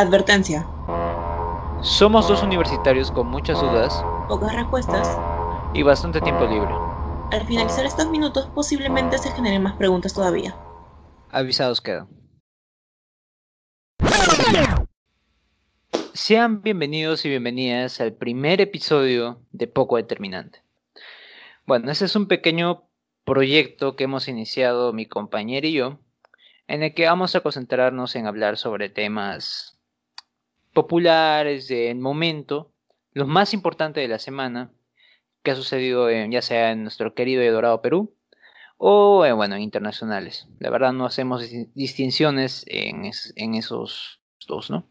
Advertencia. 0.00 0.66
Somos 1.82 2.26
dos 2.26 2.42
universitarios 2.42 3.10
con 3.10 3.26
muchas 3.26 3.60
dudas 3.60 4.02
Pocas 4.28 4.54
respuestas. 4.54 5.18
y 5.74 5.82
bastante 5.82 6.22
tiempo 6.22 6.46
libre. 6.46 6.72
Al 7.32 7.46
finalizar 7.46 7.84
estos 7.84 8.08
minutos 8.08 8.46
posiblemente 8.54 9.18
se 9.18 9.30
generen 9.30 9.62
más 9.62 9.74
preguntas 9.74 10.14
todavía. 10.14 10.56
Avisados 11.30 11.82
quedan. 11.82 12.08
Sean 16.14 16.62
bienvenidos 16.62 17.26
y 17.26 17.28
bienvenidas 17.28 18.00
al 18.00 18.14
primer 18.14 18.62
episodio 18.62 19.42
de 19.52 19.66
Poco 19.66 19.96
Determinante. 19.96 20.62
Bueno, 21.66 21.90
ese 21.90 22.06
es 22.06 22.16
un 22.16 22.26
pequeño 22.26 22.84
proyecto 23.26 23.96
que 23.96 24.04
hemos 24.04 24.28
iniciado 24.28 24.94
mi 24.94 25.04
compañera 25.04 25.66
y 25.66 25.74
yo, 25.74 25.98
en 26.68 26.82
el 26.84 26.94
que 26.94 27.04
vamos 27.04 27.36
a 27.36 27.40
concentrarnos 27.40 28.16
en 28.16 28.26
hablar 28.26 28.56
sobre 28.56 28.88
temas 28.88 29.76
populares 30.72 31.68
del 31.68 31.98
momento, 31.98 32.70
los 33.12 33.26
más 33.28 33.54
importantes 33.54 34.02
de 34.02 34.08
la 34.08 34.18
semana, 34.18 34.70
que 35.42 35.50
ha 35.52 35.56
sucedido 35.56 36.10
ya 36.10 36.42
sea 36.42 36.72
en 36.72 36.82
nuestro 36.82 37.14
querido 37.14 37.42
y 37.42 37.46
adorado 37.46 37.80
Perú, 37.82 38.14
o 38.76 39.24
eh, 39.26 39.32
bueno, 39.32 39.56
en 39.56 39.62
internacionales. 39.62 40.48
La 40.58 40.70
verdad 40.70 40.92
no 40.92 41.06
hacemos 41.06 41.42
dis- 41.42 41.70
distinciones 41.74 42.64
en, 42.66 43.10
en 43.36 43.54
esos 43.54 44.20
dos, 44.46 44.70
¿no? 44.70 44.86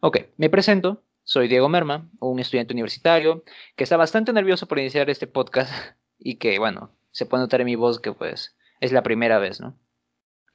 Ok, 0.00 0.18
me 0.36 0.50
presento. 0.50 1.02
Soy 1.24 1.48
Diego 1.48 1.68
Merma, 1.68 2.08
un 2.20 2.38
estudiante 2.38 2.72
universitario 2.72 3.42
que 3.74 3.82
está 3.82 3.96
bastante 3.96 4.32
nervioso 4.32 4.68
por 4.68 4.78
iniciar 4.78 5.10
este 5.10 5.26
podcast 5.26 5.72
y 6.18 6.36
que, 6.36 6.58
bueno, 6.58 6.90
se 7.10 7.26
puede 7.26 7.42
notar 7.42 7.60
en 7.60 7.66
mi 7.66 7.74
voz 7.74 8.00
que 8.00 8.12
pues 8.12 8.56
es 8.80 8.92
la 8.92 9.02
primera 9.02 9.38
vez, 9.38 9.60
¿no? 9.60 9.76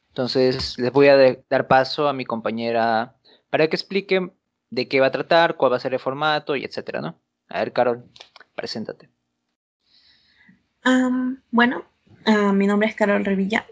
Entonces 0.10 0.78
les 0.78 0.92
voy 0.92 1.08
a 1.08 1.18
dar 1.50 1.68
paso 1.68 2.08
a 2.08 2.14
mi 2.14 2.26
compañera 2.26 3.16
para 3.50 3.68
que 3.68 3.76
explique 3.76 4.32
de 4.72 4.88
qué 4.88 5.00
va 5.00 5.08
a 5.08 5.12
tratar, 5.12 5.58
cuál 5.58 5.74
va 5.74 5.78
a 5.78 5.80
ser 5.80 5.94
el 5.94 6.00
formato 6.00 6.56
y 6.56 6.64
etcétera, 6.64 7.02
¿no? 7.02 7.20
A 7.50 7.60
ver, 7.60 7.74
Carol, 7.74 8.06
preséntate. 8.56 9.10
Bueno, 11.52 11.86
ah, 12.26 12.54
mi 12.54 12.66
nombre 12.66 12.88
es 12.88 12.96
Carol 12.96 13.24
Revilla. 13.24 13.68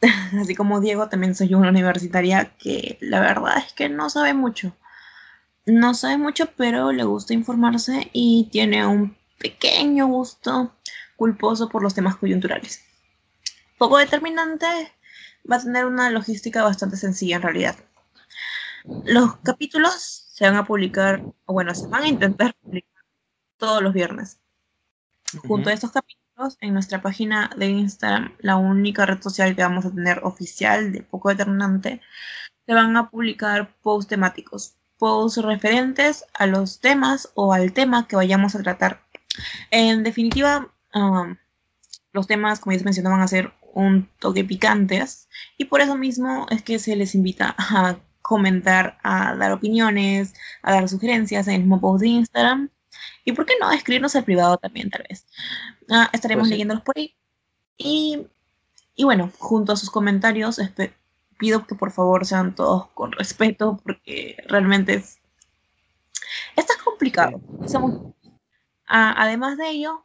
Así 0.40 0.54
como 0.54 0.80
Diego, 0.80 1.08
también 1.08 1.34
soy 1.34 1.54
una 1.54 1.70
universitaria 1.70 2.52
que 2.58 2.98
la 3.00 3.20
verdad 3.20 3.58
es 3.58 3.72
que 3.72 3.88
no 3.88 4.10
sabe 4.10 4.34
mucho. 4.34 4.76
No 5.64 5.94
sabe 5.94 6.18
mucho, 6.18 6.50
pero 6.56 6.90
le 6.90 7.04
gusta 7.04 7.34
informarse 7.34 8.10
y 8.12 8.48
tiene 8.50 8.84
un 8.84 9.16
pequeño 9.38 10.08
gusto 10.08 10.74
culposo 11.16 11.68
por 11.68 11.82
los 11.82 11.94
temas 11.94 12.16
coyunturales. 12.16 12.84
Poco 13.78 13.98
determinante, 13.98 14.66
va 15.50 15.56
a 15.56 15.62
tener 15.62 15.86
una 15.86 16.10
logística 16.10 16.64
bastante 16.64 16.96
sencilla 16.96 17.36
en 17.36 17.42
realidad. 17.42 17.76
Los 19.04 19.36
capítulos 19.36 20.21
se 20.32 20.46
van 20.46 20.56
a 20.56 20.64
publicar, 20.64 21.22
o 21.44 21.52
bueno, 21.52 21.74
se 21.74 21.86
van 21.88 22.04
a 22.04 22.08
intentar 22.08 22.54
publicar 22.62 23.04
todos 23.58 23.82
los 23.82 23.92
viernes. 23.92 24.40
Junto 25.46 25.68
a 25.68 25.74
estos 25.74 25.92
capítulos, 25.92 26.56
en 26.62 26.72
nuestra 26.72 27.02
página 27.02 27.50
de 27.54 27.68
Instagram, 27.68 28.32
la 28.38 28.56
única 28.56 29.04
red 29.04 29.20
social 29.20 29.54
que 29.54 29.62
vamos 29.62 29.84
a 29.84 29.90
tener 29.90 30.20
oficial 30.24 30.90
de 30.90 31.02
Poco 31.02 31.28
Determinante, 31.28 32.00
se 32.64 32.72
van 32.72 32.96
a 32.96 33.10
publicar 33.10 33.74
posts 33.82 34.08
temáticos, 34.08 34.74
posts 34.96 35.42
referentes 35.42 36.24
a 36.32 36.46
los 36.46 36.80
temas 36.80 37.30
o 37.34 37.52
al 37.52 37.74
tema 37.74 38.08
que 38.08 38.16
vayamos 38.16 38.54
a 38.54 38.62
tratar. 38.62 39.02
En 39.70 40.02
definitiva, 40.02 40.72
um, 40.94 41.36
los 42.12 42.26
temas, 42.26 42.58
como 42.58 42.72
ya 42.72 42.78
se 42.78 42.84
mencionó, 42.86 43.10
van 43.10 43.20
a 43.20 43.28
ser 43.28 43.52
un 43.74 44.08
toque 44.18 44.44
picantes 44.44 45.28
y 45.58 45.66
por 45.66 45.82
eso 45.82 45.94
mismo 45.94 46.46
es 46.48 46.62
que 46.62 46.78
se 46.78 46.96
les 46.96 47.14
invita 47.14 47.54
a 47.58 47.96
comentar, 48.22 48.98
a 49.02 49.34
dar 49.36 49.52
opiniones, 49.52 50.34
a 50.62 50.72
dar 50.72 50.88
sugerencias 50.88 51.48
en 51.48 51.54
el 51.54 51.60
mismo 51.60 51.80
post 51.80 52.02
de 52.02 52.08
Instagram 52.08 52.70
y 53.24 53.32
por 53.32 53.46
qué 53.46 53.54
no 53.60 53.70
escribirnos 53.70 54.16
al 54.16 54.24
privado 54.24 54.56
también, 54.58 54.90
tal 54.90 55.04
vez. 55.08 55.26
Ah, 55.90 56.08
estaremos 56.12 56.42
Pues 56.42 56.48
sí. 56.48 56.54
leyéndolos 56.54 56.82
por 56.84 56.96
ahí. 56.96 57.14
Y, 57.76 58.26
y 58.94 59.04
bueno, 59.04 59.30
junto 59.38 59.72
a 59.72 59.76
sus 59.76 59.90
comentarios, 59.90 60.60
pido 61.38 61.66
que 61.66 61.74
por 61.74 61.90
favor 61.90 62.24
sean 62.26 62.54
todos 62.54 62.88
con 62.94 63.12
respeto, 63.12 63.80
porque 63.82 64.36
realmente 64.46 64.94
es. 64.94 65.18
Está 66.56 66.74
complicado. 66.84 67.40
Somos- 67.66 68.00
Ah, 68.86 69.14
además 69.16 69.56
de 69.56 69.70
ello, 69.70 70.04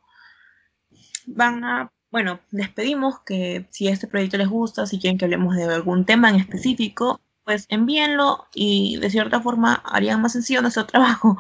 van 1.25 1.63
a. 1.63 1.91
Bueno, 2.09 2.39
les 2.51 2.69
pedimos 2.69 3.19
que 3.19 3.67
si 3.69 3.89
este 3.89 4.07
proyecto 4.07 4.37
les 4.37 4.47
gusta, 4.47 4.85
si 4.85 4.97
quieren 4.97 5.17
que 5.17 5.25
hablemos 5.25 5.55
de 5.55 5.65
algún 5.65 6.05
tema 6.05 6.29
en 6.29 6.37
específico, 6.37 7.19
pues 7.47 7.65
envíenlo 7.69 8.45
y 8.53 8.97
de 8.97 9.09
cierta 9.09 9.39
forma 9.39 9.75
harían 9.85 10.21
más 10.21 10.33
sencillo 10.33 10.61
nuestro 10.61 10.85
trabajo. 10.85 11.37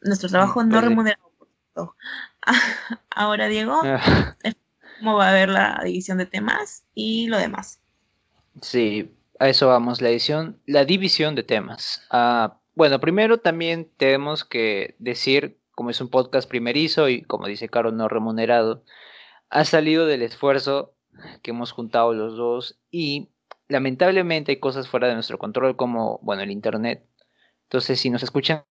Nuestro 0.00 0.28
trabajo 0.28 0.62
no 0.62 0.70
Pues 0.70 0.82
sí. 0.82 0.88
remunerado. 0.88 1.96
Ahora, 3.10 3.48
Diego, 3.48 3.80
Ah, 3.82 4.36
¿cómo 5.00 5.16
va 5.16 5.26
a 5.26 5.30
haber 5.30 5.48
la 5.48 5.80
división 5.84 6.18
de 6.18 6.26
temas 6.26 6.84
y 6.94 7.26
lo 7.26 7.36
demás? 7.36 7.80
Sí, 8.62 9.12
a 9.40 9.48
eso 9.48 9.66
vamos, 9.66 10.00
la 10.00 10.10
edición, 10.10 10.60
la 10.66 10.84
división 10.84 11.34
de 11.34 11.42
temas. 11.42 12.02
Ah, 12.10 12.60
bueno, 12.76 13.00
primero 13.00 13.38
también 13.38 13.90
tenemos 13.96 14.44
que 14.44 14.94
decir, 15.00 15.58
como 15.74 15.90
es 15.90 16.00
un 16.00 16.10
podcast 16.10 16.48
primerizo 16.48 17.08
y 17.08 17.22
como 17.22 17.48
dice 17.48 17.68
Caro, 17.68 17.90
no 17.90 18.06
remunerado, 18.06 18.84
ha 19.50 19.64
salido 19.64 20.06
del 20.06 20.22
esfuerzo 20.22 20.94
que 21.42 21.50
hemos 21.50 21.72
juntado 21.72 22.14
los 22.14 22.36
dos 22.36 22.78
y 22.92 23.30
lamentablemente 23.68 24.52
hay 24.52 24.60
cosas 24.60 24.88
fuera 24.88 25.08
de 25.08 25.14
nuestro 25.14 25.38
control 25.38 25.76
como, 25.76 26.18
bueno, 26.22 26.42
el 26.42 26.50
internet. 26.50 27.04
Entonces, 27.64 28.00
si 28.00 28.10
nos 28.10 28.22
escuchan 28.22 28.64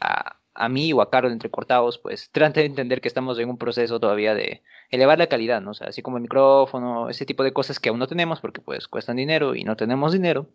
a, 0.00 0.68
mí 0.68 0.92
o 0.92 1.00
a 1.00 1.10
Carol 1.10 1.32
entrecortados, 1.32 1.98
pues 1.98 2.30
traten 2.32 2.62
de 2.62 2.66
entender 2.66 3.00
que 3.00 3.08
estamos 3.08 3.38
en 3.38 3.48
un 3.48 3.58
proceso 3.58 4.00
todavía 4.00 4.34
de 4.34 4.62
elevar 4.90 5.18
la 5.18 5.28
calidad, 5.28 5.60
¿no? 5.60 5.70
O 5.70 5.74
sea, 5.74 5.88
así 5.88 6.02
como 6.02 6.18
el 6.18 6.22
micrófono, 6.22 7.08
ese 7.08 7.26
tipo 7.26 7.42
de 7.42 7.52
cosas 7.52 7.78
que 7.80 7.88
aún 7.88 7.98
no 7.98 8.06
tenemos 8.08 8.40
porque 8.40 8.60
pues 8.60 8.88
cuestan 8.88 9.16
dinero 9.16 9.54
y 9.54 9.64
no 9.64 9.76
tenemos 9.76 10.12
dinero. 10.12 10.48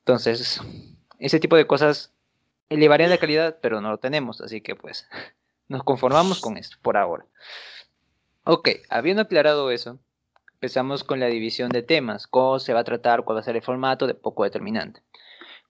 Entonces, 0.00 0.60
ese 1.18 1.40
tipo 1.40 1.56
de 1.56 1.66
cosas 1.66 2.14
elevarían 2.68 3.10
la 3.10 3.18
calidad, 3.18 3.58
pero 3.60 3.80
no 3.80 3.90
lo 3.90 3.98
tenemos, 3.98 4.40
así 4.40 4.60
que 4.60 4.74
pues 4.74 5.08
nos 5.68 5.82
conformamos 5.82 6.40
con 6.40 6.56
esto 6.56 6.76
por 6.82 6.96
ahora. 6.96 7.26
Ok, 8.44 8.70
habiendo 8.88 9.22
aclarado 9.22 9.70
eso, 9.70 9.98
empezamos 10.58 11.04
con 11.04 11.20
la 11.20 11.26
división 11.26 11.68
de 11.70 11.82
temas, 11.82 12.26
cómo 12.26 12.58
se 12.58 12.74
va 12.74 12.80
a 12.80 12.84
tratar, 12.84 13.22
cuál 13.22 13.36
va 13.36 13.40
a 13.40 13.44
ser 13.44 13.54
el 13.54 13.62
formato 13.62 14.08
de 14.08 14.14
poco 14.14 14.42
determinante. 14.42 15.02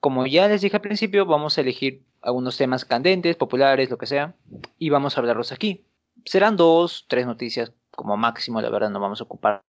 Como 0.00 0.26
ya 0.26 0.48
les 0.48 0.62
dije 0.62 0.76
al 0.76 0.80
principio, 0.80 1.26
vamos 1.26 1.58
a 1.58 1.60
elegir 1.60 2.04
algunos 2.22 2.56
temas 2.56 2.86
candentes, 2.86 3.36
populares, 3.36 3.90
lo 3.90 3.98
que 3.98 4.06
sea, 4.06 4.34
y 4.78 4.88
vamos 4.88 5.16
a 5.16 5.20
hablarlos 5.20 5.52
aquí. 5.52 5.84
Serán 6.24 6.56
dos, 6.56 7.04
tres 7.06 7.26
noticias 7.26 7.72
como 7.90 8.16
máximo, 8.16 8.62
la 8.62 8.70
verdad 8.70 8.88
no 8.88 8.98
vamos 8.98 9.20
a 9.20 9.24
ocuparnos 9.24 9.62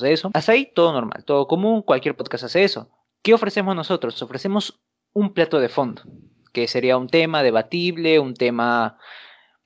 de 0.00 0.12
eso. 0.12 0.30
Hasta 0.32 0.52
ahí 0.52 0.70
todo 0.72 0.92
normal, 0.92 1.24
todo 1.24 1.48
común, 1.48 1.82
cualquier 1.82 2.16
podcast 2.16 2.44
hace 2.44 2.62
eso. 2.62 2.88
¿Qué 3.20 3.34
ofrecemos 3.34 3.74
nosotros? 3.74 4.22
Ofrecemos 4.22 4.80
un 5.12 5.34
plato 5.34 5.58
de 5.58 5.68
fondo, 5.68 6.02
que 6.52 6.68
sería 6.68 6.96
un 6.96 7.08
tema 7.08 7.42
debatible, 7.42 8.20
un 8.20 8.34
tema, 8.34 8.96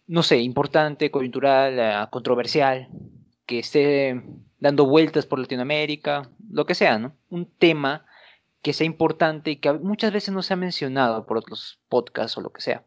no 0.06 0.22
sé, 0.22 0.38
importante, 0.38 1.10
coyuntural, 1.10 1.78
eh, 1.78 2.06
controversial, 2.10 2.88
que 3.46 3.60
esté 3.60 4.22
dando 4.58 4.86
vueltas 4.86 5.26
por 5.26 5.38
Latinoamérica, 5.38 6.28
lo 6.50 6.66
que 6.66 6.74
sea, 6.74 6.98
¿no? 6.98 7.14
Un 7.30 7.46
tema 7.46 8.04
que 8.62 8.72
sea 8.72 8.86
importante 8.86 9.52
y 9.52 9.56
que 9.56 9.72
muchas 9.72 10.12
veces 10.12 10.34
no 10.34 10.42
se 10.42 10.54
ha 10.54 10.56
mencionado 10.56 11.24
por 11.26 11.38
otros 11.38 11.78
podcasts 11.88 12.36
o 12.36 12.40
lo 12.40 12.50
que 12.50 12.60
sea. 12.60 12.84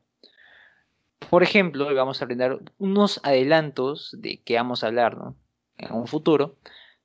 Por 1.29 1.43
ejemplo, 1.43 1.93
vamos 1.93 2.21
a 2.21 2.25
brindar 2.25 2.59
unos 2.77 3.19
adelantos 3.23 4.15
de 4.17 4.41
que 4.41 4.55
vamos 4.55 4.83
a 4.83 4.87
hablar 4.87 5.17
¿no? 5.17 5.35
en 5.77 5.93
un 5.93 6.07
futuro. 6.07 6.57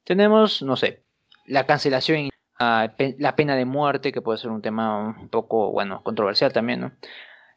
Tenemos, 0.05 0.63
no 0.63 0.77
sé, 0.77 1.03
la 1.47 1.67
cancelación, 1.67 2.31
ah, 2.59 2.93
la 3.19 3.37
pena 3.37 3.57
de 3.57 3.65
muerte, 3.65 4.13
que 4.13 4.23
puede 4.23 4.39
ser 4.39 4.51
un 4.51 4.63
tema 4.63 5.15
un 5.21 5.29
poco, 5.29 5.71
bueno, 5.71 6.03
controversial 6.03 6.53
también, 6.53 6.81
¿no? 6.81 6.93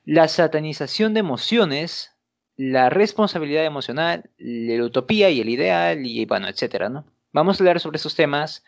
La 0.05 0.27
satanización 0.27 1.13
de 1.13 1.19
emociones, 1.19 2.16
la 2.57 2.89
responsabilidad 2.89 3.65
emocional, 3.65 4.29
la 4.37 4.83
utopía 4.83 5.29
y 5.29 5.39
el 5.39 5.49
ideal, 5.49 6.05
y 6.05 6.25
bueno, 6.25 6.47
etcétera, 6.47 6.89
¿no? 6.89 7.05
Vamos 7.31 7.59
a 7.59 7.63
hablar 7.63 7.79
sobre 7.79 7.97
estos 7.97 8.15
temas 8.15 8.63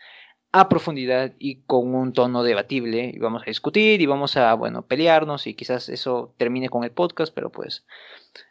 a 0.52 0.68
profundidad 0.68 1.32
y 1.38 1.62
con 1.62 1.94
un 1.94 2.12
tono 2.12 2.42
debatible 2.42 3.12
y 3.14 3.18
vamos 3.18 3.42
a 3.42 3.46
discutir 3.46 4.00
y 4.00 4.06
vamos 4.06 4.36
a, 4.36 4.54
bueno, 4.54 4.86
pelearnos 4.86 5.46
y 5.46 5.54
quizás 5.54 5.88
eso 5.88 6.34
termine 6.38 6.68
con 6.68 6.84
el 6.84 6.90
podcast, 6.90 7.32
pero 7.34 7.50
pues 7.50 7.84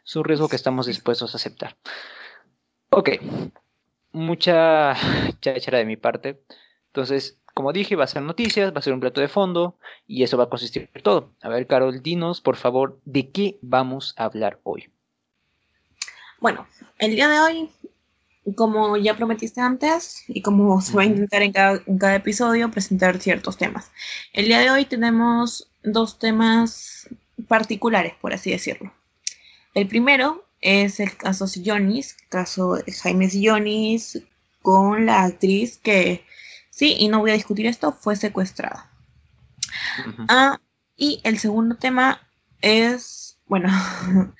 es 0.04 0.16
un 0.16 0.24
riesgo 0.24 0.48
que 0.48 0.56
estamos 0.56 0.86
dispuestos 0.86 1.34
a 1.34 1.36
aceptar. 1.36 1.76
Ok, 2.90 3.10
mucha 4.12 4.94
cháchara 5.40 5.78
de 5.78 5.84
mi 5.84 5.96
parte. 5.96 6.42
Entonces, 6.86 7.40
como 7.54 7.72
dije, 7.72 7.96
va 7.96 8.04
a 8.04 8.08
ser 8.08 8.22
noticias, 8.22 8.74
va 8.74 8.78
a 8.78 8.82
ser 8.82 8.92
un 8.94 9.00
plato 9.00 9.20
de 9.20 9.28
fondo 9.28 9.78
y 10.06 10.22
eso 10.22 10.36
va 10.36 10.44
a 10.44 10.48
consistir 10.50 10.90
en 10.92 11.02
todo. 11.02 11.34
A 11.42 11.48
ver, 11.48 11.66
Carol, 11.66 12.02
dinos, 12.02 12.40
por 12.40 12.56
favor, 12.56 13.00
¿de 13.04 13.30
qué 13.30 13.58
vamos 13.62 14.14
a 14.16 14.24
hablar 14.24 14.60
hoy? 14.64 14.90
Bueno, 16.40 16.66
el 16.98 17.14
día 17.16 17.28
de 17.28 17.40
hoy 17.40 17.70
como 18.56 18.96
ya 18.96 19.16
prometiste 19.16 19.60
antes 19.60 20.24
y 20.26 20.42
como 20.42 20.80
se 20.80 20.94
va 20.94 21.02
a 21.02 21.06
intentar 21.06 21.42
en 21.42 21.52
cada, 21.52 22.14
episodio 22.14 22.70
presentar 22.70 23.20
ciertos 23.20 23.58
temas. 23.58 23.90
El 24.32 24.46
día 24.46 24.58
de 24.58 24.70
hoy 24.70 24.86
tenemos 24.86 25.68
dos 25.82 26.18
temas 26.18 27.08
particulares, 27.48 28.14
por 28.20 28.32
así 28.32 28.50
decirlo. 28.50 28.92
El 29.74 29.86
primero 29.86 30.46
es 30.60 31.00
el 31.00 31.16
caso 31.16 31.46
Sillonis, 31.46 32.16
caso 32.28 32.74
de 32.74 32.92
Jaime 32.92 33.28
Sillonis 33.28 34.22
con 34.62 35.06
la 35.06 35.24
actriz 35.24 35.78
que, 35.78 36.24
sí, 36.70 36.96
y 36.98 37.08
no 37.08 37.20
voy 37.20 37.30
a 37.30 37.34
discutir 37.34 37.66
esto, 37.66 37.92
fue 37.92 38.16
secuestrada. 38.16 38.90
ah, 40.28 40.58
y 40.96 41.20
el 41.24 41.38
segundo 41.38 41.76
tema 41.76 42.20
es, 42.60 43.38
bueno, 43.46 43.68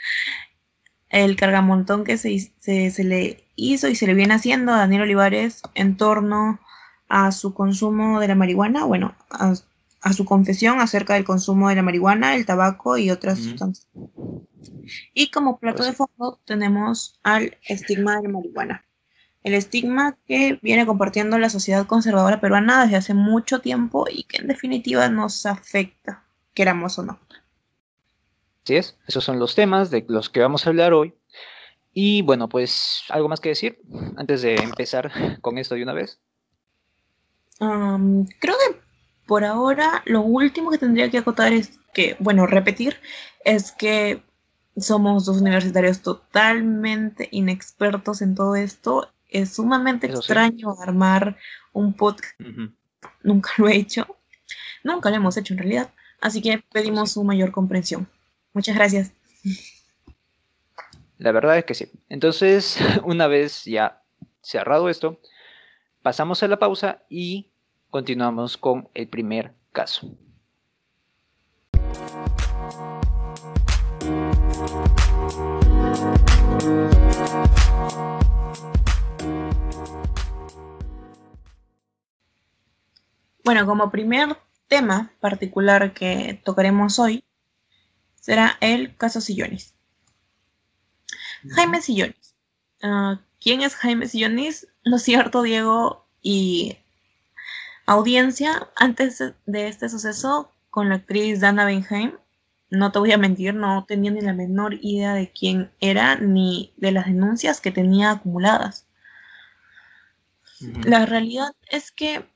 el 1.10 1.36
cargamontón 1.36 2.04
que 2.04 2.16
se, 2.16 2.52
se, 2.60 3.04
le 3.04 3.44
hizo 3.56 3.88
y 3.88 3.96
se 3.96 4.06
le 4.06 4.14
viene 4.14 4.34
haciendo 4.34 4.72
a 4.72 4.78
Daniel 4.78 5.02
Olivares 5.02 5.60
en 5.74 5.96
torno 5.96 6.60
a 7.08 7.32
su 7.32 7.52
consumo 7.52 8.20
de 8.20 8.28
la 8.28 8.36
marihuana, 8.36 8.84
bueno, 8.84 9.14
a, 9.30 9.54
su 10.14 10.24
confesión 10.24 10.80
acerca 10.80 11.14
del 11.14 11.24
consumo 11.24 11.68
de 11.68 11.74
la 11.74 11.82
marihuana, 11.82 12.36
el 12.36 12.46
tabaco 12.46 12.96
y 12.96 13.10
otras 13.10 13.40
sustancias. 13.40 13.88
Y 15.12 15.30
como 15.30 15.58
plato 15.58 15.78
pues 15.78 15.90
de 15.90 15.96
fondo 15.96 16.40
tenemos 16.44 17.18
al 17.22 17.58
estigma 17.66 18.16
de 18.16 18.22
la 18.22 18.28
marihuana. 18.28 18.84
El 19.42 19.54
estigma 19.54 20.16
que 20.26 20.58
viene 20.62 20.86
compartiendo 20.86 21.38
la 21.38 21.50
sociedad 21.50 21.86
conservadora 21.86 22.40
peruana 22.40 22.82
desde 22.82 22.96
hace 22.96 23.14
mucho 23.14 23.60
tiempo 23.60 24.06
y 24.10 24.24
que 24.24 24.38
en 24.38 24.46
definitiva 24.46 25.08
nos 25.08 25.44
afecta, 25.44 26.24
queramos 26.54 26.98
o 26.98 27.02
no. 27.02 27.18
Así 28.64 28.76
es, 28.76 28.98
esos 29.06 29.24
son 29.24 29.38
los 29.38 29.54
temas 29.54 29.90
de 29.90 30.04
los 30.08 30.28
que 30.28 30.40
vamos 30.40 30.66
a 30.66 30.70
hablar 30.70 30.92
hoy. 30.92 31.14
Y 31.92 32.22
bueno, 32.22 32.48
pues 32.48 33.02
algo 33.08 33.28
más 33.28 33.40
que 33.40 33.48
decir 33.50 33.80
antes 34.16 34.42
de 34.42 34.54
empezar 34.56 35.10
con 35.40 35.58
esto 35.58 35.74
de 35.74 35.82
una 35.82 35.92
vez. 35.92 36.20
creo 37.58 38.56
que 38.56 38.80
por 39.26 39.44
ahora 39.44 40.02
lo 40.06 40.22
último 40.22 40.70
que 40.70 40.78
tendría 40.78 41.10
que 41.10 41.18
acotar 41.18 41.52
es 41.52 41.78
que, 41.92 42.16
bueno, 42.20 42.46
repetir, 42.46 42.96
es 43.44 43.72
que 43.72 44.22
somos 44.76 45.24
dos 45.24 45.40
universitarios 45.40 46.02
totalmente 46.02 47.28
inexpertos 47.32 48.22
en 48.22 48.34
todo 48.34 48.56
esto. 48.56 49.10
Es 49.28 49.54
sumamente 49.54 50.06
extraño 50.06 50.76
armar 50.80 51.36
un 51.72 51.94
podcast. 51.94 52.38
Nunca 53.22 53.50
lo 53.58 53.68
he 53.68 53.76
hecho. 53.76 54.16
Nunca 54.82 55.10
lo 55.10 55.16
hemos 55.16 55.36
hecho 55.36 55.54
en 55.54 55.58
realidad. 55.58 55.90
Así 56.20 56.42
que 56.42 56.62
pedimos 56.72 57.12
su 57.12 57.24
mayor 57.24 57.52
comprensión. 57.52 58.08
Muchas 58.52 58.74
gracias. 58.74 59.12
La 61.18 61.32
verdad 61.32 61.58
es 61.58 61.64
que 61.64 61.74
sí. 61.74 61.90
Entonces, 62.08 62.78
una 63.04 63.26
vez 63.26 63.64
ya 63.64 64.02
cerrado 64.42 64.88
esto, 64.88 65.20
pasamos 66.02 66.42
a 66.42 66.48
la 66.48 66.58
pausa 66.58 67.02
y 67.08 67.50
continuamos 67.90 68.56
con 68.56 68.88
el 68.94 69.08
primer 69.08 69.52
caso. 69.72 70.10
Bueno, 83.44 83.66
como 83.66 83.90
primer 83.90 84.36
tema 84.68 85.12
particular 85.20 85.92
que 85.92 86.40
tocaremos 86.44 86.98
hoy, 86.98 87.24
será 88.30 88.56
el 88.60 88.96
caso 88.96 89.20
Sillonis. 89.20 89.74
Jaime 91.50 91.82
Sillonis. 91.82 92.36
Ah, 92.80 93.20
¿Quién 93.40 93.60
es 93.60 93.74
Jaime 93.74 94.06
Sillonis? 94.06 94.68
Lo 94.84 94.98
cierto, 94.98 95.42
Diego 95.42 96.06
y 96.22 96.78
audiencia, 97.86 98.70
antes 98.76 99.18
de 99.46 99.66
este 99.66 99.88
suceso 99.88 100.52
con 100.70 100.90
la 100.90 100.94
actriz 100.94 101.40
Dana 101.40 101.64
Benheim, 101.64 102.12
no 102.70 102.92
te 102.92 103.00
voy 103.00 103.10
a 103.10 103.18
mentir, 103.18 103.52
no 103.54 103.84
tenía 103.84 104.12
ni 104.12 104.20
la 104.20 104.32
menor 104.32 104.74
idea 104.74 105.12
de 105.14 105.32
quién 105.32 105.72
era 105.80 106.14
ni 106.14 106.72
de 106.76 106.92
las 106.92 107.06
denuncias 107.06 107.60
que 107.60 107.72
tenía 107.72 108.12
acumuladas. 108.12 108.86
La 110.84 111.04
realidad 111.04 111.50
es 111.68 111.90
que 111.90 112.30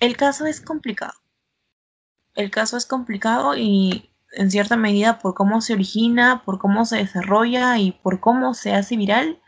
el 0.00 0.18
caso 0.18 0.44
es 0.44 0.60
complicado. 0.60 1.14
El 2.34 2.50
caso 2.50 2.76
es 2.76 2.84
complicado 2.84 3.56
y 3.56 4.10
en 4.32 4.50
cierta 4.50 4.76
medida 4.76 5.18
por 5.18 5.34
cómo 5.34 5.60
se 5.60 5.72
origina, 5.72 6.42
por 6.44 6.58
cómo 6.58 6.84
se 6.84 6.96
desarrolla 6.96 7.78
y 7.78 7.92
por 7.92 8.20
cómo 8.20 8.54
se 8.54 8.74
hace 8.74 8.96
viral, 8.96 9.40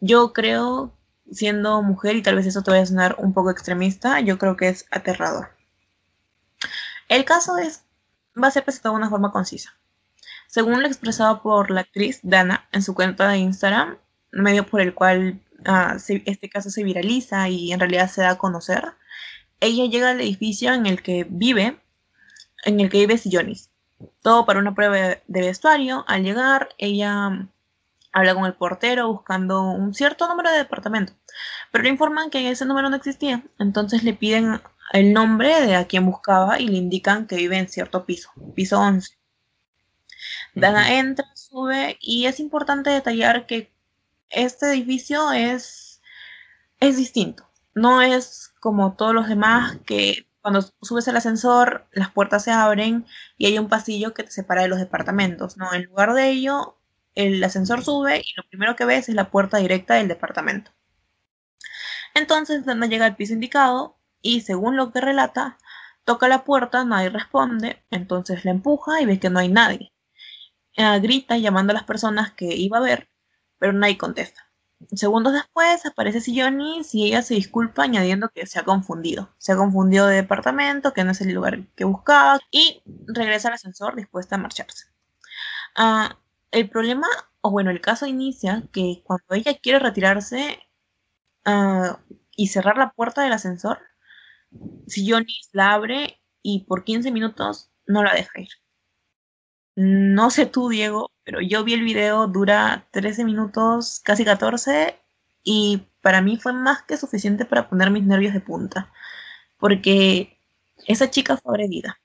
yo 0.00 0.32
creo, 0.32 0.94
siendo 1.30 1.82
mujer, 1.82 2.16
y 2.16 2.22
tal 2.22 2.36
vez 2.36 2.46
eso 2.46 2.62
te 2.62 2.70
vaya 2.70 2.82
a 2.82 2.86
sonar 2.86 3.16
un 3.18 3.32
poco 3.32 3.50
extremista, 3.50 4.20
yo 4.20 4.38
creo 4.38 4.56
que 4.56 4.68
es 4.68 4.86
aterrador. 4.90 5.50
El 7.08 7.24
caso 7.24 7.56
es, 7.56 7.84
va 8.40 8.48
a 8.48 8.50
ser 8.50 8.64
presentado 8.64 8.94
de 8.94 9.00
una 9.00 9.10
forma 9.10 9.32
concisa. 9.32 9.74
Según 10.48 10.80
lo 10.80 10.86
expresado 10.86 11.42
por 11.42 11.70
la 11.70 11.82
actriz 11.82 12.20
Dana 12.22 12.68
en 12.72 12.82
su 12.82 12.94
cuenta 12.94 13.28
de 13.28 13.38
Instagram, 13.38 13.98
medio 14.32 14.66
por 14.66 14.80
el 14.80 14.94
cual 14.94 15.40
ah, 15.64 15.96
este 15.98 16.48
caso 16.48 16.70
se 16.70 16.84
viraliza 16.84 17.48
y 17.48 17.72
en 17.72 17.80
realidad 17.80 18.08
se 18.08 18.22
da 18.22 18.30
a 18.30 18.38
conocer, 18.38 18.94
ella 19.60 19.86
llega 19.86 20.10
al 20.10 20.20
edificio 20.20 20.72
en 20.72 20.86
el 20.86 21.02
que 21.02 21.26
vive, 21.28 21.80
en 22.64 22.80
el 22.80 22.90
que 22.90 22.98
vive 22.98 23.18
Sillonis, 23.18 23.70
todo 24.22 24.46
para 24.46 24.58
una 24.58 24.74
prueba 24.74 24.96
de 24.96 25.40
vestuario. 25.40 26.04
Al 26.08 26.22
llegar, 26.22 26.70
ella 26.78 27.48
habla 28.16 28.34
con 28.34 28.46
el 28.46 28.54
portero 28.54 29.08
buscando 29.08 29.62
un 29.62 29.92
cierto 29.94 30.26
número 30.26 30.50
de 30.50 30.58
departamento, 30.58 31.12
pero 31.70 31.84
le 31.84 31.90
informan 31.90 32.30
que 32.30 32.50
ese 32.50 32.64
número 32.64 32.88
no 32.88 32.96
existía, 32.96 33.44
entonces 33.58 34.04
le 34.04 34.14
piden 34.14 34.62
el 34.92 35.12
nombre 35.12 35.60
de 35.60 35.76
a 35.76 35.86
quien 35.86 36.06
buscaba 36.06 36.58
y 36.58 36.66
le 36.68 36.78
indican 36.78 37.26
que 37.26 37.36
vive 37.36 37.58
en 37.58 37.68
cierto 37.68 38.06
piso, 38.06 38.30
piso 38.54 38.80
11. 38.80 39.18
Dana 40.54 40.94
entra, 40.94 41.26
sube 41.34 41.98
y 42.00 42.24
es 42.24 42.40
importante 42.40 42.88
detallar 42.88 43.46
que 43.46 43.70
este 44.30 44.72
edificio 44.72 45.32
es, 45.32 46.00
es 46.80 46.96
distinto. 46.96 47.46
No 47.74 48.00
es 48.00 48.54
como 48.60 48.94
todos 48.94 49.14
los 49.14 49.28
demás 49.28 49.76
que 49.84 50.26
cuando 50.46 50.62
subes 50.80 51.08
el 51.08 51.16
ascensor, 51.16 51.88
las 51.90 52.12
puertas 52.12 52.44
se 52.44 52.52
abren 52.52 53.04
y 53.36 53.46
hay 53.46 53.58
un 53.58 53.68
pasillo 53.68 54.14
que 54.14 54.22
te 54.22 54.30
separa 54.30 54.62
de 54.62 54.68
los 54.68 54.78
departamentos. 54.78 55.56
No, 55.56 55.74
en 55.74 55.82
lugar 55.86 56.14
de 56.14 56.30
ello, 56.30 56.78
el 57.16 57.42
ascensor 57.42 57.82
sube 57.82 58.20
y 58.20 58.32
lo 58.36 58.44
primero 58.48 58.76
que 58.76 58.84
ves 58.84 59.08
es 59.08 59.16
la 59.16 59.28
puerta 59.32 59.58
directa 59.58 59.94
del 59.94 60.06
departamento. 60.06 60.70
Entonces, 62.14 62.64
Dana 62.64 62.86
llega 62.86 63.06
al 63.06 63.16
piso 63.16 63.32
indicado 63.34 63.96
y, 64.22 64.42
según 64.42 64.76
lo 64.76 64.92
que 64.92 65.00
relata, 65.00 65.58
toca 66.04 66.28
la 66.28 66.44
puerta, 66.44 66.84
nadie 66.84 67.10
responde, 67.10 67.82
entonces 67.90 68.44
la 68.44 68.52
empuja 68.52 69.00
y 69.00 69.06
ve 69.06 69.18
que 69.18 69.30
no 69.30 69.40
hay 69.40 69.48
nadie. 69.48 69.92
Eh, 70.76 71.00
grita 71.00 71.38
llamando 71.38 71.72
a 71.72 71.74
las 71.74 71.84
personas 71.84 72.32
que 72.32 72.54
iba 72.54 72.78
a 72.78 72.82
ver, 72.82 73.08
pero 73.58 73.72
nadie 73.72 73.98
contesta. 73.98 74.45
Segundos 74.94 75.32
después 75.32 75.84
aparece 75.86 76.20
Sillonis 76.20 76.94
y 76.94 77.06
ella 77.06 77.22
se 77.22 77.34
disculpa 77.34 77.84
añadiendo 77.84 78.28
que 78.30 78.46
se 78.46 78.58
ha 78.58 78.64
confundido. 78.64 79.30
Se 79.38 79.52
ha 79.52 79.56
confundido 79.56 80.06
de 80.06 80.16
departamento, 80.16 80.92
que 80.92 81.04
no 81.04 81.12
es 81.12 81.20
el 81.20 81.34
lugar 81.34 81.66
que 81.74 81.84
buscaba 81.84 82.40
y 82.50 82.82
regresa 83.06 83.48
al 83.48 83.54
ascensor 83.54 83.96
dispuesta 83.96 84.36
a 84.36 84.38
marcharse. 84.38 84.86
Ah, 85.76 86.18
el 86.50 86.70
problema, 86.70 87.06
o 87.40 87.50
bueno, 87.50 87.70
el 87.70 87.80
caso 87.80 88.06
inicia 88.06 88.64
que 88.72 89.02
cuando 89.04 89.34
ella 89.34 89.58
quiere 89.58 89.78
retirarse 89.78 90.58
ah, 91.44 92.00
y 92.36 92.48
cerrar 92.48 92.78
la 92.78 92.92
puerta 92.92 93.22
del 93.22 93.32
ascensor, 93.32 93.78
Sillonis 94.86 95.50
la 95.52 95.72
abre 95.72 96.20
y 96.42 96.64
por 96.64 96.84
15 96.84 97.10
minutos 97.10 97.70
no 97.86 98.02
la 98.02 98.14
deja 98.14 98.40
ir. 98.40 98.48
No 99.76 100.30
sé 100.30 100.46
tú, 100.46 100.70
Diego, 100.70 101.10
pero 101.22 101.42
yo 101.42 101.62
vi 101.62 101.74
el 101.74 101.82
video, 101.82 102.26
dura 102.26 102.88
13 102.92 103.24
minutos, 103.24 104.00
casi 104.02 104.24
14, 104.24 104.98
y 105.44 105.82
para 106.00 106.22
mí 106.22 106.38
fue 106.38 106.54
más 106.54 106.82
que 106.82 106.96
suficiente 106.96 107.44
para 107.44 107.68
poner 107.68 107.90
mis 107.90 108.02
nervios 108.02 108.32
de 108.32 108.40
punta, 108.40 108.90
porque 109.58 110.40
esa 110.86 111.10
chica 111.10 111.36
fue 111.36 111.52
agredida. 111.52 112.00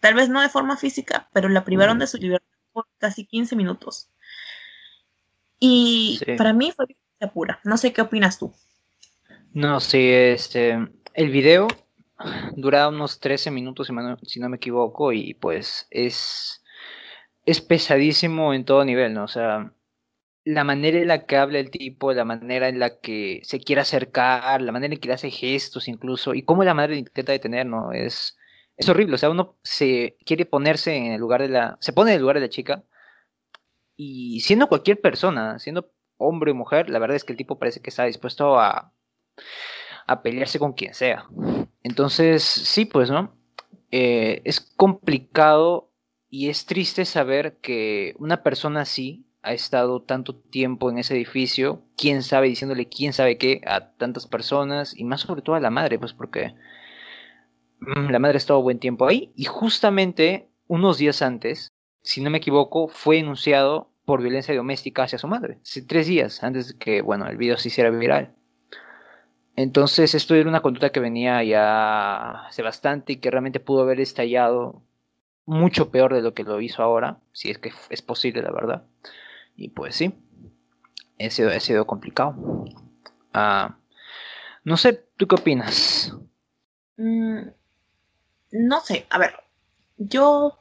Tal 0.00 0.14
vez 0.14 0.30
no 0.30 0.40
de 0.40 0.48
forma 0.48 0.78
física, 0.78 1.28
pero 1.34 1.50
la 1.50 1.64
privaron 1.64 1.98
de 1.98 2.06
su 2.06 2.16
libertad 2.16 2.48
por 2.72 2.86
casi 2.98 3.26
15 3.26 3.54
minutos. 3.54 4.08
Y 5.60 6.20
para 6.38 6.52
mí 6.52 6.72
fue 6.72 6.86
violencia 6.86 7.32
pura. 7.32 7.60
No 7.64 7.76
sé 7.76 7.92
qué 7.92 8.02
opinas 8.02 8.38
tú. 8.38 8.52
No, 9.52 9.78
sí, 9.80 10.10
este, 10.10 10.88
el 11.12 11.30
video 11.30 11.68
dura 12.56 12.88
unos 12.88 13.20
13 13.20 13.50
minutos, 13.50 13.90
si 14.26 14.40
no 14.40 14.48
me 14.48 14.56
equivoco, 14.56 15.12
y 15.12 15.34
pues 15.34 15.86
es 15.90 16.63
es 17.44 17.60
pesadísimo 17.60 18.54
en 18.54 18.64
todo 18.64 18.84
nivel, 18.84 19.14
¿no? 19.14 19.24
O 19.24 19.28
sea, 19.28 19.72
la 20.44 20.64
manera 20.64 20.98
en 20.98 21.08
la 21.08 21.26
que 21.26 21.36
habla 21.36 21.58
el 21.58 21.70
tipo, 21.70 22.12
la 22.12 22.24
manera 22.24 22.68
en 22.68 22.78
la 22.78 23.00
que 23.00 23.40
se 23.44 23.60
quiere 23.60 23.82
acercar, 23.82 24.62
la 24.62 24.72
manera 24.72 24.94
en 24.94 25.00
que 25.00 25.08
le 25.08 25.14
hace 25.14 25.30
gestos 25.30 25.88
incluso, 25.88 26.34
y 26.34 26.42
cómo 26.42 26.64
la 26.64 26.74
madre 26.74 26.96
intenta 26.96 27.32
detener, 27.32 27.66
¿no? 27.66 27.92
Es, 27.92 28.36
es 28.76 28.88
horrible, 28.88 29.14
o 29.14 29.18
sea, 29.18 29.30
uno 29.30 29.56
se 29.62 30.16
quiere 30.24 30.46
ponerse 30.46 30.94
en 30.96 31.12
el 31.12 31.20
lugar 31.20 31.42
de 31.42 31.48
la, 31.48 31.78
se 31.80 31.92
pone 31.92 32.10
en 32.10 32.16
el 32.16 32.22
lugar 32.22 32.36
de 32.36 32.42
la 32.42 32.50
chica, 32.50 32.84
y 33.96 34.40
siendo 34.40 34.68
cualquier 34.68 35.00
persona, 35.00 35.58
siendo 35.58 35.92
hombre 36.16 36.50
o 36.50 36.54
mujer, 36.54 36.90
la 36.90 36.98
verdad 36.98 37.16
es 37.16 37.24
que 37.24 37.32
el 37.32 37.38
tipo 37.38 37.58
parece 37.58 37.80
que 37.80 37.90
está 37.90 38.04
dispuesto 38.04 38.58
a, 38.58 38.92
a 40.06 40.22
pelearse 40.22 40.58
con 40.58 40.72
quien 40.72 40.94
sea. 40.94 41.26
Entonces, 41.82 42.42
sí, 42.42 42.86
pues, 42.86 43.10
¿no? 43.10 43.36
Eh, 43.90 44.42
es 44.44 44.60
complicado 44.60 45.92
y 46.34 46.48
es 46.48 46.66
triste 46.66 47.04
saber 47.04 47.58
que 47.58 48.16
una 48.18 48.42
persona 48.42 48.80
así 48.80 49.24
ha 49.42 49.52
estado 49.52 50.02
tanto 50.02 50.34
tiempo 50.34 50.90
en 50.90 50.98
ese 50.98 51.14
edificio, 51.14 51.82
quién 51.96 52.24
sabe, 52.24 52.48
diciéndole 52.48 52.88
quién 52.88 53.12
sabe 53.12 53.38
qué 53.38 53.60
a 53.64 53.92
tantas 53.92 54.26
personas 54.26 54.98
y 54.98 55.04
más 55.04 55.20
sobre 55.20 55.42
todo 55.42 55.54
a 55.54 55.60
la 55.60 55.70
madre, 55.70 55.96
pues 55.96 56.12
porque 56.12 56.56
mm, 57.78 58.10
la 58.10 58.18
madre 58.18 58.34
ha 58.34 58.38
estado 58.38 58.62
buen 58.62 58.80
tiempo 58.80 59.06
ahí 59.06 59.32
y 59.36 59.44
justamente 59.44 60.48
unos 60.66 60.98
días 60.98 61.22
antes, 61.22 61.68
si 62.02 62.20
no 62.20 62.30
me 62.30 62.38
equivoco, 62.38 62.88
fue 62.88 63.18
enunciado 63.20 63.92
por 64.04 64.20
violencia 64.20 64.56
doméstica 64.56 65.04
hacia 65.04 65.20
su 65.20 65.28
madre, 65.28 65.60
tres 65.86 66.08
días 66.08 66.42
antes 66.42 66.66
de 66.66 66.78
que, 66.78 67.00
bueno, 67.00 67.28
el 67.28 67.36
video 67.36 67.58
se 67.58 67.68
hiciera 67.68 67.90
viral. 67.90 68.34
Entonces 69.54 70.16
esto 70.16 70.34
era 70.34 70.48
una 70.48 70.62
conducta 70.62 70.90
que 70.90 70.98
venía 70.98 71.44
ya 71.44 72.46
hace 72.48 72.62
bastante 72.62 73.12
y 73.12 73.16
que 73.18 73.30
realmente 73.30 73.60
pudo 73.60 73.82
haber 73.82 74.00
estallado 74.00 74.82
mucho 75.46 75.90
peor 75.90 76.14
de 76.14 76.22
lo 76.22 76.34
que 76.34 76.44
lo 76.44 76.60
hizo 76.60 76.82
ahora, 76.82 77.18
si 77.32 77.50
es 77.50 77.58
que 77.58 77.72
es 77.90 78.02
posible, 78.02 78.42
la 78.42 78.52
verdad. 78.52 78.84
Y 79.56 79.68
pues 79.68 79.94
sí, 79.96 80.14
ha 81.20 81.30
sido, 81.30 81.50
ha 81.50 81.60
sido 81.60 81.86
complicado. 81.86 82.64
Ah, 83.32 83.76
no 84.64 84.76
sé, 84.76 85.04
¿tú 85.16 85.26
qué 85.26 85.34
opinas? 85.34 86.14
Mm, 86.96 87.48
no 88.52 88.80
sé, 88.80 89.06
a 89.10 89.18
ver, 89.18 89.34
yo 89.98 90.58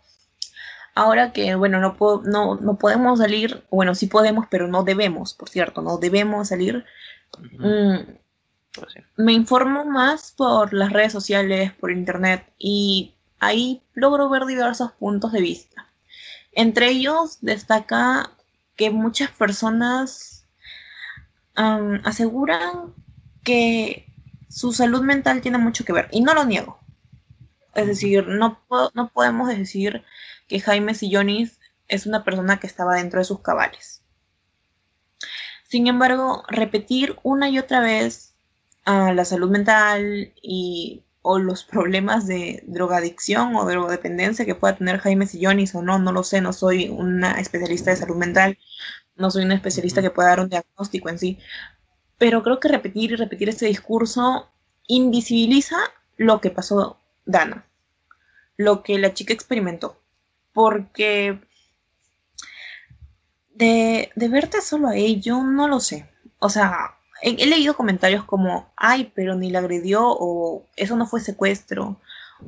ahora 0.96 1.32
que, 1.32 1.56
bueno, 1.56 1.80
no, 1.80 1.96
puedo, 1.96 2.22
no, 2.24 2.56
no 2.56 2.78
podemos 2.78 3.20
salir, 3.20 3.64
bueno, 3.70 3.96
sí 3.96 4.08
podemos, 4.08 4.46
pero 4.50 4.68
no 4.68 4.84
debemos, 4.84 5.34
por 5.34 5.50
cierto, 5.50 5.82
no 5.82 5.98
debemos 5.98 6.50
salir. 6.50 6.86
Pues 8.74 8.96
me 9.18 9.34
informo 9.34 9.86
más 9.86 10.32
por 10.32 10.74
las 10.74 10.92
redes 10.92 11.12
sociales, 11.12 11.72
por 11.74 11.92
internet, 11.92 12.52
y 12.58 13.13
ahí 13.46 13.82
logro 13.94 14.30
ver 14.30 14.46
diversos 14.46 14.92
puntos 14.94 15.32
de 15.32 15.42
vista. 15.42 15.88
Entre 16.52 16.90
ellos 16.90 17.40
destaca 17.42 18.32
que 18.76 18.90
muchas 18.92 19.32
personas 19.32 20.46
aseguran 21.56 22.94
que 23.44 24.08
su 24.50 24.74
salud 24.74 25.02
mental 25.02 25.42
tiene 25.42 25.58
mucho 25.58 25.86
que 25.86 25.94
ver, 25.94 26.08
y 26.12 26.22
no 26.22 26.34
lo 26.34 26.46
niego. 26.46 26.80
Es 27.76 27.88
decir, 27.88 28.28
no, 28.28 28.60
no 28.94 29.10
podemos 29.10 29.48
decir 29.48 30.04
que 30.48 30.60
Jaime 30.60 30.94
Sillonis 30.94 31.60
es 31.88 32.06
una 32.06 32.24
persona 32.24 32.60
que 32.60 32.68
estaba 32.68 32.96
dentro 32.96 33.20
de 33.20 33.26
sus 33.26 33.40
cabales. 33.42 34.04
Sin 35.68 35.88
embargo, 35.88 36.44
repetir 36.48 37.18
una 37.24 37.50
y 37.50 37.58
otra 37.58 37.80
vez 37.80 38.36
a 38.86 39.14
la 39.14 39.26
salud 39.26 39.50
mental 39.50 40.34
y 40.42 41.04
o 41.24 41.40
los 41.40 41.64
problemas 41.64 42.28
de 42.28 42.64
drogadicción 42.68 43.56
o 43.56 43.66
drogodependencia 43.66 44.46
que 44.46 44.56
pueda 44.56 44.76
tener 44.76 45.00
Jaime 45.00 45.26
Sillonis 45.26 45.74
o 45.74 45.82
no, 45.82 45.98
no 45.98 46.12
lo 46.12 46.24
sé, 46.24 46.42
no 46.42 46.52
soy 46.52 46.90
una 46.90 47.40
especialista 47.40 47.92
de 47.92 47.98
salud 47.98 48.18
mental, 48.18 48.60
no 49.16 49.32
soy 49.32 49.46
una 49.46 49.56
especialista 49.56 50.02
que 50.02 50.12
pueda 50.12 50.30
dar 50.30 50.42
un 50.42 50.50
diagnóstico 50.50 51.08
en 51.08 51.18
sí, 51.18 51.40
pero 52.18 52.44
creo 52.44 52.60
que 52.60 52.68
repetir 52.68 53.12
y 53.12 53.16
repetir 53.16 53.48
este 53.48 53.68
discurso 53.68 54.50
invisibiliza 54.88 55.78
lo 56.18 56.42
que 56.42 56.52
pasó 56.52 57.00
Dana, 57.26 57.66
lo 58.58 58.84
que 58.84 59.00
la 59.00 59.14
chica 59.14 59.34
experimentó, 59.34 59.98
porque 60.52 61.40
de, 63.56 64.12
de 64.14 64.28
verte 64.28 64.62
solo 64.62 64.90
a 64.90 64.98
ello, 64.98 65.42
no 65.42 65.70
lo 65.70 65.80
sé, 65.80 66.10
o 66.40 66.50
sea, 66.50 66.98
he, 67.24 67.46
leído 67.48 67.76
comentarios 67.76 68.26
como, 68.26 68.72
ay, 68.76 69.12
pero 69.16 69.36
ni 69.36 69.50
la 69.50 69.60
agredió 69.60 70.02
o 70.06 70.66
eso 70.76 70.96
no 70.96 71.08
fue 71.08 71.22
secuestro 71.22 72.00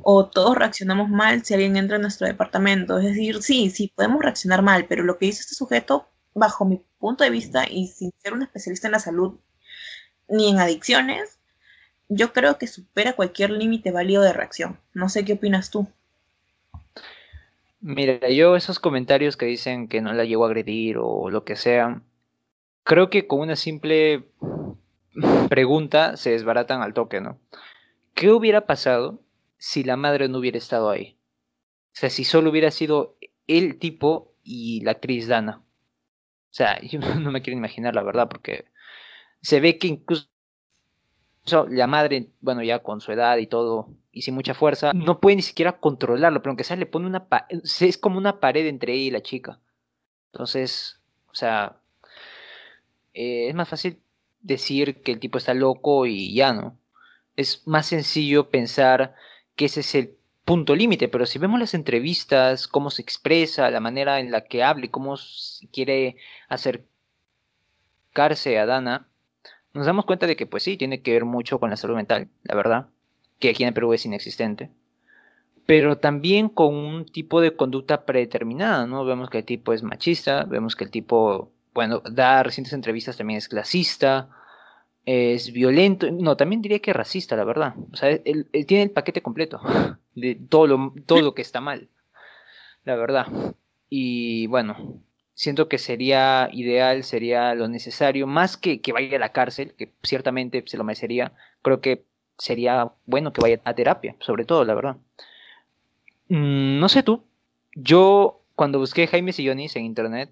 o 0.02 0.26
todos 0.26 0.56
reaccionamos 0.56 1.08
mal 1.08 1.42
si 1.44 1.54
alguien 1.54 1.76
entra 1.76 1.96
en 1.96 2.02
nuestro 2.02 2.26
departamento. 2.26 2.98
Es 2.98 3.04
decir, 3.04 3.42
sí, 3.42 3.70
sí, 3.70 3.90
podemos 3.94 4.22
reaccionar 4.22 4.62
mal, 4.62 4.84
pero 4.86 5.02
lo 5.02 5.16
que 5.16 5.26
hizo 5.26 5.40
este 5.40 5.54
sujeto, 5.54 6.06
bajo 6.34 6.66
mi 6.66 6.82
punto 6.98 7.24
de 7.24 7.30
vista 7.30 7.64
y 7.68 7.88
sin 7.88 8.12
ser 8.18 8.34
un 8.34 8.42
especialista 8.42 8.88
en 8.88 8.92
la 8.92 8.98
salud 8.98 9.38
ni 10.28 10.50
en 10.50 10.58
adicciones, 10.58 11.38
yo 12.08 12.32
creo 12.32 12.58
que 12.58 12.66
supera 12.66 13.14
cualquier 13.14 13.50
límite 13.50 13.90
válido 13.90 14.22
de 14.22 14.34
reacción. 14.34 14.78
No 14.92 15.08
sé 15.08 15.24
qué 15.24 15.34
opinas 15.34 15.70
tú. 15.70 15.88
Mira, 17.80 18.28
yo 18.28 18.56
esos 18.56 18.78
comentarios 18.78 19.36
que 19.36 19.46
dicen 19.46 19.88
que 19.88 20.02
no 20.02 20.12
la 20.12 20.24
llegó 20.24 20.44
a 20.44 20.48
agredir 20.48 20.98
o 20.98 21.30
lo 21.30 21.44
que 21.44 21.56
sea, 21.56 22.02
creo 22.86 23.10
que 23.10 23.26
con 23.26 23.40
una 23.40 23.56
simple 23.56 24.30
pregunta 25.50 26.16
se 26.16 26.30
desbaratan 26.30 26.82
al 26.82 26.94
toque, 26.94 27.20
¿no? 27.20 27.38
¿Qué 28.14 28.30
hubiera 28.30 28.64
pasado 28.64 29.20
si 29.58 29.82
la 29.82 29.96
madre 29.96 30.28
no 30.28 30.38
hubiera 30.38 30.56
estado 30.56 30.88
ahí? 30.88 31.18
O 31.88 31.98
sea, 31.98 32.10
si 32.10 32.24
solo 32.24 32.50
hubiera 32.50 32.70
sido 32.70 33.16
el 33.48 33.78
tipo 33.78 34.34
y 34.42 34.82
la 34.82 34.92
actriz 34.92 35.26
Dana. 35.26 35.62
O 36.50 36.54
sea, 36.54 36.80
yo 36.82 37.00
no 37.00 37.32
me 37.32 37.42
quiero 37.42 37.58
imaginar 37.58 37.94
la 37.94 38.04
verdad, 38.04 38.28
porque 38.28 38.66
se 39.42 39.58
ve 39.60 39.78
que 39.78 39.88
incluso 39.88 40.28
la 41.68 41.88
madre, 41.88 42.30
bueno, 42.40 42.62
ya 42.62 42.84
con 42.84 43.00
su 43.00 43.10
edad 43.10 43.36
y 43.38 43.48
todo, 43.48 43.88
y 44.12 44.22
sin 44.22 44.34
mucha 44.34 44.54
fuerza, 44.54 44.92
no 44.92 45.20
puede 45.20 45.36
ni 45.36 45.42
siquiera 45.42 45.80
controlarlo, 45.80 46.40
pero 46.40 46.52
aunque 46.52 46.64
sea, 46.64 46.76
le 46.76 46.86
pone 46.86 47.06
una... 47.06 47.26
es 47.50 47.98
como 47.98 48.16
una 48.16 48.38
pared 48.38 48.66
entre 48.66 48.92
ella 48.92 49.06
y 49.06 49.10
la 49.10 49.22
chica. 49.22 49.60
Entonces, 50.32 51.00
o 51.28 51.34
sea, 51.34 51.80
eh, 53.16 53.48
es 53.48 53.54
más 53.54 53.68
fácil 53.68 53.98
decir 54.42 55.02
que 55.02 55.12
el 55.12 55.20
tipo 55.20 55.38
está 55.38 55.54
loco 55.54 56.04
y 56.06 56.34
ya 56.34 56.52
no. 56.52 56.78
Es 57.34 57.66
más 57.66 57.86
sencillo 57.86 58.50
pensar 58.50 59.14
que 59.56 59.64
ese 59.64 59.80
es 59.80 59.94
el 59.94 60.16
punto 60.44 60.76
límite, 60.76 61.08
pero 61.08 61.24
si 61.26 61.38
vemos 61.38 61.58
las 61.58 61.72
entrevistas, 61.74 62.68
cómo 62.68 62.90
se 62.90 63.00
expresa, 63.02 63.70
la 63.70 63.80
manera 63.80 64.20
en 64.20 64.30
la 64.30 64.42
que 64.42 64.62
habla 64.62 64.84
y 64.86 64.90
cómo 64.90 65.16
quiere 65.72 66.16
acercarse 66.48 66.86
a 68.58 68.66
Dana, 68.66 69.08
nos 69.72 69.86
damos 69.86 70.04
cuenta 70.04 70.26
de 70.26 70.36
que 70.36 70.46
pues 70.46 70.62
sí, 70.62 70.76
tiene 70.76 71.00
que 71.00 71.12
ver 71.12 71.24
mucho 71.24 71.58
con 71.58 71.70
la 71.70 71.76
salud 71.76 71.96
mental, 71.96 72.28
la 72.44 72.54
verdad, 72.54 72.88
que 73.38 73.48
aquí 73.50 73.64
en 73.64 73.74
Perú 73.74 73.94
es 73.94 74.04
inexistente, 74.04 74.70
pero 75.64 75.98
también 75.98 76.48
con 76.50 76.74
un 76.74 77.06
tipo 77.06 77.40
de 77.40 77.56
conducta 77.56 78.04
predeterminada, 78.04 78.86
¿no? 78.86 79.04
Vemos 79.04 79.30
que 79.30 79.38
el 79.38 79.44
tipo 79.44 79.72
es 79.72 79.82
machista, 79.82 80.44
vemos 80.44 80.76
que 80.76 80.84
el 80.84 80.90
tipo 80.90 81.50
bueno, 81.76 82.00
da 82.00 82.42
recientes 82.42 82.72
entrevistas 82.72 83.18
también 83.18 83.36
es 83.36 83.50
clasista, 83.50 84.30
es 85.04 85.52
violento, 85.52 86.10
no, 86.10 86.34
también 86.34 86.62
diría 86.62 86.78
que 86.78 86.90
es 86.90 86.96
racista, 86.96 87.36
la 87.36 87.44
verdad. 87.44 87.74
O 87.92 87.96
sea, 87.96 88.08
él, 88.08 88.48
tiene 88.66 88.84
el 88.84 88.90
paquete 88.90 89.20
completo 89.20 89.60
de 90.14 90.36
todo 90.36 90.66
lo, 90.66 90.94
todo 91.04 91.20
lo 91.20 91.34
que 91.34 91.42
está 91.42 91.60
mal, 91.60 91.90
la 92.84 92.96
verdad. 92.96 93.26
Y 93.90 94.46
bueno, 94.46 95.02
siento 95.34 95.68
que 95.68 95.76
sería 95.76 96.48
ideal, 96.50 97.04
sería 97.04 97.54
lo 97.54 97.68
necesario, 97.68 98.26
más 98.26 98.56
que 98.56 98.80
que 98.80 98.94
vaya 98.94 99.18
a 99.18 99.20
la 99.20 99.32
cárcel, 99.32 99.74
que 99.76 99.92
ciertamente 100.02 100.64
se 100.66 100.78
lo 100.78 100.84
merecería, 100.84 101.34
creo 101.60 101.82
que 101.82 102.06
sería 102.38 102.90
bueno 103.04 103.34
que 103.34 103.42
vaya 103.42 103.60
a 103.64 103.74
terapia, 103.74 104.16
sobre 104.20 104.46
todo, 104.46 104.64
la 104.64 104.74
verdad. 104.74 104.96
Mm, 106.30 106.80
no 106.80 106.88
sé 106.88 107.02
tú, 107.02 107.22
yo 107.74 108.40
cuando 108.54 108.78
busqué 108.78 109.06
Jaime 109.06 109.34
Sillonis 109.34 109.76
en 109.76 109.84
internet, 109.84 110.30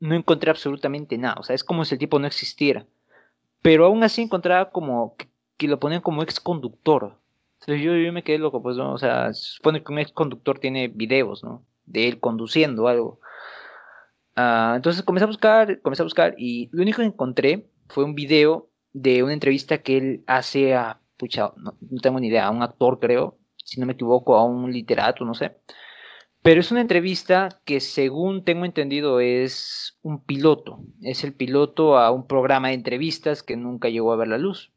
no 0.00 0.14
encontré 0.14 0.50
absolutamente 0.50 1.16
nada. 1.18 1.36
O 1.38 1.42
sea, 1.42 1.54
es 1.54 1.62
como 1.62 1.84
si 1.84 1.94
el 1.94 1.98
tipo 1.98 2.18
no 2.18 2.26
existiera. 2.26 2.86
Pero 3.62 3.84
aún 3.84 4.02
así 4.02 4.22
encontraba 4.22 4.70
como 4.70 5.14
que, 5.58 5.68
lo 5.68 5.78
ponían 5.78 6.00
como 6.00 6.22
ex 6.22 6.40
conductor. 6.40 7.18
Entonces 7.60 7.84
yo, 7.84 7.94
yo 7.94 8.12
me 8.12 8.24
quedé 8.24 8.38
loco, 8.38 8.62
pues, 8.62 8.76
¿no? 8.76 8.94
O 8.94 8.98
sea, 8.98 9.32
se 9.34 9.56
supone 9.56 9.84
que 9.84 9.92
un 9.92 9.98
ex 9.98 10.12
conductor 10.12 10.58
tiene 10.58 10.88
videos, 10.88 11.44
¿no? 11.44 11.64
De 11.84 12.08
él 12.08 12.18
conduciendo 12.18 12.88
algo. 12.88 13.20
Ah, 14.36 14.72
entonces 14.76 15.02
comencé 15.02 15.24
a 15.24 15.26
buscar, 15.26 15.82
comencé 15.82 16.02
a 16.02 16.04
buscar 16.04 16.34
y 16.38 16.70
lo 16.72 16.82
único 16.82 16.98
que 16.98 17.08
encontré 17.08 17.68
fue 17.88 18.04
un 18.04 18.14
video 18.14 18.70
de 18.92 19.22
una 19.22 19.34
entrevista 19.34 19.82
que 19.82 19.98
él 19.98 20.24
hace 20.26 20.74
a, 20.74 21.00
pucha, 21.18 21.52
no, 21.56 21.76
no 21.80 22.00
tengo 22.00 22.18
ni 22.20 22.28
idea, 22.28 22.46
a 22.46 22.50
un 22.50 22.62
actor 22.62 22.98
creo, 23.00 23.36
si 23.56 23.78
no 23.78 23.86
me 23.86 23.92
equivoco, 23.92 24.36
a 24.36 24.44
un 24.44 24.72
literato, 24.72 25.24
no 25.24 25.34
sé. 25.34 25.56
Pero 26.42 26.60
es 26.60 26.70
una 26.70 26.80
entrevista 26.80 27.60
que 27.64 27.80
según 27.80 28.44
tengo 28.44 28.64
entendido 28.64 29.20
es 29.20 29.98
un 30.02 30.24
piloto. 30.24 30.80
Es 31.02 31.22
el 31.22 31.34
piloto 31.34 31.98
a 31.98 32.10
un 32.10 32.26
programa 32.26 32.68
de 32.68 32.74
entrevistas 32.74 33.42
que 33.42 33.56
nunca 33.56 33.90
llegó 33.90 34.12
a 34.12 34.16
ver 34.16 34.28
la 34.28 34.38
luz. 34.38 34.72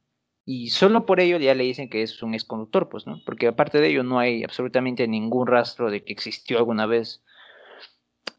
Y 0.45 0.71
solo 0.71 1.05
por 1.05 1.21
ello 1.21 1.37
ya 1.37 1.55
le 1.55 1.63
dicen 1.63 1.89
que 1.89 2.01
es 2.01 2.21
un 2.21 2.33
exconductor, 2.33 2.89
pues, 2.89 3.07
¿no? 3.07 3.21
Porque 3.25 3.47
aparte 3.47 3.79
de 3.79 3.87
ello 3.87 4.03
no 4.03 4.19
hay 4.19 4.43
absolutamente 4.43 5.07
ningún 5.07 5.47
rastro 5.47 5.89
de 5.89 6.03
que 6.03 6.11
existió 6.11 6.57
alguna 6.57 6.85
vez. 6.85 7.23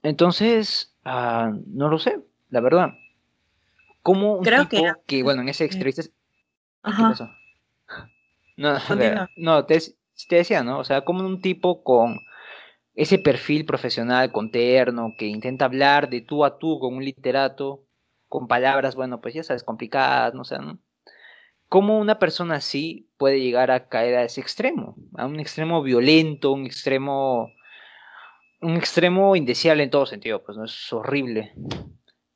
Entonces, 0.02 0.94
ah, 1.06 1.50
no 1.66 1.88
lo 1.88 1.98
sé, 1.98 2.20
la 2.50 2.60
verdad. 2.60 2.92
¿Cómo 4.02 4.34
un 4.34 4.44
Creo 4.44 4.68
tipo 4.68 4.84
que... 5.06 5.22
bueno, 5.22 5.40
en 5.40 5.48
esa 5.48 5.64
entrevista... 5.64 6.02
Ajá. 6.82 6.96
¿Qué 6.96 7.02
pasó? 7.02 7.30
No, 8.56 8.78
no 9.36 9.66
te, 9.66 9.80
te 10.28 10.36
decía, 10.36 10.62
¿no? 10.62 10.78
O 10.78 10.84
sea, 10.84 11.00
como 11.00 11.26
un 11.26 11.40
tipo 11.40 11.82
con 11.82 12.20
ese 12.94 13.18
perfil 13.18 13.66
profesional 13.66 14.32
con 14.32 14.50
terno 14.50 15.14
que 15.18 15.26
intenta 15.26 15.64
hablar 15.64 16.08
de 16.08 16.20
tú 16.20 16.44
a 16.44 16.58
tú 16.58 16.78
con 16.78 16.94
un 16.94 17.04
literato, 17.04 17.84
con 18.28 18.48
palabras, 18.48 18.94
bueno, 18.94 19.20
pues 19.20 19.34
ya 19.34 19.42
sabes, 19.42 19.64
complicadas, 19.64 20.34
no 20.34 20.44
sé, 20.44 20.58
¿no? 20.58 20.78
¿Cómo 21.68 21.98
una 21.98 22.18
persona 22.18 22.56
así 22.56 23.08
puede 23.16 23.40
llegar 23.40 23.70
a 23.70 23.88
caer 23.88 24.16
a 24.16 24.24
ese 24.24 24.40
extremo? 24.40 24.96
A 25.16 25.26
un 25.26 25.40
extremo 25.40 25.82
violento, 25.82 26.52
un 26.52 26.66
extremo 26.66 27.50
un 28.64 28.76
extremo 28.76 29.36
indeseable 29.36 29.82
en 29.82 29.90
todo 29.90 30.06
sentido, 30.06 30.42
pues 30.42 30.56
no 30.56 30.64
es 30.64 30.92
horrible. 30.92 31.52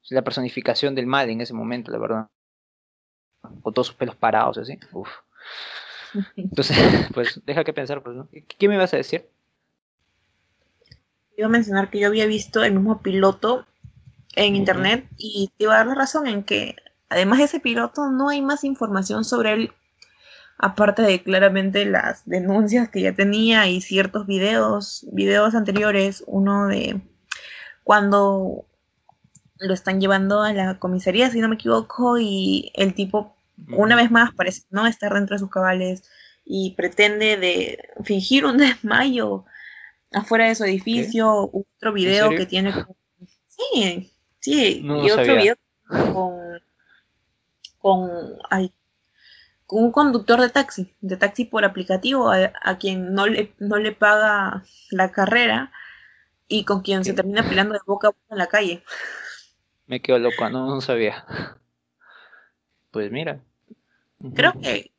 Es 0.02 0.10
la 0.10 0.22
personificación 0.22 0.94
del 0.94 1.06
mal 1.06 1.30
en 1.30 1.40
ese 1.40 1.54
momento, 1.54 1.90
la 1.90 1.98
verdad. 1.98 2.28
Con 3.62 3.72
todos 3.72 3.88
sus 3.88 3.96
pelos 3.96 4.16
parados, 4.16 4.58
así. 4.58 4.78
Uf. 4.92 5.08
Entonces, 6.36 6.76
pues 7.14 7.40
deja 7.44 7.64
que 7.64 7.72
pensar, 7.72 8.02
pues, 8.02 8.16
¿no? 8.16 8.28
¿Qué 8.58 8.68
me 8.68 8.76
vas 8.76 8.92
a 8.92 8.98
decir? 8.98 9.28
Iba 11.38 11.46
a 11.46 11.50
mencionar 11.50 11.88
que 11.88 12.00
yo 12.00 12.08
había 12.08 12.26
visto 12.26 12.64
el 12.64 12.74
mismo 12.74 13.00
piloto 13.00 13.64
en 14.34 14.56
internet 14.56 15.06
y 15.16 15.52
te 15.56 15.64
iba 15.64 15.74
a 15.74 15.78
dar 15.78 15.86
la 15.86 15.94
razón 15.94 16.26
en 16.26 16.42
que 16.42 16.74
además 17.08 17.38
de 17.38 17.44
ese 17.44 17.60
piloto 17.60 18.10
no 18.10 18.28
hay 18.28 18.42
más 18.42 18.64
información 18.64 19.24
sobre 19.24 19.52
él 19.52 19.72
aparte 20.58 21.02
de 21.02 21.22
claramente 21.22 21.84
las 21.84 22.26
denuncias 22.26 22.88
que 22.88 23.02
ya 23.02 23.14
tenía 23.14 23.68
y 23.68 23.80
ciertos 23.80 24.26
videos, 24.26 25.06
videos 25.12 25.54
anteriores, 25.54 26.24
uno 26.26 26.66
de 26.66 27.00
cuando 27.84 28.64
lo 29.60 29.74
están 29.74 30.00
llevando 30.00 30.42
a 30.42 30.52
la 30.52 30.80
comisaría, 30.80 31.30
si 31.30 31.40
no 31.40 31.48
me 31.48 31.54
equivoco, 31.54 32.18
y 32.18 32.72
el 32.74 32.94
tipo 32.94 33.36
una 33.76 33.94
vez 33.94 34.10
más 34.10 34.34
parece 34.34 34.62
no 34.70 34.88
estar 34.88 35.14
dentro 35.14 35.36
de 35.36 35.40
sus 35.40 35.50
cabales 35.50 36.02
y 36.44 36.74
pretende 36.76 37.36
de 37.36 37.78
fingir 38.02 38.44
un 38.44 38.56
desmayo 38.58 39.44
afuera 40.12 40.48
de 40.48 40.54
su 40.54 40.64
edificio, 40.64 41.50
otro 41.52 41.92
video 41.92 42.30
que 42.30 42.46
tiene 42.46 42.72
sí, 43.48 44.12
sí, 44.40 44.82
y 44.82 45.10
otro 45.10 45.36
video 45.36 45.56
con 46.12 46.60
con 47.78 48.10
ay, 48.50 48.72
con 49.66 49.84
un 49.84 49.92
conductor 49.92 50.40
de 50.40 50.48
taxi, 50.48 50.94
de 51.00 51.16
taxi 51.16 51.44
por 51.44 51.64
aplicativo, 51.64 52.30
a, 52.30 52.78
quien 52.78 53.12
no 53.12 53.26
le, 53.26 53.52
no 53.58 53.76
le 53.76 53.92
paga 53.92 54.64
la 54.90 55.12
carrera 55.12 55.72
y 56.48 56.64
con 56.64 56.80
quien 56.80 57.04
se 57.04 57.12
termina 57.12 57.46
peleando 57.46 57.74
de 57.74 57.80
boca 57.86 58.08
a 58.08 58.10
boca 58.10 58.26
en 58.30 58.38
la 58.38 58.46
calle. 58.46 58.82
Me 59.86 60.00
quedo 60.00 60.18
loco, 60.18 60.48
no, 60.48 60.66
no 60.66 60.80
sabía. 60.80 61.24
Pues 62.90 63.12
mira. 63.12 63.40
Creo 64.34 64.54
que, 64.60 64.90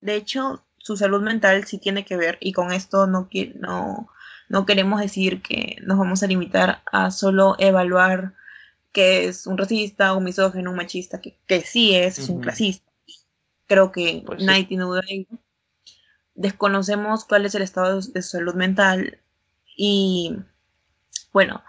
de 0.00 0.14
hecho, 0.14 0.64
su 0.76 0.96
salud 0.96 1.22
mental 1.22 1.64
sí 1.64 1.78
tiene 1.78 2.04
que 2.04 2.16
ver, 2.16 2.36
y 2.40 2.52
con 2.52 2.72
esto 2.72 3.06
no, 3.06 3.28
no, 3.54 4.08
no 4.50 4.66
queremos 4.66 5.00
decir 5.00 5.40
que 5.40 5.78
nos 5.82 5.96
vamos 5.96 6.22
a 6.22 6.26
limitar 6.26 6.82
a 6.92 7.10
solo 7.10 7.56
evaluar 7.58 8.34
que 8.92 9.24
es 9.26 9.46
un 9.46 9.56
racista, 9.56 10.14
un 10.14 10.24
misógeno, 10.24 10.70
un 10.70 10.76
machista, 10.76 11.22
que, 11.22 11.38
que 11.46 11.62
sí 11.62 11.94
es, 11.94 12.18
es 12.18 12.28
un 12.28 12.42
clasista 12.42 12.90
creo 13.70 13.92
que 13.92 14.24
pues 14.26 14.42
nadie 14.42 14.64
tiene 14.64 14.82
duda 14.82 15.00
de 15.06 15.14
ello. 15.14 15.38
Desconocemos 16.34 17.24
cuál 17.24 17.46
es 17.46 17.54
el 17.54 17.62
estado 17.62 18.00
de, 18.00 18.22
su 18.22 18.30
salud 18.30 18.54
mental 18.54 19.20
y 19.76 20.36
bueno, 21.32 21.62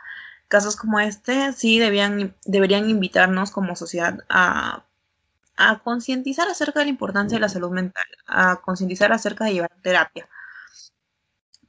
casos 0.48 0.76
como 0.76 1.00
este 1.00 1.54
sí 1.54 1.78
debían, 1.78 2.36
deberían 2.44 2.90
invitarnos 2.90 3.52
como 3.52 3.76
sociedad 3.76 4.18
a, 4.30 4.84
a 5.58 5.80
concientizar 5.84 6.48
acerca 6.48 6.80
de 6.80 6.86
la 6.86 6.92
importancia 6.92 7.36
de 7.36 7.42
la 7.42 7.50
salud 7.50 7.70
mental, 7.70 8.06
a 8.26 8.62
concientizar 8.62 9.14
acerca 9.14 9.46
de 9.46 9.54
llevar 9.54 9.72
terapia. 9.84 10.28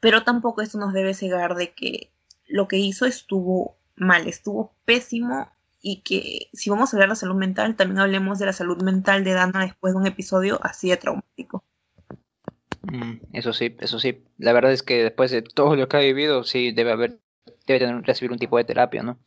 Pero 0.02 0.24
tampoco 0.24 0.62
esto 0.62 0.78
nos 0.78 0.92
debe 0.92 1.14
cegar 1.14 1.54
de 1.54 1.74
que 1.74 2.12
lo 2.48 2.66
que 2.66 2.76
hizo 2.76 3.06
estuvo 3.06 3.78
mal, 3.94 4.26
estuvo 4.26 4.74
pésimo 4.84 5.48
y 5.80 6.02
que 6.02 6.48
si 6.52 6.70
vamos 6.70 6.92
a 6.92 6.96
hablar 6.96 7.10
de 7.10 7.14
salud 7.14 7.36
mental, 7.36 7.76
también 7.76 8.00
hablemos 8.00 8.40
de 8.40 8.46
la 8.46 8.52
salud 8.52 8.82
mental 8.82 9.22
de 9.22 9.30
Dana 9.30 9.62
después 9.62 9.94
de 9.94 10.00
un 10.00 10.06
episodio 10.08 10.58
así 10.60 10.90
de 10.90 10.96
traumático. 10.96 11.62
Mm, 12.82 13.20
eso 13.32 13.52
sí, 13.52 13.76
eso 13.78 14.00
sí. 14.00 14.24
La 14.38 14.52
verdad 14.52 14.72
es 14.72 14.82
que 14.82 15.04
después 15.04 15.30
de 15.30 15.42
todo 15.42 15.76
lo 15.76 15.86
que 15.88 15.96
ha 15.96 16.00
vivido, 16.00 16.42
sí 16.42 16.72
debe 16.72 16.90
haber, 16.90 17.20
debe 17.68 17.78
tener, 17.78 18.02
recibir 18.02 18.32
un 18.32 18.38
tipo 18.38 18.56
de 18.56 18.64
terapia, 18.64 19.04
¿no? 19.04 19.20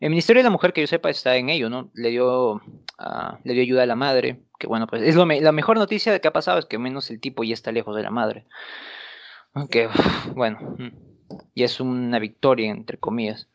El 0.00 0.08
Ministerio 0.08 0.40
de 0.40 0.44
la 0.44 0.50
Mujer, 0.50 0.72
que 0.72 0.80
yo 0.80 0.86
sepa, 0.86 1.10
está 1.10 1.36
en 1.36 1.50
ello, 1.50 1.68
¿no? 1.68 1.90
Le 1.92 2.08
dio, 2.08 2.54
uh, 2.54 3.36
le 3.44 3.52
dio 3.52 3.62
ayuda 3.62 3.82
a 3.82 3.86
la 3.86 3.94
madre, 3.94 4.40
que 4.58 4.66
bueno, 4.68 4.86
pues 4.86 5.02
es 5.02 5.16
lo 5.16 5.26
la 5.26 5.52
mejor 5.52 5.76
noticia 5.76 6.18
que 6.18 6.28
ha 6.28 6.32
pasado 6.32 6.58
es 6.58 6.64
que 6.64 6.78
menos 6.78 7.10
el 7.10 7.20
tipo 7.20 7.44
ya 7.44 7.52
está 7.52 7.72
lejos 7.72 7.94
de 7.94 8.02
la 8.02 8.10
madre. 8.10 8.46
Aunque, 9.54 9.88
bueno, 10.34 10.76
mm, 10.78 10.88
y 11.54 11.62
es 11.62 11.80
una 11.80 12.18
victoria, 12.18 12.70
entre 12.70 12.98
comillas. 12.98 13.48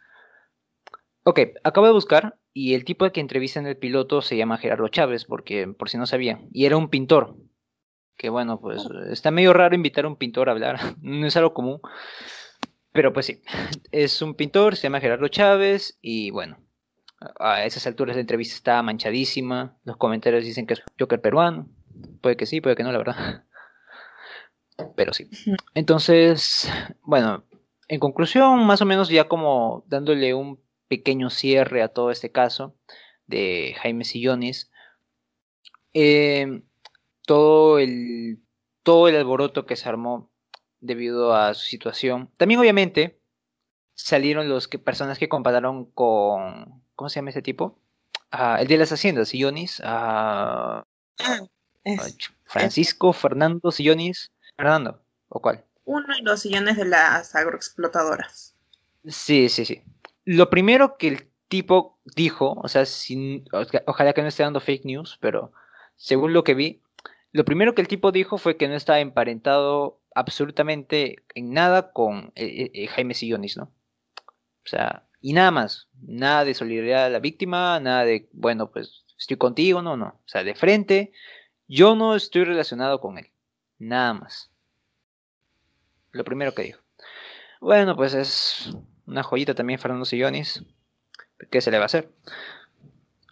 Ok, 1.24 1.42
acabo 1.64 1.86
de 1.86 1.94
buscar 1.94 2.40
y 2.54 2.74
el 2.74 2.86
tipo 2.86 3.10
que 3.12 3.20
entrevista 3.20 3.60
en 3.60 3.68
el 3.68 3.78
piloto 3.78 4.22
se 4.22 4.36
llama 4.36 4.58
Gerardo 4.58 4.88
Chávez, 4.88 5.26
porque 5.26 5.68
por 5.68 5.90
si 5.90 5.98
no 5.98 6.08
sabía, 6.08 6.42
y 6.52 6.66
era 6.66 6.78
un 6.78 6.90
pintor. 6.90 7.36
Que 8.18 8.30
bueno, 8.30 8.60
pues 8.60 8.84
está 9.12 9.32
medio 9.32 9.54
raro 9.54 9.76
invitar 9.76 10.06
a 10.06 10.10
un 10.10 10.18
pintor 10.18 10.50
a 10.50 10.54
hablar, 10.54 10.80
no 11.02 11.28
es 11.28 11.38
algo 11.38 11.54
común. 11.54 11.80
Pero 12.92 13.14
pues 13.14 13.28
sí, 13.28 13.42
es 13.92 14.22
un 14.22 14.34
pintor, 14.34 14.76
se 14.76 14.84
llama 14.84 15.00
Gerardo 15.00 15.28
Chávez 15.28 16.00
y 16.02 16.32
bueno, 16.32 16.58
a 17.40 17.64
esas 17.66 17.86
alturas 17.86 18.16
la 18.16 18.22
entrevista 18.22 18.56
está 18.56 18.82
manchadísima, 18.82 19.78
los 19.84 19.98
comentarios 19.98 20.44
dicen 20.44 20.66
que 20.66 20.74
es 20.74 20.84
Joker 21.00 21.22
peruano, 21.22 21.70
puede 22.22 22.36
que 22.36 22.46
sí, 22.46 22.62
puede 22.62 22.76
que 22.76 22.84
no, 22.84 22.92
la 22.92 22.98
verdad. 22.98 23.44
Pero 24.96 25.14
sí. 25.14 25.30
Entonces, 25.74 26.70
bueno, 27.02 27.44
en 27.88 28.00
conclusión, 28.00 28.66
más 28.66 28.82
o 28.82 28.86
menos 28.86 29.10
ya 29.10 29.28
como 29.28 29.84
dándole 29.88 30.34
un 30.34 30.62
pequeño 30.88 31.30
cierre 31.30 31.82
a 31.82 31.90
todo 31.90 32.12
este 32.12 32.32
caso 32.32 32.76
de 33.28 33.76
Jaime 33.82 34.04
Sillones. 34.04 34.72
Eh, 35.94 36.62
todo, 37.26 37.80
el, 37.80 38.44
todo 38.84 39.08
el 39.08 39.16
alboroto 39.16 39.66
que 39.66 39.76
se 39.76 39.88
armó 39.88 40.32
debido 40.80 41.34
a 41.34 41.54
su 41.54 41.66
situación. 41.66 42.32
También 42.38 42.60
obviamente 42.60 43.20
salieron 43.94 44.50
los 44.50 44.68
que, 44.68 44.80
personas 44.80 45.20
que 45.20 45.30
compararon 45.30 45.86
con... 45.92 46.84
¿Cómo 46.96 47.10
se 47.10 47.16
llama 47.16 47.30
ese 47.30 47.42
tipo? 47.42 47.80
Ah, 48.32 48.58
el 48.60 48.68
de 48.68 48.78
las 48.78 48.92
haciendas, 48.92 49.30
Sillonis. 49.30 49.82
Ah, 49.84 50.86
Francisco 52.46 53.14
Fernando 53.14 53.72
Sillonis. 53.72 54.32
Fernando, 54.60 55.02
¿o 55.30 55.42
cuál? 55.42 55.64
Uno 55.86 56.06
de 56.16 56.22
los 56.22 56.42
sillones 56.42 56.78
de 56.78 56.86
las 56.86 57.34
agroexplotadoras. 57.34 58.56
Sí, 59.08 59.50
sí, 59.50 59.66
sí 59.66 59.84
lo 60.30 60.52
primero 60.52 60.96
que 60.98 61.08
el 61.08 61.32
tipo 61.48 62.00
dijo, 62.16 62.54
o 62.62 62.68
sea, 62.68 62.86
sin, 62.86 63.46
ojalá 63.88 64.14
que 64.14 64.22
no 64.22 64.28
esté 64.28 64.44
dando 64.44 64.60
fake 64.60 64.86
news, 64.86 65.18
pero 65.20 65.52
según 65.96 66.34
lo 66.34 66.44
que 66.44 66.54
vi, 66.54 66.84
lo 67.32 67.46
primero 67.46 67.74
que 67.74 67.82
el 67.82 67.88
tipo 67.88 68.12
dijo 68.12 68.38
fue 68.38 68.56
que 68.56 68.68
no 68.68 68.76
estaba 68.76 69.00
emparentado 69.00 70.04
absolutamente 70.14 71.24
en 71.34 71.52
nada 71.52 71.92
con 71.94 72.32
eh, 72.36 72.70
eh, 72.76 72.88
Jaime 72.90 73.16
Sillonis, 73.16 73.58
¿no? 73.58 73.74
O 74.66 74.70
sea, 74.70 75.08
y 75.20 75.34
nada 75.34 75.50
más, 75.50 75.90
nada 76.00 76.46
de 76.46 76.54
solidaridad 76.54 77.06
a 77.06 77.10
la 77.10 77.20
víctima, 77.20 77.80
nada 77.80 78.06
de, 78.06 78.30
bueno, 78.32 78.70
pues 78.70 79.04
estoy 79.18 79.38
contigo, 79.38 79.82
no, 79.82 79.98
no. 79.98 80.10
O 80.10 80.28
sea, 80.28 80.44
de 80.44 80.54
frente, 80.54 81.12
yo 81.68 81.96
no 81.96 82.14
estoy 82.14 82.44
relacionado 82.44 83.02
con 83.02 83.18
él, 83.18 83.32
nada 83.80 84.14
más. 84.14 84.49
Lo 86.12 86.24
primero 86.24 86.54
que 86.54 86.64
dijo. 86.64 86.82
Bueno, 87.62 87.96
pues 87.96 88.14
es 88.14 88.72
una 89.06 89.24
joyita 89.24 89.54
también 89.54 89.80
Fernando 89.80 90.06
Sillonis. 90.06 90.64
¿Qué 91.52 91.62
se 91.62 91.72
le 91.72 91.78
va 91.78 91.84
a 91.84 91.88
hacer? 91.88 92.10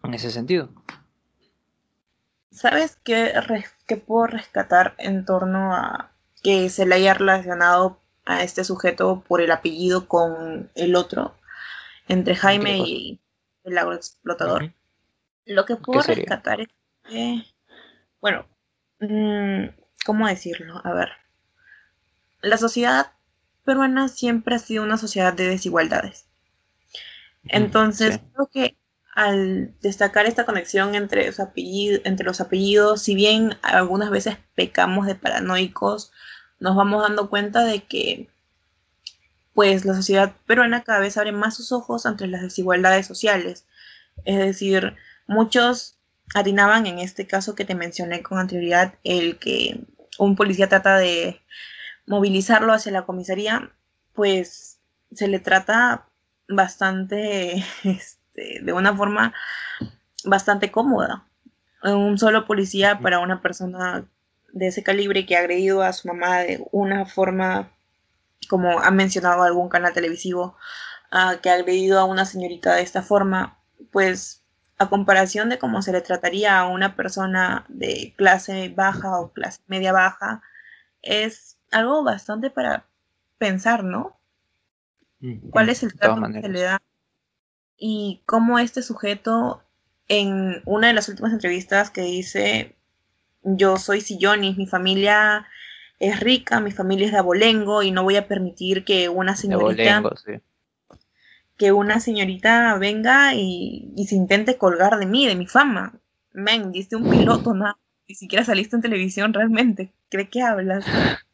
En 0.04 0.14
ese 0.14 0.32
sentido. 0.32 0.70
¿Sabes 2.52 2.98
qué, 3.04 3.34
puedo 4.06 4.28
rescatar 4.28 4.96
en 4.98 5.26
torno 5.26 5.76
a 5.76 6.12
que 6.44 6.70
se 6.70 6.86
le 6.86 6.96
haya 6.96 7.14
relacionado 7.14 8.00
a 8.26 8.44
este 8.44 8.64
sujeto 8.64 9.24
por 9.28 9.42
el 9.42 9.52
apellido 9.52 10.08
con 10.08 10.72
el 10.76 10.96
otro? 10.96 11.36
Entre 12.08 12.36
Jaime 12.36 12.80
y 12.80 13.20
el 13.64 13.78
agroexplotador. 13.78 14.74
Lo 15.46 15.66
que 15.66 15.76
puedo 15.76 16.02
rescatar 16.02 16.62
es 16.62 16.70
que, 17.04 17.44
bueno, 18.22 18.48
mm, 19.00 19.68
¿cómo 20.06 20.28
decirlo? 20.28 20.82
A 20.84 20.94
ver, 20.94 21.10
la 22.42 22.58
sociedad 22.58 23.12
peruana 23.66 24.08
siempre 24.08 24.56
ha 24.56 24.60
sido 24.60 24.84
una 24.84 24.98
sociedad 24.98 25.34
de 25.34 25.48
desigualdades. 25.48 26.26
Entonces, 27.50 28.20
creo 28.34 28.48
que 28.48 28.78
al 29.14 29.74
destacar 29.82 30.26
esta 30.26 30.46
conexión 30.46 30.96
entre 30.96 31.26
los, 31.26 31.40
apellidos, 31.40 32.02
entre 32.04 32.26
los 32.26 32.40
apellidos, 32.40 33.02
si 33.02 33.16
bien 33.16 33.58
algunas 33.62 34.10
veces 34.10 34.38
pecamos 34.56 35.08
de 35.08 35.16
paranoicos, 35.16 36.12
nos 36.60 36.76
vamos 36.76 37.02
dando 37.02 37.30
cuenta 37.30 37.64
de 37.64 37.84
que 37.84 38.30
pues 39.54 39.86
la 39.86 39.96
sociedad 39.96 40.36
peruana 40.46 40.84
cada 40.84 41.00
vez 41.00 41.18
abre 41.18 41.32
más 41.32 41.56
sus 41.56 41.72
ojos 41.72 42.06
ante 42.06 42.28
las 42.28 42.44
desigualdades 42.44 43.08
sociales. 43.08 43.66
Es 44.24 44.38
decir, 44.38 44.96
muchos 45.26 45.98
atinaban 46.36 46.86
en 46.86 47.00
este 47.00 47.26
caso 47.26 47.56
que 47.56 47.66
te 47.66 47.74
mencioné 47.74 48.22
con 48.22 48.38
anterioridad, 48.38 48.94
el 49.04 49.40
que 49.40 49.82
un 50.20 50.36
policía 50.36 50.70
trata 50.70 50.98
de 50.98 51.42
movilizarlo 52.08 52.74
hacia 52.74 52.92
la 52.92 53.06
comisaría, 53.06 53.72
pues 54.14 54.80
se 55.14 55.28
le 55.28 55.40
trata 55.40 56.08
bastante, 56.48 57.64
este, 57.84 58.62
de 58.62 58.74
una 58.74 58.96
forma 58.96 59.34
bastante 60.24 60.72
cómoda. 60.72 61.26
Un 61.84 62.18
solo 62.18 62.46
policía 62.46 63.00
para 63.00 63.20
una 63.20 63.42
persona 63.42 64.06
de 64.52 64.68
ese 64.68 64.84
calibre 64.84 65.26
que 65.26 65.36
ha 65.36 65.42
agredido 65.42 65.84
a 65.84 65.94
su 65.94 66.08
mamá 66.08 66.40
de 66.40 66.66
una 66.72 67.06
forma, 67.06 67.72
como 68.50 68.80
ha 68.80 68.90
mencionado 68.90 69.44
algún 69.44 69.70
canal 69.70 69.94
televisivo, 69.94 70.58
uh, 71.12 71.40
que 71.42 71.50
ha 71.50 71.54
agredido 71.54 72.00
a 72.00 72.06
una 72.06 72.26
señorita 72.26 72.76
de 72.76 72.82
esta 72.82 73.04
forma, 73.04 73.60
pues 73.92 74.44
a 74.80 74.90
comparación 74.90 75.50
de 75.50 75.60
cómo 75.60 75.82
se 75.82 75.92
le 75.92 76.02
trataría 76.02 76.60
a 76.60 76.68
una 76.68 76.96
persona 76.96 77.66
de 77.68 78.14
clase 78.18 78.70
baja 78.76 79.20
o 79.20 79.32
clase 79.34 79.60
media 79.68 79.92
baja, 79.92 80.42
es 81.02 81.57
algo 81.72 82.04
bastante 82.04 82.50
para 82.50 82.86
pensar, 83.38 83.84
¿no? 83.84 84.18
¿Cuál 85.50 85.70
es 85.70 85.84
el 85.84 85.94
trato 85.96 86.22
que 86.32 86.42
se 86.42 86.50
le 86.50 86.62
da? 86.62 86.82
Y 87.78 88.22
cómo 88.26 88.60
este 88.60 88.82
sujeto, 88.82 89.64
en 90.08 90.62
una 90.66 90.88
de 90.88 90.94
las 90.94 91.10
últimas 91.10 91.34
entrevistas 91.34 91.90
que 91.90 92.02
dice, 92.02 92.76
yo 93.44 93.78
soy 93.78 94.02
Sillonis, 94.02 94.58
mi 94.58 94.68
familia 94.68 95.48
es 96.00 96.20
rica, 96.20 96.60
mi 96.60 96.72
familia 96.72 97.08
es 97.08 97.12
de 97.12 97.18
abolengo 97.18 97.84
y 97.84 97.92
no 97.92 98.04
voy 98.04 98.16
a 98.16 98.28
permitir 98.28 98.84
que 98.84 99.10
una 99.10 99.36
señorita... 99.36 100.04
Que 101.58 101.72
una 101.72 102.00
señorita 102.00 102.78
venga 102.78 103.34
y, 103.34 103.92
se 104.08 104.16
intente 104.16 104.60
colgar 104.60 105.00
de 105.00 105.08
mí, 105.08 105.26
de 105.26 105.36
mi 105.36 105.48
fama. 105.48 106.00
Men, 106.32 106.72
diste 106.72 106.96
un 106.96 107.10
piloto, 107.10 107.56
¿no? 107.56 107.76
Ni 108.08 108.14
siquiera 108.14 108.46
saliste 108.46 108.76
en 108.76 108.84
televisión 108.84 109.34
realmente. 109.34 109.92
¿Cree 110.10 110.30
que 110.30 110.44
hablas? 110.44 110.86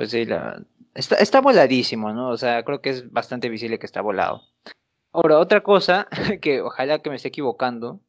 Pues 0.00 0.12
sí, 0.12 0.24
la, 0.24 0.64
está, 0.94 1.16
está 1.16 1.42
voladísimo, 1.42 2.10
¿no? 2.14 2.30
O 2.30 2.38
sea, 2.38 2.64
creo 2.64 2.80
que 2.80 2.88
es 2.88 3.12
bastante 3.12 3.50
visible 3.50 3.78
que 3.78 3.84
está 3.84 4.00
volado. 4.00 4.40
Ahora, 5.12 5.38
otra 5.38 5.62
cosa, 5.62 6.08
que 6.40 6.62
ojalá 6.62 7.00
que 7.00 7.10
me 7.10 7.16
esté 7.16 7.28
equivocando, 7.28 8.00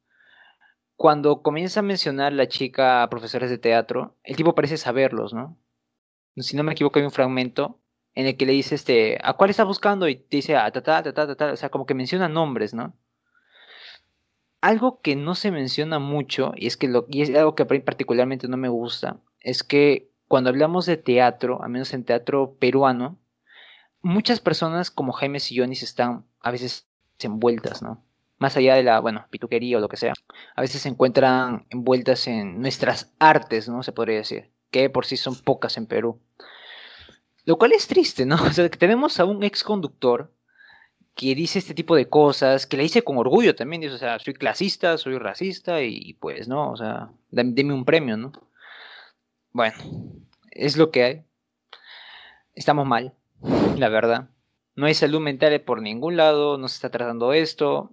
cuando 0.95 1.41
comienza 1.41 1.81
a 1.81 1.83
mencionar 1.83 2.31
la 2.31 2.47
chica 2.47 3.03
a 3.03 3.09
profesores 3.09 3.49
de 3.49 3.57
teatro, 3.57 4.15
el 4.23 4.37
tipo 4.37 4.55
parece 4.55 4.77
saberlos, 4.77 5.33
¿no? 5.33 5.57
Si 6.37 6.55
no 6.55 6.63
me 6.63 6.71
equivoco, 6.71 6.97
hay 6.97 7.03
un 7.03 7.11
fragmento 7.11 7.81
en 8.15 8.25
el 8.25 8.37
que 8.37 8.45
le 8.45 8.53
dice, 8.53 8.75
este, 8.75 9.17
¿a 9.21 9.33
cuál 9.33 9.49
está 9.49 9.65
buscando? 9.65 10.07
Y 10.07 10.15
te 10.15 10.37
dice, 10.37 10.55
ah, 10.55 10.71
ta, 10.71 10.81
ta, 10.81 11.03
ta, 11.03 11.13
ta, 11.13 11.35
ta, 11.35 11.51
o 11.51 11.57
sea, 11.57 11.67
como 11.67 11.85
que 11.85 11.93
menciona 11.93 12.29
nombres, 12.29 12.73
¿no? 12.73 12.95
Algo 14.61 15.01
que 15.01 15.17
no 15.17 15.35
se 15.35 15.51
menciona 15.51 15.99
mucho, 15.99 16.53
y 16.55 16.67
es 16.67 16.77
que 16.77 16.87
lo, 16.87 17.05
y 17.09 17.23
es 17.23 17.35
algo 17.35 17.53
que 17.53 17.65
particularmente 17.65 18.47
no 18.47 18.55
me 18.55 18.69
gusta, 18.69 19.19
es 19.41 19.63
que 19.63 20.10
cuando 20.31 20.49
hablamos 20.49 20.85
de 20.85 20.95
teatro, 20.95 21.61
al 21.61 21.71
menos 21.71 21.93
en 21.93 22.05
teatro 22.05 22.55
peruano, 22.57 23.19
muchas 24.01 24.39
personas 24.39 24.89
como 24.89 25.11
Jaime 25.11 25.41
Sillonis 25.41 25.83
están 25.83 26.23
a 26.39 26.51
veces 26.51 26.87
envueltas, 27.19 27.81
¿no? 27.81 28.01
Más 28.37 28.55
allá 28.55 28.75
de 28.75 28.83
la, 28.83 29.01
bueno, 29.01 29.25
pituquería 29.29 29.75
o 29.77 29.81
lo 29.81 29.89
que 29.89 29.97
sea, 29.97 30.13
a 30.55 30.61
veces 30.61 30.83
se 30.83 30.87
encuentran 30.87 31.65
envueltas 31.69 32.27
en 32.27 32.61
nuestras 32.61 33.11
artes, 33.19 33.67
¿no? 33.67 33.83
Se 33.83 33.91
podría 33.91 34.19
decir, 34.19 34.49
que 34.69 34.89
por 34.89 35.05
sí 35.05 35.17
son 35.17 35.35
pocas 35.35 35.75
en 35.75 35.85
Perú. 35.85 36.21
Lo 37.43 37.57
cual 37.57 37.73
es 37.73 37.87
triste, 37.87 38.25
¿no? 38.25 38.35
O 38.41 38.53
sea, 38.53 38.69
que 38.69 38.77
tenemos 38.77 39.19
a 39.19 39.25
un 39.25 39.43
ex 39.43 39.65
conductor 39.65 40.33
que 41.13 41.35
dice 41.35 41.59
este 41.59 41.73
tipo 41.73 41.93
de 41.93 42.07
cosas, 42.07 42.65
que 42.65 42.77
le 42.77 42.83
dice 42.83 43.01
con 43.01 43.17
orgullo 43.17 43.53
también, 43.53 43.81
dice, 43.81 43.95
o 43.95 43.97
sea, 43.97 44.17
soy 44.17 44.33
clasista, 44.33 44.97
soy 44.97 45.17
racista 45.17 45.81
y 45.83 46.13
pues 46.13 46.47
no, 46.47 46.71
o 46.71 46.77
sea, 46.77 47.11
deme 47.31 47.73
un 47.73 47.83
premio, 47.83 48.15
¿no? 48.15 48.31
Bueno, 49.53 49.75
es 50.51 50.77
lo 50.77 50.91
que 50.91 51.03
hay. 51.03 51.25
Estamos 52.53 52.87
mal, 52.87 53.13
la 53.77 53.89
verdad. 53.89 54.29
No 54.75 54.85
hay 54.85 54.93
salud 54.93 55.19
mental 55.19 55.59
por 55.61 55.81
ningún 55.81 56.15
lado, 56.15 56.57
no 56.57 56.69
se 56.69 56.75
está 56.75 56.89
tratando 56.89 57.33
esto. 57.33 57.91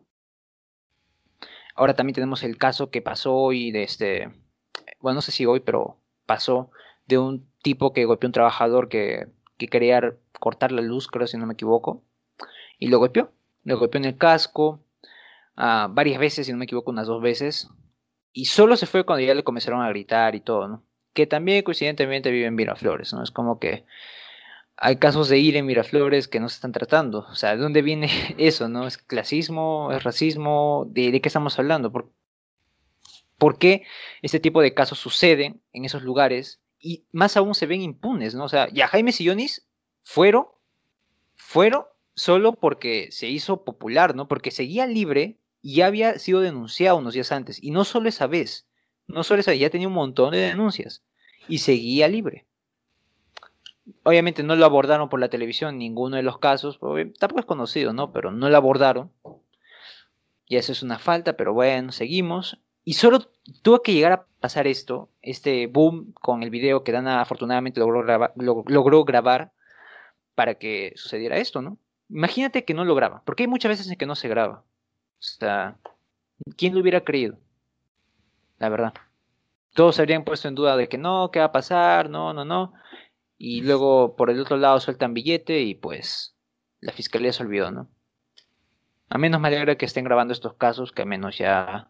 Ahora 1.75 1.95
también 1.95 2.15
tenemos 2.15 2.45
el 2.45 2.59
caso 2.59 2.91
que 2.91 3.03
pasó 3.03 3.35
hoy 3.35 3.73
de 3.73 3.83
este, 3.83 4.31
bueno, 5.01 5.17
no 5.17 5.21
sé 5.21 5.33
si 5.33 5.47
hoy, 5.47 5.61
pero 5.61 6.01
pasó 6.27 6.71
de 7.07 7.19
un 7.19 7.51
tipo 7.63 7.93
que 7.93 8.05
golpeó 8.05 8.27
a 8.27 8.31
un 8.31 8.33
trabajador 8.33 8.89
que, 8.89 9.29
que 9.57 9.67
quería 9.67 10.17
cortar 10.39 10.71
la 10.71 10.83
luz, 10.83 11.09
creo 11.09 11.27
si 11.27 11.39
no 11.39 11.47
me 11.47 11.55
equivoco, 11.55 12.05
y 12.79 12.89
lo 12.89 12.99
golpeó. 12.99 13.33
Lo 13.65 13.79
golpeó 13.79 13.99
en 13.99 14.05
el 14.07 14.17
casco 14.17 14.81
uh, 15.57 15.89
varias 15.91 16.21
veces, 16.21 16.47
si 16.47 16.53
no 16.53 16.59
me 16.59 16.65
equivoco, 16.65 16.91
unas 16.91 17.07
dos 17.09 17.21
veces. 17.21 17.69
Y 18.33 18.47
solo 18.47 18.77
se 18.77 18.87
fue 18.87 19.05
cuando 19.05 19.27
ya 19.27 19.35
le 19.35 19.45
comenzaron 19.45 19.83
a 19.83 19.89
gritar 19.89 20.35
y 20.37 20.41
todo, 20.41 20.69
¿no? 20.69 20.88
Que 21.19 21.27
también 21.27 21.65
coincidentemente 21.65 22.31
vive 22.31 22.47
en 22.47 22.55
Miraflores, 22.55 23.13
¿no? 23.13 23.25
Es 23.25 23.33
como 23.33 23.59
que 23.59 23.85
hay 24.77 24.99
casos 24.99 25.29
de 25.29 25.39
ir 25.39 25.57
en 25.57 25.67
Miraflores 25.67 26.29
que 26.29 26.39
no 26.39 26.49
se 26.49 26.55
están 26.55 26.71
tratando. 26.71 27.27
O 27.29 27.35
sea, 27.35 27.57
¿de 27.57 27.61
dónde 27.61 27.83
viene 27.83 28.09
eso, 28.39 28.69
no? 28.69 28.87
¿Es 28.87 28.99
clasismo? 28.99 29.91
¿Es 29.91 30.05
racismo? 30.05 30.87
¿De, 30.89 31.21
qué 31.21 31.29
estamos 31.29 31.59
hablando? 31.59 31.91
¿Por, 31.91 32.13
¿Por, 33.37 33.59
qué 33.59 33.83
este 34.23 34.39
tipo 34.39 34.63
de 34.63 34.75
casos 34.75 35.01
suceden 35.01 35.61
en 35.73 35.85
esos 35.85 36.05
lugares 36.05 36.61
y 36.79 37.05
más 37.11 37.37
aún 37.37 37.57
se 37.57 37.67
ven 37.67 37.83
impunes, 37.83 38.37
¿no? 38.37 38.45
O 38.45 38.49
sea, 38.49 38.69
ya 38.73 38.87
Jaime 38.87 39.11
Sillonis 39.11 39.69
fueron, 40.05 40.47
fueron 41.35 41.83
solo 42.15 42.53
porque 42.53 43.09
se 43.11 43.27
hizo 43.27 43.65
popular, 43.65 44.15
¿no? 44.15 44.29
Porque 44.29 44.53
seguía 44.53 44.87
libre 44.87 45.41
y 45.63 45.75
ya 45.79 45.87
había 45.87 46.17
sido 46.21 46.39
denunciado 46.39 46.97
unos 46.97 47.15
días 47.15 47.33
antes. 47.33 47.61
Y 47.61 47.73
no 47.73 47.83
solo 47.83 48.09
esa 48.09 48.29
vez, 48.29 48.69
no 49.09 49.25
solo 49.25 49.41
esa, 49.41 49.53
ya 49.53 49.69
tenía 49.69 49.89
un 49.89 49.95
montón 49.95 50.31
de 50.31 50.39
denuncias 50.39 51.03
y 51.49 51.59
seguía 51.59 52.09
libre. 52.09 52.47
Obviamente 54.03 54.43
no 54.43 54.55
lo 54.55 54.65
abordaron 54.65 55.09
por 55.09 55.21
la 55.21 55.29
televisión, 55.29 55.79
ninguno 55.79 56.17
de 56.17 56.23
los 56.23 56.39
casos, 56.39 56.79
tampoco 57.19 57.41
es 57.41 57.47
conocido, 57.47 57.93
¿no? 57.93 58.13
Pero 58.13 58.31
no 58.31 58.49
lo 58.49 58.57
abordaron. 58.57 59.11
Y 60.47 60.57
eso 60.57 60.73
es 60.73 60.83
una 60.83 60.99
falta, 60.99 61.35
pero 61.35 61.55
bueno, 61.55 61.93
seguimos. 61.93 62.59
Y 62.85 62.95
solo 62.95 63.21
tuvo 63.63 63.83
que 63.83 63.93
llegar 63.93 64.13
a 64.13 64.27
pasar 64.41 64.67
esto, 64.67 65.11
este 65.21 65.67
boom 65.67 66.13
con 66.13 66.43
el 66.43 66.51
video 66.51 66.85
que 66.85 66.93
Dana 66.93 67.21
afortunadamente 67.21 67.81
logró 67.81 68.03
grabar, 68.03 68.33
logró 68.37 69.05
grabar 69.05 69.53
para 70.35 70.55
que 70.55 70.93
sucediera 70.97 71.39
esto, 71.39 71.61
¿no? 71.63 71.79
Imagínate 72.09 72.65
que 72.65 72.75
no 72.75 72.85
lo 72.85 72.95
graba, 72.95 73.23
porque 73.25 73.43
hay 73.43 73.49
muchas 73.49 73.71
veces 73.71 73.91
en 73.91 73.97
que 73.97 74.07
no 74.07 74.15
se 74.15 74.29
graba. 74.29 74.65
O 75.19 75.23
sea, 75.23 75.79
¿quién 76.57 76.75
lo 76.75 76.81
hubiera 76.81 77.03
creído? 77.03 77.39
la 78.59 78.69
verdad. 78.69 78.95
Todos 79.75 79.97
se 79.97 80.03
habrían 80.03 80.25
puesto 80.25 80.49
en 80.49 80.55
duda 80.55 80.77
de 80.77 80.89
que 80.89 80.99
no, 80.99 81.31
¿qué 81.31 81.39
va 81.39 81.47
a 81.47 81.53
pasar? 81.53 82.11
No, 82.11 82.33
no, 82.33 82.45
no. 82.45 82.73
Y 83.37 83.61
luego 83.63 84.17
por 84.17 84.31
el 84.31 84.41
otro 84.41 84.57
lado 84.57 84.81
sueltan 84.81 85.15
billete 85.15 85.61
y 85.61 85.75
pues 85.75 86.35
la 86.81 86.93
fiscalía 86.93 87.33
se 87.33 87.43
olvidó, 87.43 87.71
¿no? 87.71 87.89
A 89.09 89.19
menos 89.19 89.41
me 89.41 89.49
alegra 89.49 89.77
que 89.77 89.87
estén 89.87 90.05
grabando 90.05 90.33
estos 90.33 90.55
casos, 90.55 90.93
que 90.93 91.03
a 91.03 91.07
menos 91.07 91.39
ya... 91.39 91.89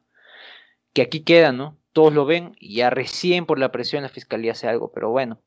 que 0.92 1.02
aquí 1.02 1.20
quedan, 1.20 1.56
¿no? 1.56 1.78
Todos 1.92 2.12
lo 2.12 2.26
ven 2.26 2.54
y 2.60 2.76
ya 2.76 2.90
recién 2.90 3.46
por 3.46 3.58
la 3.58 3.72
presión 3.72 4.02
la 4.02 4.08
fiscalía 4.08 4.52
hace 4.52 4.68
algo, 4.68 4.92
pero 4.92 5.10
bueno, 5.10 5.40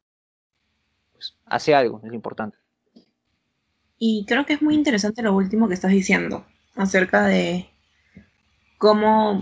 pues 1.13 1.37
hace 1.45 1.75
algo, 1.75 2.01
es 2.03 2.09
lo 2.09 2.15
importante. 2.15 2.57
Y 3.97 4.25
creo 4.27 4.45
que 4.45 4.53
es 4.53 4.61
muy 4.61 4.73
interesante 4.73 5.21
lo 5.21 5.33
último 5.33 5.67
que 5.67 5.75
estás 5.75 5.91
diciendo 5.91 6.43
acerca 6.75 7.25
de 7.25 7.69
cómo 8.79 9.39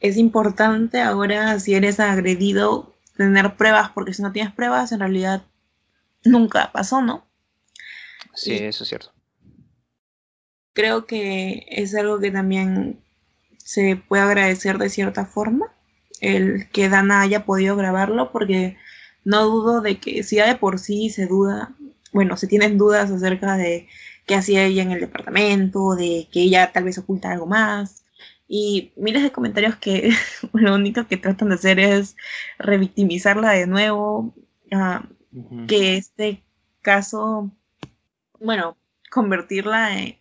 es 0.00 0.16
importante 0.16 1.00
ahora 1.00 1.58
si 1.60 1.74
eres 1.74 2.00
agredido 2.00 2.94
tener 3.16 3.56
pruebas, 3.56 3.90
porque 3.90 4.12
si 4.12 4.22
no 4.22 4.32
tienes 4.32 4.52
pruebas, 4.52 4.92
en 4.92 5.00
realidad 5.00 5.42
nunca 6.24 6.70
pasó, 6.72 7.02
¿no? 7.02 7.26
Sí, 8.34 8.52
eso 8.52 8.84
es 8.84 8.88
cierto. 8.88 9.12
Creo 10.74 11.06
que 11.06 11.66
es 11.70 11.94
algo 11.94 12.18
que 12.20 12.30
también 12.30 13.00
se 13.56 13.96
puede 13.96 14.22
agradecer 14.22 14.78
de 14.78 14.90
cierta 14.90 15.24
forma, 15.24 15.72
el 16.20 16.68
que 16.70 16.88
Dana 16.88 17.22
haya 17.22 17.44
podido 17.46 17.76
grabarlo, 17.76 18.30
porque 18.30 18.76
no 19.24 19.44
dudo 19.44 19.80
de 19.80 19.98
que 19.98 20.22
si 20.22 20.36
ya 20.36 20.46
de 20.46 20.56
por 20.56 20.78
sí 20.78 21.10
se 21.10 21.26
duda, 21.26 21.74
bueno, 22.12 22.36
se 22.36 22.46
tienen 22.46 22.78
dudas 22.78 23.10
acerca 23.10 23.56
de 23.56 23.88
qué 24.26 24.34
hacía 24.34 24.64
ella 24.64 24.82
en 24.82 24.92
el 24.92 25.00
departamento, 25.00 25.94
de 25.94 26.28
que 26.30 26.42
ella 26.42 26.72
tal 26.72 26.84
vez 26.84 26.98
oculta 26.98 27.32
algo 27.32 27.46
más, 27.46 28.04
y 28.48 28.92
miles 28.96 29.22
de 29.22 29.32
comentarios 29.32 29.76
que 29.76 30.12
lo 30.52 30.74
único 30.74 31.06
que 31.06 31.16
tratan 31.16 31.48
de 31.48 31.56
hacer 31.56 31.78
es 31.78 32.16
revictimizarla 32.58 33.50
de 33.52 33.66
nuevo, 33.66 34.34
ah, 34.72 35.06
que 35.68 35.96
este 35.96 36.42
caso, 36.80 37.50
bueno, 38.40 38.76
convertirla 39.10 39.98
en 39.98 40.18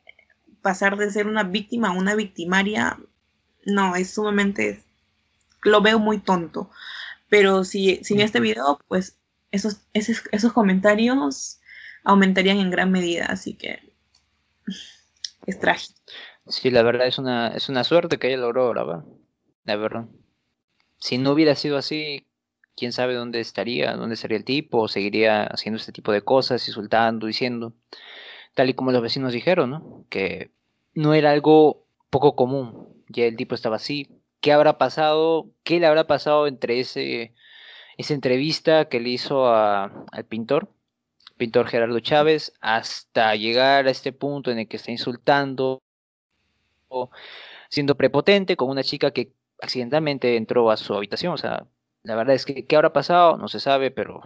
pasar 0.62 0.98
de 0.98 1.12
ser 1.12 1.28
una 1.28 1.44
víctima 1.44 1.90
a 1.90 1.94
una 1.94 2.16
victimaria, 2.16 3.00
no, 3.66 3.96
es 3.96 4.12
sumamente, 4.12 4.84
lo 5.62 5.82
veo 5.82 6.00
muy 6.00 6.20
tonto. 6.20 6.70
Pero 7.30 7.64
si 7.64 8.04
sin 8.04 8.20
este 8.20 8.40
video, 8.40 8.80
pues 8.88 9.18
esos, 9.52 9.82
esos, 9.94 10.24
esos 10.32 10.54
comentarios 10.54 11.60
aumentarían 12.04 12.58
en 12.58 12.72
gran 12.72 12.92
medida, 12.92 13.26
así 13.26 13.54
que 13.54 13.80
es 15.46 15.60
trágico. 15.60 16.00
Sí, 16.48 16.70
la 16.72 16.84
verdad 16.84 17.08
es 17.08 17.18
una, 17.18 17.50
es 17.50 17.70
una 17.70 17.84
suerte 17.84 18.18
que 18.20 18.28
ella 18.28 18.38
logró 18.38 18.70
grabar. 18.70 19.04
La 19.64 19.76
verdad. 19.76 20.08
Si 20.98 21.18
no 21.18 21.32
hubiera 21.32 21.56
sido 21.56 21.78
así, 21.78 22.28
quién 22.76 22.92
sabe 22.92 23.16
dónde 23.16 23.40
estaría, 23.40 23.96
dónde 23.96 24.16
estaría 24.16 24.38
el 24.38 24.46
tipo, 24.46 24.88
seguiría 24.88 25.44
haciendo 25.46 25.78
este 25.78 25.92
tipo 25.92 26.12
de 26.12 26.22
cosas, 26.22 26.68
insultando, 26.68 27.28
diciendo. 27.28 27.74
Tal 28.54 28.70
y 28.70 28.74
como 28.74 28.92
los 28.92 29.02
vecinos 29.02 29.34
dijeron, 29.34 29.72
¿no? 29.72 30.06
Que 30.10 30.52
no 30.94 31.14
era 31.14 31.32
algo 31.32 31.88
poco 32.10 32.36
común 32.36 32.96
ya 33.10 33.26
el 33.26 33.36
tipo 33.36 33.56
estaba 33.56 33.78
así. 33.78 34.10
¿Qué 34.42 34.52
habrá 34.52 34.78
pasado? 34.78 35.52
¿Qué 35.64 35.80
le 35.80 35.88
habrá 35.88 36.08
pasado 36.08 36.48
entre 36.48 36.80
ese, 36.80 37.34
esa 37.98 38.14
entrevista 38.14 38.86
que 38.90 39.00
le 39.00 39.10
hizo 39.10 39.48
al 39.50 40.26
pintor? 40.30 40.72
pintor 41.38 41.68
Gerardo 41.68 42.00
Chávez, 42.00 42.54
hasta 42.62 43.36
llegar 43.36 43.88
a 43.88 43.92
este 43.92 44.14
punto 44.14 44.52
en 44.52 44.60
el 44.60 44.68
que 44.70 44.78
está 44.78 44.92
insultando, 44.92 45.80
siendo 47.70 47.96
prepotente 47.96 48.56
con 48.56 48.70
una 48.70 48.84
chica 48.84 49.12
que 49.12 49.34
accidentalmente 49.62 50.38
entró 50.38 50.70
a 50.72 50.78
su 50.78 50.94
habitación. 50.94 51.34
O 51.34 51.38
sea, 51.38 51.68
la 52.04 52.16
verdad 52.16 52.36
es 52.36 52.46
que 52.46 52.66
qué 52.66 52.76
habrá 52.76 52.94
pasado, 52.94 53.38
no 53.38 53.48
se 53.48 53.60
sabe, 53.60 53.92
pero 53.92 54.22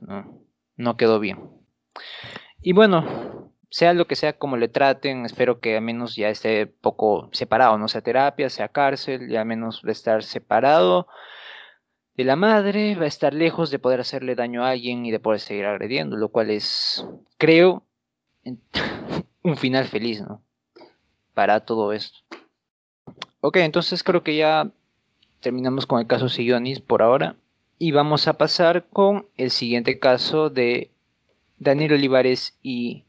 no, 0.00 0.44
no 0.76 0.96
quedó 0.96 1.20
bien. 1.20 1.38
Y 2.60 2.72
bueno, 2.72 3.52
sea 3.70 3.92
lo 3.92 4.06
que 4.06 4.16
sea 4.16 4.38
como 4.38 4.56
le 4.56 4.68
traten, 4.68 5.24
espero 5.24 5.60
que 5.60 5.76
al 5.76 5.82
menos 5.82 6.16
ya 6.16 6.28
esté 6.28 6.66
poco 6.66 7.28
separado, 7.32 7.76
no 7.78 7.88
sea 7.88 8.02
terapia, 8.02 8.48
sea 8.48 8.68
cárcel, 8.68 9.28
ya 9.28 9.40
al 9.40 9.46
menos 9.46 9.82
de 9.82 9.92
estar 9.92 10.22
separado 10.22 11.08
de 12.16 12.24
la 12.24 12.36
madre, 12.36 12.94
va 12.94 13.04
a 13.04 13.08
estar 13.08 13.34
lejos 13.34 13.72
de 13.72 13.80
poder 13.80 13.98
hacerle 13.98 14.36
daño 14.36 14.64
a 14.64 14.70
alguien 14.70 15.04
y 15.04 15.10
de 15.10 15.18
poder 15.18 15.40
seguir 15.40 15.66
agrediendo, 15.66 16.16
lo 16.16 16.28
cual 16.28 16.50
es, 16.50 17.04
creo, 17.38 17.84
un 19.42 19.56
final 19.56 19.86
feliz, 19.86 20.22
¿no? 20.22 20.43
Para 21.34 21.60
todo 21.60 21.92
esto. 21.92 22.18
Ok, 23.40 23.56
entonces 23.56 24.02
creo 24.02 24.22
que 24.22 24.36
ya 24.36 24.70
terminamos 25.40 25.84
con 25.84 26.00
el 26.00 26.06
caso 26.06 26.28
Sillonis 26.28 26.80
por 26.80 27.02
ahora 27.02 27.36
y 27.78 27.92
vamos 27.92 28.28
a 28.28 28.38
pasar 28.38 28.86
con 28.86 29.26
el 29.36 29.50
siguiente 29.50 29.98
caso 29.98 30.48
de 30.48 30.90
Daniel 31.58 31.94
Olivares 31.94 32.56
y, 32.62 33.04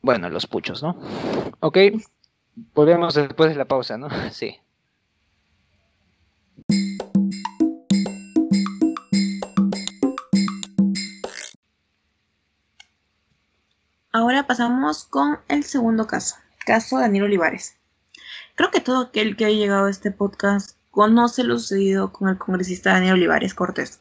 bueno, 0.00 0.30
los 0.30 0.46
puchos, 0.46 0.82
¿no? 0.82 0.98
Ok, 1.60 1.78
volvemos 2.74 3.14
después 3.14 3.50
de 3.50 3.56
la 3.56 3.66
pausa, 3.66 3.98
¿no? 3.98 4.08
Sí. 4.30 4.56
Ahora 14.12 14.46
pasamos 14.46 15.04
con 15.04 15.38
el 15.48 15.62
segundo 15.62 16.06
caso, 16.06 16.36
caso 16.64 16.98
Daniel 16.98 17.24
Olivares. 17.24 17.76
Creo 18.54 18.70
que 18.70 18.80
todo 18.80 19.00
aquel 19.00 19.36
que 19.36 19.46
haya 19.46 19.58
llegado 19.58 19.86
a 19.86 19.90
este 19.90 20.10
podcast 20.10 20.76
conoce 20.90 21.44
lo 21.44 21.58
sucedido 21.58 22.12
con 22.12 22.28
el 22.28 22.38
congresista 22.38 22.92
Daniel 22.92 23.14
Olivares 23.14 23.54
Cortés 23.54 24.00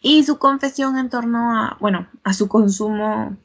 y 0.00 0.24
su 0.24 0.38
confesión 0.38 0.98
en 0.98 1.10
torno 1.10 1.56
a, 1.56 1.76
bueno, 1.80 2.08
a 2.24 2.34
su 2.34 2.48
consumo 2.48 3.36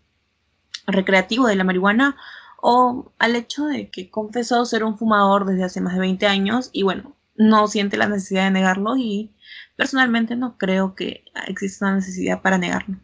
recreativo 0.88 1.48
de 1.48 1.56
la 1.56 1.64
marihuana 1.64 2.18
o 2.62 3.12
al 3.20 3.36
hecho 3.36 3.66
de 3.66 3.90
que 3.90 4.10
confesó 4.10 4.66
ser 4.66 4.84
un 4.84 4.98
fumador 4.98 5.46
desde 5.46 5.64
hace 5.64 5.82
más 5.82 5.94
de 5.94 6.00
20 6.00 6.26
años 6.26 6.70
y 6.74 6.84
bueno, 6.84 7.16
no 7.36 7.68
siente 7.68 7.98
la 7.98 8.08
necesidad 8.08 8.46
de 8.46 8.52
negarlo 8.52 8.98
y 8.98 9.32
personalmente 9.76 10.36
no 10.36 10.58
creo 10.58 10.96
que 10.96 11.26
exista 11.48 11.86
una 11.86 11.96
necesidad 11.96 12.42
para 12.42 12.58
negarlo. 12.58 12.98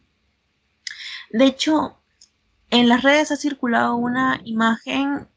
De 1.32 1.46
hecho, 1.46 2.00
en 2.72 2.90
las 2.90 3.04
redes 3.04 3.32
ha 3.32 3.36
circulado 3.36 3.96
una 3.96 4.42
imagen 4.44 5.28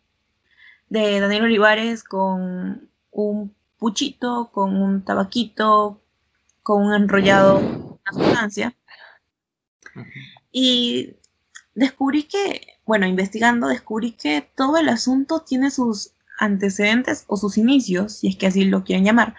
de 0.89 1.21
Daniel 1.21 1.45
Olivares 1.45 2.05
con 2.05 2.89
un 3.11 3.55
puchito, 3.79 4.51
con 4.53 4.77
un 4.77 5.05
tabaquito, 5.05 6.01
con 6.63 6.85
un 6.85 6.95
enrollado, 6.95 7.59
una 7.59 8.13
sustancia. 8.13 8.77
Y 10.51 11.17
descubrí 11.75 12.25
que, 12.25 12.79
bueno, 12.85 13.07
investigando, 13.07 13.69
descubrí 13.69 14.13
que 14.13 14.49
todo 14.55 14.79
el 14.79 14.89
asunto 14.89 15.41
tiene 15.41 15.71
sus 15.71 16.13
antecedentes 16.39 17.25
o 17.29 17.37
sus 17.37 17.59
inicios, 17.59 18.13
si 18.15 18.29
es 18.29 18.37
que 18.37 18.47
así 18.47 18.65
lo 18.65 18.85
quieren 18.85 19.05
llamar, 19.05 19.35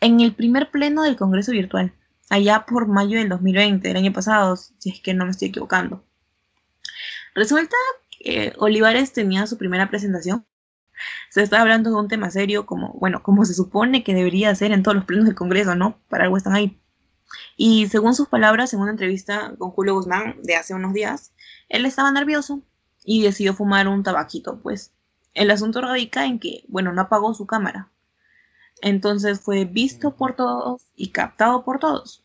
en 0.00 0.20
el 0.20 0.34
primer 0.34 0.70
pleno 0.70 1.02
del 1.02 1.16
Congreso 1.16 1.52
Virtual, 1.52 1.92
allá 2.30 2.64
por 2.66 2.86
mayo 2.86 3.18
del 3.18 3.28
2020, 3.28 3.88
del 3.88 3.96
año 3.96 4.12
pasado, 4.12 4.56
si 4.56 4.90
es 4.90 5.00
que 5.00 5.14
no 5.14 5.24
me 5.24 5.32
estoy 5.32 5.48
equivocando. 5.48 6.04
Resulta 7.34 7.76
que 8.10 8.52
Olivares 8.58 9.12
tenía 9.12 9.46
su 9.46 9.58
primera 9.58 9.88
presentación. 9.88 10.44
Se 11.30 11.42
estaba 11.42 11.62
hablando 11.62 11.90
de 11.90 11.96
un 11.96 12.08
tema 12.08 12.30
serio, 12.30 12.66
como, 12.66 12.92
bueno, 12.94 13.22
como 13.22 13.44
se 13.44 13.54
supone 13.54 14.04
que 14.04 14.14
debería 14.14 14.54
ser 14.54 14.72
en 14.72 14.82
todos 14.82 14.96
los 14.96 15.04
plenos 15.04 15.26
del 15.26 15.34
Congreso, 15.34 15.74
¿no? 15.74 15.98
Para 16.08 16.24
algo 16.24 16.36
están 16.36 16.54
ahí. 16.54 16.80
Y 17.56 17.88
según 17.88 18.14
sus 18.14 18.28
palabras, 18.28 18.72
en 18.72 18.80
una 18.80 18.90
entrevista 18.90 19.54
con 19.58 19.70
Julio 19.70 19.94
Guzmán 19.94 20.36
de 20.42 20.56
hace 20.56 20.74
unos 20.74 20.92
días, 20.92 21.32
él 21.68 21.86
estaba 21.86 22.10
nervioso 22.10 22.62
y 23.04 23.22
decidió 23.22 23.54
fumar 23.54 23.88
un 23.88 24.02
tabaquito, 24.02 24.60
pues. 24.60 24.92
El 25.34 25.50
asunto 25.50 25.80
radica 25.80 26.24
en 26.24 26.38
que, 26.38 26.64
bueno, 26.68 26.92
no 26.92 27.02
apagó 27.02 27.34
su 27.34 27.46
cámara. 27.46 27.90
Entonces 28.80 29.40
fue 29.40 29.64
visto 29.64 30.16
por 30.16 30.36
todos 30.36 30.82
y 30.94 31.10
captado 31.10 31.64
por 31.64 31.78
todos. 31.78 32.24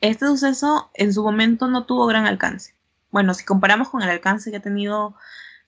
Este 0.00 0.26
suceso 0.26 0.90
en 0.94 1.12
su 1.12 1.22
momento 1.22 1.68
no 1.68 1.84
tuvo 1.84 2.06
gran 2.06 2.26
alcance 2.26 2.74
bueno, 3.10 3.34
si 3.34 3.44
comparamos 3.44 3.88
con 3.88 4.02
el 4.02 4.10
alcance 4.10 4.50
que 4.50 4.58
ha 4.58 4.62
tenido 4.62 5.14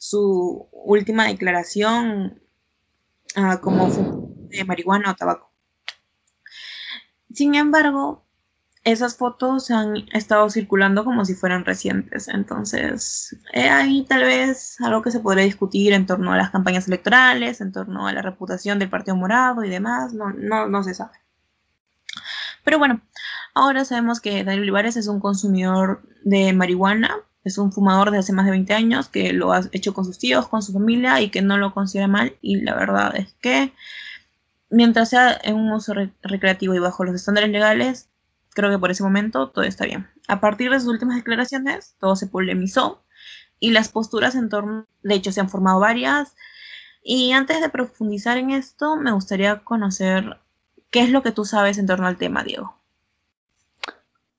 su 0.02 0.68
última 0.72 1.28
declaración 1.28 2.42
uh, 3.36 3.60
como 3.60 3.88
de 4.48 4.64
marihuana 4.64 5.12
o 5.12 5.14
tabaco. 5.14 5.52
Sin 7.32 7.54
embargo, 7.54 8.26
esas 8.82 9.16
fotos 9.16 9.70
han 9.70 10.08
estado 10.12 10.50
circulando 10.50 11.04
como 11.04 11.24
si 11.24 11.36
fueran 11.36 11.64
recientes. 11.64 12.26
Entonces, 12.26 13.36
eh, 13.52 13.68
ahí 13.68 14.04
tal 14.08 14.24
vez 14.24 14.80
algo 14.80 15.02
que 15.02 15.12
se 15.12 15.20
podría 15.20 15.44
discutir 15.44 15.92
en 15.92 16.04
torno 16.04 16.32
a 16.32 16.36
las 16.36 16.50
campañas 16.50 16.88
electorales, 16.88 17.60
en 17.60 17.70
torno 17.70 18.08
a 18.08 18.12
la 18.12 18.22
reputación 18.22 18.80
del 18.80 18.90
Partido 18.90 19.14
Morado 19.14 19.62
y 19.62 19.70
demás, 19.70 20.12
no, 20.14 20.30
no, 20.30 20.66
no 20.66 20.82
se 20.82 20.94
sabe. 20.94 21.16
Pero 22.64 22.80
bueno, 22.80 23.00
ahora 23.54 23.84
sabemos 23.84 24.20
que 24.20 24.42
Daniel 24.42 24.62
Olivares 24.62 24.96
es 24.96 25.06
un 25.06 25.20
consumidor 25.20 26.02
de 26.24 26.52
marihuana 26.52 27.24
es 27.44 27.58
un 27.58 27.72
fumador 27.72 28.10
de 28.10 28.18
hace 28.18 28.32
más 28.32 28.44
de 28.44 28.52
20 28.52 28.72
años 28.74 29.08
que 29.08 29.32
lo 29.32 29.52
ha 29.52 29.62
hecho 29.72 29.94
con 29.94 30.04
sus 30.04 30.18
tíos, 30.18 30.48
con 30.48 30.62
su 30.62 30.72
familia 30.72 31.20
y 31.20 31.30
que 31.30 31.42
no 31.42 31.58
lo 31.58 31.74
considera 31.74 32.08
mal. 32.08 32.36
Y 32.40 32.60
la 32.60 32.74
verdad 32.74 33.16
es 33.16 33.34
que 33.40 33.72
mientras 34.70 35.10
sea 35.10 35.38
en 35.42 35.56
un 35.56 35.72
uso 35.72 35.94
recreativo 36.22 36.74
y 36.74 36.78
bajo 36.78 37.04
los 37.04 37.14
estándares 37.14 37.50
legales, 37.50 38.08
creo 38.50 38.70
que 38.70 38.78
por 38.78 38.90
ese 38.90 39.02
momento 39.02 39.48
todo 39.48 39.64
está 39.64 39.84
bien. 39.86 40.08
A 40.28 40.40
partir 40.40 40.70
de 40.70 40.78
sus 40.80 40.88
últimas 40.88 41.16
declaraciones, 41.16 41.94
todo 41.98 42.16
se 42.16 42.26
polemizó 42.26 43.02
y 43.62 43.70
las 43.70 43.88
posturas 43.88 44.34
en 44.34 44.48
torno, 44.48 44.86
de 45.02 45.14
hecho, 45.14 45.30
se 45.30 45.40
han 45.40 45.48
formado 45.48 45.78
varias. 45.78 46.34
Y 47.02 47.30
antes 47.32 47.60
de 47.60 47.68
profundizar 47.68 48.36
en 48.36 48.50
esto, 48.50 48.96
me 48.96 49.12
gustaría 49.12 49.60
conocer 49.60 50.38
qué 50.90 51.00
es 51.00 51.10
lo 51.10 51.22
que 51.22 51.30
tú 51.30 51.44
sabes 51.44 51.78
en 51.78 51.86
torno 51.86 52.08
al 52.08 52.18
tema, 52.18 52.42
Diego. 52.42 52.76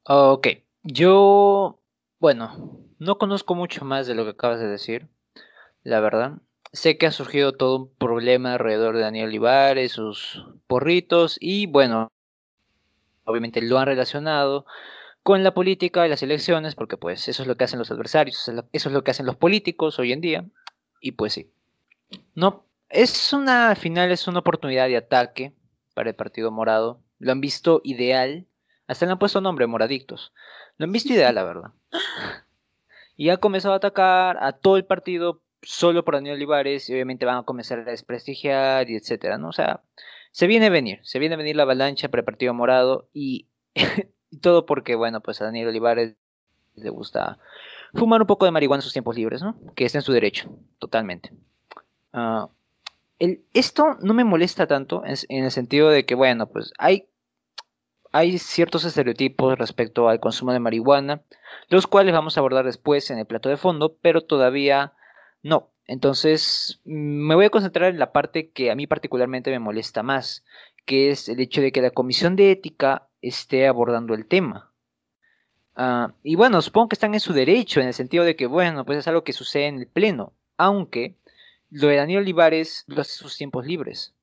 Ok, 0.04 0.48
yo, 0.84 1.80
bueno, 2.20 2.83
no 3.04 3.18
conozco 3.18 3.54
mucho 3.54 3.86
más 3.86 4.08
de 4.08 4.16
lo 4.16 4.24
que 4.24 4.32
acabas 4.32 4.60
de 4.60 4.68
decir, 4.68 5.08
la 5.84 6.00
verdad. 6.00 6.40
Sé 6.72 6.98
que 6.98 7.06
ha 7.06 7.12
surgido 7.12 7.54
todo 7.54 7.78
un 7.78 7.96
problema 7.96 8.54
alrededor 8.54 8.96
de 8.96 9.02
Daniel 9.02 9.28
Olivares, 9.28 9.92
sus 9.92 10.44
porritos 10.66 11.38
y 11.40 11.68
bueno, 11.68 12.08
obviamente 13.26 13.62
lo 13.62 13.78
han 13.78 13.86
relacionado 13.86 14.66
con 15.22 15.44
la 15.44 15.54
política 15.54 16.06
y 16.06 16.10
las 16.10 16.24
elecciones, 16.24 16.76
porque 16.76 16.98
pues 16.98 17.28
eso 17.28 17.44
es 17.44 17.48
lo 17.48 17.56
que 17.56 17.64
hacen 17.64 17.80
los 17.80 17.92
adversarios, 17.92 18.50
eso 18.72 18.90
es 18.90 18.94
lo 18.94 19.04
que 19.04 19.12
hacen 19.12 19.26
los 19.26 19.38
políticos 19.38 20.00
hoy 20.00 20.12
en 20.12 20.22
día, 20.22 20.46
y 21.00 21.14
pues 21.14 21.34
sí. 21.34 21.52
No, 22.36 22.66
es 22.90 23.32
una, 23.32 23.70
al 23.70 23.78
final 23.78 24.12
es 24.12 24.28
una 24.28 24.40
oportunidad 24.40 24.88
de 24.88 24.98
ataque 24.98 25.54
para 25.94 26.10
el 26.10 26.16
Partido 26.16 26.52
Morado, 26.52 27.02
lo 27.20 27.32
han 27.32 27.40
visto 27.40 27.80
ideal, 27.86 28.48
hasta 28.88 29.06
le 29.06 29.14
han 29.14 29.20
puesto 29.20 29.40
nombre, 29.40 29.66
Moradictos, 29.66 30.34
lo 30.78 30.86
han 30.86 30.92
visto 30.92 31.14
ideal, 31.14 31.36
la 31.36 31.44
verdad. 31.44 31.72
Y 33.16 33.30
ha 33.30 33.38
comenzado 33.38 33.74
a 33.74 33.78
atacar 33.78 34.38
a 34.42 34.54
todo 34.54 34.78
el 34.78 34.86
partido 34.86 35.42
solo 35.62 36.04
por 36.04 36.16
Daniel 36.16 36.36
Olivares 36.36 36.90
y 36.90 36.94
obviamente 36.94 37.26
van 37.26 37.38
a 37.38 37.44
comenzar 37.44 37.80
a 37.80 37.84
desprestigiar 37.84 38.90
y 38.90 38.96
etcétera, 38.96 39.38
¿no? 39.38 39.50
O 39.50 39.54
sea, 39.54 39.82
se 40.32 40.48
viene 40.48 40.68
a 40.68 40.70
venir, 40.70 41.00
se 41.04 41.20
viene 41.20 41.36
a 41.36 41.38
venir 41.38 41.56
la 41.56 41.64
avalancha 41.64 42.10
para 42.10 42.22
el 42.22 42.26
Partido 42.26 42.54
Morado 42.54 43.08
y, 43.14 43.48
todo 44.42 44.66
porque, 44.66 44.96
bueno, 44.96 45.22
pues 45.22 45.42
a 45.42 45.46
Daniel 45.46 45.70
Olivares 45.70 46.16
le 46.76 46.90
gusta 46.90 47.38
fumar 47.94 48.22
un 48.22 48.28
poco 48.28 48.46
de 48.46 48.52
marihuana 48.52 48.80
en 48.80 48.84
sus 48.84 48.94
tiempos 48.94 49.16
libres, 49.16 49.42
¿no? 49.42 49.56
Que 49.76 49.86
está 49.86 50.00
en 50.00 50.04
su 50.04 50.12
derecho, 50.12 50.50
totalmente. 50.80 51.32
Ah, 52.12 52.50
el, 53.20 53.44
esto 53.54 53.98
no 54.02 54.14
me 54.14 54.24
molesta 54.24 54.68
tanto 54.68 55.04
en 55.06 55.44
el 55.44 55.52
sentido 55.52 55.90
de 55.90 56.06
que, 56.06 56.16
bueno, 56.16 56.48
pues 56.48 56.74
hay 56.80 57.08
hay 58.14 58.38
ciertos 58.38 58.86
estereotipos 58.86 59.58
respecto 59.58 60.08
al 60.08 60.20
consumo 60.20 60.54
de 60.54 60.60
marihuana, 60.60 61.24
los 61.68 61.88
cuales 61.88 62.14
vamos 62.14 62.38
a 62.38 62.42
abordar 62.42 62.64
después 62.64 63.10
en 63.10 63.18
el 63.18 63.26
plato 63.26 63.50
de 63.50 63.58
fondo, 63.58 63.98
pero 64.02 64.22
todavía 64.22 64.94
no. 65.42 65.72
Entonces, 65.88 66.80
mm, 66.86 67.28
me 67.28 67.36
voy 67.36 67.46
a 67.46 67.50
concentrar 67.50 67.90
en 67.90 68.00
la 68.00 68.12
parte 68.12 68.52
que 68.52 68.70
a 68.70 68.76
mí 68.76 68.86
particularmente 68.86 69.50
me 69.50 69.60
molesta 69.60 70.04
más, 70.04 70.46
que 70.86 71.10
es 71.10 71.28
el 71.28 71.40
hecho 71.40 71.60
de 71.62 71.72
que 71.72 71.82
la 71.82 71.90
comisión 71.90 72.36
de 72.36 72.52
ética 72.52 73.10
esté 73.22 73.68
abordando 73.68 74.14
el 74.14 74.28
tema. 74.28 74.72
Ah, 75.76 76.14
y 76.22 76.36
bueno, 76.36 76.62
supongo 76.62 76.90
que 76.90 76.96
están 76.96 77.16
en 77.16 77.20
su 77.20 77.34
derecho, 77.34 77.82
en 77.82 77.88
el 77.88 77.94
sentido 77.96 78.24
de 78.24 78.36
que, 78.36 78.46
bueno, 78.46 78.86
pues 78.86 79.00
es 79.00 79.08
algo 79.08 79.24
que 79.24 79.34
sucede 79.34 79.66
en 79.66 79.80
el 79.80 79.88
Pleno, 79.88 80.34
aunque 80.56 81.18
lo 81.72 81.88
de 81.88 81.96
Daniel 81.96 82.22
Olivares 82.22 82.84
lo 82.86 83.02
hace 83.02 83.16
sus 83.16 83.36
tiempos 83.38 83.66
libres. 83.66 84.14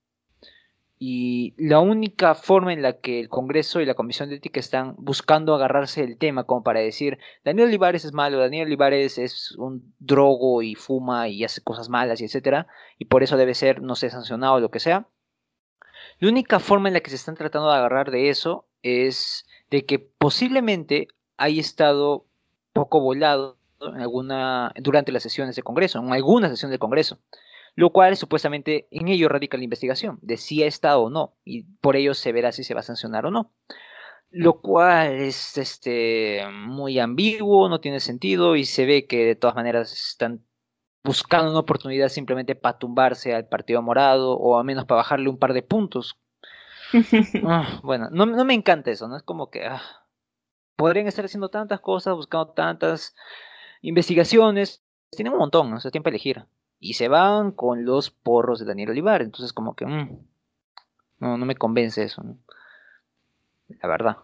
Y 1.02 1.54
la 1.56 1.80
única 1.80 2.34
forma 2.34 2.74
en 2.74 2.82
la 2.82 3.00
que 3.00 3.20
el 3.20 3.30
Congreso 3.30 3.80
y 3.80 3.86
la 3.86 3.94
Comisión 3.94 4.28
de 4.28 4.34
Ética 4.34 4.60
están 4.60 4.94
buscando 4.98 5.54
agarrarse 5.54 6.04
el 6.04 6.18
tema 6.18 6.44
como 6.44 6.62
para 6.62 6.80
decir, 6.80 7.18
Daniel 7.42 7.68
Olivares 7.68 8.04
es 8.04 8.12
malo, 8.12 8.38
Daniel 8.38 8.66
Olivares 8.66 9.16
es 9.16 9.52
un 9.52 9.94
drogo 9.98 10.60
y 10.60 10.74
fuma 10.74 11.26
y 11.28 11.42
hace 11.42 11.62
cosas 11.62 11.88
malas 11.88 12.20
y 12.20 12.26
etcétera, 12.26 12.66
y 12.98 13.06
por 13.06 13.22
eso 13.22 13.38
debe 13.38 13.54
ser, 13.54 13.80
no 13.80 13.96
sé, 13.96 14.10
sancionado 14.10 14.56
o 14.56 14.60
lo 14.60 14.70
que 14.70 14.78
sea. 14.78 15.08
La 16.18 16.28
única 16.28 16.58
forma 16.58 16.88
en 16.88 16.92
la 16.92 17.00
que 17.00 17.08
se 17.08 17.16
están 17.16 17.34
tratando 17.34 17.70
de 17.70 17.78
agarrar 17.78 18.10
de 18.10 18.28
eso 18.28 18.66
es 18.82 19.46
de 19.70 19.86
que 19.86 19.98
posiblemente 19.98 21.08
haya 21.38 21.62
estado 21.62 22.26
poco 22.74 23.00
volado 23.00 23.56
en 23.80 24.02
alguna, 24.02 24.74
durante 24.76 25.12
las 25.12 25.22
sesiones 25.22 25.56
de 25.56 25.62
Congreso, 25.62 25.98
en 25.98 26.12
alguna 26.12 26.50
sesión 26.50 26.70
del 26.70 26.78
Congreso 26.78 27.20
lo 27.74 27.90
cual 27.90 28.16
supuestamente 28.16 28.88
en 28.90 29.08
ello 29.08 29.28
radica 29.28 29.56
la 29.56 29.64
investigación, 29.64 30.18
de 30.22 30.36
si 30.36 30.62
ha 30.62 30.66
estado 30.66 31.02
o 31.02 31.10
no, 31.10 31.34
y 31.44 31.64
por 31.80 31.96
ello 31.96 32.14
se 32.14 32.32
verá 32.32 32.52
si 32.52 32.64
se 32.64 32.74
va 32.74 32.80
a 32.80 32.84
sancionar 32.84 33.26
o 33.26 33.30
no. 33.30 33.52
Lo 34.30 34.60
cual 34.60 35.14
es 35.14 35.58
este, 35.58 36.42
muy 36.52 36.98
ambiguo, 37.00 37.68
no 37.68 37.80
tiene 37.80 38.00
sentido, 38.00 38.54
y 38.54 38.64
se 38.64 38.86
ve 38.86 39.06
que 39.06 39.24
de 39.24 39.34
todas 39.34 39.56
maneras 39.56 39.92
están 39.92 40.44
buscando 41.02 41.50
una 41.50 41.60
oportunidad 41.60 42.08
simplemente 42.08 42.54
para 42.54 42.78
tumbarse 42.78 43.34
al 43.34 43.48
Partido 43.48 43.82
Morado, 43.82 44.36
o 44.36 44.58
al 44.58 44.64
menos 44.64 44.84
para 44.84 44.98
bajarle 44.98 45.28
un 45.28 45.38
par 45.38 45.52
de 45.52 45.62
puntos. 45.62 46.18
Ah, 47.46 47.80
bueno, 47.84 48.08
no, 48.10 48.26
me 48.26 48.54
encanta 48.54 48.90
eso, 48.90 49.06
¿no? 49.06 49.16
Es 49.16 49.22
como 49.22 49.48
que 49.48 49.64
ah, 49.64 49.80
podrían 50.74 51.06
estar 51.06 51.24
haciendo 51.24 51.48
tantas 51.48 51.78
cosas, 51.80 52.16
buscando 52.16 52.48
tantas 52.48 53.14
investigaciones, 53.80 54.82
tienen 55.10 55.32
un 55.32 55.38
montón, 55.38 55.70
¿no? 55.70 55.80
sea, 55.80 55.92
tiempo 55.92 56.08
a 56.08 56.10
elegir 56.10 56.44
y 56.80 56.94
se 56.94 57.08
van 57.08 57.52
con 57.52 57.84
los 57.84 58.10
porros 58.10 58.58
de 58.58 58.64
Daniel 58.64 58.90
Olivar. 58.90 59.20
Entonces, 59.20 59.52
como 59.52 59.76
que 59.76 59.86
mm, 59.86 60.18
no, 61.20 61.36
no 61.36 61.46
me 61.46 61.54
convence 61.54 62.02
eso. 62.02 62.24
La 63.68 63.88
verdad. 63.88 64.16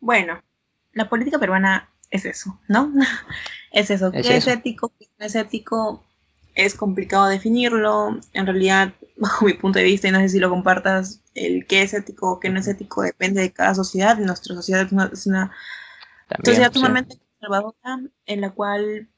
Bueno, 0.00 0.42
la 0.92 1.08
política 1.08 1.38
peruana 1.38 1.88
es 2.10 2.24
eso, 2.24 2.60
¿no? 2.68 2.92
es 3.72 3.90
eso. 3.90 4.10
¿Qué 4.10 4.36
es, 4.36 4.46
ético? 4.48 4.92
¿Qué 4.98 5.08
no 5.18 5.26
es 5.26 5.36
ético? 5.36 6.04
Es 6.56 6.74
complicado 6.74 7.28
definirlo. 7.28 8.18
En 8.32 8.46
realidad, 8.46 8.92
bajo 9.16 9.46
mi 9.46 9.54
punto 9.54 9.78
de 9.78 9.84
vista, 9.84 10.08
y 10.08 10.10
no 10.10 10.18
sé 10.18 10.30
si 10.30 10.40
lo 10.40 10.50
compartas, 10.50 11.22
el 11.34 11.64
qué 11.66 11.82
es 11.82 11.94
ético 11.94 12.32
o 12.32 12.40
qué 12.40 12.50
no 12.50 12.58
es 12.58 12.66
ético 12.66 13.02
depende 13.02 13.40
de 13.40 13.52
cada 13.52 13.74
sociedad. 13.76 14.18
Nuestra 14.18 14.56
sociedad 14.56 14.82
es 14.82 15.26
una, 15.26 15.52
sociedad 16.42 16.72
sumamente 16.72 17.18
conservadora 17.38 18.00
en 18.26 18.40
la 18.40 18.50
cual 18.50 19.08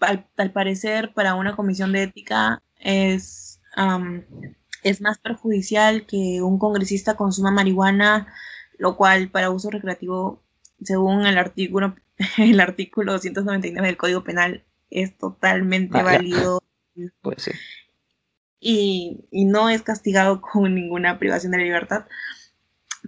al, 0.00 0.52
parecer 0.52 1.12
para 1.14 1.34
una 1.34 1.56
comisión 1.56 1.92
de 1.92 2.04
ética 2.04 2.62
es, 2.76 3.60
es 4.82 5.00
más 5.00 5.18
perjudicial 5.18 6.06
que 6.06 6.42
un 6.42 6.58
congresista 6.58 7.16
consuma 7.16 7.50
marihuana, 7.50 8.32
lo 8.78 8.96
cual 8.96 9.30
para 9.30 9.50
uso 9.50 9.70
recreativo, 9.70 10.42
según 10.82 11.26
el 11.26 11.38
artículo, 11.38 11.94
el 12.38 12.60
artículo 12.60 13.12
299 13.12 13.86
del 13.86 13.96
Código 13.96 14.24
Penal, 14.24 14.64
es 14.90 15.16
totalmente 15.16 16.02
válido. 16.02 16.62
Pues 17.22 17.50
y, 18.60 19.26
y 19.30 19.46
no 19.46 19.70
es 19.70 19.82
castigado 19.82 20.40
con 20.52 20.74
ninguna 20.74 21.18
privación 21.18 21.52
de 21.52 21.58
la 21.58 21.64
libertad. 21.64 22.04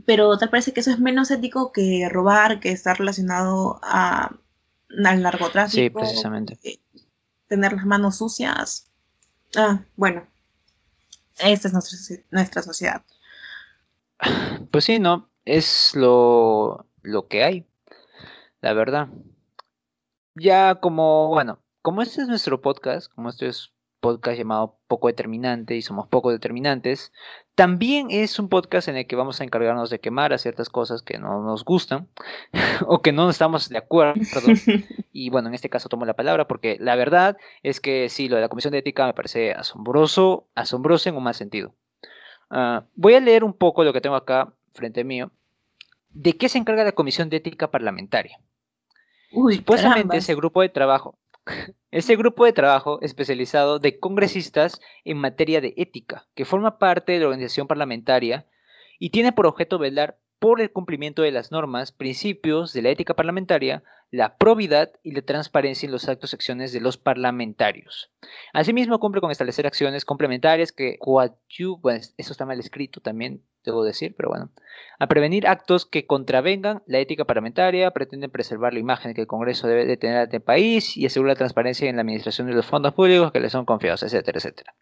Pero 0.06 0.38
tal 0.38 0.48
parece 0.48 0.72
que 0.72 0.80
eso 0.80 0.90
es 0.90 0.98
menos 0.98 1.30
ético 1.30 1.70
que 1.70 2.08
robar, 2.10 2.60
que 2.60 2.72
estar 2.72 2.98
relacionado 2.98 3.78
a, 3.82 4.38
al 5.04 5.22
narcotráfico. 5.22 5.82
Sí, 5.82 5.90
precisamente. 5.90 6.58
Eh, 6.62 6.80
tener 7.48 7.72
las 7.72 7.86
manos 7.86 8.16
sucias. 8.18 8.90
Ah, 9.56 9.84
bueno, 9.96 10.26
esta 11.38 11.68
es 11.68 11.74
nuestra, 11.74 12.16
nuestra 12.30 12.62
sociedad. 12.62 13.02
Pues 14.70 14.84
sí, 14.84 14.98
no, 14.98 15.28
es 15.44 15.94
lo, 15.94 16.86
lo 17.02 17.28
que 17.28 17.44
hay, 17.44 17.66
la 18.62 18.72
verdad. 18.72 19.08
Ya 20.34 20.76
como, 20.76 21.28
bueno, 21.28 21.58
como 21.82 22.00
este 22.00 22.22
es 22.22 22.28
nuestro 22.28 22.62
podcast, 22.62 23.12
como 23.12 23.28
este 23.28 23.48
es 23.48 23.72
podcast 24.00 24.38
llamado 24.38 24.78
Poco 24.88 25.08
Determinante 25.08 25.76
y 25.76 25.82
somos 25.82 26.08
poco 26.08 26.30
determinantes. 26.30 27.12
También 27.54 28.06
es 28.10 28.38
un 28.38 28.48
podcast 28.48 28.88
en 28.88 28.96
el 28.96 29.06
que 29.06 29.14
vamos 29.14 29.40
a 29.40 29.44
encargarnos 29.44 29.90
de 29.90 29.98
quemar 29.98 30.32
a 30.32 30.38
ciertas 30.38 30.70
cosas 30.70 31.02
que 31.02 31.18
no 31.18 31.42
nos 31.42 31.64
gustan 31.64 32.08
o 32.86 33.02
que 33.02 33.12
no 33.12 33.28
estamos 33.28 33.68
de 33.68 33.76
acuerdo. 33.78 34.14
y 35.12 35.28
bueno, 35.28 35.48
en 35.48 35.54
este 35.54 35.68
caso 35.68 35.90
tomo 35.90 36.06
la 36.06 36.14
palabra 36.14 36.48
porque 36.48 36.78
la 36.80 36.96
verdad 36.96 37.36
es 37.62 37.80
que 37.80 38.08
sí, 38.08 38.28
lo 38.28 38.36
de 38.36 38.42
la 38.42 38.48
Comisión 38.48 38.72
de 38.72 38.78
Ética 38.78 39.06
me 39.06 39.12
parece 39.12 39.52
asombroso, 39.52 40.46
asombroso 40.54 41.10
en 41.10 41.16
un 41.16 41.24
mal 41.24 41.34
sentido. 41.34 41.74
Ah, 42.48 42.84
voy 42.94 43.14
a 43.14 43.20
leer 43.20 43.44
un 43.44 43.52
poco 43.52 43.84
lo 43.84 43.92
que 43.92 44.00
tengo 44.00 44.16
acá 44.16 44.52
frente 44.72 45.04
mío. 45.04 45.30
¿De 46.10 46.36
qué 46.36 46.48
se 46.48 46.58
encarga 46.58 46.84
la 46.84 46.92
Comisión 46.92 47.28
de 47.28 47.36
Ética 47.38 47.70
Parlamentaria? 47.70 48.38
Supuestamente 49.30 50.18
ese 50.18 50.34
grupo 50.34 50.60
de 50.60 50.68
trabajo, 50.68 51.18
este 51.90 52.16
grupo 52.16 52.44
de 52.44 52.52
trabajo 52.52 53.00
especializado 53.02 53.78
de 53.78 53.98
congresistas 53.98 54.80
en 55.04 55.18
materia 55.18 55.60
de 55.60 55.74
ética, 55.76 56.28
que 56.34 56.44
forma 56.44 56.78
parte 56.78 57.12
de 57.12 57.20
la 57.20 57.26
organización 57.26 57.66
parlamentaria 57.66 58.46
y 58.98 59.10
tiene 59.10 59.32
por 59.32 59.46
objeto 59.46 59.78
velar 59.78 60.18
por 60.38 60.60
el 60.60 60.72
cumplimiento 60.72 61.22
de 61.22 61.30
las 61.30 61.52
normas, 61.52 61.92
principios 61.92 62.72
de 62.72 62.82
la 62.82 62.90
ética 62.90 63.14
parlamentaria, 63.14 63.84
la 64.10 64.36
probidad 64.36 64.90
y 65.04 65.12
la 65.12 65.22
transparencia 65.22 65.86
en 65.86 65.92
los 65.92 66.08
actos 66.08 66.32
y 66.32 66.36
acciones 66.36 66.72
de 66.72 66.80
los 66.80 66.98
parlamentarios. 66.98 68.10
Asimismo, 68.52 68.98
cumple 68.98 69.20
con 69.20 69.30
establecer 69.30 69.66
acciones 69.66 70.04
complementarias 70.04 70.72
que 70.72 70.98
coadyuvan, 70.98 72.00
eso 72.16 72.32
está 72.32 72.44
mal 72.44 72.58
escrito 72.58 73.00
también, 73.00 73.44
debo 73.64 73.84
decir, 73.84 74.14
pero 74.16 74.28
bueno, 74.28 74.50
a 74.98 75.06
prevenir 75.06 75.46
actos 75.46 75.86
que 75.86 76.06
contravengan 76.06 76.82
la 76.86 76.98
ética 76.98 77.24
parlamentaria, 77.24 77.90
pretenden 77.90 78.30
preservar 78.30 78.72
la 78.72 78.80
imagen 78.80 79.14
que 79.14 79.22
el 79.22 79.26
Congreso 79.26 79.66
debe 79.66 79.84
de 79.84 79.96
tener 79.96 80.18
ante 80.18 80.36
el 80.36 80.42
país 80.42 80.96
y 80.96 81.06
asegurar 81.06 81.34
la 81.34 81.38
transparencia 81.38 81.88
en 81.88 81.96
la 81.96 82.02
administración 82.02 82.46
de 82.46 82.54
los 82.54 82.66
fondos 82.66 82.94
públicos 82.94 83.32
que 83.32 83.40
le 83.40 83.50
son 83.50 83.64
confiados, 83.64 84.02
etcétera, 84.02 84.38
etcétera. 84.38 84.74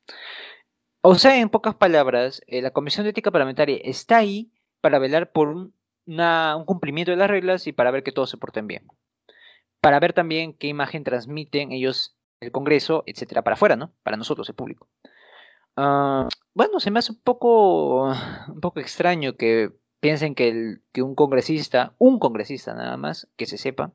O 1.02 1.14
sea, 1.14 1.38
en 1.38 1.48
pocas 1.48 1.74
palabras, 1.74 2.42
eh, 2.46 2.60
la 2.60 2.72
Comisión 2.72 3.04
de 3.04 3.10
Ética 3.10 3.30
Parlamentaria 3.30 3.78
está 3.82 4.18
ahí 4.18 4.52
para 4.80 4.98
velar 4.98 5.32
por 5.32 5.48
un, 5.48 5.74
un 6.06 6.64
cumplimiento 6.66 7.10
de 7.10 7.16
las 7.16 7.30
reglas 7.30 7.66
y 7.66 7.72
para 7.72 7.90
ver 7.90 8.02
que 8.02 8.12
todos 8.12 8.28
se 8.30 8.36
porten 8.36 8.66
bien. 8.66 8.86
Para 9.80 9.98
ver 10.00 10.12
también 10.12 10.52
qué 10.52 10.66
imagen 10.66 11.04
transmiten 11.04 11.72
ellos 11.72 12.16
el 12.40 12.52
Congreso, 12.52 13.04
etcétera, 13.06 13.42
para 13.42 13.54
afuera, 13.54 13.76
¿no? 13.76 13.92
Para 14.02 14.16
nosotros, 14.16 14.48
el 14.48 14.54
público. 14.54 14.88
Ah, 15.76 16.28
bueno, 16.54 16.80
se 16.80 16.90
me 16.90 16.98
hace 16.98 17.12
un 17.12 17.20
poco, 17.20 18.10
un 18.48 18.60
poco 18.60 18.80
extraño 18.80 19.36
que 19.36 19.70
piensen 20.00 20.34
que, 20.34 20.48
el, 20.48 20.82
que 20.92 21.02
un 21.02 21.14
congresista, 21.14 21.94
un 21.98 22.18
congresista 22.18 22.74
nada 22.74 22.96
más, 22.96 23.28
que 23.36 23.46
se 23.46 23.58
sepa, 23.58 23.92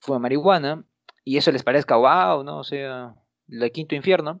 fue 0.00 0.18
marihuana, 0.18 0.84
y 1.24 1.36
eso 1.36 1.52
les 1.52 1.62
parezca 1.62 1.96
wow, 1.96 2.42
¿no? 2.42 2.58
O 2.58 2.64
sea, 2.64 3.14
el 3.48 3.72
quinto 3.72 3.94
infierno. 3.94 4.40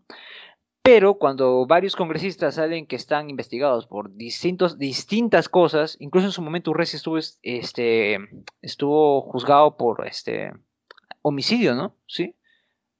Pero 0.82 1.18
cuando 1.18 1.66
varios 1.66 1.96
congresistas 1.96 2.54
salen 2.54 2.86
que 2.86 2.96
están 2.96 3.28
investigados 3.28 3.86
por 3.86 4.14
distintos, 4.14 4.78
distintas 4.78 5.50
cosas, 5.50 5.96
incluso 6.00 6.28
en 6.28 6.32
su 6.32 6.40
momento 6.40 6.70
Urresi 6.70 6.96
estuvo, 6.96 7.18
este, 7.42 8.18
estuvo 8.62 9.20
juzgado 9.20 9.76
por 9.76 10.06
este 10.06 10.52
homicidio, 11.20 11.74
¿no? 11.74 11.94
¿Sí? 12.06 12.36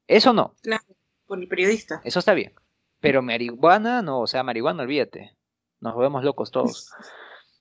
Eso 0.06 0.34
no. 0.34 0.54
Claro, 0.60 0.84
por 1.26 1.40
el 1.40 1.48
periodista. 1.48 2.02
Eso 2.04 2.18
está 2.18 2.34
bien. 2.34 2.52
Pero 3.00 3.22
marihuana, 3.22 4.02
no, 4.02 4.20
o 4.20 4.26
sea, 4.26 4.42
marihuana, 4.42 4.82
olvídate. 4.82 5.36
Nos 5.80 5.96
vemos 5.96 6.24
locos 6.24 6.50
todos. 6.50 6.90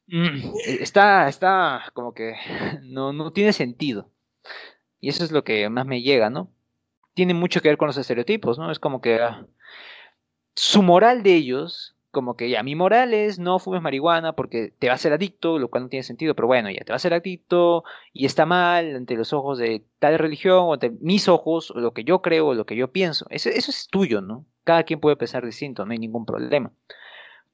Mm, 0.07 0.53
está, 0.65 1.27
está 1.27 1.91
como 1.93 2.13
que 2.13 2.35
no, 2.83 3.13
no 3.13 3.31
tiene 3.31 3.53
sentido. 3.53 4.11
Y 4.99 5.09
eso 5.09 5.23
es 5.23 5.31
lo 5.31 5.43
que 5.43 5.69
más 5.69 5.85
me 5.85 6.01
llega, 6.01 6.29
¿no? 6.29 6.51
Tiene 7.13 7.33
mucho 7.33 7.61
que 7.61 7.69
ver 7.69 7.77
con 7.77 7.87
los 7.87 7.97
estereotipos, 7.97 8.57
¿no? 8.57 8.71
Es 8.71 8.79
como 8.79 9.01
que 9.01 9.19
ah, 9.21 9.45
su 10.55 10.81
moral 10.81 11.23
de 11.23 11.35
ellos, 11.35 11.96
como 12.17 12.35
que 12.35 12.49
ya, 12.49 12.63
mi 12.63 12.73
moral 12.73 13.13
es 13.13 13.37
no 13.37 13.59
fumes 13.59 13.83
marihuana 13.83 14.33
porque 14.33 14.73
te 14.79 14.87
va 14.87 14.93
a 14.93 14.95
hacer 14.95 15.13
adicto, 15.13 15.59
lo 15.59 15.69
cual 15.69 15.83
no 15.83 15.89
tiene 15.89 16.01
sentido, 16.01 16.33
pero 16.33 16.47
bueno, 16.47 16.71
ya 16.71 16.79
te 16.79 16.91
va 16.91 16.95
a 16.95 16.97
hacer 16.97 17.13
adicto 17.13 17.83
y 18.11 18.25
está 18.25 18.47
mal 18.47 18.95
ante 18.95 19.15
los 19.15 19.33
ojos 19.33 19.59
de 19.59 19.85
tal 19.99 20.17
religión 20.17 20.61
o 20.61 20.73
ante 20.73 20.89
mis 20.99 21.29
ojos, 21.29 21.69
o 21.69 21.79
lo 21.79 21.93
que 21.93 22.03
yo 22.03 22.23
creo, 22.23 22.47
o 22.47 22.53
lo 22.55 22.65
que 22.65 22.75
yo 22.75 22.91
pienso. 22.91 23.27
Eso, 23.29 23.49
eso 23.49 23.69
es 23.69 23.87
tuyo, 23.87 24.21
¿no? 24.21 24.45
Cada 24.63 24.81
quien 24.81 24.99
puede 24.99 25.15
pensar 25.15 25.45
distinto, 25.45 25.85
no 25.85 25.91
hay 25.91 25.99
ningún 25.99 26.25
problema. 26.25 26.71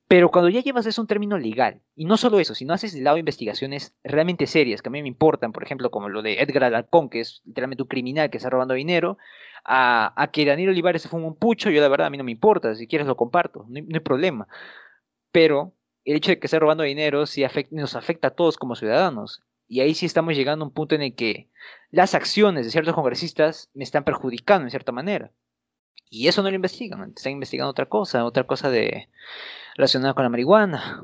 Pero 0.08 0.30
cuando 0.30 0.50
ya 0.50 0.62
llevas 0.62 0.86
eso 0.86 1.02
un 1.02 1.08
término 1.08 1.38
legal, 1.38 1.82
y 1.96 2.06
no 2.06 2.18
solo 2.18 2.40
eso, 2.40 2.54
sino 2.54 2.74
haces 2.74 2.94
de 2.94 3.02
lado 3.02 3.18
investigaciones 3.18 3.96
realmente 4.04 4.48
serias 4.48 4.82
que 4.82 4.90
a 4.90 4.92
mí 4.92 5.02
me 5.02 5.08
importan, 5.08 5.54
por 5.54 5.64
ejemplo, 5.64 5.92
como 5.92 6.10
lo 6.10 6.22
de 6.22 6.42
Edgar 6.42 6.66
Alarcón, 6.66 7.10
que 7.10 7.22
es 7.22 7.42
literalmente 7.46 7.84
un 7.84 7.88
criminal 7.88 8.30
que 8.30 8.38
está 8.38 8.50
robando 8.50 8.74
dinero, 8.74 9.18
a, 9.66 10.30
que 10.32 10.46
Daniel 10.46 10.70
Olivares 10.70 11.02
se 11.02 11.10
fue 11.10 11.22
un 11.22 11.36
pucho, 11.36 11.70
yo 11.70 11.82
la 11.82 11.88
verdad 11.88 12.08
a 12.08 12.10
mí 12.10 12.18
no 12.18 12.24
me 12.24 12.32
importa, 12.32 12.76
si 12.76 12.88
quieres 12.88 13.08
lo 13.08 13.16
comparto, 13.16 13.66
no 13.70 13.78
hay, 13.78 14.00
problema. 14.02 14.48
Pero 15.32 15.74
el 16.06 16.18
hecho 16.18 16.32
de 16.32 16.40
que 16.40 16.48
esté 16.48 16.60
robando 16.60 16.84
dinero 16.84 17.26
sí 17.26 17.44
nos 17.72 17.96
afecta 17.96 18.30
a 18.30 18.32
todos 18.32 18.58
como 18.58 18.76
ciudadanos. 18.76 19.42
Y 19.68 19.80
ahí 19.80 19.94
sí 19.94 20.06
estamos 20.06 20.36
llegando 20.36 20.66
a 20.66 20.68
un 20.68 20.74
punto 20.74 20.96
en 20.96 21.02
el 21.02 21.16
que 21.16 21.50
las 21.90 22.14
acciones 22.14 22.66
de 22.66 22.72
ciertos 22.72 22.94
congresistas 22.94 23.72
me 23.74 23.84
están 23.84 24.04
perjudicando 24.04 24.66
en 24.66 24.70
cierta 24.70 24.92
manera. 24.92 25.32
Y 26.10 26.28
eso 26.28 26.44
no 26.44 26.50
lo 26.50 26.56
investigan, 26.56 27.14
están 27.16 27.34
investigando 27.34 27.72
otra 27.72 27.88
cosa, 27.88 28.26
otra 28.26 28.44
cosa 28.46 28.70
de 28.70 29.10
relacionada 29.76 30.14
con 30.14 30.24
la 30.24 30.30
marihuana. 30.30 31.04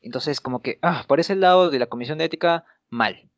Entonces, 0.00 0.40
como 0.40 0.62
que, 0.62 0.78
ah, 0.82 1.04
por 1.06 1.20
ese 1.20 1.34
lado 1.34 1.70
de 1.70 1.78
la 1.78 1.86
Comisión 1.86 2.18
de 2.18 2.24
Ética, 2.24 2.64
mal. 2.88 3.28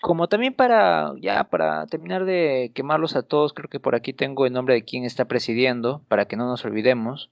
Como 0.00 0.28
también 0.28 0.54
para, 0.54 1.12
ya, 1.20 1.44
para 1.44 1.86
terminar 1.86 2.24
de 2.24 2.72
quemarlos 2.74 3.16
a 3.16 3.22
todos, 3.22 3.52
creo 3.52 3.68
que 3.68 3.80
por 3.80 3.94
aquí 3.94 4.12
tengo 4.12 4.46
el 4.46 4.52
nombre 4.52 4.74
de 4.74 4.84
quien 4.84 5.04
está 5.04 5.26
presidiendo, 5.26 6.02
para 6.08 6.24
que 6.26 6.36
no 6.36 6.46
nos 6.46 6.64
olvidemos. 6.64 7.30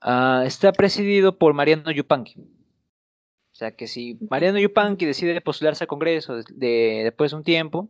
Ah, 0.00 0.42
está 0.46 0.72
presidido 0.72 1.38
por 1.38 1.54
Mariano 1.54 1.90
Yupanqui. 1.90 2.40
O 2.40 3.54
sea 3.54 3.76
que 3.76 3.86
si 3.86 4.18
Mariano 4.30 4.58
Yupanqui 4.58 5.04
decide 5.04 5.40
postularse 5.42 5.84
al 5.84 5.88
Congreso 5.88 6.36
de, 6.48 7.02
después 7.04 7.30
de 7.30 7.36
un 7.36 7.44
tiempo, 7.44 7.88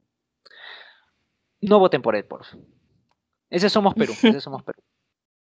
no 1.60 1.78
voten 1.78 2.02
por 2.02 2.16
él, 2.16 2.24
por 2.24 2.44
favor. 2.44 2.66
Ese 3.52 3.68
somos 3.68 3.94
Perú, 3.94 4.14
ese 4.22 4.40
somos 4.40 4.62
Perú. 4.62 4.82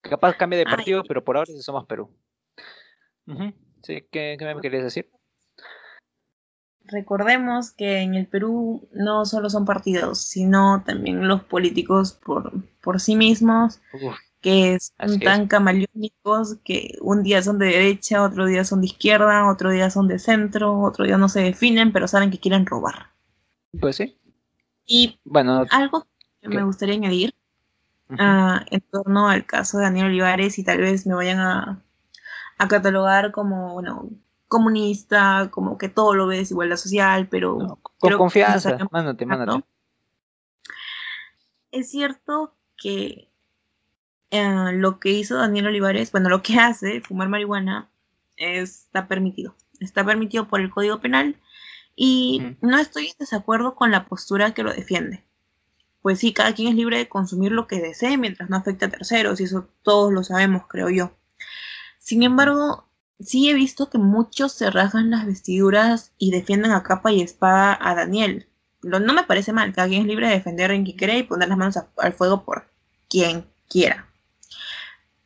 Capaz 0.00 0.36
cambie 0.36 0.58
de 0.58 0.64
partido, 0.64 1.04
pero 1.06 1.22
por 1.22 1.36
ahora 1.36 1.52
ese 1.52 1.62
somos 1.62 1.86
Perú. 1.86 2.10
Sí, 3.82 4.04
¿qué, 4.10 4.36
me 4.40 4.60
querías 4.60 4.82
decir? 4.82 5.08
Recordemos 6.84 7.70
que 7.70 7.98
en 8.00 8.14
el 8.14 8.26
Perú 8.26 8.88
no 8.92 9.24
solo 9.24 9.48
son 9.48 9.64
partidos, 9.64 10.18
sino 10.18 10.82
también 10.84 11.28
los 11.28 11.44
políticos 11.44 12.12
por, 12.12 12.52
por 12.80 13.00
sí 13.00 13.14
mismos, 13.14 13.80
que 14.40 14.78
son 14.80 15.20
tan 15.20 15.46
camaleónicos 15.46 16.56
que 16.64 16.96
un 17.00 17.22
día 17.22 17.40
son 17.40 17.60
de 17.60 17.66
derecha, 17.66 18.24
otro 18.24 18.46
día 18.46 18.64
son 18.64 18.80
de 18.80 18.88
izquierda, 18.88 19.48
otro 19.48 19.70
día 19.70 19.90
son 19.90 20.08
de 20.08 20.18
centro, 20.18 20.80
otro 20.80 21.04
día 21.04 21.18
no 21.18 21.28
se 21.28 21.42
definen, 21.42 21.92
pero 21.92 22.08
saben 22.08 22.32
que 22.32 22.40
quieren 22.40 22.66
robar. 22.66 23.12
Pues 23.80 23.94
sí. 23.94 24.18
Y 24.84 25.20
bueno, 25.22 25.64
algo 25.70 26.08
que 26.40 26.48
me 26.48 26.64
gustaría 26.64 26.96
añadir 26.96 27.32
ah, 28.18 28.64
en 28.70 28.80
torno 28.80 29.28
al 29.28 29.44
caso 29.46 29.78
de 29.78 29.84
Daniel 29.84 30.06
Olivares 30.06 30.58
y 30.58 30.64
tal 30.64 30.78
vez 30.78 31.06
me 31.06 31.14
vayan 31.14 31.40
a, 31.40 31.82
catalogar 32.68 33.32
como, 33.32 33.72
bueno, 33.74 34.08
comunista, 34.46 35.48
como 35.50 35.78
que 35.78 35.88
todo 35.88 36.14
lo 36.14 36.28
ves 36.28 36.52
igualdad 36.52 36.76
social, 36.76 37.26
pero... 37.28 37.80
con 37.98 38.12
confianza, 38.12 38.78
mándate, 38.92 39.26
mándate. 39.26 39.64
Es 41.72 41.90
cierto 41.90 42.54
que 42.76 43.32
eh, 44.30 44.72
lo 44.74 45.00
que 45.00 45.10
hizo 45.10 45.36
Daniel 45.36 45.66
Olivares, 45.66 46.12
bueno, 46.12 46.28
lo 46.28 46.42
que 46.42 46.54
hace, 46.60 47.00
fumar 47.00 47.28
marihuana, 47.28 47.90
está 48.36 49.08
permitido. 49.08 49.54
Está 49.80 50.04
permitido 50.04 50.46
por 50.48 50.60
el 50.60 50.70
Código 50.70 51.00
Penal 51.00 51.36
y 51.96 52.56
no 52.60 52.78
estoy 52.78 53.08
en 53.08 53.16
desacuerdo 53.18 53.74
con 53.74 53.90
la 53.90 54.06
postura 54.06 54.54
que 54.54 54.62
lo 54.62 54.72
defiende. 54.72 55.24
Pues 56.02 56.18
sí, 56.18 56.32
cada 56.32 56.52
quien 56.52 56.68
es 56.68 56.74
libre 56.74 56.98
de 56.98 57.08
consumir 57.08 57.52
lo 57.52 57.66
que 57.66 57.80
desee 57.80 58.18
mientras 58.18 58.50
no 58.50 58.56
afecte 58.56 58.86
a 58.86 58.90
terceros, 58.90 59.40
y 59.40 59.44
eso 59.44 59.68
todos 59.82 60.12
lo 60.12 60.24
sabemos, 60.24 60.64
creo 60.68 60.90
yo. 60.90 61.12
Sin 61.98 62.24
embargo, 62.24 62.88
sí 63.20 63.48
he 63.48 63.54
visto 63.54 63.88
que 63.88 63.98
muchos 63.98 64.52
se 64.52 64.70
rasgan 64.70 65.10
las 65.10 65.26
vestiduras 65.26 66.12
y 66.18 66.32
defienden 66.32 66.72
a 66.72 66.82
capa 66.82 67.12
y 67.12 67.22
espada 67.22 67.78
a 67.80 67.94
Daniel. 67.94 68.48
no 68.82 69.12
me 69.12 69.22
parece 69.22 69.52
mal, 69.52 69.72
cada 69.72 69.88
quien 69.88 70.02
es 70.02 70.08
libre 70.08 70.26
de 70.26 70.34
defender 70.34 70.72
en 70.72 70.84
quien 70.84 70.96
quiera 70.96 71.16
y 71.16 71.22
poner 71.22 71.48
las 71.48 71.58
manos 71.58 71.78
al 71.98 72.12
fuego 72.14 72.44
por 72.44 72.68
quien 73.08 73.46
quiera. 73.68 74.08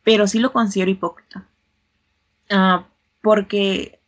Pero 0.04 0.26
sí 0.26 0.38
lo 0.38 0.52
considero 0.52 0.90
hipócrita. 0.90 1.48
Ah, 2.50 2.86
porque 3.22 4.00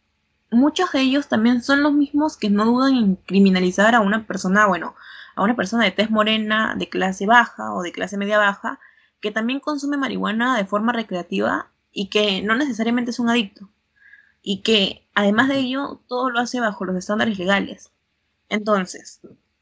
muchos 0.50 0.92
de 0.92 1.00
ellos 1.00 1.28
también 1.28 1.62
son 1.62 1.82
los 1.82 1.92
mismos 1.92 2.36
que 2.36 2.50
no 2.50 2.66
dudan 2.66 2.94
en 2.94 3.16
criminalizar 3.16 3.94
a 3.94 4.00
una 4.00 4.26
persona, 4.26 4.66
bueno, 4.66 4.94
a 5.38 5.42
una 5.44 5.54
persona 5.54 5.84
de 5.84 5.92
tez 5.92 6.10
morena, 6.10 6.74
de 6.76 6.88
clase 6.88 7.24
baja 7.24 7.72
o 7.72 7.82
de 7.82 7.92
clase 7.92 8.16
media 8.16 8.38
baja, 8.38 8.80
que 9.20 9.30
también 9.30 9.60
consume 9.60 9.96
marihuana 9.96 10.56
de 10.56 10.64
forma 10.64 10.92
recreativa 10.92 11.70
y 11.92 12.08
que 12.08 12.42
no 12.42 12.56
necesariamente 12.56 13.12
es 13.12 13.20
un 13.20 13.30
adicto. 13.30 13.70
Y 14.42 14.62
que 14.62 15.06
además 15.14 15.48
de 15.48 15.58
ello, 15.58 16.00
todo 16.08 16.30
lo 16.30 16.40
hace 16.40 16.58
bajo 16.58 16.84
los 16.84 16.96
estándares 16.96 17.38
legales. 17.38 17.92
Entonces, 18.48 19.20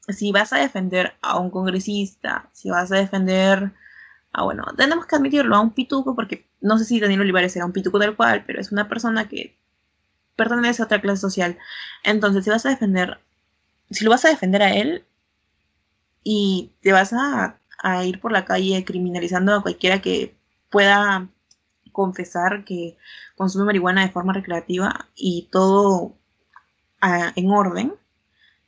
si 0.09 0.31
vas 0.31 0.51
a 0.51 0.57
defender 0.57 1.13
a 1.21 1.37
un 1.37 1.51
congresista, 1.51 2.49
si 2.53 2.71
vas 2.71 2.91
a 2.91 2.95
defender 2.95 3.71
a, 4.33 4.43
bueno, 4.43 4.65
tenemos 4.77 5.05
que 5.05 5.15
admitirlo, 5.15 5.55
a 5.55 5.61
un 5.61 5.75
pituco, 5.75 6.15
porque 6.15 6.47
no 6.59 6.79
sé 6.79 6.85
si 6.85 6.99
Daniel 6.99 7.21
Olivares 7.21 7.55
era 7.55 7.65
un 7.65 7.71
pituco 7.71 7.99
tal 7.99 8.15
cual, 8.15 8.45
pero 8.47 8.59
es 8.59 8.71
una 8.71 8.89
persona 8.89 9.29
que 9.29 9.55
pertenece 10.35 10.81
a 10.81 10.85
otra 10.85 11.01
clase 11.01 11.21
social. 11.21 11.55
Entonces, 12.03 12.43
si 12.45 12.49
vas 12.49 12.65
a 12.65 12.69
defender, 12.69 13.19
si 13.91 14.03
lo 14.03 14.09
vas 14.09 14.25
a 14.25 14.29
defender 14.29 14.63
a 14.63 14.73
él 14.73 15.05
y 16.29 16.73
te 16.81 16.91
vas 16.91 17.13
a, 17.13 17.57
ir 18.03 18.19
por 18.19 18.33
la 18.33 18.43
calle 18.43 18.83
criminalizando 18.83 19.53
a 19.55 19.61
cualquiera 19.61 20.01
que 20.01 20.35
pueda 20.69 21.29
confesar 21.93 22.65
que 22.65 22.97
consume 23.37 23.63
marihuana 23.63 24.01
de 24.01 24.11
forma 24.11 24.33
recreativa 24.33 25.07
y 25.15 25.47
todo 25.51 26.17
en 27.01 27.49
orden, 27.49 27.93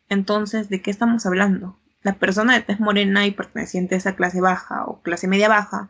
entonces, 0.08 0.70
¿de 0.70 0.82
qué 0.82 0.90
estamos 0.90 1.26
hablando? 1.26 1.78
La 2.02 2.14
persona 2.14 2.54
de 2.54 2.62
tez 2.62 2.80
morena 2.80 3.26
y 3.26 3.32
perteneciente 3.32 3.96
a 3.96 3.98
esa 3.98 4.16
clase 4.16 4.40
baja 4.40 4.86
o 4.86 5.02
clase 5.02 5.28
media 5.28 5.50
baja, 5.50 5.90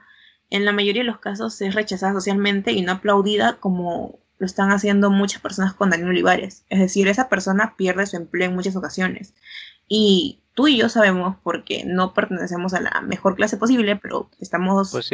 en 0.50 0.66
la 0.66 0.72
mayoría 0.72 1.04
de 1.04 1.08
los 1.08 1.20
casos 1.20 1.62
es 1.62 1.76
rechazada 1.76 2.14
socialmente 2.14 2.72
y 2.72 2.82
no 2.82 2.94
aplaudida 2.94 3.58
como 3.58 4.18
lo 4.40 4.46
están 4.48 4.72
haciendo 4.72 5.12
muchas 5.12 5.40
personas 5.40 5.74
con 5.74 5.92
Daniel 5.92 6.10
Olivares. 6.10 6.66
Es 6.70 6.80
decir, 6.80 7.08
esa 7.10 7.30
persona 7.30 7.76
pierde 7.78 8.08
su 8.08 8.18
empleo 8.18 8.50
en 8.50 8.56
muchas 8.56 8.76
ocasiones. 8.76 9.36
Y 9.90 10.40
tú 10.54 10.68
y 10.68 10.78
yo 10.78 10.88
sabemos, 10.88 11.36
porque 11.44 11.84
no 11.86 12.14
pertenecemos 12.14 12.74
a 12.74 12.80
la 12.80 13.02
mejor 13.02 13.36
clase 13.36 13.58
posible, 13.58 13.96
pero 13.96 14.30
estamos 14.40 14.92
pues 14.92 15.10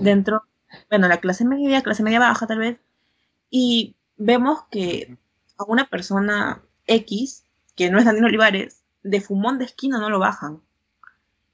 dentro, 0.00 0.42
bueno, 0.90 1.08
la 1.08 1.20
clase 1.20 1.44
media, 1.44 1.82
clase 1.82 2.02
media 2.02 2.18
baja 2.18 2.46
tal 2.46 2.58
vez, 2.58 2.78
y 3.50 3.94
vemos 4.16 4.64
que 4.70 5.16
a 5.56 5.64
una 5.64 5.88
persona 5.88 6.60
X, 6.86 7.44
que 7.76 7.90
no 7.90 7.98
es 7.98 8.04
Daniel 8.04 8.26
Olivares, 8.26 8.82
de 9.02 9.20
fumón 9.20 9.58
de 9.58 9.64
esquina 9.64 9.98
no 9.98 10.10
lo 10.10 10.18
bajan. 10.18 10.60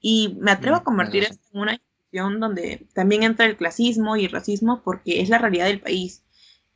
Y 0.01 0.37
me 0.39 0.51
atrevo 0.51 0.77
a 0.77 0.81
mm, 0.81 0.83
convertir 0.83 1.23
esto 1.23 1.39
en 1.53 1.59
una 1.59 1.73
institución 1.73 2.39
donde 2.39 2.87
también 2.93 3.23
entra 3.23 3.45
el 3.45 3.57
clasismo 3.57 4.15
y 4.15 4.25
el 4.25 4.31
racismo 4.31 4.81
porque 4.83 5.21
es 5.21 5.29
la 5.29 5.37
realidad 5.37 5.65
del 5.65 5.81
país. 5.81 6.23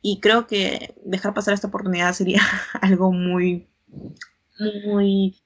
Y 0.02 0.20
creo 0.20 0.46
que 0.46 0.94
dejar 1.04 1.34
pasar 1.34 1.54
esta 1.54 1.68
oportunidad 1.68 2.12
sería 2.12 2.42
algo 2.80 3.12
muy, 3.12 3.68
muy 4.60 5.40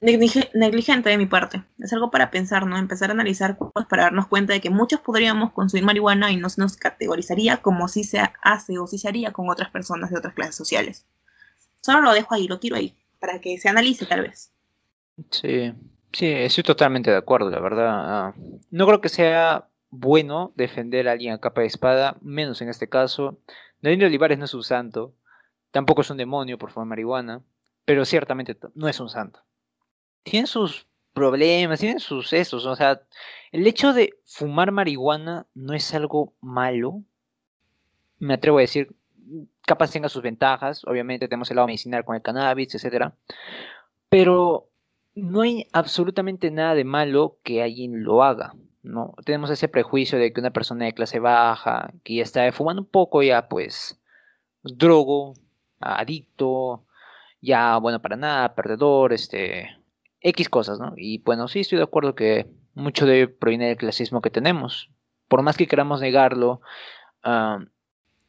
negligente 0.00 1.08
de 1.08 1.18
mi 1.18 1.26
parte. 1.26 1.62
Es 1.78 1.92
algo 1.92 2.10
para 2.10 2.30
pensar, 2.30 2.66
¿no? 2.66 2.76
Empezar 2.76 3.10
a 3.10 3.12
analizar 3.12 3.56
cosas 3.56 3.86
para 3.88 4.04
darnos 4.04 4.26
cuenta 4.26 4.52
de 4.52 4.60
que 4.60 4.70
muchos 4.70 5.00
podríamos 5.00 5.52
consumir 5.52 5.84
marihuana 5.84 6.32
y 6.32 6.36
no 6.36 6.48
se 6.48 6.60
nos 6.60 6.76
categorizaría 6.76 7.58
como 7.58 7.88
si 7.88 8.04
se 8.04 8.20
hace 8.42 8.78
o 8.78 8.86
si 8.86 8.98
se 8.98 9.08
haría 9.08 9.32
con 9.32 9.48
otras 9.48 9.70
personas 9.70 10.10
de 10.10 10.18
otras 10.18 10.34
clases 10.34 10.56
sociales. 10.56 11.06
Solo 11.80 12.00
lo 12.00 12.12
dejo 12.12 12.34
ahí, 12.34 12.48
lo 12.48 12.58
tiro 12.58 12.76
ahí, 12.76 12.96
para 13.20 13.40
que 13.40 13.58
se 13.58 13.68
analice 13.68 14.06
tal 14.06 14.22
vez. 14.22 14.52
Sí, 15.30 15.72
sí, 16.12 16.26
estoy 16.26 16.64
totalmente 16.64 17.10
de 17.10 17.16
acuerdo, 17.16 17.50
la 17.50 17.60
verdad. 17.60 18.34
No 18.70 18.86
creo 18.86 19.00
que 19.00 19.08
sea 19.08 19.68
bueno 19.90 20.52
defender 20.56 21.08
a 21.08 21.12
alguien 21.12 21.34
a 21.34 21.40
capa 21.40 21.60
de 21.60 21.68
espada, 21.68 22.16
menos 22.22 22.60
en 22.60 22.68
este 22.68 22.88
caso. 22.88 23.38
Daniel 23.80 24.06
Olivares 24.06 24.38
no 24.38 24.46
es 24.46 24.54
un 24.54 24.64
santo, 24.64 25.14
tampoco 25.70 26.00
es 26.00 26.10
un 26.10 26.16
demonio 26.16 26.58
por 26.58 26.70
fumar 26.70 26.88
marihuana, 26.88 27.42
pero 27.84 28.04
ciertamente 28.04 28.56
no 28.74 28.88
es 28.88 29.00
un 29.00 29.08
santo. 29.08 29.40
Tiene 30.22 30.46
sus 30.46 30.86
problemas, 31.12 31.80
tiene 31.80 32.00
sus 32.00 32.32
esos, 32.32 32.64
o 32.66 32.76
sea, 32.76 33.02
el 33.50 33.66
hecho 33.66 33.92
de 33.92 34.14
fumar 34.24 34.72
marihuana 34.72 35.46
no 35.54 35.74
es 35.74 35.92
algo 35.94 36.34
malo, 36.40 37.02
me 38.18 38.34
atrevo 38.34 38.58
a 38.58 38.62
decir, 38.62 38.94
capaz 39.66 39.92
tenga 39.92 40.08
sus 40.08 40.22
ventajas, 40.22 40.84
obviamente 40.86 41.28
tenemos 41.28 41.50
el 41.50 41.56
lado 41.56 41.66
medicinal 41.66 42.04
con 42.04 42.16
el 42.16 42.22
cannabis, 42.22 42.74
etcétera, 42.74 43.14
pero 44.08 44.70
no 45.14 45.42
hay 45.42 45.68
absolutamente 45.72 46.50
nada 46.50 46.74
de 46.74 46.84
malo 46.84 47.38
que 47.42 47.62
alguien 47.62 48.04
lo 48.04 48.22
haga. 48.22 48.54
¿no? 48.82 49.14
Tenemos 49.24 49.50
ese 49.50 49.68
prejuicio 49.68 50.18
de 50.18 50.32
que 50.32 50.40
una 50.40 50.50
persona 50.50 50.86
de 50.86 50.94
clase 50.94 51.18
baja, 51.18 51.92
que 52.02 52.16
ya 52.16 52.22
está 52.22 52.50
fumando 52.52 52.82
un 52.82 52.88
poco, 52.88 53.22
ya 53.22 53.48
pues 53.48 54.00
drogo, 54.62 55.34
adicto, 55.80 56.84
ya 57.42 57.76
bueno 57.76 58.00
para 58.00 58.16
nada, 58.16 58.54
perdedor, 58.54 59.12
este, 59.12 59.76
X 60.20 60.48
cosas, 60.48 60.78
¿no? 60.78 60.94
Y 60.96 61.18
bueno, 61.18 61.48
sí 61.48 61.60
estoy 61.60 61.78
de 61.78 61.84
acuerdo 61.84 62.14
que 62.14 62.46
mucho 62.74 63.04
de 63.04 63.28
proviene 63.28 63.68
del 63.68 63.76
clasismo 63.76 64.22
que 64.22 64.30
tenemos. 64.30 64.90
Por 65.28 65.42
más 65.42 65.56
que 65.56 65.66
queramos 65.66 66.00
negarlo, 66.00 66.60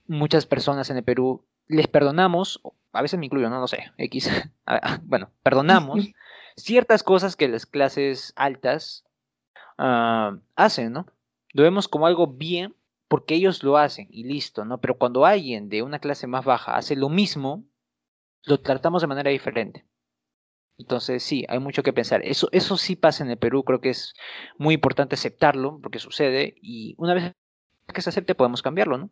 muchas 0.08 0.46
personas 0.46 0.90
en 0.90 0.98
el 0.98 1.04
Perú 1.04 1.46
les 1.68 1.88
perdonamos, 1.88 2.62
a 2.92 3.02
veces 3.02 3.20
me 3.20 3.26
incluyo, 3.26 3.50
no 3.50 3.60
lo 3.60 3.68
sé, 3.68 3.92
X, 3.98 4.30
bueno, 5.04 5.30
perdonamos 5.44 6.10
ciertas 6.58 7.04
cosas 7.04 7.36
que 7.36 7.48
las 7.48 7.66
clases 7.66 8.34
altas 8.36 9.06
hacen, 9.78 10.94
¿no? 10.94 11.08
Lo 11.52 11.64
vemos 11.64 11.88
como 11.88 12.08
algo 12.08 12.28
bien 12.28 12.76
porque 13.08 13.36
ellos 13.36 13.64
lo 13.64 13.78
hacen 13.78 14.08
y 14.10 14.24
listo, 14.24 14.66
¿no? 14.66 14.80
Pero 14.80 14.98
cuando 14.98 15.26
alguien 15.26 15.70
de 15.70 15.84
una 15.84 16.00
clase 16.00 16.26
más 16.26 16.46
baja 16.46 16.76
hace 16.76 16.96
lo 16.96 17.10
mismo, 17.10 17.64
lo 18.46 18.60
tratamos 18.60 19.02
de 19.02 19.08
manera 19.08 19.32
diferente. 19.32 19.86
Entonces 20.78 21.24
sí, 21.24 21.46
hay 21.50 21.60
mucho 21.60 21.84
que 21.84 21.94
pensar. 21.94 22.22
Eso, 22.24 22.50
eso 22.52 22.78
sí 22.78 22.96
pasa 22.96 23.24
en 23.24 23.30
el 23.30 23.38
Perú, 23.38 23.64
creo 23.64 23.82
que 23.82 23.90
es 23.90 24.14
muy 24.58 24.76
importante 24.76 25.16
aceptarlo 25.16 25.80
porque 25.82 26.00
sucede 26.00 26.56
y 26.62 26.96
una 26.98 27.14
vez 27.14 27.34
que 27.94 28.02
se 28.02 28.10
acepte 28.10 28.36
podemos 28.36 28.62
cambiarlo, 28.62 28.98
¿no? 28.98 29.10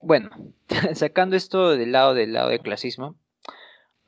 Bueno, 0.00 0.30
sacando 0.94 1.36
esto 1.36 1.70
del 1.70 1.92
lado 1.92 2.14
del 2.14 2.32
lado 2.32 2.48
del 2.48 2.60
clasismo, 2.60 3.16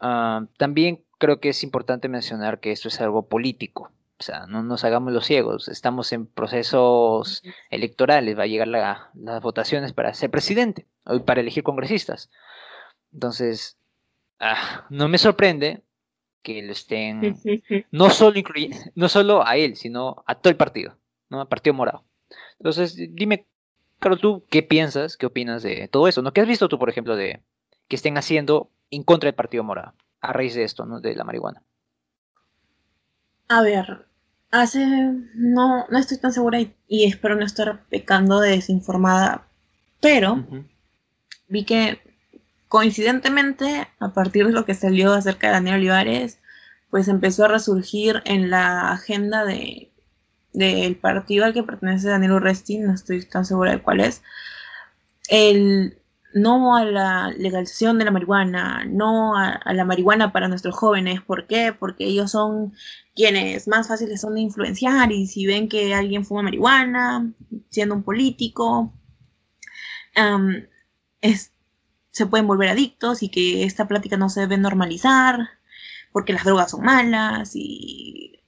ah, 0.00 0.46
también 0.56 1.04
creo 1.18 1.40
que 1.40 1.50
es 1.50 1.62
importante 1.62 2.08
mencionar 2.08 2.60
que 2.60 2.72
esto 2.72 2.88
es 2.88 3.00
algo 3.00 3.28
político. 3.28 3.92
O 4.18 4.24
sea, 4.24 4.46
no 4.46 4.62
nos 4.62 4.84
hagamos 4.84 5.12
los 5.12 5.26
ciegos. 5.26 5.68
Estamos 5.68 6.12
en 6.12 6.26
procesos 6.26 7.42
electorales. 7.70 8.38
Va 8.38 8.44
a 8.44 8.46
llegar 8.46 8.68
las 8.68 9.42
votaciones 9.42 9.92
para 9.92 10.14
ser 10.14 10.30
presidente 10.30 10.86
o 11.04 11.24
para 11.24 11.40
elegir 11.40 11.64
congresistas. 11.64 12.30
Entonces, 13.12 13.78
ah, 14.42 14.86
no 14.90 15.08
me 15.08 15.16
sorprende 15.16 15.82
que 16.42 16.62
lo 16.62 16.72
estén 16.72 17.38
no 17.90 18.10
solo 18.10 18.42
no 18.94 19.08
solo 19.08 19.46
a 19.46 19.56
él, 19.56 19.76
sino 19.76 20.22
a 20.26 20.34
todo 20.34 20.50
el 20.50 20.56
partido, 20.56 20.98
¿no? 21.30 21.40
Al 21.40 21.48
Partido 21.48 21.74
Morado. 21.74 22.04
Entonces, 22.58 22.96
dime, 22.96 23.46
Carlos, 24.00 24.20
tú 24.20 24.44
qué 24.50 24.62
piensas, 24.62 25.16
qué 25.16 25.26
opinas 25.26 25.62
de 25.62 25.88
todo 25.88 26.08
eso, 26.08 26.20
¿no? 26.20 26.32
¿Qué 26.32 26.40
has 26.40 26.48
visto 26.48 26.68
tú, 26.68 26.78
por 26.78 26.90
ejemplo, 26.90 27.16
de 27.16 27.40
que 27.88 27.96
estén 27.96 28.18
haciendo 28.18 28.70
en 28.90 29.04
contra 29.04 29.28
del 29.28 29.34
Partido 29.34 29.64
Morado 29.64 29.94
a 30.20 30.32
raíz 30.32 30.54
de 30.54 30.64
esto, 30.64 30.84
¿no? 30.84 31.00
De 31.00 31.14
la 31.14 31.24
marihuana. 31.24 31.62
A 33.48 33.62
ver, 33.62 34.06
hace 34.50 34.84
no 35.34 35.86
no 35.88 35.98
estoy 35.98 36.18
tan 36.18 36.32
segura 36.32 36.60
y, 36.60 37.04
espero 37.04 37.36
no 37.36 37.44
estar 37.44 37.84
pecando 37.88 38.40
de 38.40 38.50
desinformada, 38.50 39.46
pero 40.00 40.44
vi 41.48 41.64
que 41.64 42.00
coincidentemente, 42.72 43.86
a 44.00 44.14
partir 44.14 44.46
de 44.46 44.52
lo 44.52 44.64
que 44.64 44.72
salió 44.72 45.12
acerca 45.12 45.48
de 45.48 45.52
Daniel 45.52 45.76
Olivares, 45.76 46.38
pues 46.88 47.06
empezó 47.06 47.44
a 47.44 47.48
resurgir 47.48 48.22
en 48.24 48.48
la 48.48 48.92
agenda 48.92 49.44
de 49.44 49.92
del 50.54 50.96
partido 50.96 51.44
al 51.44 51.52
que 51.52 51.64
pertenece 51.64 52.08
Daniel 52.08 52.32
Urresti, 52.32 52.78
no 52.78 52.94
estoy 52.94 53.26
tan 53.26 53.44
segura 53.44 53.72
de 53.72 53.82
cuál 53.82 54.00
es, 54.00 54.22
el 55.28 55.98
no 56.32 56.74
a 56.74 56.86
la 56.86 57.30
legalización 57.36 57.98
de 57.98 58.06
la 58.06 58.10
marihuana, 58.10 58.86
no 58.86 59.36
a, 59.36 59.60
la 59.74 59.84
marihuana 59.84 60.32
para 60.32 60.48
nuestros 60.48 60.74
jóvenes. 60.74 61.20
¿Por 61.20 61.46
qué? 61.46 61.74
Porque 61.78 62.06
ellos 62.06 62.30
son 62.30 62.72
quienes 63.14 63.68
más 63.68 63.88
fáciles 63.88 64.22
son 64.22 64.36
de 64.36 64.40
influenciar 64.40 65.12
y 65.12 65.26
si 65.26 65.44
ven 65.46 65.68
que 65.68 65.94
alguien 65.94 66.24
fuma 66.24 66.42
marihuana, 66.42 67.34
siendo 67.68 67.94
un 67.96 68.02
político, 68.02 68.94
es, 71.20 71.52
se 72.12 72.26
pueden 72.26 72.46
volver 72.46 72.68
adictos 72.68 73.22
y 73.22 73.28
que 73.28 73.64
esta 73.64 73.88
plática 73.88 74.16
no 74.16 74.28
se 74.28 74.40
debe 74.40 74.58
normalizar 74.58 75.48
porque 76.12 76.34
las 76.34 76.44
drogas 76.44 76.70
son 76.70 76.84
malas 76.84 77.52
y, 77.54 78.38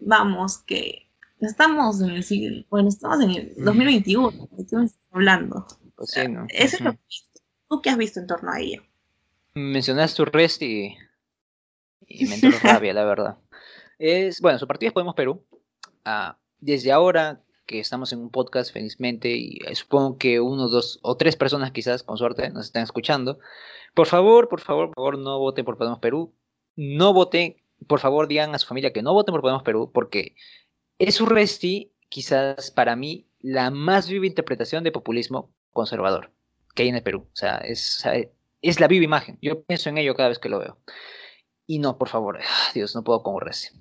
vamos, 0.00 0.58
que 0.58 1.08
estamos 1.40 2.00
en 2.00 2.10
el 2.10 2.22
siglo, 2.22 2.64
bueno, 2.70 2.88
estamos 2.88 3.20
en 3.22 3.30
el 3.30 3.54
2021, 3.56 4.48
estamos 4.58 4.92
hablando. 5.10 5.66
Pues 5.96 6.10
sí, 6.10 6.28
¿no? 6.28 6.46
Eso 6.50 6.76
es 6.76 6.80
lo 6.82 6.92
que 6.92 6.98
¿Tú 7.68 7.82
qué 7.82 7.90
has 7.90 7.96
visto 7.96 8.20
en 8.20 8.26
torno 8.26 8.52
a 8.52 8.60
ello? 8.60 8.82
Mencionaste 9.54 10.16
tu 10.16 10.24
rest 10.26 10.62
y, 10.62 10.94
y 12.06 12.26
me 12.26 12.36
entró 12.36 12.50
rabia, 12.62 12.92
la 12.94 13.04
verdad. 13.04 13.38
Es, 13.98 14.42
bueno, 14.42 14.58
su 14.58 14.66
partido 14.66 14.88
es 14.88 14.92
Podemos 14.92 15.14
Perú. 15.14 15.42
Ah, 16.04 16.36
desde 16.60 16.92
ahora 16.92 17.40
que 17.66 17.80
estamos 17.80 18.12
en 18.12 18.20
un 18.20 18.30
podcast, 18.30 18.72
felizmente, 18.72 19.36
y 19.36 19.58
supongo 19.74 20.18
que 20.18 20.40
uno, 20.40 20.68
dos 20.68 20.98
o 21.02 21.16
tres 21.16 21.36
personas 21.36 21.72
quizás, 21.72 22.02
con 22.02 22.16
suerte, 22.16 22.50
nos 22.50 22.66
están 22.66 22.82
escuchando. 22.82 23.38
Por 23.94 24.06
favor, 24.06 24.48
por 24.48 24.60
favor, 24.60 24.88
por 24.88 24.94
favor, 24.94 25.18
no 25.18 25.38
voten 25.38 25.64
por 25.64 25.76
Podemos 25.76 25.98
Perú. 25.98 26.34
No 26.76 27.12
voten, 27.12 27.56
por 27.86 28.00
favor, 28.00 28.28
digan 28.28 28.54
a 28.54 28.58
su 28.58 28.66
familia 28.66 28.92
que 28.92 29.02
no 29.02 29.12
voten 29.12 29.32
por 29.32 29.42
Podemos 29.42 29.62
Perú, 29.62 29.90
porque 29.92 30.36
es 30.98 31.20
un 31.20 31.28
resti, 31.28 31.92
quizás 32.08 32.70
para 32.70 32.96
mí, 32.96 33.26
la 33.40 33.70
más 33.70 34.08
viva 34.08 34.26
interpretación 34.26 34.84
de 34.84 34.92
populismo 34.92 35.52
conservador 35.72 36.32
que 36.74 36.84
hay 36.84 36.90
en 36.90 36.96
el 36.96 37.02
Perú. 37.02 37.26
O 37.32 37.36
sea, 37.36 37.56
es, 37.58 38.04
es 38.62 38.80
la 38.80 38.86
viva 38.86 39.04
imagen. 39.04 39.38
Yo 39.42 39.64
pienso 39.64 39.88
en 39.88 39.98
ello 39.98 40.14
cada 40.14 40.28
vez 40.28 40.38
que 40.38 40.48
lo 40.48 40.60
veo. 40.60 40.78
Y 41.66 41.80
no, 41.80 41.98
por 41.98 42.08
favor, 42.08 42.38
ah, 42.40 42.70
Dios, 42.74 42.94
no 42.94 43.02
puedo 43.02 43.24
concurrirse. 43.24 43.72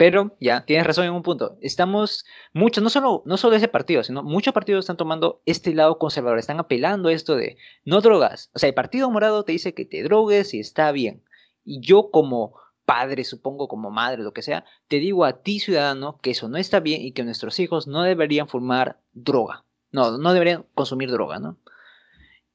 Pero 0.00 0.34
ya, 0.40 0.64
tienes 0.64 0.86
razón 0.86 1.04
en 1.04 1.12
un 1.12 1.22
punto. 1.22 1.58
Estamos, 1.60 2.24
muchos, 2.54 2.82
no 2.82 2.88
solo, 2.88 3.22
no 3.26 3.36
solo 3.36 3.56
ese 3.56 3.68
partido, 3.68 4.02
sino 4.02 4.22
muchos 4.22 4.54
partidos 4.54 4.84
están 4.84 4.96
tomando 4.96 5.42
este 5.44 5.74
lado 5.74 5.98
conservador, 5.98 6.38
están 6.38 6.58
apelando 6.58 7.10
a 7.10 7.12
esto 7.12 7.36
de 7.36 7.58
no 7.84 8.00
drogas. 8.00 8.50
O 8.54 8.58
sea, 8.58 8.70
el 8.70 8.74
Partido 8.74 9.10
Morado 9.10 9.44
te 9.44 9.52
dice 9.52 9.74
que 9.74 9.84
te 9.84 10.02
drogues 10.02 10.54
y 10.54 10.60
está 10.60 10.90
bien. 10.90 11.22
Y 11.66 11.82
yo 11.82 12.10
como 12.10 12.54
padre, 12.86 13.24
supongo, 13.24 13.68
como 13.68 13.90
madre, 13.90 14.22
lo 14.22 14.32
que 14.32 14.40
sea, 14.40 14.64
te 14.88 15.00
digo 15.00 15.26
a 15.26 15.42
ti, 15.42 15.60
ciudadano, 15.60 16.18
que 16.22 16.30
eso 16.30 16.48
no 16.48 16.56
está 16.56 16.80
bien 16.80 17.02
y 17.02 17.12
que 17.12 17.22
nuestros 17.22 17.60
hijos 17.60 17.86
no 17.86 18.02
deberían 18.02 18.48
fumar 18.48 19.02
droga. 19.12 19.66
No, 19.92 20.16
no 20.16 20.32
deberían 20.32 20.64
consumir 20.72 21.10
droga, 21.10 21.40
¿no? 21.40 21.58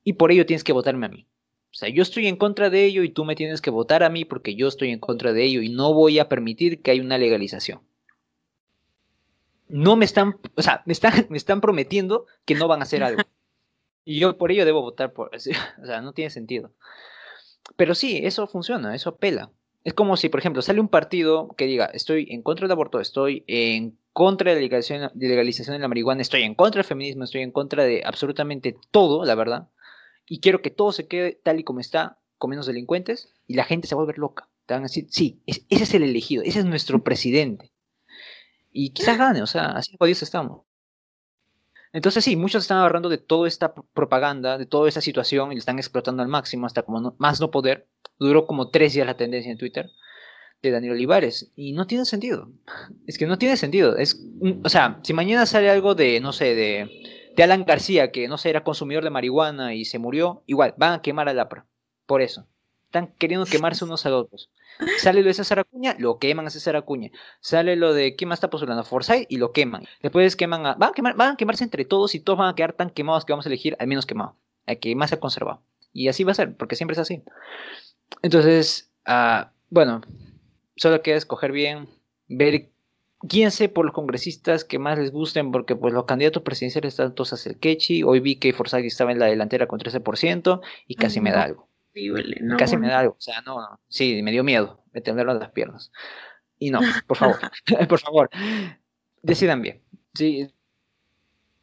Y 0.03 0.13
por 0.13 0.31
ello 0.31 0.47
tienes 0.47 0.63
que 0.63 0.73
votarme 0.73 1.05
a 1.05 1.09
mí. 1.09 1.27
O 1.76 1.78
sea, 1.78 1.89
yo 1.89 2.03
estoy 2.03 2.28
en 2.28 2.38
contra 2.38 2.69
de 2.69 2.86
ello 2.86 3.03
y 3.03 3.09
tú 3.09 3.26
me 3.26 3.36
tienes 3.36 3.59
que 3.59 3.69
votar 3.69 4.01
a 4.01 4.09
mí 4.09 4.23
porque 4.23 4.55
yo 4.55 4.69
estoy 4.69 4.91
en 4.91 4.99
contra 4.99 5.34
de 5.34 5.43
ello 5.43 5.61
y 5.61 5.67
no 5.67 5.93
voy 5.93 6.19
a 6.19 6.30
permitir 6.30 6.82
que 6.82 6.91
haya 6.91 7.01
una 7.01 7.17
legalización. 7.17 7.82
No 9.67 9.97
me 9.97 10.05
están, 10.05 10.38
o 10.55 10.61
sea, 10.61 10.84
me 10.86 10.93
están, 10.93 11.11
me 11.30 11.36
están 11.36 11.59
prometiendo 11.59 12.28
que 12.45 12.55
no 12.55 12.69
van 12.69 12.80
a 12.80 12.84
hacer 12.84 13.03
algo. 13.03 13.21
Y 14.07 14.19
yo 14.19 14.38
por 14.38 14.51
ello 14.51 14.65
debo 14.65 14.84
votar 14.84 15.13
por, 15.13 15.32
o 15.36 15.39
sea, 15.39 15.99
no 16.01 16.13
tiene 16.13 16.30
sentido. 16.30 16.71
Pero 17.76 17.95
sí, 17.95 18.21
eso 18.23 18.47
funciona, 18.47 18.95
eso 18.95 19.09
apela. 19.09 19.51
Es 19.84 19.95
como 19.95 20.15
si, 20.15 20.30
por 20.30 20.39
ejemplo, 20.39 20.61
sale 20.61 20.80
un 20.80 20.89
partido 20.89 21.55
que 21.57 21.65
diga, 21.65 21.88
estoy 21.88 22.28
en 22.30 22.43
contra 22.43 22.65
del 22.65 22.71
aborto, 22.71 23.01
estoy 23.01 23.43
en 23.47 23.97
contra 24.13 24.51
de 24.51 24.57
la 24.57 24.61
legalización, 24.61 25.11
de, 25.13 25.28
legalización 25.28 25.76
de 25.76 25.80
la 25.82 25.88
marihuana, 25.88 26.21
estoy 26.21 26.43
en 26.43 26.53
contra 26.53 26.80
del 26.80 26.88
feminismo, 26.88 27.23
estoy 27.23 27.41
en 27.41 27.51
contra 27.51 27.84
de 27.84 28.03
absolutamente 28.05 28.78
todo, 28.91 29.26
la 29.26 29.36
verdad 29.36 29.67
y 30.28 30.39
quiero 30.39 30.61
que 30.61 30.69
todo 30.69 30.91
se 30.91 31.07
quede 31.07 31.39
tal 31.43 31.59
y 31.59 31.63
como 31.63 31.80
está, 31.80 32.19
con 32.38 32.49
menos 32.49 32.65
delincuentes, 32.65 33.34
y 33.47 33.55
la 33.55 33.63
gente 33.63 33.88
se 33.88 33.95
va 33.95 34.01
a 34.01 34.05
volver 34.05 34.17
loca. 34.17 34.49
Te 34.65 34.73
van 34.73 34.84
a 34.84 34.88
decir, 34.88 35.07
sí, 35.09 35.41
ese 35.45 35.63
es 35.69 35.93
el 35.93 36.03
elegido, 36.03 36.43
ese 36.43 36.59
es 36.59 36.65
nuestro 36.65 37.03
presidente. 37.03 37.71
Y 38.71 38.89
quizás 38.89 39.17
gane, 39.17 39.41
o 39.41 39.47
sea, 39.47 39.67
así 39.67 39.95
jodidos 39.97 40.23
estamos. 40.23 40.63
Entonces 41.93 42.26
sí, 42.26 42.36
muchos 42.36 42.63
están 42.63 42.80
agarrando 42.80 43.07
de 43.07 43.17
toda 43.17 43.47
esta 43.47 43.73
propaganda, 43.73 44.57
de 44.57 44.65
toda 44.65 44.89
esta 44.89 44.99
situación, 44.99 45.51
y 45.51 45.55
le 45.55 45.59
están 45.59 45.80
explotando 45.80 46.23
al 46.23 46.28
máximo 46.28 46.65
hasta 46.65 46.82
como 46.82 47.15
más 47.17 47.39
no 47.39 47.51
poder. 47.51 47.88
Duró 48.19 48.47
como 48.47 48.69
tres 48.69 48.93
días 48.93 49.07
la 49.07 49.15
tendencia 49.15 49.51
en 49.51 49.57
Twitter 49.57 49.89
de 50.61 50.71
Daniel 50.71 50.93
Olivares. 50.93 51.51
Y 51.55 51.71
no 51.71 51.88
tiene 51.88 52.03
sentido. 52.03 52.51
Es 53.07 53.17
que 53.17 53.28
no 53.28 53.38
tiene 53.38 53.55
sentido. 53.55 53.95
Es, 53.95 54.21
o 54.63 54.67
sea, 54.67 54.99
si 55.03 55.13
mañana 55.13 55.45
sale 55.45 55.69
algo 55.69 55.95
de, 55.95 56.19
no 56.19 56.34
sé, 56.34 56.53
de 56.53 56.89
de 57.36 57.43
Alan 57.43 57.65
García, 57.65 58.11
que 58.11 58.27
no 58.27 58.38
sé, 58.38 58.49
era 58.49 58.63
consumidor 58.63 59.03
de 59.03 59.09
marihuana 59.09 59.73
y 59.73 59.86
se 59.86 59.99
murió, 59.99 60.43
igual, 60.45 60.73
van 60.77 60.93
a 60.93 61.01
quemar 61.01 61.29
al 61.29 61.39
APRA. 61.39 61.65
Por 62.05 62.21
eso. 62.21 62.47
Están 62.86 63.13
queriendo 63.17 63.45
quemarse 63.45 63.83
unos 63.83 64.05
a 64.05 64.15
otros. 64.15 64.49
Sale 64.99 65.21
lo 65.21 65.27
de 65.27 65.33
César 65.33 65.59
Acuña, 65.59 65.95
lo 65.99 66.17
queman 66.17 66.47
a 66.47 66.49
César 66.49 66.77
Acuña. 66.77 67.11
Sale 67.41 67.75
lo 67.75 67.93
de 67.93 68.15
¿quién 68.15 68.29
más 68.29 68.38
está 68.38 68.49
postulando? 68.49 68.86
Forsyth 68.86 69.25
y 69.27 69.38
lo 69.38 69.51
queman. 69.51 69.86
Después 70.01 70.36
queman 70.38 70.65
a. 70.65 70.75
Van 70.75 70.91
a, 71.19 71.31
a 71.31 71.36
quemarse 71.36 71.65
entre 71.65 71.83
todos 71.83 72.15
y 72.15 72.21
todos 72.21 72.39
van 72.39 72.49
a 72.49 72.55
quedar 72.55 72.73
tan 72.73 72.89
quemados 72.89 73.25
que 73.25 73.33
vamos 73.33 73.45
a 73.45 73.49
elegir 73.49 73.75
al 73.79 73.88
menos 73.88 74.05
quemado. 74.05 74.38
Al 74.65 74.79
que 74.79 74.95
más 74.95 75.09
se 75.09 75.15
ha 75.15 75.19
conservado. 75.19 75.61
Y 75.91 76.07
así 76.07 76.23
va 76.23 76.31
a 76.31 76.36
ser, 76.36 76.55
porque 76.55 76.75
siempre 76.75 76.93
es 76.93 76.99
así. 76.99 77.21
Entonces, 78.21 78.91
uh, 79.07 79.45
bueno, 79.69 80.01
solo 80.75 81.01
queda 81.01 81.17
escoger 81.17 81.51
bien, 81.51 81.89
ver 82.27 82.69
guíense 83.28 83.69
por 83.69 83.86
los 83.86 83.93
congresistas 83.93 84.63
que 84.63 84.80
más 84.80 84.97
les 84.97 85.11
gusten, 85.11 85.51
porque 85.51 85.76
pues 85.76 85.93
los 85.93 86.05
candidatos 86.05 86.43
presidenciales 86.43 86.93
están 86.93 87.15
todos 87.15 87.34
hacia 87.34 87.51
el 87.51 87.59
quechi. 87.59 88.03
Hoy 88.03 88.19
vi 88.19 88.38
que 88.38 88.53
Forzagui 88.53 88.88
estaba 88.88 89.11
en 89.11 89.19
la 89.19 89.26
delantera 89.26 89.67
con 89.67 89.80
13% 89.80 90.61
y 90.88 90.95
casi 90.95 91.21
me 91.21 91.32
da 91.32 91.43
algo. 91.43 91.67
Casi 92.57 92.78
me 92.78 92.88
da 92.88 92.99
algo. 92.99 93.13
O 93.13 93.21
sea, 93.21 93.41
no, 93.41 93.80
sí, 93.88 94.21
me 94.21 94.32
dio 94.32 94.43
miedo 94.43 94.84
tenerlo 95.03 95.32
en 95.32 95.39
las 95.39 95.51
piernas. 95.51 95.91
Y 96.59 96.69
no, 96.69 96.80
por 97.07 97.17
favor, 97.17 97.38
por 97.89 97.99
favor, 97.99 98.30
decidan 99.21 99.61
bien. 99.61 99.82
Sí, 100.13 100.47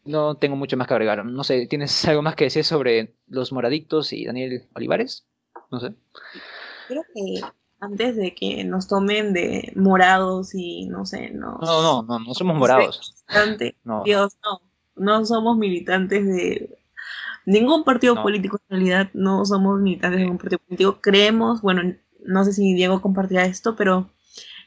no 0.04 0.36
tengo 0.36 0.56
mucho 0.56 0.76
más 0.76 0.88
que 0.88 0.94
agregar. 0.94 1.24
No 1.24 1.44
sé, 1.44 1.66
¿tienes 1.66 2.04
algo 2.06 2.22
más 2.22 2.34
que 2.34 2.44
decir 2.44 2.64
sobre 2.64 3.14
los 3.26 3.52
moradictos 3.52 4.12
y 4.12 4.24
Daniel 4.24 4.68
Olivares? 4.74 5.26
No 5.70 5.80
sé. 5.80 5.94
Creo 6.88 7.04
que 7.14 7.40
antes 7.82 8.14
de 8.14 8.32
que 8.32 8.62
nos 8.62 8.86
tomen 8.86 9.32
de 9.32 9.72
morados 9.74 10.54
y 10.54 10.86
no 10.86 11.04
sé, 11.04 11.30
no. 11.30 11.58
No, 11.60 11.82
no, 11.82 12.02
no, 12.04 12.18
no 12.20 12.34
somos 12.34 12.56
morados. 12.56 13.24
No. 13.82 14.04
Dios, 14.04 14.36
no. 14.44 14.60
No 14.94 15.24
somos 15.26 15.58
militantes 15.58 16.24
de 16.24 16.78
ningún 17.44 17.82
partido 17.82 18.22
político 18.22 18.60
en 18.68 18.76
realidad, 18.76 19.10
no 19.14 19.44
somos 19.44 19.80
militantes 19.80 20.18
de 20.18 20.24
ningún 20.24 20.38
partido 20.38 20.60
político. 20.60 20.98
Creemos, 21.00 21.60
bueno, 21.60 21.96
no 22.24 22.44
sé 22.44 22.52
si 22.52 22.72
Diego 22.72 23.02
compartirá 23.02 23.46
esto, 23.46 23.74
pero 23.74 24.08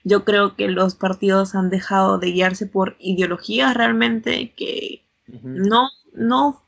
yo 0.04 0.26
creo 0.26 0.58
que 0.58 0.68
los 0.68 0.96
partidos 0.96 1.56
han 1.56 1.70
dejado 1.70 2.18
de 2.18 2.32
guiarse 2.32 2.66
por 2.66 2.98
ideologías 3.00 3.74
realmente 3.76 4.54
que 4.58 5.06
no, 5.42 5.90
no 6.14 6.62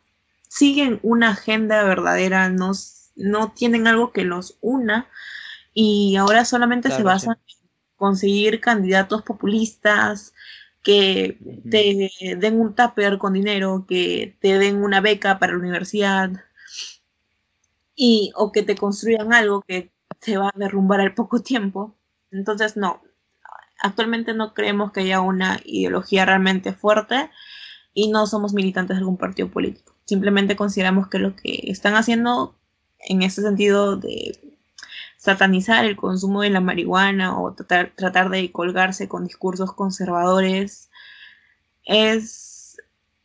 siguen 0.47 1.01
una 1.03 1.31
agenda 1.31 1.83
verdadera, 1.83 2.49
no, 2.49 2.71
no 3.17 3.51
tienen 3.51 3.85
algo 3.85 4.13
que 4.13 4.23
los 4.23 4.57
una 4.61 5.07
y 5.80 6.15
ahora 6.15 6.43
solamente 6.43 6.89
se 6.89 7.03
basa 7.03 7.34
en 7.34 7.69
conseguir 7.97 8.59
candidatos 8.61 9.21
populistas 9.21 10.34
que 10.82 11.38
te 11.69 12.36
den 12.36 12.59
un 12.59 12.73
tupper 12.73 13.19
con 13.19 13.34
dinero, 13.34 13.86
que 13.88 14.36
te 14.41 14.57
den 14.57 14.84
una 14.84 15.01
beca 15.01 15.38
para 15.38 15.53
la 15.53 15.59
universidad 15.59 16.32
y 17.95 18.32
o 18.34 18.51
que 18.51 18.63
te 18.63 18.73
construyan 18.73 19.34
algo 19.34 19.61
que 19.61 19.91
se 20.19 20.39
va 20.39 20.47
a 20.47 20.57
derrumbar 20.57 20.99
al 20.99 21.13
poco 21.13 21.43
tiempo. 21.43 21.95
Entonces, 22.32 22.75
no, 22.75 23.03
actualmente 23.80 24.34
no 24.34 24.55
creemos 24.55 24.91
que 24.91 25.01
haya 25.01 25.21
una 25.21 25.59
ideología 25.63 26.25
realmente 26.25 26.73
fuerte 26.73 27.30
y 27.93 28.07
no 28.07 28.25
somos 28.25 28.55
militantes 28.55 28.95
de 28.95 29.01
algún 29.01 29.17
partido 29.17 29.51
político. 29.51 29.93
Simplemente 30.05 30.55
consideramos 30.55 31.07
que 31.07 31.19
lo 31.19 31.36
que 31.36 31.65
están 31.65 31.93
haciendo 31.93 32.55
en 32.97 33.21
ese 33.21 33.43
sentido 33.43 33.95
de 33.95 34.56
satanizar 35.28 35.84
el 35.84 35.97
consumo 35.97 36.41
de 36.41 36.49
la 36.49 36.61
marihuana 36.61 37.38
o 37.38 37.53
tratar, 37.53 38.30
de 38.30 38.49
colgarse 38.53 39.09
con 39.09 39.25
discursos 39.25 39.73
conservadores 39.73 40.89
es, 41.84 42.78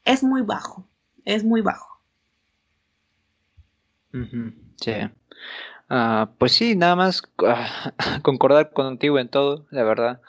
es 0.04 0.24
muy 0.24 0.42
bajo, 0.42 0.84
es 1.24 1.44
muy 1.44 1.60
bajo. 1.60 2.00
Sí. 4.80 4.94
Ah, 5.88 6.32
pues 6.38 6.50
sí, 6.50 6.74
nada 6.74 6.96
más 6.96 7.22
ah, 7.46 7.92
concordar 8.24 8.72
contigo 8.72 9.20
en 9.20 9.28
todo, 9.28 9.64
la 9.70 9.84
verdad. 9.84 10.20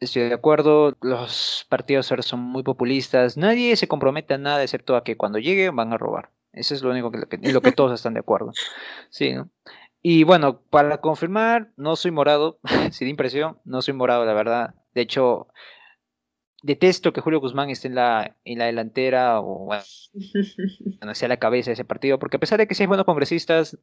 Estoy 0.00 0.28
de 0.28 0.34
acuerdo, 0.34 0.98
los 1.00 1.66
partidos 1.70 2.10
ahora 2.10 2.22
son 2.22 2.40
muy 2.40 2.62
populistas, 2.62 3.38
nadie 3.38 3.74
se 3.76 3.88
compromete 3.88 4.34
a 4.34 4.38
nada 4.38 4.62
excepto 4.62 4.96
a 4.96 5.02
que 5.02 5.16
cuando 5.16 5.38
llegue 5.38 5.70
van 5.70 5.94
a 5.94 5.96
robar. 5.96 6.30
Eso 6.52 6.74
es 6.74 6.82
lo 6.82 6.90
único 6.90 7.10
que, 7.10 7.38
lo 7.52 7.62
que 7.62 7.72
todos 7.72 7.92
están 7.94 8.12
de 8.12 8.20
acuerdo. 8.20 8.52
Sí, 9.08 9.32
¿no? 9.32 9.48
Y 10.02 10.24
bueno, 10.24 10.60
para 10.70 11.00
confirmar, 11.00 11.72
no 11.76 11.96
soy 11.96 12.10
morado, 12.10 12.60
sin 12.92 13.08
impresión, 13.08 13.58
no 13.64 13.82
soy 13.82 13.94
morado, 13.94 14.24
la 14.24 14.34
verdad. 14.34 14.74
De 14.94 15.02
hecho, 15.02 15.48
detesto 16.62 17.12
que 17.12 17.20
Julio 17.20 17.40
Guzmán 17.40 17.70
esté 17.70 17.88
en 17.88 17.94
la, 17.94 18.36
en 18.44 18.58
la 18.58 18.66
delantera 18.66 19.40
o 19.40 19.66
bueno, 19.66 19.82
sea 21.14 21.28
la 21.28 21.36
cabeza 21.36 21.70
de 21.70 21.74
ese 21.74 21.84
partido, 21.84 22.18
porque 22.18 22.36
a 22.36 22.40
pesar 22.40 22.58
de 22.58 22.66
que 22.66 22.74
sean 22.74 22.88
buenos 22.88 23.06
congresistas, 23.06 23.78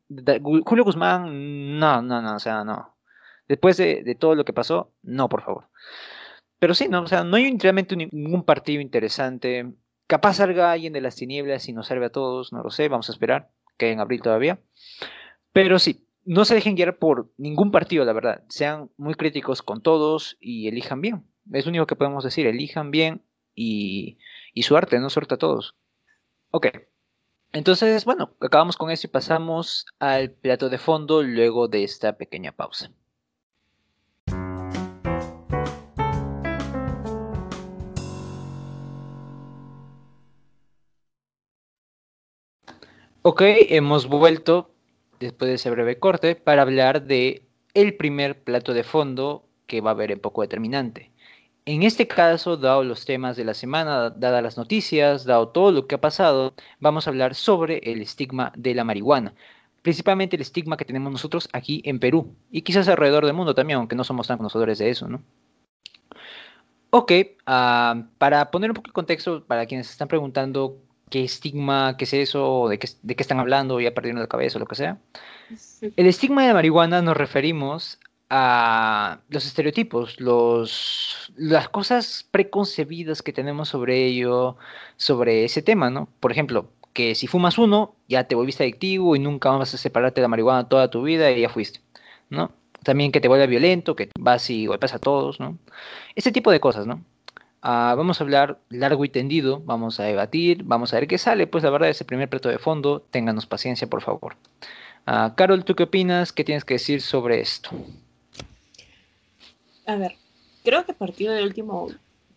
Julio 0.63 0.83
Guzmán, 0.83 1.79
no, 1.79 2.01
no, 2.01 2.21
no, 2.21 2.35
o 2.35 2.39
sea, 2.39 2.63
no. 2.63 2.97
Después 3.47 3.77
de, 3.77 4.15
todo 4.19 4.35
lo 4.35 4.43
que 4.43 4.53
pasó, 4.53 4.91
no, 5.03 5.29
por 5.29 5.43
favor. 5.43 5.69
Pero 6.57 6.73
sí, 6.73 6.87
no, 6.87 7.01
o 7.01 7.07
sea, 7.07 7.23
no 7.23 7.35
hay 7.35 7.55
realmente 7.57 7.95
ningún 7.95 8.43
partido 8.43 8.81
interesante. 8.81 9.73
Capaz 10.07 10.35
salga 10.35 10.71
alguien 10.71 10.93
de 10.93 11.01
las 11.01 11.15
tinieblas 11.15 11.67
y 11.69 11.73
nos 11.73 11.87
salve 11.87 12.07
a 12.07 12.11
todos, 12.11 12.53
no 12.53 12.63
lo 12.63 12.71
sé, 12.71 12.89
vamos 12.89 13.09
a 13.09 13.11
esperar, 13.11 13.51
que 13.77 13.91
en 13.91 13.99
abril 13.99 14.21
todavía. 14.21 14.59
Pero 15.53 15.77
sí, 15.77 16.04
no 16.25 16.43
se 16.43 16.55
dejen 16.55 16.75
guiar 16.75 16.97
por 16.97 17.31
ningún 17.37 17.71
partido, 17.71 18.03
la 18.03 18.13
verdad. 18.13 18.43
Sean 18.49 18.89
muy 18.97 19.13
críticos 19.13 19.61
con 19.61 19.81
todos 19.81 20.37
y 20.39 20.67
elijan 20.67 20.99
bien. 20.99 21.23
Es 21.53 21.65
lo 21.65 21.69
único 21.69 21.85
que 21.85 21.95
podemos 21.95 22.23
decir, 22.23 22.47
elijan 22.47 22.91
bien 22.91 23.23
y, 23.53 24.17
suerte, 24.63 24.99
no 24.99 25.09
suerte 25.09 25.35
a 25.35 25.37
todos. 25.37 25.75
Ok. 26.51 26.67
Entonces, 27.53 28.05
bueno, 28.05 28.35
acabamos 28.41 28.75
con 28.75 28.89
eso 28.89 29.07
y 29.07 29.11
pasamos 29.11 29.85
al 29.99 30.31
plato 30.31 30.69
de 30.69 30.79
fondo 30.79 31.23
luego 31.23 31.67
de 31.67 31.83
esta 31.83 32.17
pequeña 32.17 32.51
pausa. 32.51 32.91
Ok, 43.21 43.41
hemos 43.41 44.07
vuelto 44.07 44.74
después 45.19 45.49
de 45.49 45.55
ese 45.55 45.69
breve 45.69 45.99
corte 45.99 46.35
para 46.35 46.61
hablar 46.61 47.03
de 47.03 47.43
el 47.73 47.95
primer 47.95 48.43
plato 48.43 48.73
de 48.73 48.83
fondo 48.83 49.45
que 49.67 49.81
va 49.81 49.91
a 49.91 49.93
haber 49.93 50.11
en 50.11 50.19
poco 50.19 50.41
determinante. 50.41 51.11
En 51.65 51.81
este 51.81 52.07
caso, 52.07 52.57
dado 52.57 52.83
los 52.83 53.05
temas 53.05 53.35
de 53.37 53.43
la 53.43 53.55
semana, 53.55 54.11
dadas 54.11 54.43
las 54.43 54.57
noticias, 54.57 55.25
dado 55.25 55.47
todo 55.49 55.71
lo 55.71 55.87
que 55.87 55.95
ha 55.95 56.01
pasado, 56.01 56.53
vamos 56.79 57.07
a 57.07 57.09
hablar 57.09 57.33
sobre 57.33 57.79
el 57.79 58.01
estigma 58.01 58.53
de 58.55 58.75
la 58.75 58.83
marihuana. 58.83 59.33
Principalmente 59.81 60.35
el 60.35 60.43
estigma 60.43 60.77
que 60.77 60.85
tenemos 60.85 61.11
nosotros 61.11 61.49
aquí 61.53 61.81
en 61.85 61.99
Perú 61.99 62.35
y 62.51 62.61
quizás 62.61 62.87
alrededor 62.87 63.25
del 63.25 63.33
mundo 63.33 63.55
también, 63.55 63.79
aunque 63.79 63.95
no 63.95 64.03
somos 64.03 64.27
tan 64.27 64.37
conocedores 64.37 64.77
de 64.77 64.89
eso, 64.91 65.07
¿no? 65.07 65.23
Ok, 66.91 67.11
ah, 67.45 68.03
para 68.17 68.51
poner 68.51 68.69
un 68.69 68.75
poco 68.75 68.87
de 68.87 68.93
contexto 68.93 69.43
para 69.45 69.65
quienes 69.65 69.89
están 69.89 70.07
preguntando 70.07 70.77
qué 71.09 71.23
estigma, 71.23 71.97
qué 71.97 72.05
es 72.05 72.13
eso, 72.13 72.67
de 72.69 72.79
qué, 72.79 72.89
de 73.01 73.15
qué 73.15 73.23
están 73.23 73.39
hablando, 73.39 73.79
ya 73.79 73.93
perdieron 73.93 74.21
la 74.21 74.27
cabeza 74.27 74.57
o 74.57 74.59
lo 74.59 74.65
que 74.65 74.75
sea. 74.75 74.97
El 75.81 76.07
estigma 76.07 76.41
de 76.41 76.49
la 76.49 76.53
marihuana 76.55 77.01
nos 77.01 77.15
referimos 77.15 77.99
a 78.29 79.19
los 79.29 79.45
estereotipos, 79.45 80.19
los, 80.19 81.31
las 81.35 81.69
cosas 81.69 82.27
preconcebidas 82.31 83.21
que 83.21 83.33
tenemos 83.33 83.69
sobre 83.69 84.05
ello, 84.05 84.57
sobre 84.97 85.45
ese 85.45 85.61
tema, 85.61 85.89
¿no? 85.89 86.09
Por 86.19 86.31
ejemplo, 86.31 86.69
que 86.93 87.13
si 87.13 87.27
fumas 87.27 87.57
uno, 87.57 87.95
ya 88.07 88.23
te 88.23 88.35
volviste 88.35 88.63
adictivo 88.63 89.15
y 89.15 89.19
nunca 89.19 89.51
vas 89.51 89.73
a 89.73 89.77
separarte 89.77 90.21
de 90.21 90.23
la 90.23 90.29
marihuana 90.29 90.67
toda 90.67 90.89
tu 90.89 91.03
vida 91.03 91.31
y 91.31 91.41
ya 91.41 91.49
fuiste, 91.49 91.81
¿no? 92.29 92.51
También 92.83 93.11
que 93.11 93.21
te 93.21 93.27
vuelve 93.27 93.47
violento, 93.47 93.95
que 93.95 94.09
vas 94.19 94.49
y 94.49 94.65
golpeas 94.65 94.93
a 94.93 94.99
todos, 94.99 95.39
¿no? 95.39 95.57
Ese 96.15 96.31
tipo 96.31 96.51
de 96.51 96.59
cosas, 96.59 96.87
¿no? 96.87 97.03
Ah, 97.67 97.95
vamos 97.97 98.21
a 98.21 98.23
hablar 98.23 98.59
largo 98.69 99.05
y 99.05 99.09
tendido, 99.09 99.59
vamos 99.65 99.99
a 99.99 100.03
debatir, 100.03 100.61
vamos 100.65 100.93
a 100.93 100.99
ver 100.99 101.07
qué 101.07 101.17
sale, 101.17 101.47
pues 101.47 101.63
la 101.63 101.71
verdad 101.71 101.89
ese 101.89 102.05
primer 102.05 102.29
plato 102.29 102.47
de 102.47 102.59
fondo, 102.59 103.01
ténganos 103.09 103.47
paciencia 103.47 103.89
por 103.89 104.03
favor. 104.03 104.35
Uh, 105.07 105.33
Carol, 105.33 105.65
¿tú 105.65 105.73
qué 105.73 105.81
opinas? 105.81 106.31
¿Qué 106.31 106.43
tienes 106.43 106.63
que 106.63 106.75
decir 106.75 107.01
sobre 107.01 107.41
esto? 107.41 107.71
A 109.87 109.95
ver, 109.95 110.15
creo 110.63 110.85
que 110.85 110.91
a 110.91 110.95
partir 110.95 111.31
del 111.31 111.43
último 111.43 111.87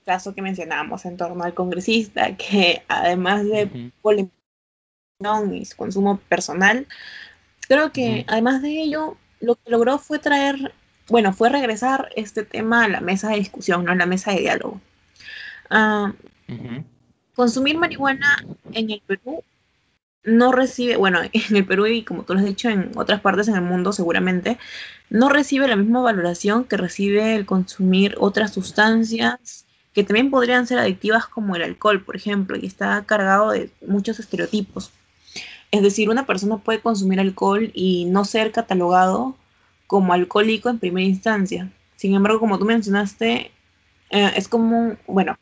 caso 0.07 0.35
que 0.35 0.41
mencionábamos 0.41 1.05
en 1.05 1.19
torno 1.19 1.45
al 1.45 1.53
congresista, 1.53 2.35
que 2.35 2.83
además 2.89 3.45
de 3.45 3.93
uh 4.03 5.53
y 5.53 5.65
su 5.67 5.77
consumo 5.77 6.21
personal, 6.31 6.87
creo 7.69 7.93
que 7.93 8.25
además 8.29 8.63
de 8.63 8.81
ello, 8.81 9.19
lo 9.41 9.57
que 9.57 9.71
logró 9.71 9.99
fue 9.99 10.21
traer, 10.21 10.73
bueno, 11.09 11.35
fue 11.35 11.51
regresar 11.51 12.09
este 12.17 12.45
tema 12.45 12.85
a 12.85 12.89
la 12.89 13.03
mesa 13.03 13.29
de 13.29 13.37
discusión, 13.37 13.85
no 13.85 13.93
a 13.93 13.95
la 13.95 14.07
mesa 14.07 14.33
de 14.33 14.39
diálogo. 14.39 14.81
Ah, 15.71 16.13
consumir 17.35 17.79
marihuana 17.79 18.45
en 18.73 18.91
el 18.91 19.03
Perú 19.07 19.43
no 20.25 20.53
recibe, 20.53 20.97
bueno, 20.97 21.21
en 21.33 21.57
el 21.57 21.67
Perú 21.67 21.87
y 21.87 22.03
como 22.03 22.25
tú 22.25 22.35
lo 22.35 22.41
has 22.41 22.47
dicho, 22.47 22.69
en 22.69 22.93
otras 22.97 23.21
partes 23.21 23.49
en 23.49 23.55
el 23.55 23.63
mundo 23.63 23.93
seguramente, 23.93 24.59
no 25.11 25.29
recibe 25.29 25.69
la 25.69 25.77
misma 25.77 26.01
valoración 26.01 26.65
que 26.65 26.77
recibe 26.77 27.35
el 27.35 27.47
consumir 27.47 28.15
otras 28.19 28.53
sustancias 28.53 29.65
que 29.95 30.05
también 30.05 30.31
podrían 30.31 30.67
ser 30.67 30.79
adictivas 30.79 31.27
como 31.27 31.57
el 31.57 31.63
alcohol, 31.63 32.05
por 32.05 32.15
ejemplo, 32.15 32.57
y 32.57 32.67
está 32.67 33.05
cargado 33.05 33.51
de 33.51 33.71
muchos 33.87 34.21
estereotipos. 34.21 34.93
Es 35.71 35.83
decir, 35.83 36.09
una 36.09 36.27
persona 36.27 36.59
puede 36.59 36.81
consumir 36.81 37.21
alcohol 37.21 37.71
y 37.75 38.05
no 38.05 38.25
ser 38.25 38.53
catalogado 38.53 39.35
como 39.87 40.13
alcohólico 40.13 40.69
en 40.69 40.79
primera 40.79 41.07
instancia. 41.07 41.71
Sin 41.97 42.15
embargo, 42.15 42.39
como 42.39 42.59
tú 42.59 42.65
mencionaste, 42.65 43.51
eh, 44.11 44.33
es 44.37 44.47
como, 44.47 44.97
bueno, 45.07 45.37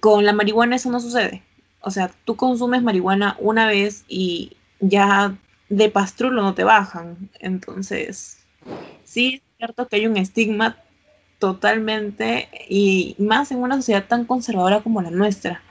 con 0.00 0.24
la 0.24 0.32
marihuana 0.32 0.76
eso 0.76 0.90
no 0.90 1.00
sucede. 1.00 1.42
O 1.80 1.90
sea, 1.90 2.10
tú 2.24 2.36
consumes 2.36 2.82
marihuana 2.82 3.36
una 3.38 3.66
vez 3.66 4.04
y 4.08 4.56
ya 4.80 5.36
de 5.68 5.88
pastrulo 5.90 6.42
no 6.42 6.54
te 6.54 6.64
bajan. 6.64 7.30
Entonces, 7.40 8.44
sí 9.04 9.36
es 9.36 9.42
cierto 9.58 9.88
que 9.88 9.96
hay 9.96 10.06
un 10.06 10.16
estigma 10.16 10.76
totalmente 11.38 12.48
y 12.68 13.14
más 13.18 13.50
en 13.50 13.58
una 13.58 13.76
sociedad 13.76 14.06
tan 14.06 14.24
conservadora 14.24 14.80
como 14.80 15.02
la 15.02 15.10
nuestra. 15.10 15.62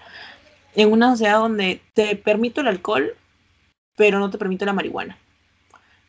En 0.75 0.91
una 0.91 1.11
sociedad 1.11 1.39
donde 1.39 1.81
te 1.93 2.15
permito 2.15 2.61
el 2.61 2.67
alcohol, 2.67 3.15
pero 3.95 4.19
no 4.19 4.29
te 4.29 4.37
permito 4.37 4.65
la 4.65 4.73
marihuana. 4.73 5.17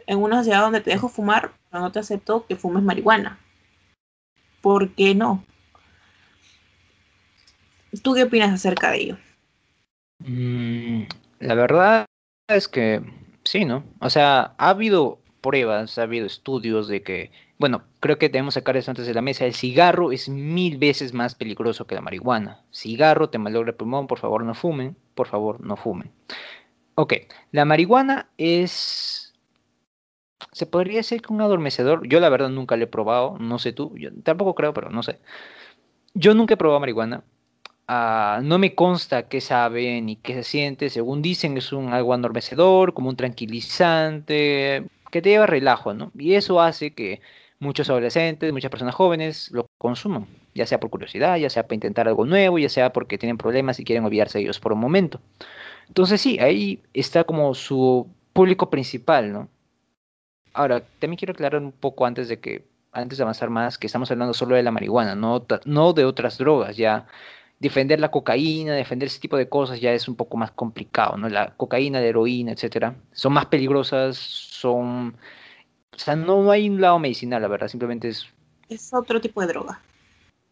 En 0.06 0.18
una 0.18 0.38
sociedad 0.38 0.60
donde 0.60 0.80
te 0.80 0.90
dejo 0.90 1.08
fumar, 1.08 1.52
pero 1.70 1.82
no 1.82 1.92
te 1.92 1.98
acepto 1.98 2.46
que 2.46 2.56
fumes 2.56 2.82
marihuana. 2.82 3.38
¿Por 4.60 4.90
qué 4.90 5.14
no? 5.14 5.44
¿Tú 8.02 8.14
qué 8.14 8.24
opinas 8.24 8.52
acerca 8.52 8.90
de 8.90 8.98
ello? 8.98 9.18
Mm, 10.18 11.02
la 11.40 11.54
verdad 11.54 12.06
es 12.48 12.68
que 12.68 13.02
sí, 13.44 13.64
¿no? 13.64 13.84
O 14.00 14.10
sea, 14.10 14.54
ha 14.58 14.68
habido 14.68 15.20
pruebas, 15.40 15.98
ha 15.98 16.02
habido 16.02 16.26
estudios 16.26 16.88
de 16.88 17.02
que, 17.02 17.30
bueno, 17.58 17.84
creo 18.00 18.18
que 18.18 18.28
debemos 18.28 18.54
sacar 18.54 18.76
eso 18.76 18.90
antes 18.90 19.06
de 19.06 19.14
la 19.14 19.22
mesa, 19.22 19.44
el 19.44 19.54
cigarro 19.54 20.12
es 20.12 20.28
mil 20.28 20.78
veces 20.78 21.12
más 21.14 21.34
peligroso 21.34 21.86
que 21.86 21.94
la 21.94 22.00
marihuana. 22.00 22.62
Cigarro 22.72 23.30
te 23.30 23.38
malogra 23.38 23.70
el 23.70 23.76
pulmón, 23.76 24.06
por 24.06 24.18
favor 24.18 24.44
no 24.44 24.54
fumen, 24.54 24.96
por 25.14 25.28
favor 25.28 25.60
no 25.60 25.76
fumen. 25.76 26.10
Ok, 26.96 27.14
la 27.52 27.64
marihuana 27.64 28.28
es... 28.38 29.34
Se 30.52 30.66
podría 30.66 30.98
decir 30.98 31.20
que 31.22 31.32
un 31.32 31.42
adormecedor. 31.42 32.08
Yo 32.08 32.18
la 32.20 32.30
verdad 32.30 32.48
nunca 32.48 32.76
lo 32.76 32.84
he 32.84 32.86
probado, 32.86 33.36
no 33.38 33.58
sé 33.58 33.72
tú, 33.72 33.92
yo 33.96 34.10
tampoco 34.22 34.54
creo, 34.54 34.72
pero 34.74 34.90
no 34.90 35.02
sé. 35.02 35.20
Yo 36.14 36.34
nunca 36.34 36.54
he 36.54 36.56
probado 36.56 36.80
marihuana, 36.80 37.22
Ah, 37.88 38.40
no 38.42 38.58
me 38.58 38.74
consta 38.74 39.28
qué 39.28 39.40
sabe 39.40 40.00
ni 40.00 40.16
qué 40.16 40.34
se 40.34 40.42
siente. 40.44 40.90
Según 40.90 41.22
dicen, 41.22 41.56
es 41.56 41.72
un 41.72 41.92
algo 41.92 42.14
adormecedor, 42.14 42.94
como 42.94 43.08
un 43.10 43.16
tranquilizante. 43.16 44.84
que 45.10 45.22
te 45.22 45.30
lleva 45.30 45.46
relajo, 45.46 45.94
¿no? 45.94 46.10
Y 46.18 46.34
eso 46.34 46.60
hace 46.60 46.92
que 46.94 47.20
muchos 47.58 47.88
adolescentes, 47.90 48.52
muchas 48.52 48.70
personas 48.70 48.94
jóvenes 48.94 49.50
lo 49.52 49.66
consuman, 49.78 50.26
ya 50.54 50.66
sea 50.66 50.80
por 50.80 50.90
curiosidad, 50.90 51.36
ya 51.36 51.48
sea 51.50 51.62
para 51.64 51.76
intentar 51.76 52.08
algo 52.08 52.26
nuevo, 52.26 52.58
ya 52.58 52.68
sea 52.68 52.92
porque 52.92 53.18
tienen 53.18 53.38
problemas 53.38 53.78
y 53.80 53.84
quieren 53.84 54.04
olvidarse 54.04 54.38
de 54.38 54.44
ellos 54.44 54.60
por 54.60 54.72
un 54.72 54.80
momento. 54.80 55.20
Entonces 55.88 56.20
sí, 56.20 56.38
ahí 56.40 56.82
está 56.92 57.24
como 57.24 57.54
su 57.54 58.08
público 58.32 58.68
principal, 58.70 59.32
¿no? 59.32 59.48
Ahora, 60.52 60.82
también 60.98 61.18
quiero 61.18 61.32
aclarar 61.32 61.62
un 61.62 61.72
poco 61.72 62.06
antes 62.06 62.28
de 62.28 62.40
que 62.40 62.64
antes 62.92 63.18
de 63.18 63.24
avanzar 63.24 63.50
más, 63.50 63.78
que 63.78 63.86
estamos 63.86 64.10
hablando 64.10 64.32
solo 64.34 64.56
de 64.56 64.62
la 64.62 64.70
marihuana, 64.70 65.14
no, 65.14 65.44
no 65.66 65.92
de 65.92 66.04
otras 66.06 66.38
drogas, 66.38 66.76
ya 66.78 67.06
defender 67.58 68.00
la 68.00 68.10
cocaína, 68.10 68.74
defender 68.74 69.06
ese 69.06 69.20
tipo 69.20 69.36
de 69.36 69.48
cosas 69.48 69.80
ya 69.80 69.92
es 69.92 70.08
un 70.08 70.16
poco 70.16 70.36
más 70.36 70.50
complicado, 70.50 71.16
¿no? 71.16 71.28
La 71.28 71.54
cocaína, 71.56 72.00
la 72.00 72.06
heroína, 72.06 72.52
etcétera, 72.52 72.96
son 73.12 73.32
más 73.32 73.46
peligrosas, 73.46 74.16
son... 74.16 75.16
O 75.94 75.98
sea, 75.98 76.14
no 76.14 76.50
hay 76.50 76.68
un 76.68 76.80
lado 76.80 76.98
medicinal, 76.98 77.40
la 77.40 77.48
verdad, 77.48 77.68
simplemente 77.68 78.08
es... 78.08 78.26
Es 78.68 78.92
otro 78.92 79.20
tipo 79.20 79.40
de 79.40 79.46
droga. 79.46 79.80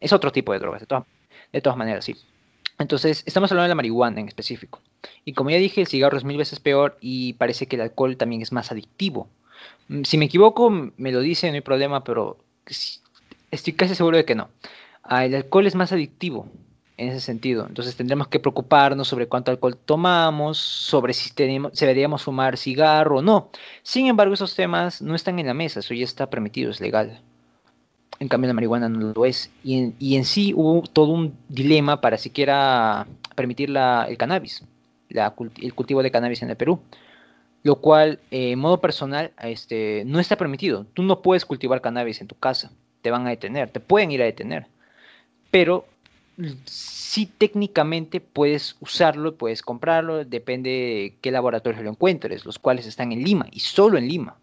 Es 0.01 0.13
otro 0.13 0.33
tipo 0.33 0.53
de 0.53 0.59
drogas, 0.59 0.87
de, 0.87 1.03
de 1.53 1.61
todas 1.61 1.77
maneras, 1.77 2.05
sí. 2.05 2.17
Entonces, 2.79 3.23
estamos 3.27 3.53
hablando 3.53 3.65
de 3.65 3.69
la 3.71 3.75
marihuana 3.75 4.21
en 4.21 4.29
específico. 4.29 4.81
Y 5.25 5.35
como 5.35 5.51
ya 5.51 5.59
dije, 5.59 5.83
el 5.83 5.87
cigarro 5.87 6.17
es 6.17 6.25
mil 6.25 6.39
veces 6.39 6.61
peor 6.61 6.97
y 7.01 7.35
parece 7.35 7.67
que 7.67 7.77
el 7.77 7.83
alcohol 7.83 8.17
también 8.17 8.41
es 8.41 8.53
más 8.53 8.73
adictivo. 8.73 9.29
Mm, 9.89 10.05
si 10.05 10.17
me 10.17 10.25
equivoco, 10.25 10.71
me 10.71 11.13
lo 11.13 11.21
dice, 11.21 11.49
no 11.49 11.55
hay 11.55 11.61
problema, 11.61 12.03
pero 12.03 12.39
estoy 13.51 13.75
casi 13.75 13.95
seguro 13.95 14.17
de 14.17 14.25
que 14.25 14.35
no. 14.35 14.49
Ah, 15.03 15.27
el 15.27 15.35
alcohol 15.35 15.67
es 15.67 15.75
más 15.75 15.93
adictivo 15.93 16.49
en 16.97 17.09
ese 17.09 17.21
sentido. 17.21 17.67
Entonces 17.67 17.97
tendremos 17.97 18.29
que 18.29 18.41
preocuparnos 18.41 19.09
sobre 19.09 19.27
cuánto 19.27 19.51
alcohol 19.51 19.77
tomamos, 19.77 20.59
sobre 20.59 21.13
si, 21.13 21.33
tenemos, 21.33 21.73
deberíamos 21.73 22.23
fumar 22.23 22.57
cigarro 22.57 23.19
o 23.19 23.23
no. 23.23 23.51
Sin 23.83 24.07
embargo, 24.07 24.35
esos 24.35 24.55
temas 24.55 25.03
no 25.03 25.15
están 25.15 25.39
en 25.39 25.47
la 25.47 25.55
mesa, 25.55 25.81
eso 25.81 25.95
ya 25.95 26.05
está 26.05 26.31
permitido, 26.31 26.71
es 26.71 26.81
legal. 26.81 27.21
En 28.21 28.29
cambio, 28.29 28.49
la 28.49 28.55
marihuana 28.55 28.89
no 28.89 29.13
lo 29.15 29.25
es. 29.27 29.51
Y 29.65 29.79
en, 29.79 29.95
y 29.99 30.17
en 30.17 30.25
sí 30.25 30.53
hubo 30.55 30.83
todo 30.83 31.09
un 31.13 31.37
dilema 31.49 32.01
para 32.01 32.17
siquiera 32.17 33.07
permitir 33.35 33.71
la, 33.71 34.07
el 34.09 34.17
cannabis, 34.17 34.65
la, 35.09 35.35
el 35.61 35.75
cultivo 35.75 36.03
de 36.03 36.11
cannabis 36.11 36.43
en 36.43 36.51
el 36.51 36.57
Perú 36.57 36.81
lo 37.65 37.77
cual 37.77 38.21
eh, 38.31 38.53
en 38.53 38.59
modo 38.59 38.81
personal 38.81 39.33
este, 39.43 40.05
no 40.07 40.21
está 40.21 40.37
permitido. 40.37 40.87
Tú 40.93 41.03
no 41.03 41.23
puedes 41.23 41.45
cultivar 41.45 41.81
cannabis 41.81 42.21
en 42.21 42.29
tu 42.29 42.37
casa, 42.37 42.71
te 43.03 43.11
van 43.11 43.27
a 43.27 43.31
detener, 43.31 43.71
te 43.71 43.81
pueden 43.81 44.13
ir 44.13 44.23
a 44.23 44.27
detener, 44.27 44.67
pero 45.51 45.87
sí 46.65 47.27
técnicamente 47.27 48.21
puedes 48.21 48.77
usarlo, 48.81 49.37
puedes 49.37 49.63
comprarlo, 49.63 50.25
depende 50.25 50.71
de 50.71 51.15
qué 51.21 51.31
laboratorio 51.31 51.83
lo 51.83 51.91
encuentres, 51.91 52.45
los 52.45 52.59
cuales 52.59 52.87
están 52.87 53.13
en 53.13 53.23
Lima 53.23 53.47
y 53.51 53.61
solo 53.61 53.99
en 53.99 54.09
Lima. 54.09 54.37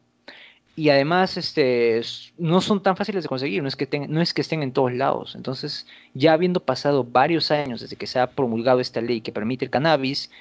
Y 0.75 0.89
además 0.89 1.35
este, 1.35 2.01
no 2.37 2.61
son 2.61 2.81
tan 2.81 2.95
fáciles 2.95 3.23
de 3.23 3.29
conseguir, 3.29 3.61
no 3.61 3.67
es, 3.67 3.75
que 3.75 3.87
no 4.07 4.21
es 4.21 4.33
que 4.33 4.41
estén 4.41 4.63
en 4.63 4.71
todos 4.71 4.93
lados. 4.93 5.35
Entonces, 5.35 5.85
ya 6.13 6.33
habiendo 6.33 6.61
pasado 6.61 7.03
varios 7.03 7.51
años 7.51 7.81
desde 7.81 7.97
que 7.97 8.07
se 8.07 8.19
ha 8.19 8.31
promulgado 8.31 8.79
esta 8.79 9.01
ley 9.01 9.19
que 9.21 9.33
permite 9.33 9.65
el 9.65 9.71
cannabis, 9.71 10.31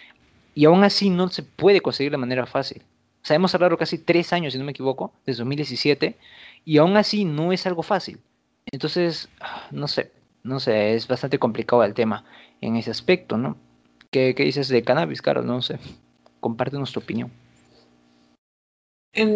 y 0.55 0.65
aún 0.65 0.85
así 0.85 1.11
no 1.11 1.29
se 1.29 1.43
puede 1.43 1.81
conseguir 1.81 2.13
de 2.13 2.19
manera 2.19 2.47
fácil. 2.47 2.83
O 3.23 3.27
sea, 3.27 3.37
hemos 3.37 3.55
hablado 3.55 3.77
casi 3.77 3.99
tres 3.99 4.33
años, 4.33 4.53
si 4.53 4.59
no 4.59 4.65
me 4.65 4.71
equivoco, 4.71 5.13
desde 5.27 5.41
2017, 5.41 6.17
y 6.65 6.79
aún 6.79 6.97
así 6.97 7.25
no 7.25 7.53
es 7.53 7.67
algo 7.67 7.83
fácil. 7.83 8.19
Entonces, 8.73 9.29
ah, 9.41 9.69
no 9.73 9.89
sé, 9.89 10.13
no 10.43 10.61
sé, 10.61 10.95
es 10.95 11.07
bastante 11.07 11.39
complicado 11.39 11.85
el 11.85 11.95
tema 11.95 12.25
en 12.61 12.77
ese 12.77 12.91
aspecto, 12.91 13.37
¿no? 13.37 13.57
¿Qué, 14.11 14.35
dices 14.37 14.69
de 14.69 14.83
cannabis, 14.83 15.23
Carlos? 15.23 15.45
No 15.45 15.63
sé, 15.63 15.79
compártenos 16.41 16.93
tu 16.93 17.01
opinión. 17.01 17.31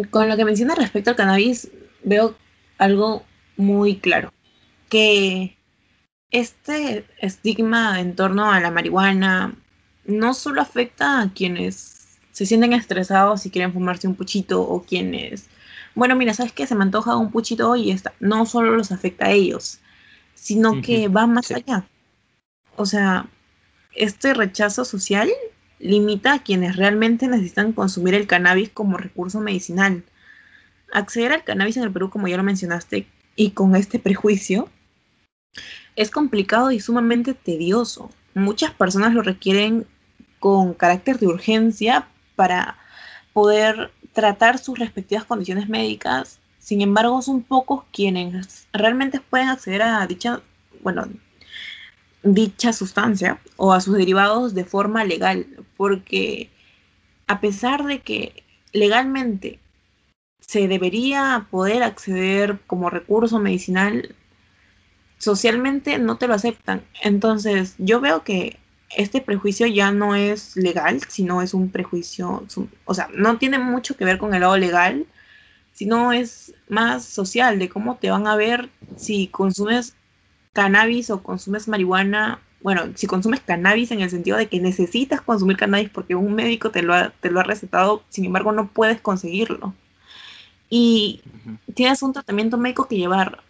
con 0.09 0.29
lo 0.29 0.35
que 0.35 0.45
mencionas 0.45 0.77
respecto 0.77 1.11
al 1.11 1.15
cannabis, 1.15 1.71
veo 2.03 2.35
algo 2.77 3.23
muy 3.57 3.97
claro, 3.97 4.33
que 4.89 5.57
este 6.31 7.05
estigma 7.19 7.99
en 7.99 8.15
torno 8.15 8.51
a 8.51 8.59
la 8.59 8.71
marihuana, 8.71 9.55
no 10.05 10.33
solo 10.33 10.61
afecta 10.61 11.21
a 11.21 11.33
quienes 11.33 12.19
se 12.31 12.45
sienten 12.45 12.73
estresados 12.73 13.45
y 13.45 13.49
quieren 13.49 13.73
fumarse 13.73 14.07
un 14.07 14.15
puchito 14.15 14.61
o 14.61 14.83
quienes, 14.83 15.49
bueno, 15.95 16.15
mira, 16.17 16.33
¿sabes 16.33 16.51
qué? 16.51 16.67
Se 16.67 16.75
me 16.75 16.83
antoja 16.83 17.15
un 17.15 17.31
puchito 17.31 17.75
y 17.75 17.91
está. 17.91 18.13
No 18.19 18.45
solo 18.45 18.75
los 18.75 18.91
afecta 18.91 19.27
a 19.27 19.31
ellos, 19.31 19.79
sino 20.45 20.79
que 20.79 21.07
va 21.07 21.25
más 21.25 21.49
allá. 21.49 21.87
O 22.75 22.85
sea, 22.85 23.25
este 23.95 24.35
rechazo 24.35 24.85
social 24.85 25.31
limita 25.79 26.33
a 26.33 26.43
quienes 26.43 26.75
realmente 26.75 27.27
necesitan 27.27 27.73
consumir 27.73 28.13
el 28.13 28.27
cannabis 28.27 28.69
como 28.69 28.97
recurso 28.97 29.39
medicinal. 29.39 30.03
Acceder 30.93 31.31
al 31.31 31.43
cannabis 31.43 31.77
en 31.77 31.83
el 31.83 31.91
Perú, 31.91 32.11
como 32.11 32.27
ya 32.27 32.37
lo 32.37 32.43
mencionaste, 32.43 33.07
y 33.35 33.51
con 33.51 33.75
este 33.75 33.97
prejuicio, 33.97 34.69
es 35.95 36.11
complicado 36.11 36.69
y 36.69 36.79
sumamente 36.79 37.33
tedioso. 37.33 38.11
Muchas 38.35 38.69
personas 38.69 39.15
lo 39.15 39.23
requieren 39.23 39.87
con 40.37 40.75
carácter 40.75 41.17
de 41.17 41.25
urgencia 41.25 42.07
para 42.35 42.77
poder 43.33 43.89
tratar 44.13 44.59
sus 44.59 44.77
respectivas 44.77 45.25
condiciones 45.25 45.69
médicas. 45.69 46.37
Sin 46.65 46.81
embargo, 46.81 47.21
son 47.21 47.43
pocos 47.43 47.83
quienes 47.93 48.67
realmente 48.73 49.21
pueden 49.21 49.49
acceder 49.49 49.83
a 49.83 50.07
dicha, 50.07 50.41
bueno, 50.81 51.07
dicha 52.23 52.73
sustancia 52.73 53.39
o 53.55 53.71
a 53.71 53.81
sus 53.81 53.95
derivados 53.95 54.55
de 54.55 54.65
forma 54.65 55.03
legal, 55.03 55.45
porque 55.77 56.49
a 57.27 57.39
pesar 57.39 57.85
de 57.85 57.99
que 57.99 58.43
legalmente 58.73 59.59
se 60.39 60.67
debería 60.67 61.45
poder 61.51 61.83
acceder 61.83 62.59
como 62.65 62.89
recurso 62.89 63.37
medicinal, 63.37 64.15
socialmente 65.19 65.99
no 65.99 66.17
te 66.17 66.27
lo 66.27 66.33
aceptan. 66.33 66.83
Entonces, 67.03 67.75
yo 67.77 68.01
veo 68.01 68.23
que 68.23 68.57
este 68.89 69.21
prejuicio 69.21 69.67
ya 69.67 69.91
no 69.91 70.15
es 70.15 70.55
legal, 70.55 70.99
sino 71.09 71.43
es 71.43 71.53
un 71.53 71.69
prejuicio, 71.69 72.43
o 72.85 72.93
sea, 72.95 73.07
no 73.13 73.37
tiene 73.37 73.59
mucho 73.59 73.95
que 73.95 74.05
ver 74.05 74.17
con 74.17 74.33
el 74.33 74.41
lado 74.41 74.57
legal, 74.57 75.05
sino 75.75 76.11
es 76.13 76.53
más 76.69 77.05
social, 77.05 77.59
de 77.59 77.69
cómo 77.69 77.97
te 77.97 78.09
van 78.09 78.25
a 78.27 78.35
ver 78.35 78.69
si 78.95 79.27
consumes 79.27 79.95
cannabis 80.53 81.09
o 81.09 81.21
consumes 81.21 81.67
marihuana, 81.67 82.39
bueno, 82.61 82.83
si 82.95 83.07
consumes 83.07 83.41
cannabis 83.41 83.91
en 83.91 84.01
el 84.01 84.09
sentido 84.09 84.37
de 84.37 84.47
que 84.47 84.59
necesitas 84.59 85.21
consumir 85.21 85.57
cannabis 85.57 85.89
porque 85.89 86.15
un 86.15 86.33
médico 86.33 86.71
te 86.71 86.81
lo 86.81 86.93
ha, 86.93 87.09
te 87.09 87.29
lo 87.29 87.41
ha 87.41 87.43
recetado, 87.43 88.03
sin 88.09 88.25
embargo 88.25 88.53
no 88.53 88.69
puedes 88.69 89.01
conseguirlo. 89.01 89.75
Y 90.69 91.21
tienes 91.75 92.01
un 92.01 92.13
tratamiento 92.13 92.57
médico 92.57 92.87
que 92.87 92.97
llevar 92.97 93.43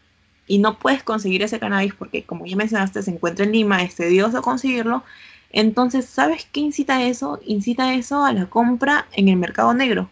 y 0.47 0.57
no 0.57 0.79
puedes 0.79 1.03
conseguir 1.03 1.43
ese 1.43 1.59
cannabis 1.59 1.93
porque, 1.93 2.23
como 2.25 2.45
ya 2.45 2.55
mencionaste, 2.55 3.03
se 3.03 3.11
encuentra 3.11 3.45
en 3.45 3.51
Lima, 3.51 3.83
es 3.83 3.95
tedioso 3.95 4.41
conseguirlo. 4.41 5.03
Entonces, 5.51 6.05
¿sabes 6.05 6.47
qué 6.51 6.59
incita 6.61 7.03
eso? 7.03 7.39
Incita 7.45 7.93
eso 7.93 8.25
a 8.25 8.33
la 8.33 8.47
compra 8.47 9.07
en 9.13 9.29
el 9.29 9.37
mercado 9.37 9.73
negro, 9.73 10.09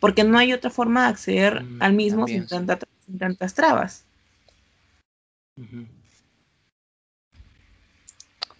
porque 0.00 0.24
no 0.24 0.38
hay 0.38 0.52
otra 0.52 0.70
forma 0.70 1.02
de 1.02 1.08
acceder 1.08 1.62
mm, 1.62 1.82
al 1.82 1.92
mismo 1.92 2.26
sin, 2.26 2.46
tantas 2.46 3.54
trabas. 3.54 4.04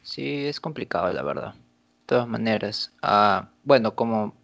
Sí, 0.02 0.46
es 0.46 0.60
complicado, 0.60 1.12
la 1.12 1.22
verdad. 1.22 1.54
De 1.54 2.06
todas 2.06 2.28
maneras. 2.28 2.92
Ah, 3.02 3.48
bueno, 3.64 3.94
como 3.94 4.34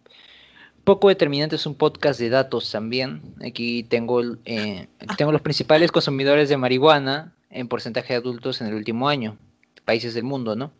poco 0.83 1.09
determinante 1.09 1.57
es 1.57 1.65
un 1.65 1.75
podcast 1.75 2.19
de 2.19 2.29
datos 2.29 2.71
también. 2.71 3.35
Aquí 3.45 3.83
tengo, 3.83 4.21
eh, 4.45 4.87
tengo 5.17 5.31
los 5.33 5.41
principales 5.41 5.91
consumidores 5.91 6.49
de 6.49 6.57
marihuana 6.57 7.33
en 7.49 7.67
porcentaje 7.67 8.13
de 8.13 8.19
adultos 8.19 8.61
en 8.61 8.67
el 8.67 8.73
último 8.73 9.09
año, 9.09 9.37
países 9.85 10.13
del 10.13 10.23
mundo, 10.23 10.55
¿no? 10.55 10.71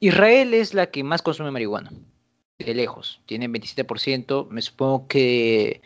Israel 0.00 0.54
es 0.54 0.74
la 0.74 0.86
que 0.86 1.04
más 1.04 1.22
consume 1.22 1.52
marihuana, 1.52 1.92
de 2.64 2.74
lejos, 2.74 3.20
tiene 3.26 3.48
27%, 3.48 4.48
me 4.48 4.62
supongo 4.62 5.06
que 5.08 5.82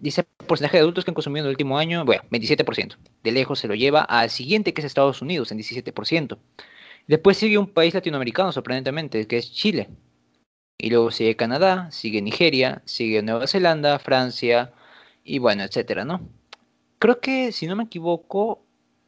dice 0.00 0.24
porcentaje 0.46 0.76
de 0.76 0.82
adultos 0.82 1.04
que 1.04 1.10
han 1.10 1.14
consumido 1.14 1.44
en 1.44 1.48
el 1.48 1.54
último 1.54 1.78
año, 1.78 2.04
bueno, 2.04 2.22
27%, 2.30 2.96
de 3.22 3.32
lejos 3.32 3.58
se 3.58 3.68
lo 3.68 3.74
lleva 3.74 4.02
al 4.02 4.30
siguiente 4.30 4.72
que 4.72 4.80
es 4.80 4.84
Estados 4.84 5.22
Unidos, 5.22 5.50
en 5.52 5.58
17%. 5.58 6.38
Después 7.08 7.36
sigue 7.36 7.58
un 7.58 7.68
país 7.68 7.94
latinoamericano, 7.94 8.52
sorprendentemente, 8.52 9.26
que 9.26 9.38
es 9.38 9.52
Chile, 9.52 9.88
y 10.78 10.90
luego 10.90 11.10
sigue 11.10 11.36
Canadá, 11.36 11.90
sigue 11.90 12.22
Nigeria, 12.22 12.82
sigue 12.84 13.22
Nueva 13.22 13.46
Zelanda, 13.46 13.98
Francia 13.98 14.72
y 15.24 15.38
bueno, 15.38 15.64
etcétera, 15.64 16.04
¿no? 16.04 16.28
Creo 16.98 17.20
que, 17.20 17.52
si 17.52 17.66
no 17.66 17.76
me 17.76 17.84
equivoco, 17.84 18.62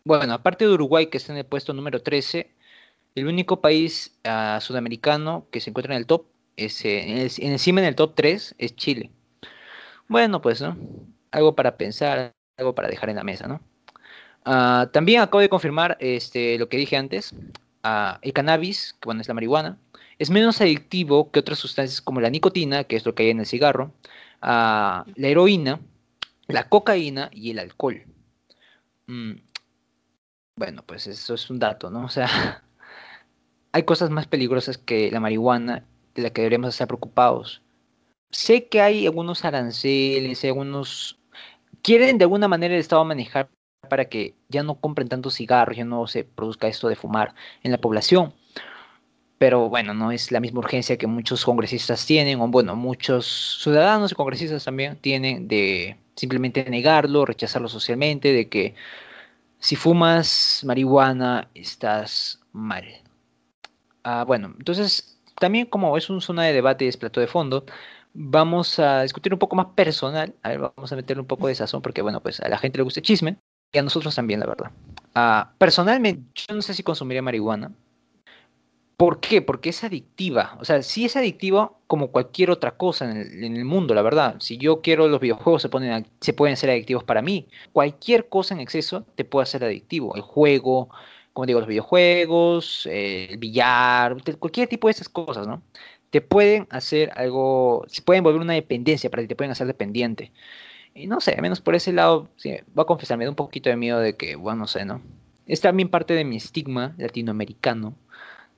bueno, 0.05 0.35
aparte 0.35 0.67
de 0.67 0.73
Uruguay, 0.73 1.07
que 1.07 1.19
está 1.19 1.33
en 1.33 1.39
el 1.39 1.47
puesto 1.47 1.73
número 1.73 2.03
13, 2.03 2.51
el 3.15 3.27
único 3.27 3.61
país 3.61 4.19
uh, 4.25 4.61
sudamericano 4.61 5.47
que 5.51 5.61
se 5.61 5.71
encuentra 5.71 5.95
en 5.95 6.01
el 6.01 6.07
top, 6.07 6.27
es, 6.59 6.85
eh, 6.85 7.29
en 7.39 7.53
encima 7.53 7.81
en 7.81 7.87
el 7.87 7.95
top 7.95 8.15
3, 8.15 8.55
es 8.59 8.77
Chile. 8.77 9.11
Bueno, 10.09 10.41
pues, 10.41 10.61
¿no? 10.61 10.77
Algo 11.31 11.55
para 11.55 11.77
pensar, 11.77 12.35
algo 12.57 12.75
para 12.75 12.89
dejar 12.89 13.11
en 13.11 13.17
la 13.17 13.25
mesa, 13.25 13.47
¿no? 13.47 13.61
Uh, 14.47 14.87
también 14.93 15.21
acabo 15.21 15.41
de 15.41 15.49
confirmar 15.49 15.97
este, 16.01 16.59
lo 16.59 16.69
que 16.69 16.79
dije 16.79 16.97
antes. 16.97 17.33
Uh, 17.85 18.19
el 18.23 18.33
cannabis, 18.33 18.95
que 19.01 19.07
bueno, 19.07 19.21
es 19.21 19.29
la 19.29 19.35
marihuana, 19.35 19.79
es 20.19 20.31
menos 20.31 20.61
adictivo 20.61 21.31
que 21.31 21.41
otras 21.41 21.59
sustancias 21.59 22.01
como 22.01 22.21
la 22.21 22.31
nicotina, 22.31 22.85
que 22.85 22.97
es 22.97 23.07
lo 23.07 23.15
que 23.15 23.25
hay 23.25 23.31
en 23.31 23.41
el 23.41 23.47
cigarro, 23.47 23.93
la 24.41 25.05
heroína, 25.17 25.81
la 26.49 26.69
cocaína 26.69 27.31
y 27.33 27.51
el 27.51 27.59
alcohol. 27.59 28.05
Mm, 29.07 29.35
bueno, 30.57 30.83
pues 30.85 31.07
eso 31.07 31.35
es 31.35 31.51
un 31.51 31.59
dato, 31.59 31.91
¿no? 31.91 32.05
O 32.05 32.09
sea, 32.09 32.29
hay 33.73 33.83
cosas 33.85 34.11
más 34.11 34.27
peligrosas 34.27 34.79
que 34.79 35.11
la 35.11 35.21
marihuana 35.21 35.85
de 36.19 36.25
la 36.25 36.31
que 36.31 36.43
deberíamos 36.43 36.71
estar 36.71 36.89
preocupados. 36.89 37.63
Sé 38.31 38.69
que 38.69 38.81
hay 38.81 39.07
algunos 39.07 39.45
aranceles, 39.45 40.45
algunos... 40.45 41.19
Quieren 41.83 42.19
de 42.19 42.25
alguna 42.25 42.49
manera 42.49 42.75
el 42.75 42.81
Estado 42.81 43.05
manejar 43.05 43.49
para 43.89 44.07
que 44.07 44.35
ya 44.49 44.63
no 44.63 44.75
compren 44.75 45.09
tantos 45.09 45.35
cigarros, 45.35 45.77
ya 45.77 45.85
no 45.85 46.07
se 46.07 46.25
produzca 46.25 46.67
esto 46.67 46.89
de 46.89 46.97
fumar 46.97 47.35
en 47.63 47.71
la 47.71 47.79
población. 47.79 48.35
Pero 49.39 49.69
bueno, 49.69 49.95
no 49.95 50.11
es 50.11 50.33
la 50.33 50.41
misma 50.41 50.59
urgencia 50.59 50.99
que 50.99 51.07
muchos 51.07 51.45
congresistas 51.45 52.05
tienen, 52.05 52.41
o 52.41 52.49
bueno, 52.49 52.75
muchos 52.75 53.61
ciudadanos 53.63 54.11
y 54.11 54.17
congresistas 54.17 54.65
también 54.65 54.97
tienen 54.97 55.47
de 55.47 55.97
simplemente 56.17 56.69
negarlo, 56.69 57.25
rechazarlo 57.25 57.69
socialmente, 57.69 58.33
de 58.33 58.49
que 58.49 58.75
si 59.61 59.77
fumas 59.77 60.63
marihuana 60.67 61.49
estás 61.55 62.41
mal. 62.53 62.85
Ah, 64.03 64.25
bueno, 64.27 64.55
entonces 64.59 65.18
también 65.39 65.67
como 65.67 65.97
es 65.97 66.11
una 66.11 66.21
zona 66.21 66.45
de 66.45 66.53
debate 66.53 66.85
y 66.85 66.89
es 66.89 66.97
plato 66.97 67.21
de 67.21 67.27
fondo, 67.27 67.65
vamos 68.15 68.79
a 68.79 69.03
discutir 69.03 69.33
un 69.33 69.39
poco 69.39 69.57
más 69.57 69.67
personal. 69.75 70.35
A 70.43 70.51
ver, 70.51 70.59
vamos 70.59 70.93
a 70.93 70.97
meterle 70.97 71.21
un 71.21 71.27
poco 71.27 71.49
de 71.49 71.55
sazón 71.55 71.83
porque, 71.83 72.03
bueno, 72.03 72.21
pues 72.21 72.41
a 72.41 72.49
la 72.49 72.59
gente 72.59 72.79
le 72.79 72.85
gusta 72.85 73.01
el 73.01 73.07
chisme 73.07 73.39
y 73.73 73.79
a 73.79 73.83
nosotros 73.83 74.15
también, 74.15 74.41
la 74.41 74.47
verdad. 74.47 74.71
Ah, 75.15 75.53
personalmente, 75.59 76.23
yo 76.35 76.55
no 76.55 76.63
sé 76.63 76.75
si 76.75 76.83
consumiría 76.83 77.23
marihuana. 77.23 77.73
¿Por 78.97 79.21
qué? 79.21 79.43
Porque 79.43 79.69
es 79.69 79.85
adictiva. 79.85 80.57
O 80.61 80.65
sea, 80.65 80.83
sí 80.83 81.05
es 81.05 81.17
adictiva 81.17 81.73
como 81.87 82.11
cualquier 82.11 82.51
otra 82.51 82.77
cosa 82.77 83.09
en 83.09 83.57
el, 83.57 83.65
mundo, 83.65 83.95
la 83.95 84.03
verdad. 84.03 84.37
Si 84.41 84.59
yo 84.59 84.81
quiero 84.81 85.07
los 85.07 85.21
videojuegos, 85.21 85.63
se, 85.63 85.71
se 86.21 86.33
pueden 86.33 86.57
ser 86.57 86.71
adictivos 86.71 87.05
para 87.05 87.23
mí. 87.23 87.47
Cualquier 87.73 88.29
cosa 88.29 88.55
en 88.55 88.61
exceso 88.61 89.07
te 89.15 89.25
puede 89.25 89.45
hacer 89.45 89.63
adictivo. 89.63 90.17
El 90.17 90.23
juego, 90.23 90.89
como 91.39 91.47
digo, 91.47 91.61
los 91.61 91.69
videojuegos, 91.69 92.89
el 92.91 93.39
billar, 93.39 94.17
cualquier 94.41 94.67
tipo 94.67 94.89
de 94.89 94.91
esas 94.91 95.09
cosas, 95.09 95.47
¿no? 95.47 95.63
Te 96.11 96.21
pueden 96.21 96.67
hacer 96.69 97.13
algo, 97.15 97.85
se 97.87 98.03
pueden 98.03 98.25
volver 98.25 98.41
una 98.41 98.55
dependencia 98.55 99.09
para 99.09 99.23
ti, 99.23 99.29
te 99.29 99.37
pueden 99.37 99.53
hacer 99.53 99.69
dependiente. 99.69 100.33
Y 100.97 101.07
no 101.07 101.21
sé, 101.21 101.41
menos 101.41 101.61
por 101.61 101.77
ese 101.77 101.93
lado, 101.93 102.29
sí, 102.35 102.57
voy 102.75 102.83
a 102.83 102.87
confesar, 102.87 103.19
me 103.19 103.25
da 103.25 103.31
un 103.31 103.37
poquito 103.37 103.71
de 103.71 103.77
miedo 103.77 104.01
de 104.01 104.17
que, 104.17 104.35
bueno, 104.35 104.63
no 104.63 104.67
sé, 104.67 104.85
¿no? 104.85 105.01
Es 105.47 105.61
también 105.61 105.91
parte 105.91 106.15
de 106.15 106.25
mi 106.25 106.39
estigma 106.39 106.97
latinoamericano 106.99 107.95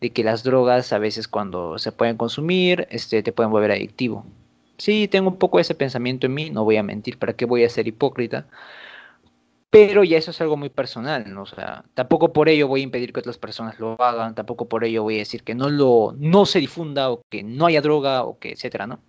de 0.01 0.09
que 0.09 0.25
las 0.25 0.43
drogas 0.43 0.95
a 0.95 0.99
veces 0.99 1.29
cuando 1.29 1.79
se 1.79 1.93
pueden 1.93 2.17
consumir, 2.17 2.89
este, 2.91 3.23
te 3.23 3.33
pueden 3.33 3.53
volver 3.53 3.73
adictivo. 3.73 4.25
Sí, 4.79 5.07
tengo 5.07 5.29
un 5.29 5.37
poco 5.37 5.61
ese 5.61 5.75
pensamiento 5.75 6.29
en 6.29 6.33
mí, 6.33 6.49
no 6.49 6.65
voy 6.65 6.79
a 6.79 6.83
mentir, 6.83 7.19
¿para 7.19 7.35
qué 7.35 7.45
voy 7.45 7.63
a 7.63 7.69
ser 7.69 7.89
hipócrita? 7.89 8.47
Pero 9.71 10.03
ya 10.03 10.19
eso 10.19 10.33
es 10.33 10.41
algo 10.41 10.57
muy 10.57 10.69
personal, 10.69 11.33
¿no? 11.33 11.43
O 11.43 11.47
sea, 11.47 11.85
tampoco 11.95 12.33
por 12.33 12.49
ello 12.49 12.67
voy 12.67 12.81
a 12.81 12.85
impedir 12.85 13.13
que 13.13 13.21
otras 13.21 13.39
personas 13.39 13.79
lo 13.79 14.01
hagan, 14.03 14.35
tampoco 14.35 14.69
por 14.69 14.85
ello 14.85 15.05
voy 15.05 15.15
a 15.17 15.19
decir 15.19 15.45
que 15.45 15.55
no 15.55 15.71
lo 15.71 16.13
no 16.19 16.45
se 16.45 16.59
difunda 16.59 17.11
o 17.11 17.23
que 17.31 17.45
no 17.45 17.67
haya 17.67 17.81
droga 17.81 18.25
o 18.25 18.39
que 18.41 18.51
etcétera, 18.53 18.89
¿no? 18.89 19.01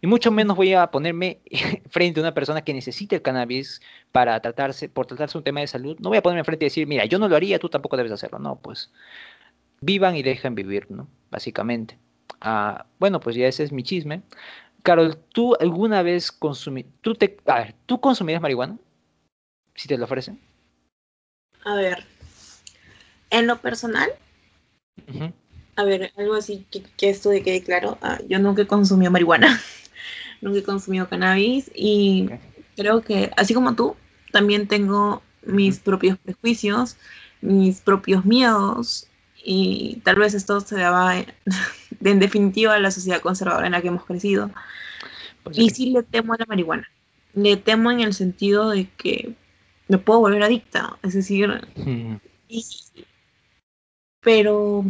Y 0.00 0.06
mucho 0.06 0.30
menos 0.30 0.56
voy 0.56 0.72
a 0.74 0.90
ponerme 0.90 1.40
frente 1.90 2.20
a 2.20 2.22
una 2.22 2.34
persona 2.34 2.62
que 2.62 2.72
necesite 2.74 3.16
el 3.16 3.22
cannabis 3.22 3.80
para 4.12 4.40
tratarse, 4.40 4.88
por 4.88 5.06
tratarse 5.06 5.36
un 5.38 5.44
tema 5.44 5.60
de 5.60 5.66
salud. 5.66 5.96
No 6.00 6.08
voy 6.10 6.18
a 6.18 6.22
ponerme 6.22 6.44
frente 6.44 6.64
y 6.64 6.68
decir, 6.68 6.86
mira, 6.86 7.04
yo 7.06 7.18
no 7.18 7.28
lo 7.28 7.36
haría, 7.36 7.58
tú 7.58 7.68
tampoco 7.68 7.96
debes 7.96 8.12
hacerlo. 8.12 8.38
No, 8.38 8.56
pues 8.56 8.90
vivan 9.80 10.16
y 10.16 10.22
dejen 10.22 10.54
vivir, 10.54 10.90
¿no? 10.90 11.08
Básicamente. 11.30 11.98
Ah, 12.40 12.86
bueno, 12.98 13.20
pues 13.20 13.36
ya 13.36 13.46
ese 13.48 13.64
es 13.64 13.72
mi 13.72 13.82
chisme. 13.82 14.22
Carol, 14.82 15.18
¿tú 15.32 15.54
alguna 15.60 16.02
vez 16.02 16.32
tú 17.00 17.14
te, 17.14 17.36
a 17.46 17.58
ver, 17.58 17.74
¿tú 17.86 18.00
consumirías 18.00 18.42
marihuana? 18.42 18.78
Si 19.76 19.88
te 19.88 19.96
lo 19.96 20.04
ofrecen. 20.04 20.40
A 21.64 21.74
ver, 21.74 22.04
en 23.30 23.46
lo 23.46 23.58
personal, 23.60 24.10
a 25.76 25.84
ver, 25.84 26.12
algo 26.16 26.34
así 26.34 26.66
que, 26.70 26.82
que 26.96 27.10
esto 27.10 27.30
de 27.30 27.42
quede 27.42 27.62
claro, 27.62 27.98
ah, 28.00 28.18
yo 28.28 28.38
nunca 28.38 28.62
he 28.62 28.66
consumido 28.66 29.10
marihuana, 29.10 29.60
nunca 30.40 30.60
he 30.60 30.62
consumido 30.62 31.08
cannabis 31.08 31.70
y 31.74 32.28
creo 32.76 33.02
que, 33.02 33.30
así 33.36 33.52
como 33.52 33.74
tú, 33.74 33.96
también 34.32 34.68
tengo 34.68 35.22
mis 35.44 35.78
propios 35.78 36.18
prejuicios, 36.18 36.96
mis 37.40 37.80
propios 37.80 38.24
miedos 38.24 39.08
y 39.42 40.00
tal 40.04 40.16
vez 40.16 40.34
esto 40.34 40.60
se 40.60 40.76
daba 40.76 41.16
en, 42.00 42.18
definitiva 42.18 42.74
a 42.74 42.80
la 42.80 42.90
sociedad 42.90 43.20
conservadora 43.20 43.66
en 43.66 43.72
la 43.72 43.82
que 43.82 43.88
hemos 43.88 44.04
crecido. 44.04 44.50
Pues 45.42 45.58
y 45.58 45.70
sí 45.70 45.90
le 45.90 46.02
temo 46.02 46.34
a 46.34 46.38
la 46.38 46.46
marihuana. 46.46 46.88
Le 47.34 47.56
temo 47.56 47.90
en 47.90 48.00
el 48.00 48.14
sentido 48.14 48.70
de 48.70 48.88
que 48.96 49.34
me 49.88 49.98
puedo 49.98 50.20
volver 50.20 50.42
adicta, 50.42 50.98
es 51.02 51.14
decir, 51.14 51.66
pero 54.20 54.84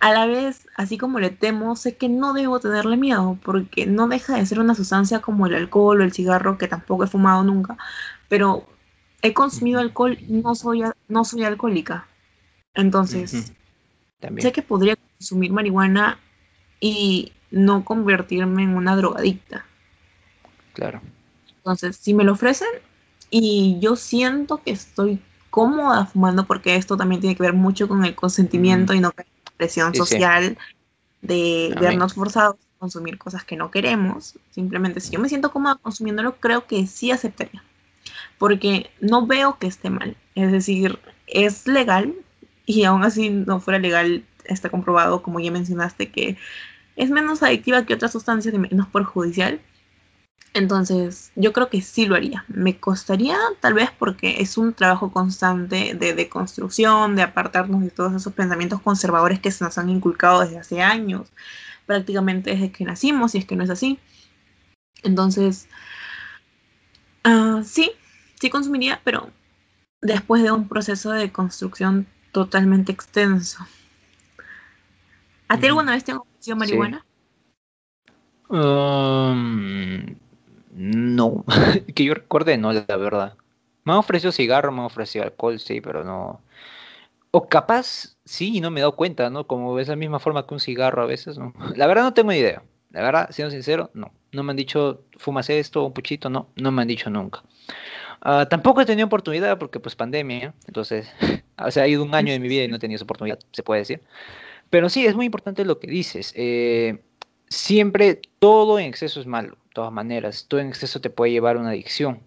a 0.00 0.12
la 0.12 0.26
vez, 0.26 0.66
así 0.76 0.98
como 0.98 1.20
le 1.20 1.30
temo, 1.30 1.76
sé 1.76 1.96
que 1.96 2.08
no 2.08 2.32
debo 2.32 2.60
tenerle 2.60 2.96
miedo, 2.96 3.38
porque 3.42 3.86
no 3.86 4.08
deja 4.08 4.36
de 4.36 4.46
ser 4.46 4.60
una 4.60 4.74
sustancia 4.74 5.20
como 5.20 5.46
el 5.46 5.54
alcohol 5.54 6.00
o 6.00 6.04
el 6.04 6.12
cigarro, 6.12 6.58
que 6.58 6.68
tampoco 6.68 7.04
he 7.04 7.06
fumado 7.06 7.44
nunca, 7.44 7.76
pero 8.28 8.66
he 9.22 9.34
consumido 9.34 9.80
alcohol 9.80 10.18
y 10.18 10.32
no 10.32 10.54
soy, 10.54 10.82
no 11.08 11.24
soy 11.24 11.44
alcohólica. 11.44 12.06
Entonces, 12.74 13.52
sé 14.38 14.52
que 14.52 14.62
podría 14.62 14.96
consumir 14.96 15.52
marihuana 15.52 16.18
y 16.80 17.32
no 17.50 17.84
convertirme 17.84 18.62
en 18.62 18.76
una 18.76 18.96
drogadicta. 18.96 19.66
Claro. 20.72 21.02
Entonces, 21.56 21.96
si 21.96 22.14
me 22.14 22.24
lo 22.24 22.32
ofrecen 22.32 22.68
y 23.30 23.78
yo 23.80 23.96
siento 23.96 24.58
que 24.62 24.72
estoy 24.72 25.20
cómoda 25.50 26.06
fumando, 26.06 26.46
porque 26.46 26.76
esto 26.76 26.96
también 26.96 27.20
tiene 27.20 27.36
que 27.36 27.42
ver 27.42 27.54
mucho 27.54 27.88
con 27.88 28.04
el 28.04 28.14
consentimiento 28.14 28.94
y 28.94 29.00
no 29.00 29.12
con 29.12 29.24
la 29.24 29.52
presión 29.56 29.94
social 29.94 30.58
de 31.22 31.74
vernos 31.80 32.14
forzados 32.14 32.56
a 32.56 32.78
consumir 32.78 33.18
cosas 33.18 33.44
que 33.44 33.56
no 33.56 33.70
queremos. 33.70 34.36
Simplemente, 34.50 35.00
si 35.00 35.12
yo 35.12 35.20
me 35.20 35.28
siento 35.28 35.52
cómoda 35.52 35.76
consumiéndolo, 35.76 36.36
creo 36.36 36.66
que 36.66 36.86
sí 36.86 37.10
aceptaría. 37.10 37.62
Porque 38.38 38.90
no 39.00 39.26
veo 39.26 39.58
que 39.58 39.66
esté 39.66 39.90
mal. 39.90 40.16
Es 40.34 40.50
decir, 40.50 40.98
es 41.26 41.66
legal, 41.66 42.14
y 42.64 42.84
aún 42.84 43.04
así 43.04 43.30
no 43.30 43.60
fuera 43.60 43.78
legal, 43.78 44.24
está 44.44 44.70
comprobado, 44.70 45.22
como 45.22 45.40
ya 45.40 45.50
mencionaste, 45.50 46.10
que 46.10 46.38
es 46.96 47.10
menos 47.10 47.42
adictiva 47.42 47.84
que 47.84 47.94
otras 47.94 48.12
sustancias 48.12 48.54
y 48.54 48.58
menos 48.58 48.88
perjudicial. 48.88 49.60
Entonces, 50.52 51.30
yo 51.36 51.52
creo 51.52 51.70
que 51.70 51.80
sí 51.80 52.06
lo 52.06 52.16
haría. 52.16 52.44
Me 52.48 52.76
costaría, 52.78 53.36
tal 53.60 53.74
vez, 53.74 53.90
porque 53.96 54.40
es 54.40 54.58
un 54.58 54.74
trabajo 54.74 55.12
constante 55.12 55.94
de 55.94 56.12
deconstrucción, 56.12 57.14
de 57.14 57.22
apartarnos 57.22 57.82
de 57.82 57.90
todos 57.90 58.12
esos 58.14 58.32
pensamientos 58.32 58.80
conservadores 58.82 59.38
que 59.38 59.52
se 59.52 59.64
nos 59.64 59.78
han 59.78 59.90
inculcado 59.90 60.40
desde 60.40 60.58
hace 60.58 60.82
años, 60.82 61.28
prácticamente 61.86 62.50
desde 62.50 62.72
que 62.72 62.84
nacimos, 62.84 63.34
y 63.34 63.38
es 63.38 63.44
que 63.44 63.54
no 63.54 63.62
es 63.62 63.70
así. 63.70 64.00
Entonces, 65.04 65.68
ah, 67.22 67.62
sí, 67.64 67.92
sí 68.40 68.50
consumiría, 68.50 69.00
pero 69.04 69.30
después 70.00 70.42
de 70.42 70.50
un 70.50 70.66
proceso 70.66 71.12
de 71.12 71.30
construcción 71.30 72.06
totalmente 72.32 72.90
extenso. 72.90 73.66
¿A 75.48 75.58
ti 75.58 75.66
alguna 75.66 75.92
vez 75.92 76.04
te 76.04 76.12
han 76.12 76.18
ofrecido 76.18 76.56
marihuana? 76.56 77.04
Um, 78.48 80.16
no, 80.80 81.44
que 81.94 82.04
yo 82.04 82.14
recuerde, 82.14 82.56
no, 82.56 82.72
la 82.72 82.96
verdad. 82.96 83.36
Me 83.84 83.92
han 83.92 83.98
ofrecido 83.98 84.32
cigarro, 84.32 84.72
me 84.72 84.80
han 84.80 84.86
ofrecido 84.86 85.24
alcohol, 85.24 85.60
sí, 85.60 85.82
pero 85.82 86.04
no. 86.04 86.40
O 87.32 87.48
capaz, 87.48 88.16
sí, 88.24 88.56
y 88.56 88.60
no 88.62 88.70
me 88.70 88.80
he 88.80 88.82
dado 88.82 88.96
cuenta, 88.96 89.28
¿no? 89.28 89.46
Como 89.46 89.78
es 89.78 89.88
la 89.88 89.96
misma 89.96 90.18
forma 90.20 90.46
que 90.46 90.54
un 90.54 90.60
cigarro 90.60 91.02
a 91.02 91.06
veces, 91.06 91.36
¿no? 91.36 91.52
La 91.76 91.86
verdad 91.86 92.04
no 92.04 92.14
tengo 92.14 92.32
idea. 92.32 92.62
La 92.92 93.02
verdad, 93.02 93.28
siendo 93.30 93.50
sincero, 93.50 93.90
no. 93.92 94.12
No 94.32 94.42
me 94.42 94.52
han 94.52 94.56
dicho, 94.56 95.04
fumas 95.18 95.50
esto, 95.50 95.84
un 95.84 95.92
puchito, 95.92 96.30
no. 96.30 96.48
No 96.56 96.72
me 96.72 96.80
han 96.82 96.88
dicho 96.88 97.10
nunca. 97.10 97.42
Ah, 98.22 98.46
tampoco 98.48 98.80
he 98.80 98.86
tenido 98.86 99.06
oportunidad 99.06 99.58
porque 99.58 99.80
pues 99.80 99.96
pandemia, 99.96 100.54
entonces, 100.66 101.12
o 101.58 101.70
sea, 101.70 101.84
ha 101.84 101.88
ido 101.88 102.02
un 102.02 102.14
año 102.14 102.32
de 102.32 102.40
mi 102.40 102.48
vida 102.48 102.64
y 102.64 102.68
no 102.68 102.76
he 102.76 102.78
tenido 102.78 102.96
esa 102.96 103.04
oportunidad, 103.04 103.38
se 103.52 103.62
puede 103.62 103.80
decir. 103.80 104.02
Pero 104.70 104.88
sí, 104.88 105.06
es 105.06 105.14
muy 105.14 105.26
importante 105.26 105.64
lo 105.66 105.78
que 105.78 105.88
dices. 105.88 106.32
Eh, 106.36 107.02
siempre 107.48 108.20
todo 108.38 108.78
en 108.78 108.86
exceso 108.86 109.20
es 109.20 109.26
malo, 109.26 109.56
de 109.56 109.59
todas 109.72 109.92
maneras. 109.92 110.46
Todo 110.48 110.60
en 110.60 110.68
exceso 110.68 111.00
te 111.00 111.10
puede 111.10 111.32
llevar 111.32 111.56
a 111.56 111.60
una 111.60 111.70
adicción. 111.70 112.20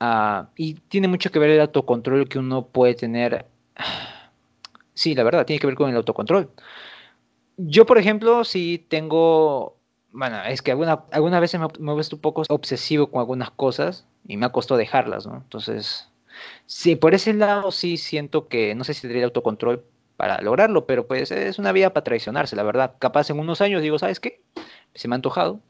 Ah, 0.00 0.50
y 0.56 0.74
tiene 0.74 1.08
mucho 1.08 1.30
que 1.30 1.38
ver 1.38 1.50
el 1.50 1.60
autocontrol 1.60 2.28
que 2.28 2.38
uno 2.38 2.66
puede 2.66 2.94
tener. 2.94 3.46
Sí, 4.96 5.16
la 5.16 5.24
verdad, 5.24 5.44
tiene 5.44 5.58
que 5.58 5.66
ver 5.66 5.74
con 5.74 5.90
el 5.90 5.96
autocontrol. 5.96 6.50
Yo, 7.56 7.84
por 7.84 7.98
ejemplo, 7.98 8.44
sí 8.44 8.86
tengo 8.88 9.76
bueno, 10.14 10.40
es 10.44 10.62
que 10.62 10.70
alguna, 10.70 11.04
algunas 11.10 11.40
veces 11.40 11.60
me, 11.60 11.66
me, 11.80 11.92
he 11.92 11.96
visto 11.96 12.14
un 12.14 12.22
poco 12.22 12.44
obsesivo 12.48 13.08
con 13.08 13.18
algunas 13.18 13.50
cosas 13.50 14.06
y 14.24 14.36
me 14.36 14.46
ha 14.46 14.50
costado 14.52 14.78
dejarlas, 14.78 15.26
¿no? 15.26 15.38
Entonces, 15.38 16.08
sí, 16.66 16.94
por 16.94 17.14
ese 17.14 17.34
lado 17.34 17.72
sí 17.72 17.96
siento 17.96 18.46
que 18.46 18.76
no 18.76 18.84
sé 18.84 18.94
si 18.94 19.02
tendría 19.02 19.24
autocontrol 19.24 19.84
para 20.16 20.40
lograrlo, 20.40 20.86
pero 20.86 21.08
pues 21.08 21.32
es 21.32 21.58
una 21.58 21.72
vía 21.72 21.92
para 21.92 22.04
traicionarse, 22.04 22.54
la 22.54 22.62
verdad. 22.62 22.94
Capaz 23.00 23.28
en 23.30 23.40
unos 23.40 23.60
años 23.60 23.82
digo, 23.82 23.98
¿sabes 23.98 24.20
qué? 24.20 24.40
Se 24.94 25.08
me 25.08 25.14
ha 25.14 25.16
antojado 25.16 25.60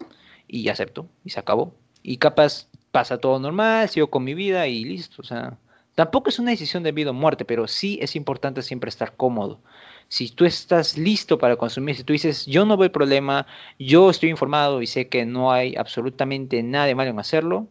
y 0.49 0.69
acepto 0.69 1.09
y 1.25 1.31
se 1.31 1.41
acabó. 1.41 1.75
Y 2.03 2.19
capaz 2.19 2.69
pasa 2.91 3.19
todo 3.19 3.39
normal, 3.41 3.89
sigo 3.89 4.11
con 4.11 4.25
mi 4.25 4.35
vida 4.35 4.67
y 4.69 4.85
listo. 4.85 5.23
O 5.23 5.25
sea, 5.25 5.59
tampoco 5.95 6.31
es 6.31 6.39
una 6.39 6.51
decisión 6.51 6.83
de 6.83 6.93
vida 6.93 7.11
o 7.11 7.15
muerte, 7.15 7.45
pero 7.45 7.67
sí 7.67 7.99
es 8.03 8.17
importante 8.17 8.63
siempre 8.63 8.89
estar 8.89 9.17
cómodo. 9.17 9.61
Si 10.09 10.29
tú 10.29 10.45
estás 10.45 10.99
listo 10.99 11.39
para 11.39 11.57
consumir, 11.57 11.97
si 11.97 12.05
tú 12.05 12.13
dices, 12.13 12.47
yo 12.47 12.67
no 12.67 12.77
veo 12.77 12.93
problema, 12.93 13.47
yo 13.79 14.11
estoy 14.11 14.31
informado 14.31 14.83
y 14.83 14.87
sé 14.87 15.09
que 15.09 15.25
no 15.27 15.53
hay 15.53 15.75
absolutamente 15.77 16.63
nada 16.63 16.87
de 16.87 16.95
malo 16.95 17.11
en 17.11 17.19
hacerlo, 17.19 17.69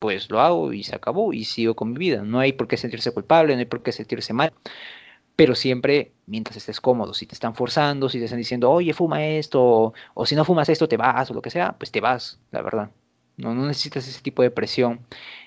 pues 0.00 0.30
lo 0.30 0.40
hago 0.40 0.72
y 0.72 0.82
se 0.82 0.96
acabó 0.96 1.32
y 1.32 1.44
sigo 1.44 1.76
con 1.76 1.92
mi 1.92 1.98
vida. 1.98 2.22
No 2.22 2.40
hay 2.40 2.52
por 2.52 2.68
qué 2.68 2.76
sentirse 2.76 3.12
culpable, 3.12 3.54
no 3.54 3.60
hay 3.60 3.66
por 3.66 3.82
qué 3.82 3.92
sentirse 3.92 4.32
mal. 4.32 4.52
Pero 5.40 5.54
siempre 5.54 6.12
mientras 6.26 6.58
estés 6.58 6.82
cómodo, 6.82 7.14
si 7.14 7.24
te 7.24 7.32
están 7.32 7.54
forzando, 7.54 8.10
si 8.10 8.18
te 8.18 8.26
están 8.26 8.38
diciendo, 8.38 8.70
oye, 8.70 8.92
fuma 8.92 9.24
esto, 9.24 9.94
o, 10.12 10.26
si 10.26 10.34
no 10.36 10.44
fumas 10.44 10.68
esto, 10.68 10.86
te 10.86 10.98
vas, 10.98 11.30
o 11.30 11.34
lo 11.34 11.40
que 11.40 11.48
sea, 11.48 11.72
pues 11.78 11.90
te 11.90 12.02
vas, 12.02 12.38
la 12.50 12.60
verdad. 12.60 12.90
No, 13.38 13.54
necesitas 13.54 14.06
ese 14.06 14.20
tipo 14.20 14.42
de 14.42 14.50
presión, 14.50 15.00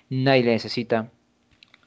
nadie 0.10 0.46
le 0.46 0.54
necesita. 0.54 1.12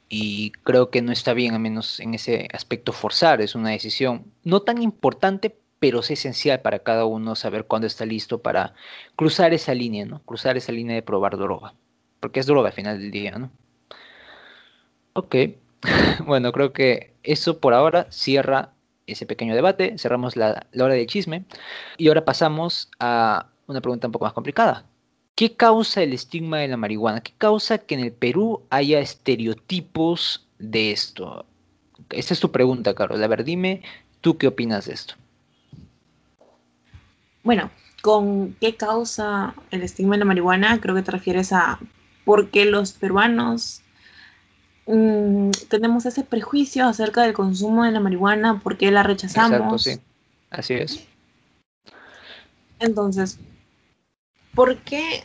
Y 0.07 0.51
creo 0.63 0.89
que 0.89 1.01
no 1.01 1.11
está 1.11 1.33
bien, 1.33 1.53
al 1.53 1.59
menos 1.59 1.99
en 1.99 2.13
ese 2.13 2.47
aspecto, 2.53 2.93
forzar. 2.93 3.41
Es 3.41 3.55
una 3.55 3.71
decisión 3.71 4.31
no 4.45 4.61
tan 4.61 4.81
importante, 4.81 5.57
pero 5.79 5.99
es 5.99 6.09
esencial 6.09 6.61
para 6.61 6.79
cada 6.79 7.03
uno 7.03 7.35
saber 7.35 7.65
cuándo 7.65 7.87
está 7.87 8.05
listo 8.05 8.41
para 8.41 8.73
cruzar 9.17 9.53
esa 9.53 9.73
línea, 9.73 10.05
¿no? 10.05 10.21
Cruzar 10.23 10.55
esa 10.55 10.71
línea 10.71 10.95
de 10.95 11.01
probar 11.01 11.35
droga. 11.35 11.73
Porque 12.21 12.39
es 12.39 12.45
droga 12.45 12.69
al 12.69 12.73
final 12.73 12.99
del 12.99 13.11
día, 13.11 13.31
¿no? 13.31 13.51
Ok. 15.11 15.35
bueno, 16.25 16.51
creo 16.51 16.73
que 16.73 17.13
eso 17.23 17.59
por 17.59 17.73
ahora 17.73 18.07
cierra 18.11 18.73
ese 19.07 19.25
pequeño 19.25 19.55
debate. 19.55 19.97
Cerramos 19.97 20.35
la, 20.35 20.67
hora 20.79 20.93
del 20.93 21.07
chisme. 21.07 21.45
Y 21.97 22.07
ahora 22.09 22.25
pasamos 22.25 22.89
a 22.99 23.47
una 23.67 23.81
pregunta 23.81 24.07
un 24.07 24.11
poco 24.11 24.25
más 24.25 24.33
complicada. 24.33 24.85
¿Qué 25.35 25.55
causa 25.55 26.01
el 26.01 26.13
estigma 26.13 26.59
de 26.59 26.67
la 26.67 26.77
marihuana? 26.77 27.21
¿Qué 27.21 27.33
causa 27.37 27.77
que 27.77 27.95
en 27.95 28.01
el 28.01 28.11
Perú 28.11 28.63
haya 28.69 28.99
estereotipos 28.99 30.47
de 30.57 30.91
esto? 30.91 31.45
Esta 32.09 32.33
es 32.33 32.39
tu 32.39 32.51
pregunta, 32.51 32.93
Carol. 32.93 33.23
A 33.23 33.27
ver, 33.27 33.43
dime, 33.43 33.81
¿tú 34.21 34.37
qué 34.37 34.47
opinas 34.47 34.85
de 34.85 34.93
esto? 34.93 35.15
Bueno, 37.43 37.69
¿con 38.01 38.55
qué 38.59 38.75
causa 38.75 39.53
el 39.71 39.83
estigma 39.83 40.15
de 40.15 40.19
la 40.19 40.25
marihuana? 40.25 40.81
Creo 40.81 40.95
que 40.95 41.03
te 41.03 41.11
refieres 41.11 41.53
a 41.53 41.79
por 42.25 42.49
qué 42.49 42.65
los 42.65 42.93
peruanos 42.93 43.83
mm, 44.87 45.51
tenemos 45.69 46.05
ese 46.05 46.23
prejuicio 46.23 46.87
acerca 46.87 47.23
del 47.23 47.33
consumo 47.33 47.83
de 47.83 47.91
la 47.91 47.99
marihuana, 47.99 48.59
por 48.59 48.77
qué 48.77 48.91
la 48.91 49.03
rechazamos. 49.03 49.85
Exacto, 49.85 50.01
sí. 50.01 50.01
Así 50.49 50.73
es. 50.73 51.07
Entonces, 52.79 53.39
¿por 54.53 54.77
qué, 54.77 55.23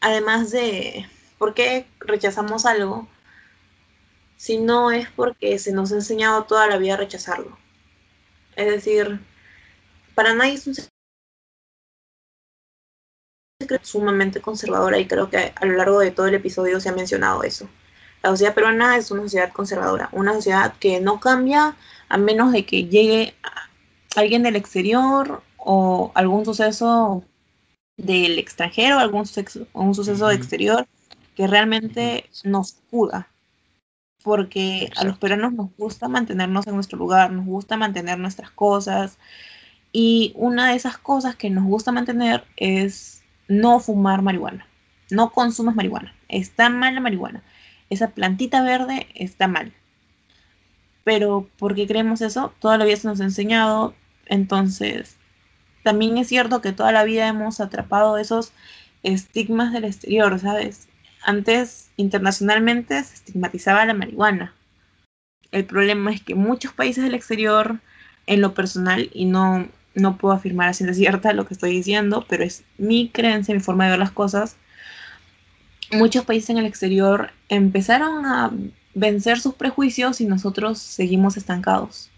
además 0.00 0.50
de, 0.50 1.06
por 1.38 1.54
qué 1.54 1.86
rechazamos 2.00 2.66
algo 2.66 3.08
si 4.36 4.58
no 4.58 4.90
es 4.90 5.08
porque 5.10 5.58
se 5.58 5.72
nos 5.72 5.92
ha 5.92 5.96
enseñado 5.96 6.44
toda 6.44 6.66
la 6.66 6.78
vida 6.78 6.94
a 6.94 6.98
rechazarlo? 6.98 7.58
Es 8.56 8.66
decir, 8.66 9.20
para 10.14 10.34
nadie 10.34 10.54
es 10.54 10.66
un 10.66 10.74
secreto 13.60 13.84
sumamente 13.84 14.40
conservadora 14.40 14.98
y 14.98 15.06
creo 15.06 15.30
que 15.30 15.52
a 15.54 15.64
lo 15.64 15.74
largo 15.74 15.98
de 15.98 16.10
todo 16.10 16.26
el 16.26 16.34
episodio 16.34 16.80
se 16.80 16.88
ha 16.88 16.92
mencionado 16.92 17.42
eso. 17.42 17.68
La 18.22 18.30
sociedad 18.30 18.54
peruana 18.54 18.96
es 18.96 19.10
una 19.10 19.22
sociedad 19.22 19.52
conservadora, 19.52 20.08
una 20.12 20.34
sociedad 20.34 20.74
que 20.78 21.00
no 21.00 21.20
cambia 21.20 21.74
a 22.08 22.18
menos 22.18 22.52
de 22.52 22.66
que 22.66 22.84
llegue 22.84 23.34
alguien 24.16 24.42
del 24.42 24.56
exterior 24.56 25.42
o 25.56 26.12
algún 26.14 26.44
suceso 26.44 27.24
del 27.96 28.38
extranjero, 28.38 28.98
algún 28.98 29.26
suceso, 29.26 29.66
un 29.72 29.94
suceso 29.94 30.30
exterior 30.30 30.86
que 31.34 31.46
realmente 31.46 32.28
nos 32.44 32.72
cuda. 32.90 33.28
Porque 34.22 34.90
a 34.96 35.04
los 35.04 35.16
peruanos 35.16 35.54
nos 35.54 35.68
gusta 35.78 36.06
mantenernos 36.08 36.66
en 36.66 36.74
nuestro 36.74 36.98
lugar, 36.98 37.32
nos 37.32 37.46
gusta 37.46 37.78
mantener 37.78 38.18
nuestras 38.18 38.50
cosas. 38.50 39.18
Y 39.92 40.32
una 40.36 40.70
de 40.70 40.76
esas 40.76 40.98
cosas 40.98 41.36
que 41.36 41.48
nos 41.48 41.64
gusta 41.64 41.90
mantener 41.90 42.44
es 42.56 43.22
no 43.48 43.80
fumar 43.80 44.20
marihuana. 44.20 44.66
No 45.10 45.30
consumas 45.30 45.74
marihuana. 45.74 46.14
Está 46.28 46.68
mal 46.68 46.94
la 46.94 47.00
marihuana. 47.00 47.42
Esa 47.90 48.10
plantita 48.10 48.62
verde 48.62 49.08
está 49.14 49.48
mal. 49.48 49.72
Pero 51.04 51.48
¿por 51.58 51.74
qué 51.74 51.86
creemos 51.86 52.20
eso? 52.20 52.52
Toda 52.60 52.78
la 52.78 52.84
vida 52.84 52.96
se 52.96 53.08
nos 53.08 53.20
ha 53.20 53.24
enseñado. 53.24 53.94
Entonces, 54.26 55.16
también 55.82 56.18
es 56.18 56.28
cierto 56.28 56.60
que 56.60 56.72
toda 56.72 56.92
la 56.92 57.04
vida 57.04 57.28
hemos 57.28 57.60
atrapado 57.60 58.16
esos 58.16 58.52
estigmas 59.02 59.72
del 59.72 59.84
exterior, 59.84 60.38
¿sabes? 60.38 60.88
Antes, 61.22 61.90
internacionalmente, 61.96 63.02
se 63.02 63.14
estigmatizaba 63.14 63.84
la 63.84 63.94
marihuana. 63.94 64.54
El 65.50 65.64
problema 65.64 66.12
es 66.12 66.22
que 66.22 66.34
muchos 66.34 66.72
países 66.72 67.02
del 67.02 67.14
exterior, 67.14 67.80
en 68.26 68.40
lo 68.40 68.54
personal, 68.54 69.10
y 69.12 69.24
no, 69.24 69.68
no 69.94 70.16
puedo 70.16 70.34
afirmar 70.34 70.68
a 70.68 70.74
ciencia 70.74 70.94
cierta 70.94 71.32
lo 71.32 71.46
que 71.46 71.54
estoy 71.54 71.72
diciendo, 71.72 72.24
pero 72.28 72.44
es 72.44 72.64
mi 72.78 73.08
creencia, 73.08 73.54
mi 73.54 73.60
forma 73.60 73.84
de 73.84 73.90
ver 73.90 73.98
las 73.98 74.12
cosas, 74.12 74.56
muchos 75.92 76.24
países 76.24 76.50
en 76.50 76.58
el 76.58 76.66
exterior 76.66 77.30
empezaron 77.48 78.26
a 78.26 78.52
vencer 78.94 79.40
sus 79.40 79.54
prejuicios 79.54 80.20
y 80.20 80.26
nosotros 80.26 80.78
seguimos 80.78 81.36
estancados. 81.36 82.10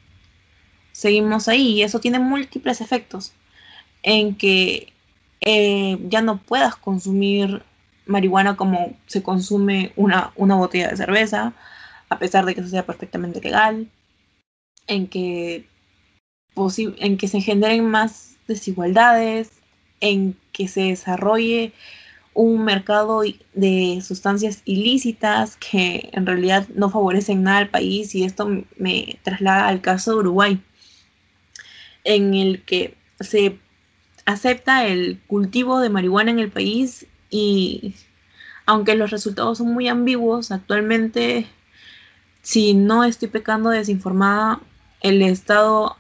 Seguimos 0.93 1.49
ahí 1.49 1.69
y 1.69 1.83
eso 1.83 2.01
tiene 2.01 2.19
múltiples 2.19 2.81
efectos 2.81 3.33
en 4.03 4.35
que 4.35 4.93
eh, 5.41 5.99
ya 6.09 6.23
no 6.23 6.39
puedas 6.39 6.77
consumir 6.77 7.63
marihuana 8.07 8.57
como 8.57 8.97
se 9.07 9.23
consume 9.23 9.93
una, 9.97 10.33
una 10.37 10.57
botella 10.57 10.89
de 10.89 10.97
cerveza, 10.97 11.55
a 12.09 12.19
pesar 12.19 12.45
de 12.45 12.55
que 12.55 12.61
eso 12.61 12.71
sea 12.71 12.85
perfectamente 12.85 13.41
legal, 13.41 13.89
en 14.87 15.07
que, 15.07 15.67
en 16.77 17.17
que 17.17 17.29
se 17.29 17.41
generen 17.41 17.87
más 17.87 18.37
desigualdades, 18.49 19.51
en 20.01 20.37
que 20.53 20.69
se 20.69 20.83
desarrolle 20.83 21.73
un 22.35 22.65
mercado 22.65 23.23
de 23.55 24.03
sustancias 24.03 24.63
ilícitas 24.65 25.57
que 25.57 26.09
en 26.13 26.27
realidad 26.27 26.67
no 26.75 26.91
favorecen 26.91 27.43
nada 27.43 27.59
al 27.59 27.69
país 27.69 28.15
y 28.15 28.25
esto 28.25 28.49
me 28.77 29.19
traslada 29.23 29.69
al 29.69 29.81
caso 29.81 30.13
de 30.13 30.19
Uruguay, 30.19 30.61
en 32.05 32.35
el 32.35 32.63
que 32.63 32.97
se 33.21 33.59
acepta 34.25 34.87
el 34.87 35.21
cultivo 35.27 35.81
de 35.81 35.91
marihuana 35.91 36.31
en 36.31 36.39
el 36.39 36.51
país 36.51 37.07
y 37.31 37.95
aunque 38.67 38.95
los 38.95 39.11
resultados 39.11 39.59
son 39.59 39.73
muy 39.73 39.89
ambiguos, 39.89 40.53
actualmente, 40.53 41.47
si 42.43 42.75
no 42.75 43.05
estoy 43.05 43.29
pecando 43.29 43.71
desinformada, 43.71 44.61
el 45.01 45.21
Estado 45.23 45.97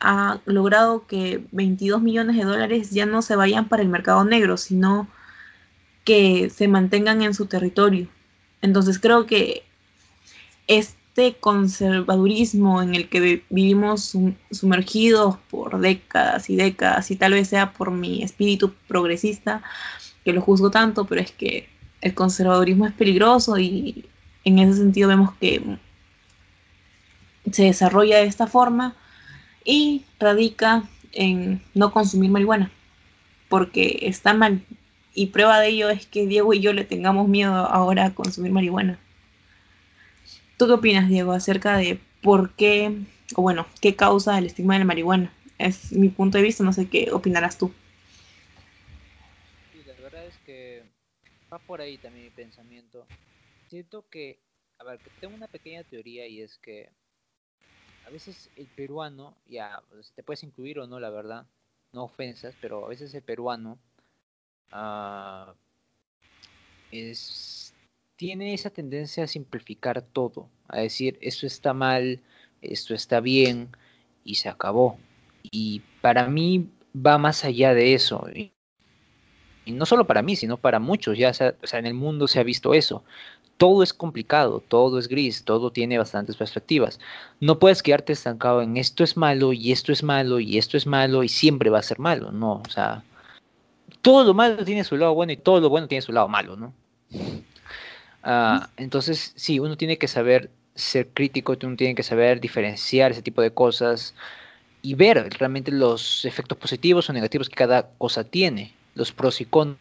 ha 0.00 0.40
logrado 0.44 1.06
que 1.06 1.44
22 1.52 2.02
millones 2.02 2.36
de 2.36 2.44
dólares 2.44 2.90
ya 2.90 3.06
no 3.06 3.22
se 3.22 3.36
vayan 3.36 3.68
para 3.68 3.82
el 3.82 3.88
mercado 3.88 4.24
negro, 4.24 4.56
sino 4.56 5.08
que 6.10 6.50
se 6.50 6.66
mantengan 6.66 7.22
en 7.22 7.34
su 7.34 7.46
territorio. 7.46 8.08
Entonces 8.62 8.98
creo 8.98 9.26
que 9.26 9.62
es 10.66 10.96
este 11.10 11.38
conservadurismo 11.38 12.82
en 12.82 12.96
el 12.96 13.08
que 13.08 13.44
vivimos 13.48 14.16
sumergidos 14.50 15.36
por 15.50 15.78
décadas 15.78 16.50
y 16.50 16.56
décadas, 16.56 17.12
y 17.12 17.16
tal 17.16 17.34
vez 17.34 17.46
sea 17.46 17.72
por 17.72 17.92
mi 17.92 18.24
espíritu 18.24 18.72
progresista, 18.88 19.62
que 20.24 20.32
lo 20.32 20.40
juzgo 20.40 20.70
tanto, 20.70 21.04
pero 21.04 21.20
es 21.20 21.30
que 21.30 21.68
el 22.00 22.14
conservadurismo 22.14 22.86
es 22.86 22.92
peligroso 22.92 23.56
y 23.56 24.04
en 24.44 24.58
ese 24.58 24.78
sentido 24.78 25.08
vemos 25.08 25.34
que 25.34 25.62
se 27.52 27.64
desarrolla 27.64 28.18
de 28.18 28.26
esta 28.26 28.48
forma 28.48 28.96
y 29.64 30.04
radica 30.18 30.84
en 31.12 31.62
no 31.74 31.92
consumir 31.92 32.30
marihuana, 32.30 32.68
porque 33.48 33.98
está 34.02 34.34
mal. 34.34 34.60
Y 35.20 35.26
prueba 35.26 35.60
de 35.60 35.68
ello 35.68 35.90
es 35.90 36.06
que 36.06 36.26
Diego 36.26 36.54
y 36.54 36.60
yo 36.60 36.72
le 36.72 36.86
tengamos 36.86 37.28
miedo 37.28 37.52
ahora 37.52 38.06
a 38.06 38.14
consumir 38.14 38.52
marihuana. 38.52 38.98
¿Tú 40.56 40.66
qué 40.66 40.72
opinas, 40.72 41.10
Diego, 41.10 41.32
acerca 41.32 41.76
de 41.76 42.00
por 42.22 42.54
qué, 42.54 43.04
o 43.36 43.42
bueno, 43.42 43.66
qué 43.82 43.94
causa 43.94 44.38
el 44.38 44.46
estigma 44.46 44.72
de 44.72 44.78
la 44.78 44.86
marihuana? 44.86 45.30
Es 45.58 45.92
mi 45.92 46.08
punto 46.08 46.38
de 46.38 46.44
vista, 46.44 46.64
no 46.64 46.72
sé 46.72 46.88
qué 46.88 47.10
opinarás 47.12 47.58
tú. 47.58 47.70
Sí, 49.72 49.82
la 49.84 49.92
verdad 49.96 50.24
es 50.26 50.38
que 50.38 50.84
va 51.52 51.58
por 51.58 51.82
ahí 51.82 51.98
también 51.98 52.24
mi 52.24 52.30
pensamiento. 52.30 53.06
Siento 53.68 54.08
que, 54.08 54.38
a 54.78 54.84
ver, 54.84 55.02
tengo 55.20 55.34
una 55.34 55.48
pequeña 55.48 55.84
teoría 55.84 56.26
y 56.26 56.40
es 56.40 56.56
que 56.56 56.88
a 58.04 58.10
veces 58.10 58.50
el 58.56 58.68
peruano, 58.68 59.36
ya, 59.50 59.82
te 60.14 60.22
puedes 60.22 60.44
incluir 60.44 60.78
o 60.78 60.86
no, 60.86 60.98
la 60.98 61.10
verdad, 61.10 61.46
no 61.92 62.04
ofensas, 62.04 62.56
pero 62.58 62.86
a 62.86 62.88
veces 62.88 63.12
el 63.12 63.22
peruano 63.22 63.78
uh, 64.72 65.52
es 66.90 67.74
tiene 68.20 68.52
esa 68.52 68.68
tendencia 68.68 69.24
a 69.24 69.26
simplificar 69.26 70.02
todo, 70.02 70.50
a 70.68 70.80
decir 70.80 71.16
esto 71.22 71.46
está 71.46 71.72
mal, 71.72 72.20
esto 72.60 72.92
está 72.92 73.18
bien 73.20 73.70
y 74.24 74.34
se 74.34 74.50
acabó. 74.50 74.98
Y 75.42 75.80
para 76.02 76.28
mí 76.28 76.68
va 76.94 77.16
más 77.16 77.46
allá 77.46 77.72
de 77.72 77.94
eso. 77.94 78.26
no 79.64 79.86
solo 79.86 80.06
para 80.06 80.20
mí, 80.20 80.36
sino 80.36 80.58
para 80.58 80.80
muchos, 80.80 81.16
ya 81.16 81.32
en 81.72 81.86
el 81.86 81.94
mundo 81.94 82.28
se 82.28 82.40
ha 82.40 82.42
visto 82.42 82.74
eso. 82.74 83.04
Todo 83.56 83.82
es 83.82 83.94
complicado, 83.94 84.60
todo 84.60 84.98
es 84.98 85.08
gris, 85.08 85.42
todo 85.44 85.72
tiene 85.72 85.96
bastantes 85.96 86.36
perspectivas. 86.36 87.00
No 87.40 87.58
puedes 87.58 87.82
quedarte 87.82 88.12
estancado 88.12 88.60
en 88.60 88.76
esto 88.76 89.02
es 89.02 89.16
malo 89.16 89.54
y 89.54 89.72
esto 89.72 89.92
es 89.92 90.02
malo 90.02 90.40
y 90.40 90.58
esto 90.58 90.76
es 90.76 90.86
malo 90.86 91.22
y 91.22 91.30
siempre 91.30 91.70
va 91.70 91.78
a 91.78 91.82
ser 91.82 91.98
malo, 91.98 92.32
no, 92.32 92.60
o 92.66 92.70
sea, 92.70 93.02
todo 94.02 94.24
lo 94.24 94.34
malo 94.34 94.64
tiene 94.64 94.84
su 94.84 94.96
lado 94.96 95.14
bueno 95.14 95.32
y 95.32 95.36
todo 95.36 95.60
lo 95.60 95.68
bueno 95.68 95.88
tiene 95.88 96.02
su 96.02 96.12
lado 96.12 96.28
malo, 96.28 96.56
¿no? 96.56 96.72
Ah, 98.22 98.68
entonces, 98.76 99.32
sí, 99.36 99.58
uno 99.58 99.76
tiene 99.76 99.98
que 99.98 100.08
saber 100.08 100.50
ser 100.74 101.08
crítico, 101.08 101.56
uno 101.62 101.76
tiene 101.76 101.94
que 101.94 102.02
saber 102.02 102.40
diferenciar 102.40 103.12
ese 103.12 103.22
tipo 103.22 103.42
de 103.42 103.52
cosas 103.52 104.14
y 104.82 104.94
ver 104.94 105.28
realmente 105.38 105.72
los 105.72 106.24
efectos 106.24 106.56
positivos 106.58 107.08
o 107.08 107.12
negativos 107.12 107.48
que 107.48 107.56
cada 107.56 107.90
cosa 107.98 108.24
tiene, 108.24 108.74
los 108.94 109.12
pros 109.12 109.40
y 109.40 109.46
contras. 109.46 109.78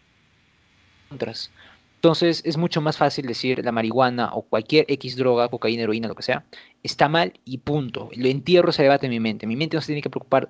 Entonces 1.95 2.41
es 2.45 2.57
mucho 2.57 2.79
más 2.79 2.97
fácil 2.97 3.25
decir 3.25 3.63
la 3.63 3.73
marihuana 3.73 4.29
o 4.33 4.41
cualquier 4.43 4.85
X 4.87 5.17
droga, 5.17 5.49
cocaína, 5.49 5.83
heroína, 5.83 6.07
lo 6.07 6.15
que 6.15 6.23
sea, 6.23 6.45
está 6.81 7.09
mal 7.09 7.33
y 7.43 7.57
punto. 7.57 8.09
Lo 8.15 8.29
entierro 8.29 8.69
ese 8.69 8.83
debate 8.83 9.07
en 9.07 9.11
mi 9.11 9.19
mente. 9.19 9.47
Mi 9.47 9.57
mente 9.57 9.75
no 9.75 9.81
se 9.81 9.87
tiene 9.87 10.01
que 10.01 10.09
preocupar 10.09 10.49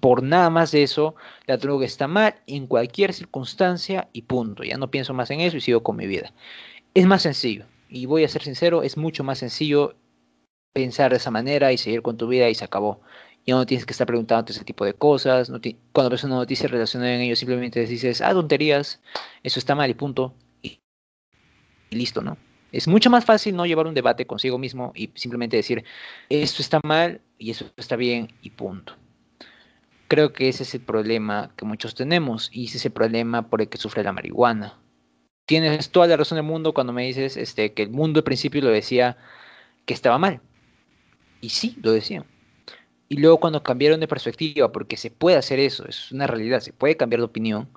por 0.00 0.22
nada 0.22 0.50
más 0.50 0.70
de 0.70 0.82
eso. 0.82 1.14
La 1.46 1.56
droga 1.56 1.86
está 1.86 2.08
mal 2.08 2.36
en 2.46 2.66
cualquier 2.66 3.12
circunstancia 3.12 4.08
y 4.12 4.22
punto. 4.22 4.64
Ya 4.64 4.76
no 4.76 4.90
pienso 4.90 5.14
más 5.14 5.30
en 5.30 5.40
eso 5.40 5.56
y 5.56 5.60
sigo 5.60 5.82
con 5.82 5.96
mi 5.96 6.06
vida. 6.06 6.32
Es 6.94 7.06
más 7.06 7.22
sencillo. 7.22 7.66
Y 7.88 8.06
voy 8.06 8.24
a 8.24 8.28
ser 8.28 8.42
sincero, 8.42 8.82
es 8.82 8.96
mucho 8.96 9.24
más 9.24 9.38
sencillo 9.38 9.94
pensar 10.72 11.10
de 11.10 11.16
esa 11.16 11.30
manera 11.30 11.72
y 11.72 11.78
seguir 11.78 12.02
con 12.02 12.16
tu 12.16 12.28
vida 12.28 12.48
y 12.48 12.54
se 12.54 12.64
acabó 12.64 13.00
y 13.48 13.52
no 13.52 13.64
tienes 13.64 13.86
que 13.86 13.92
estar 13.92 14.06
preguntando 14.06 14.52
ese 14.52 14.62
tipo 14.62 14.84
de 14.84 14.92
cosas. 14.92 15.50
Cuando 15.92 16.10
ves 16.10 16.22
una 16.22 16.34
noticia 16.34 16.68
relacionada 16.68 17.14
en 17.14 17.22
ello, 17.22 17.34
simplemente 17.34 17.86
dices, 17.86 18.20
ah, 18.20 18.34
tonterías, 18.34 19.00
eso 19.42 19.58
está 19.58 19.74
mal 19.74 19.88
y 19.88 19.94
punto. 19.94 20.34
Y, 20.60 20.80
listo, 21.88 22.20
¿no? 22.20 22.36
Es 22.72 22.86
mucho 22.86 23.08
más 23.08 23.24
fácil 23.24 23.56
no 23.56 23.64
llevar 23.64 23.86
un 23.86 23.94
debate 23.94 24.26
consigo 24.26 24.58
mismo 24.58 24.92
y 24.94 25.12
simplemente 25.14 25.56
decir, 25.56 25.82
esto 26.28 26.60
está 26.60 26.78
mal 26.84 27.22
y 27.38 27.50
eso 27.50 27.64
está 27.78 27.96
bien 27.96 28.28
y 28.42 28.50
punto. 28.50 28.94
Creo 30.08 30.32
que 30.32 30.48
ese 30.48 30.62
es 30.62 30.74
el 30.74 30.80
problema 30.80 31.52
que 31.56 31.66
muchos 31.66 31.94
tenemos 31.94 32.50
y 32.52 32.64
ese 32.64 32.78
es 32.78 32.86
el 32.86 32.92
problema 32.92 33.48
por 33.48 33.60
el 33.60 33.68
que 33.68 33.78
sufre 33.78 34.02
la 34.02 34.12
marihuana. 34.12 34.78
Tienes 35.46 35.90
toda 35.90 36.06
la 36.06 36.16
razón 36.16 36.36
del 36.36 36.44
mundo 36.44 36.74
cuando 36.74 36.92
me 36.92 37.06
dices 37.06 37.36
este, 37.36 37.72
que 37.74 37.84
el 37.84 37.90
mundo 37.90 38.20
al 38.20 38.24
principio 38.24 38.62
lo 38.62 38.70
decía 38.70 39.18
que 39.86 39.94
estaba 39.94 40.18
mal. 40.18 40.40
Y 41.40 41.50
sí, 41.50 41.76
lo 41.82 41.92
decía. 41.92 42.24
Y 43.08 43.18
luego 43.18 43.38
cuando 43.38 43.62
cambiaron 43.62 44.00
de 44.00 44.08
perspectiva, 44.08 44.72
porque 44.72 44.96
se 44.96 45.10
puede 45.10 45.36
hacer 45.36 45.58
eso, 45.58 45.86
es 45.86 46.12
una 46.12 46.26
realidad, 46.26 46.60
se 46.60 46.72
puede 46.72 46.96
cambiar 46.96 47.20
de 47.20 47.26
opinión, 47.26 47.68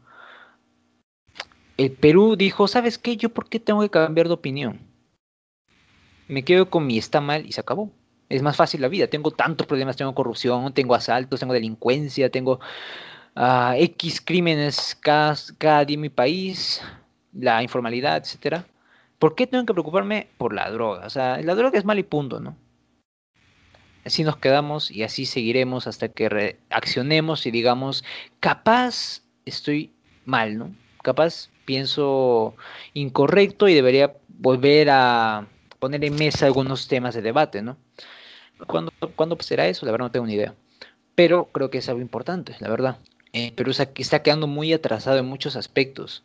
el 1.78 1.92
Perú 1.92 2.36
dijo, 2.36 2.68
¿sabes 2.68 2.98
qué? 2.98 3.18
¿Yo 3.18 3.30
por 3.30 3.50
qué 3.50 3.60
tengo 3.60 3.82
que 3.82 3.90
cambiar 3.90 4.28
de 4.28 4.34
opinión? 4.34 4.82
Me 6.28 6.44
quedo 6.44 6.70
con 6.70 6.86
mi 6.86 6.98
está 6.98 7.22
mal 7.22 7.46
y 7.46 7.54
se 7.54 7.62
acabó. 7.62 7.92
Es 8.32 8.42
más 8.42 8.56
fácil 8.56 8.82
la 8.82 8.88
vida. 8.88 9.08
Tengo 9.08 9.32
tantos 9.32 9.68
problemas, 9.68 9.98
tengo 9.98 10.16
corrupción, 10.16 10.74
tengo 10.74 10.96
asaltos, 10.96 11.40
tengo 11.40 11.54
delincuencia, 11.54 12.30
tengo 12.30 12.60
uh, 13.36 13.74
X 13.76 14.22
crímenes 14.22 14.98
cada, 15.00 15.36
cada 15.58 15.86
día 15.86 15.96
en 15.96 16.02
mi 16.02 16.10
país, 16.10 16.82
la 17.34 17.62
informalidad, 17.62 18.18
etcétera. 18.18 18.66
¿Por 19.20 19.36
qué 19.36 19.48
tengo 19.48 19.66
que 19.66 19.74
preocuparme 19.74 20.28
por 20.38 20.54
la 20.54 20.70
droga? 20.72 21.06
O 21.06 21.10
sea, 21.10 21.42
la 21.42 21.56
droga 21.56 21.78
es 21.78 21.86
mal 21.86 22.00
y 22.00 22.04
punto, 22.04 22.40
¿no? 22.40 22.56
así 24.06 24.24
nos 24.24 24.38
quedamos 24.38 24.92
y 24.92 25.04
así 25.04 25.26
seguiremos 25.26 25.88
hasta 25.88 26.10
que 26.10 26.30
reaccionemos 26.30 27.46
y 27.46 27.52
digamos, 27.52 28.04
capaz 28.40 29.22
estoy 29.46 29.92
mal, 30.26 30.58
¿no? 30.58 30.76
Capaz 31.04 31.50
pienso 31.66 32.56
incorrecto 32.94 33.68
y 33.68 33.74
debería 33.74 34.14
volver 34.28 34.90
a 34.90 35.48
poner 35.80 36.04
en 36.06 36.16
mesa 36.16 36.46
algunos 36.46 36.88
temas 36.88 37.16
de 37.16 37.22
debate, 37.22 37.62
¿no? 37.62 37.78
¿Cuándo, 38.68 38.92
¿cuándo 39.16 39.38
será 39.42 39.68
eso? 39.68 39.86
La 39.86 39.92
verdad 39.92 40.08
no 40.08 40.12
tengo 40.12 40.26
ni 40.26 40.34
idea. 40.34 40.56
Pero 41.16 41.46
creo 41.52 41.70
que 41.70 41.80
es 41.80 41.90
algo 41.90 42.02
importante, 42.02 42.56
la 42.60 42.70
verdad. 42.70 42.98
Eh, 43.34 43.52
Perú 43.56 43.72
está 43.72 44.24
quedando 44.24 44.48
muy 44.48 44.74
atrasado 44.74 45.18
en 45.20 45.26
muchos 45.26 45.56
aspectos. 45.56 46.24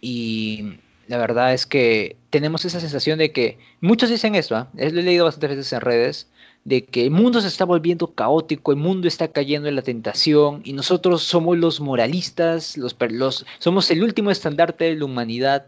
Y 0.00 0.78
la 1.06 1.18
verdad 1.18 1.52
es 1.52 1.66
que 1.66 2.16
tenemos 2.30 2.64
esa 2.64 2.80
sensación 2.80 3.18
de 3.18 3.32
que 3.32 3.58
muchos 3.80 4.10
dicen 4.10 4.34
eso, 4.34 4.56
¿ah? 4.56 4.68
lo 4.74 4.82
he 4.82 5.02
leído 5.02 5.24
bastantes 5.24 5.56
veces 5.56 5.72
en 5.72 5.80
redes, 5.80 6.30
de 6.64 6.84
que 6.84 7.04
el 7.04 7.10
mundo 7.10 7.40
se 7.40 7.48
está 7.48 7.64
volviendo 7.64 8.14
caótico, 8.14 8.72
el 8.72 8.78
mundo 8.78 9.08
está 9.08 9.28
cayendo 9.28 9.68
en 9.68 9.76
la 9.76 9.82
tentación 9.82 10.62
y 10.64 10.72
nosotros 10.72 11.22
somos 11.22 11.58
los 11.58 11.80
moralistas, 11.80 12.76
los, 12.76 12.96
los 13.10 13.46
somos 13.58 13.90
el 13.90 14.02
último 14.02 14.30
estandarte 14.30 14.84
de 14.84 14.96
la 14.96 15.04
humanidad 15.04 15.66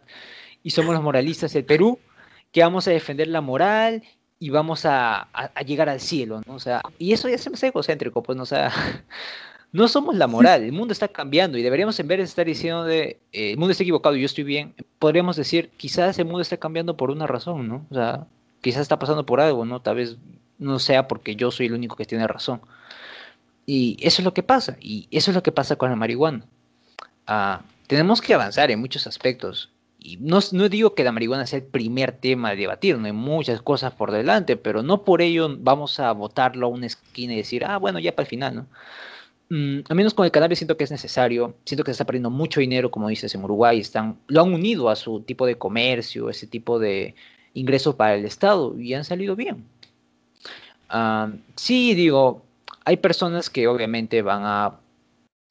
y 0.62 0.70
somos 0.70 0.94
los 0.94 1.02
moralistas 1.02 1.52
del 1.52 1.64
Perú 1.64 1.98
que 2.52 2.62
vamos 2.62 2.86
a 2.86 2.92
defender 2.92 3.26
la 3.26 3.40
moral 3.40 4.04
y 4.44 4.50
vamos 4.50 4.84
a, 4.84 5.22
a, 5.32 5.62
llegar 5.62 5.88
al 5.88 6.00
cielo, 6.00 6.42
¿no? 6.46 6.56
O 6.56 6.58
sea, 6.58 6.82
y 6.98 7.14
eso 7.14 7.30
ya 7.30 7.38
se 7.38 7.48
me 7.48 7.54
hace 7.54 7.68
egocéntrico, 7.68 8.22
pues, 8.22 8.36
¿no? 8.36 8.42
o 8.42 8.46
sea, 8.46 8.70
no 9.72 9.88
somos 9.88 10.16
la 10.16 10.26
moral, 10.26 10.62
el 10.62 10.72
mundo 10.72 10.92
está 10.92 11.08
cambiando 11.08 11.56
y 11.56 11.62
deberíamos 11.62 11.98
en 11.98 12.08
vez 12.08 12.18
de 12.18 12.24
estar 12.24 12.44
diciendo 12.44 12.84
de 12.84 13.20
eh, 13.32 13.52
el 13.52 13.56
mundo 13.56 13.72
está 13.72 13.84
equivocado 13.84 14.14
y 14.16 14.20
yo 14.20 14.26
estoy 14.26 14.44
bien, 14.44 14.74
podríamos 14.98 15.36
decir 15.36 15.70
quizás 15.78 16.18
el 16.18 16.26
mundo 16.26 16.42
está 16.42 16.58
cambiando 16.58 16.94
por 16.94 17.10
una 17.10 17.26
razón, 17.26 17.68
¿no? 17.68 17.86
O 17.88 17.94
sea, 17.94 18.26
quizás 18.60 18.82
está 18.82 18.98
pasando 18.98 19.24
por 19.24 19.40
algo, 19.40 19.64
¿no? 19.64 19.80
Tal 19.80 19.96
vez 19.96 20.18
no 20.58 20.78
sea 20.78 21.08
porque 21.08 21.36
yo 21.36 21.50
soy 21.50 21.68
el 21.68 21.72
único 21.72 21.96
que 21.96 22.04
tiene 22.04 22.26
razón. 22.26 22.60
Y 23.64 23.96
eso 24.00 24.20
es 24.20 24.26
lo 24.26 24.34
que 24.34 24.42
pasa, 24.42 24.76
y 24.78 25.08
eso 25.10 25.30
es 25.30 25.34
lo 25.34 25.42
que 25.42 25.52
pasa 25.52 25.76
con 25.76 25.88
la 25.88 25.96
marihuana. 25.96 26.44
Ah, 27.26 27.62
tenemos 27.86 28.20
que 28.20 28.34
avanzar 28.34 28.70
en 28.70 28.78
muchos 28.78 29.06
aspectos. 29.06 29.70
Y 30.06 30.18
no, 30.18 30.38
no, 30.52 30.68
digo 30.68 30.94
que 30.94 31.02
la 31.02 31.12
marihuana 31.12 31.46
sea 31.46 31.60
el 31.60 31.64
primer 31.64 32.12
tema 32.12 32.50
de 32.50 32.56
debatir, 32.56 32.98
no 32.98 33.06
hay 33.06 33.12
muchas 33.12 33.62
cosas 33.62 33.94
por 33.94 34.12
delante, 34.12 34.58
pero 34.58 34.82
no 34.82 35.02
por 35.02 35.22
ello 35.22 35.48
vamos 35.58 35.98
a 35.98 36.12
votarlo 36.12 36.66
a 36.66 36.68
una 36.68 36.84
esquina 36.84 37.32
y 37.32 37.38
decir, 37.38 37.64
ah, 37.64 37.78
bueno, 37.78 37.98
ya 37.98 38.14
para 38.14 38.24
el 38.24 38.28
final, 38.28 38.54
¿no? 38.54 38.66
Mm, 39.48 39.80
al 39.88 39.96
menos 39.96 40.12
con 40.12 40.26
el 40.26 40.30
cannabis 40.30 40.58
siento 40.58 40.76
que 40.76 40.84
es 40.84 40.90
necesario, 40.90 41.54
siento 41.64 41.84
que 41.84 41.90
se 41.90 41.92
está 41.92 42.04
perdiendo 42.04 42.28
mucho 42.28 42.60
dinero, 42.60 42.90
como 42.90 43.08
dices, 43.08 43.34
en 43.34 43.44
Uruguay, 43.44 43.80
están, 43.80 44.18
lo 44.26 44.42
han 44.42 44.52
unido 44.52 44.90
a 44.90 44.96
su 44.96 45.20
tipo 45.20 45.46
de 45.46 45.56
comercio, 45.56 46.28
ese 46.28 46.46
tipo 46.46 46.78
de 46.78 47.14
ingresos 47.54 47.94
para 47.94 48.14
el 48.14 48.26
Estado 48.26 48.78
y 48.78 48.92
han 48.92 49.04
salido 49.04 49.36
bien. 49.36 49.64
Ah, 50.90 51.30
sí, 51.56 51.94
digo, 51.94 52.42
hay 52.84 52.98
personas 52.98 53.48
que 53.48 53.68
obviamente 53.68 54.20
van 54.20 54.42
a 54.44 54.80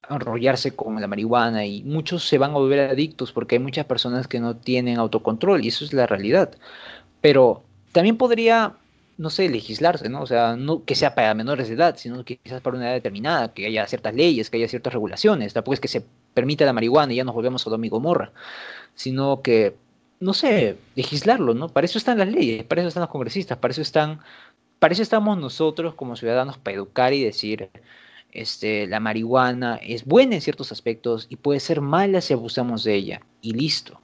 enrollarse 0.09 0.75
con 0.75 0.99
la 0.99 1.07
marihuana 1.07 1.65
y 1.65 1.83
muchos 1.83 2.27
se 2.27 2.37
van 2.37 2.51
a 2.51 2.55
volver 2.55 2.91
adictos 2.91 3.31
porque 3.31 3.55
hay 3.55 3.59
muchas 3.59 3.85
personas 3.85 4.27
que 4.27 4.39
no 4.39 4.55
tienen 4.57 4.97
autocontrol 4.97 5.63
y 5.63 5.69
eso 5.69 5.85
es 5.85 5.93
la 5.93 6.07
realidad. 6.07 6.55
Pero 7.21 7.63
también 7.91 8.17
podría 8.17 8.75
no 9.17 9.29
sé, 9.29 9.49
legislarse, 9.49 10.09
¿no? 10.09 10.21
O 10.21 10.27
sea, 10.27 10.55
no 10.55 10.83
que 10.85 10.95
sea 10.95 11.15
para 11.15 11.33
menores 11.33 11.67
de 11.67 11.75
edad, 11.75 11.95
sino 11.97 12.23
quizás 12.23 12.61
para 12.61 12.77
una 12.77 12.87
edad 12.87 12.95
determinada, 12.95 13.53
que 13.53 13.65
haya 13.67 13.87
ciertas 13.87 14.13
leyes, 14.15 14.49
que 14.49 14.57
haya 14.57 14.67
ciertas 14.67 14.93
regulaciones, 14.93 15.53
tampoco 15.53 15.75
es 15.75 15.79
que 15.79 15.87
se 15.87 16.03
permita 16.33 16.65
la 16.65 16.73
marihuana 16.73 17.13
y 17.13 17.17
ya 17.17 17.23
nos 17.23 17.35
volvemos 17.35 17.65
a 17.67 17.69
Domingo 17.69 17.99
Morra, 17.99 18.31
sino 18.95 19.41
que, 19.41 19.75
no 20.19 20.33
sé, 20.33 20.77
legislarlo, 20.95 21.53
¿no? 21.53 21.69
Para 21.69 21.85
eso 21.85 21.97
están 21.97 22.17
las 22.17 22.27
leyes, 22.29 22.63
para 22.63 22.81
eso 22.81 22.87
están 22.87 23.01
los 23.01 23.09
congresistas, 23.09 23.57
para 23.57 23.71
eso 23.71 23.81
están, 23.81 24.19
para 24.79 24.93
eso 24.93 25.03
estamos 25.03 25.37
nosotros 25.37 25.93
como 25.95 26.15
ciudadanos 26.15 26.57
para 26.57 26.75
educar 26.75 27.13
y 27.13 27.23
decir, 27.23 27.69
este, 28.33 28.87
la 28.87 28.99
marihuana 28.99 29.75
es 29.75 30.05
buena 30.05 30.35
en 30.35 30.41
ciertos 30.41 30.71
aspectos 30.71 31.27
y 31.29 31.35
puede 31.35 31.59
ser 31.59 31.81
mala 31.81 32.19
si 32.19 32.33
abusamos 32.33 32.83
de 32.83 32.95
ella, 32.95 33.21
y 33.41 33.53
listo. 33.53 33.99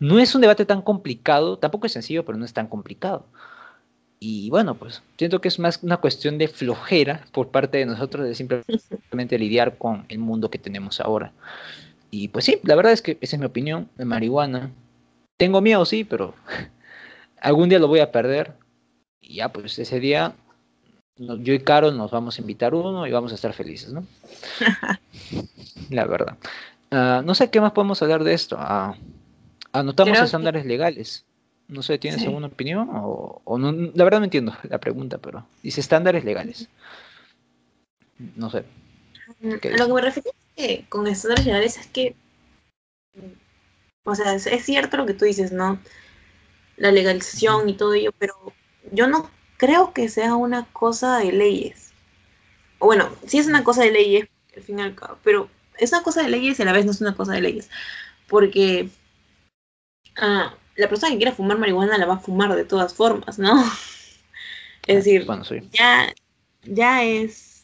No 0.00 0.18
es 0.18 0.34
un 0.34 0.40
debate 0.40 0.66
tan 0.66 0.82
complicado, 0.82 1.58
tampoco 1.58 1.86
es 1.86 1.92
sencillo, 1.92 2.24
pero 2.24 2.36
no 2.36 2.44
es 2.44 2.52
tan 2.52 2.66
complicado. 2.66 3.26
Y 4.18 4.50
bueno, 4.50 4.74
pues 4.74 5.02
siento 5.16 5.40
que 5.40 5.48
es 5.48 5.58
más 5.58 5.82
una 5.82 5.98
cuestión 5.98 6.36
de 6.38 6.48
flojera 6.48 7.26
por 7.32 7.48
parte 7.48 7.78
de 7.78 7.86
nosotros 7.86 8.26
de 8.26 8.34
simplemente 8.34 9.38
lidiar 9.38 9.78
con 9.78 10.04
el 10.08 10.18
mundo 10.18 10.50
que 10.50 10.58
tenemos 10.58 11.00
ahora. 11.00 11.32
Y 12.10 12.28
pues 12.28 12.44
sí, 12.44 12.58
la 12.64 12.74
verdad 12.74 12.92
es 12.92 13.02
que 13.02 13.18
esa 13.20 13.36
es 13.36 13.40
mi 13.40 13.46
opinión 13.46 13.88
de 13.96 14.04
marihuana. 14.04 14.72
Tengo 15.36 15.60
miedo, 15.60 15.84
sí, 15.84 16.04
pero 16.04 16.34
algún 17.40 17.68
día 17.68 17.78
lo 17.78 17.88
voy 17.88 18.00
a 18.00 18.12
perder. 18.12 18.54
Y 19.20 19.36
ya, 19.36 19.52
pues 19.52 19.78
ese 19.78 20.00
día 20.00 20.34
yo 21.16 21.54
y 21.54 21.60
Caro 21.60 21.92
nos 21.92 22.10
vamos 22.10 22.38
a 22.38 22.40
invitar 22.40 22.74
uno 22.74 23.06
y 23.06 23.12
vamos 23.12 23.32
a 23.32 23.36
estar 23.36 23.52
felices, 23.52 23.92
¿no? 23.92 24.06
la 25.90 26.06
verdad. 26.06 26.36
Ah, 26.90 27.22
no 27.24 27.34
sé 27.34 27.50
qué 27.50 27.60
más 27.60 27.72
podemos 27.72 28.00
hablar 28.02 28.24
de 28.24 28.34
esto. 28.34 28.56
Uh, 28.56 28.94
anotamos 29.72 30.18
estándares 30.18 30.64
legales. 30.64 31.24
No 31.66 31.82
sé, 31.82 31.98
¿tienes 31.98 32.22
alguna 32.22 32.48
opinión? 32.48 32.88
O, 32.92 33.58
no, 33.58 33.72
la 33.72 34.04
verdad 34.04 34.18
no 34.18 34.26
entiendo 34.26 34.54
la 34.68 34.78
pregunta, 34.78 35.18
pero 35.18 35.46
dice 35.62 35.80
estándares 35.80 36.24
legales. 36.24 36.68
No 38.36 38.50
sé. 38.50 38.64
Mm, 39.40 39.50
lo 39.50 39.60
que 39.60 39.92
me 39.92 40.00
refiero 40.00 40.30
es 40.30 40.54
que 40.56 40.86
con 40.88 41.06
estándares 41.06 41.46
legales 41.46 41.78
es 41.78 41.86
que, 41.86 42.14
o 44.04 44.14
sea, 44.14 44.34
es, 44.34 44.64
cierto 44.64 44.96
lo 44.98 45.06
que 45.06 45.14
tú 45.14 45.24
dices, 45.24 45.52
¿no? 45.52 45.80
La 46.76 46.92
legalización 46.92 47.68
y 47.68 47.74
todo 47.74 47.94
ello, 47.94 48.12
pero 48.18 48.34
yo 48.92 49.08
no 49.08 49.30
creo 49.56 49.92
que 49.92 50.08
sea 50.08 50.36
una 50.36 50.66
cosa 50.66 51.18
de 51.18 51.32
leyes. 51.32 51.92
Bueno, 52.78 53.08
sí 53.26 53.38
es 53.38 53.46
una 53.46 53.64
cosa 53.64 53.82
de 53.82 53.92
leyes, 53.92 54.28
al 54.56 54.62
fin 54.62 54.78
y 54.78 54.82
al 54.82 54.94
cabo, 54.94 55.18
pero 55.22 55.48
es 55.78 55.92
una 55.92 56.02
cosa 56.02 56.22
de 56.22 56.28
leyes 56.28 56.58
y 56.58 56.62
a 56.62 56.66
la 56.66 56.72
vez 56.72 56.84
no 56.84 56.92
es 56.92 57.00
una 57.00 57.16
cosa 57.16 57.32
de 57.32 57.40
leyes. 57.40 57.70
Porque 58.28 58.88
ah, 60.16 60.54
la 60.76 60.88
persona 60.88 61.12
que 61.12 61.18
quiera 61.18 61.32
fumar 61.32 61.58
marihuana 61.58 61.98
la 61.98 62.06
va 62.06 62.14
a 62.14 62.20
fumar 62.20 62.54
de 62.54 62.64
todas 62.64 62.94
formas, 62.94 63.38
¿no? 63.38 63.64
Es 64.86 64.96
decir, 64.96 65.26
ya, 65.72 66.12
ya 66.64 67.04
es 67.04 67.54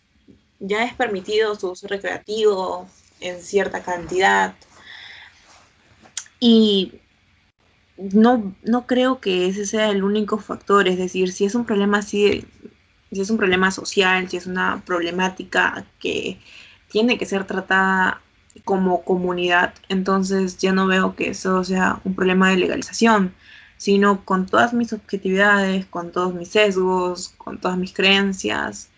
ya 0.60 0.84
es 0.84 0.94
permitido 0.94 1.54
su 1.54 1.70
uso 1.70 1.88
recreativo 1.88 2.88
en 3.20 3.42
cierta 3.42 3.82
cantidad. 3.82 4.54
Y 6.38 6.94
no, 8.12 8.54
no 8.62 8.86
creo 8.86 9.20
que 9.20 9.46
ese 9.48 9.66
sea 9.66 9.90
el 9.90 10.02
único 10.04 10.38
factor, 10.38 10.88
es 10.88 10.98
decir, 10.98 11.32
si 11.32 11.44
es 11.44 11.54
un 11.54 11.64
problema 11.64 11.98
así, 11.98 12.44
si 13.12 13.20
es 13.20 13.30
un 13.30 13.36
problema 13.36 13.70
social, 13.70 14.28
si 14.28 14.36
es 14.36 14.46
una 14.46 14.82
problemática 14.86 15.84
que 15.98 16.38
tiene 16.88 17.18
que 17.18 17.26
ser 17.26 17.46
tratada 17.46 18.20
como 18.64 19.04
comunidad, 19.04 19.74
entonces 19.88 20.58
ya 20.58 20.72
no 20.72 20.86
veo 20.86 21.14
que 21.14 21.30
eso 21.30 21.62
sea 21.64 22.00
un 22.04 22.14
problema 22.14 22.50
de 22.50 22.56
legalización, 22.56 23.34
sino 23.76 24.24
con 24.24 24.46
todas 24.46 24.72
mis 24.72 24.92
objetividades, 24.92 25.86
con 25.86 26.12
todos 26.12 26.34
mis 26.34 26.48
sesgos, 26.48 27.34
con 27.38 27.58
todas 27.58 27.78
mis 27.78 27.92
creencias. 27.92 28.88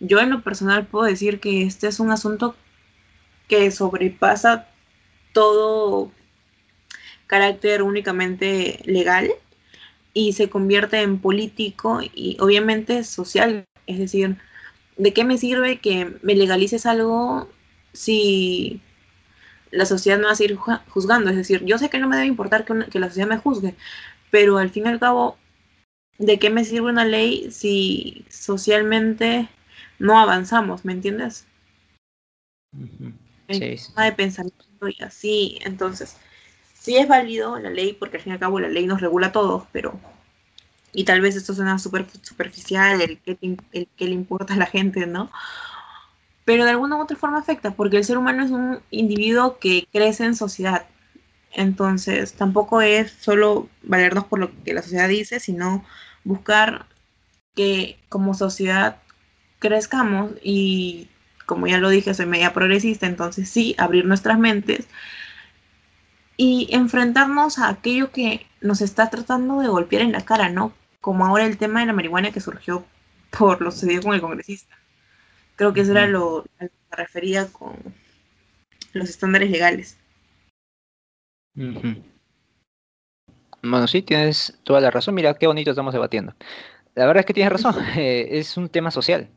Yo 0.00 0.20
en 0.20 0.30
lo 0.30 0.42
personal 0.42 0.86
puedo 0.86 1.06
decir 1.06 1.40
que 1.40 1.64
este 1.64 1.88
es 1.88 2.00
un 2.00 2.10
asunto 2.10 2.54
que 3.48 3.70
sobrepasa 3.70 4.66
todo 5.32 6.10
carácter 7.34 7.82
únicamente 7.82 8.78
legal 8.84 9.28
y 10.12 10.34
se 10.34 10.48
convierte 10.48 11.02
en 11.02 11.18
político 11.18 12.00
y 12.00 12.36
obviamente 12.38 13.02
social. 13.02 13.66
Es 13.88 13.98
decir, 13.98 14.36
¿de 14.98 15.12
qué 15.12 15.24
me 15.24 15.36
sirve 15.36 15.80
que 15.80 16.16
me 16.22 16.36
legalices 16.36 16.86
algo 16.86 17.48
si 17.92 18.80
la 19.72 19.84
sociedad 19.84 20.18
me 20.18 20.26
va 20.26 20.30
a 20.30 20.36
seguir 20.36 20.56
juzgando? 20.88 21.28
Es 21.28 21.36
decir, 21.36 21.64
yo 21.64 21.76
sé 21.76 21.90
que 21.90 21.98
no 21.98 22.08
me 22.08 22.14
debe 22.14 22.28
importar 22.28 22.64
que, 22.64 22.86
que 22.88 23.00
la 23.00 23.08
sociedad 23.08 23.28
me 23.28 23.38
juzgue, 23.38 23.74
pero 24.30 24.58
al 24.58 24.70
fin 24.70 24.86
y 24.86 24.90
al 24.90 25.00
cabo, 25.00 25.36
¿de 26.18 26.38
qué 26.38 26.50
me 26.50 26.64
sirve 26.64 26.92
una 26.92 27.04
ley 27.04 27.50
si 27.50 28.24
socialmente 28.28 29.48
no 29.98 30.20
avanzamos? 30.20 30.84
¿Me 30.84 30.92
entiendes? 30.92 31.48
En 33.48 33.58
de 33.58 34.12
pensamiento 34.12 34.88
y 34.88 35.02
así, 35.02 35.58
entonces 35.62 36.16
sí 36.84 36.98
es 36.98 37.08
válido 37.08 37.58
la 37.58 37.70
ley, 37.70 37.94
porque 37.94 38.18
al 38.18 38.22
fin 38.22 38.32
y 38.32 38.34
al 38.34 38.40
cabo 38.40 38.60
la 38.60 38.68
ley 38.68 38.86
nos 38.86 39.00
regula 39.00 39.28
a 39.28 39.32
todos, 39.32 39.64
pero... 39.72 39.98
Y 40.92 41.04
tal 41.04 41.22
vez 41.22 41.34
esto 41.34 41.54
suena 41.54 41.78
súper 41.78 42.06
superficial, 42.22 43.00
el 43.00 43.18
que, 43.18 43.38
el 43.72 43.88
que 43.96 44.04
le 44.04 44.12
importa 44.12 44.54
a 44.54 44.58
la 44.58 44.66
gente, 44.66 45.06
¿no? 45.06 45.30
Pero 46.44 46.64
de 46.64 46.70
alguna 46.70 46.96
u 46.96 47.02
otra 47.02 47.16
forma 47.16 47.38
afecta, 47.38 47.72
porque 47.72 47.96
el 47.96 48.04
ser 48.04 48.18
humano 48.18 48.44
es 48.44 48.50
un 48.50 48.80
individuo 48.90 49.58
que 49.58 49.88
crece 49.92 50.24
en 50.24 50.36
sociedad. 50.36 50.86
Entonces, 51.52 52.34
tampoco 52.34 52.82
es 52.82 53.12
solo 53.12 53.68
valernos 53.82 54.26
por 54.26 54.38
lo 54.38 54.50
que 54.62 54.74
la 54.74 54.82
sociedad 54.82 55.08
dice, 55.08 55.40
sino 55.40 55.84
buscar 56.22 56.86
que 57.56 57.98
como 58.10 58.34
sociedad 58.34 58.98
crezcamos 59.58 60.32
y, 60.42 61.08
como 61.46 61.66
ya 61.66 61.78
lo 61.78 61.88
dije, 61.88 62.12
soy 62.12 62.26
media 62.26 62.52
progresista, 62.52 63.06
entonces 63.06 63.48
sí, 63.48 63.74
abrir 63.78 64.04
nuestras 64.04 64.38
mentes 64.38 64.86
y 66.36 66.68
enfrentarnos 66.70 67.58
a 67.58 67.68
aquello 67.68 68.10
que 68.10 68.46
nos 68.60 68.80
está 68.80 69.10
tratando 69.10 69.60
de 69.60 69.68
golpear 69.68 70.02
en 70.02 70.12
la 70.12 70.24
cara, 70.24 70.48
¿no? 70.48 70.72
Como 71.00 71.26
ahora 71.26 71.46
el 71.46 71.58
tema 71.58 71.80
de 71.80 71.86
la 71.86 71.92
marihuana 71.92 72.32
que 72.32 72.40
surgió 72.40 72.84
por 73.30 73.60
lo 73.60 73.70
sucedido 73.70 74.02
con 74.02 74.14
el 74.14 74.20
congresista. 74.20 74.76
Creo 75.56 75.72
que 75.72 75.82
eso 75.82 75.92
era 75.92 76.06
lo 76.06 76.44
que 76.58 76.66
se 76.66 76.96
refería 76.96 77.46
con 77.46 77.76
los 78.92 79.08
estándares 79.08 79.50
legales. 79.50 79.98
Bueno, 83.62 83.86
sí, 83.86 84.02
tienes 84.02 84.58
toda 84.64 84.80
la 84.80 84.90
razón. 84.90 85.14
Mira 85.14 85.34
qué 85.34 85.46
bonito 85.46 85.70
estamos 85.70 85.92
debatiendo. 85.92 86.34
La 86.94 87.06
verdad 87.06 87.20
es 87.20 87.26
que 87.26 87.34
tienes 87.34 87.52
razón. 87.52 87.76
Eh, 87.96 88.38
es 88.38 88.56
un 88.56 88.68
tema 88.68 88.90
social. 88.90 89.28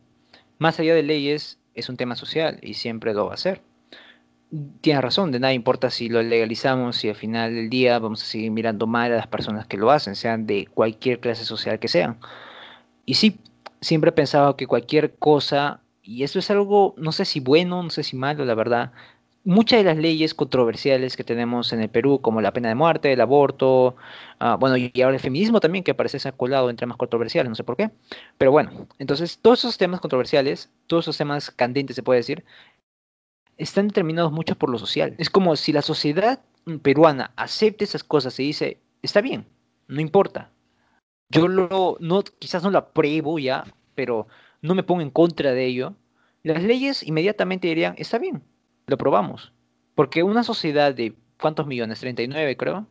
Más 0.58 0.80
allá 0.80 0.96
de 0.96 1.04
leyes, 1.04 1.60
es 1.76 1.90
un 1.90 1.98
tema 1.98 2.16
social 2.16 2.60
y 2.64 2.74
siempre 2.74 3.14
lo 3.14 3.28
va 3.28 3.36
a 3.36 3.38
ser 3.38 3.62
tienes 4.82 5.02
razón, 5.02 5.32
de 5.32 5.40
nada 5.40 5.54
importa 5.54 5.90
si 5.90 6.10
lo 6.10 6.22
legalizamos 6.22 7.04
y 7.04 7.10
al 7.10 7.16
final 7.16 7.54
del 7.54 7.70
día 7.70 8.00
vamos 8.00 8.24
a 8.24 8.26
seguir 8.26 8.52
mirando 8.52 8.88
mal 8.88 9.12
a 9.12 9.16
las 9.16 9.28
personas 9.28 9.68
que 9.68 9.78
lo 9.78 9.92
hacen, 9.92 10.16
sean 10.16 10.48
de 10.48 10.68
cualquier 10.68 11.20
clase 11.20 11.46
social 11.46 11.80
que 11.80 11.88
sean. 11.88 12.18
Y 13.06 13.16
sí, 13.16 13.40
siempre 13.82 14.10
he 14.10 14.14
pensado 14.14 14.56
que 14.56 14.68
cualquier 14.68 15.16
cosa, 15.16 15.82
y 16.04 16.24
eso 16.24 16.40
es 16.40 16.50
algo, 16.52 16.96
no 16.98 17.12
sé 17.12 17.26
si 17.26 17.40
bueno, 17.40 17.84
no 17.84 17.90
sé 17.90 18.04
si 18.04 18.16
malo, 18.16 18.46
la 18.46 18.56
verdad, 18.56 18.92
muchas 19.48 19.80
de 19.80 19.86
las 19.86 19.98
leyes 19.98 20.34
controversiales 20.34 21.16
que 21.16 21.24
tenemos 21.24 21.72
en 21.72 21.82
el 21.82 21.90
Perú, 21.90 22.20
como 22.22 22.42
la 22.42 22.52
pena 22.52 22.68
de 22.68 22.76
muerte, 22.76 23.14
el 23.14 23.22
aborto, 23.22 23.96
ah, 24.40 24.56
bueno, 24.56 24.76
y 24.76 24.92
ahora 25.02 25.16
el 25.16 25.22
feminismo 25.22 25.62
también, 25.62 25.86
que 25.86 25.94
parece 25.94 26.20
ser 26.20 26.34
colado 26.34 26.70
entre 26.70 26.86
más 26.86 26.98
controversiales, 26.98 27.50
no 27.50 27.56
sé 27.56 27.64
por 27.64 27.78
qué. 27.78 27.90
Pero 28.38 28.52
bueno, 28.52 28.88
entonces 29.00 29.40
todos 29.40 29.60
esos 29.60 29.78
temas 29.78 30.02
controversiales, 30.02 30.70
todos 30.88 31.06
esos 31.06 31.18
temas 31.18 31.50
candentes, 31.50 31.96
se 31.96 32.04
puede 32.04 32.20
decir, 32.20 32.44
están 33.58 33.88
determinados 33.88 34.32
mucho 34.32 34.56
por 34.56 34.70
lo 34.70 34.78
social. 34.78 35.16
Es 35.18 35.30
como 35.30 35.56
si 35.56 35.74
la 35.74 35.82
sociedad 35.82 36.42
peruana 36.82 37.32
acepte 37.36 37.84
esas 37.84 38.04
cosas 38.04 38.40
y 38.40 38.44
dice, 38.44 38.82
está 39.02 39.22
bien, 39.22 39.48
no 39.88 40.02
importa. 40.02 40.52
Yo 41.30 41.48
lo, 41.48 41.98
no, 42.00 42.24
quizás 42.24 42.64
no 42.64 42.72
lo 42.72 42.78
apruebo 42.78 43.40
ya, 43.40 43.66
pero 43.96 44.28
no 44.62 44.76
me 44.76 44.84
pongo 44.84 45.02
en 45.02 45.10
contra 45.10 45.52
de 45.52 45.66
ello. 45.66 45.96
Las 46.44 46.64
leyes 46.64 47.04
inmediatamente 47.04 47.68
dirían, 47.68 47.96
está 47.98 48.18
bien, 48.18 48.44
lo 48.88 48.98
probamos. 48.98 49.52
Porque 49.96 50.24
una 50.24 50.44
sociedad 50.44 50.94
de, 50.94 51.16
¿cuántos 51.40 51.68
millones? 51.68 52.00
39 52.00 52.56
creo. 52.56 52.88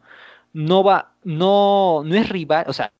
No 0.52 0.82
va, 0.82 1.14
no, 1.22 2.02
no 2.05 2.14
es 2.14 2.28
rival, 2.28 2.64
o 2.68 2.72
sea, 2.72 2.93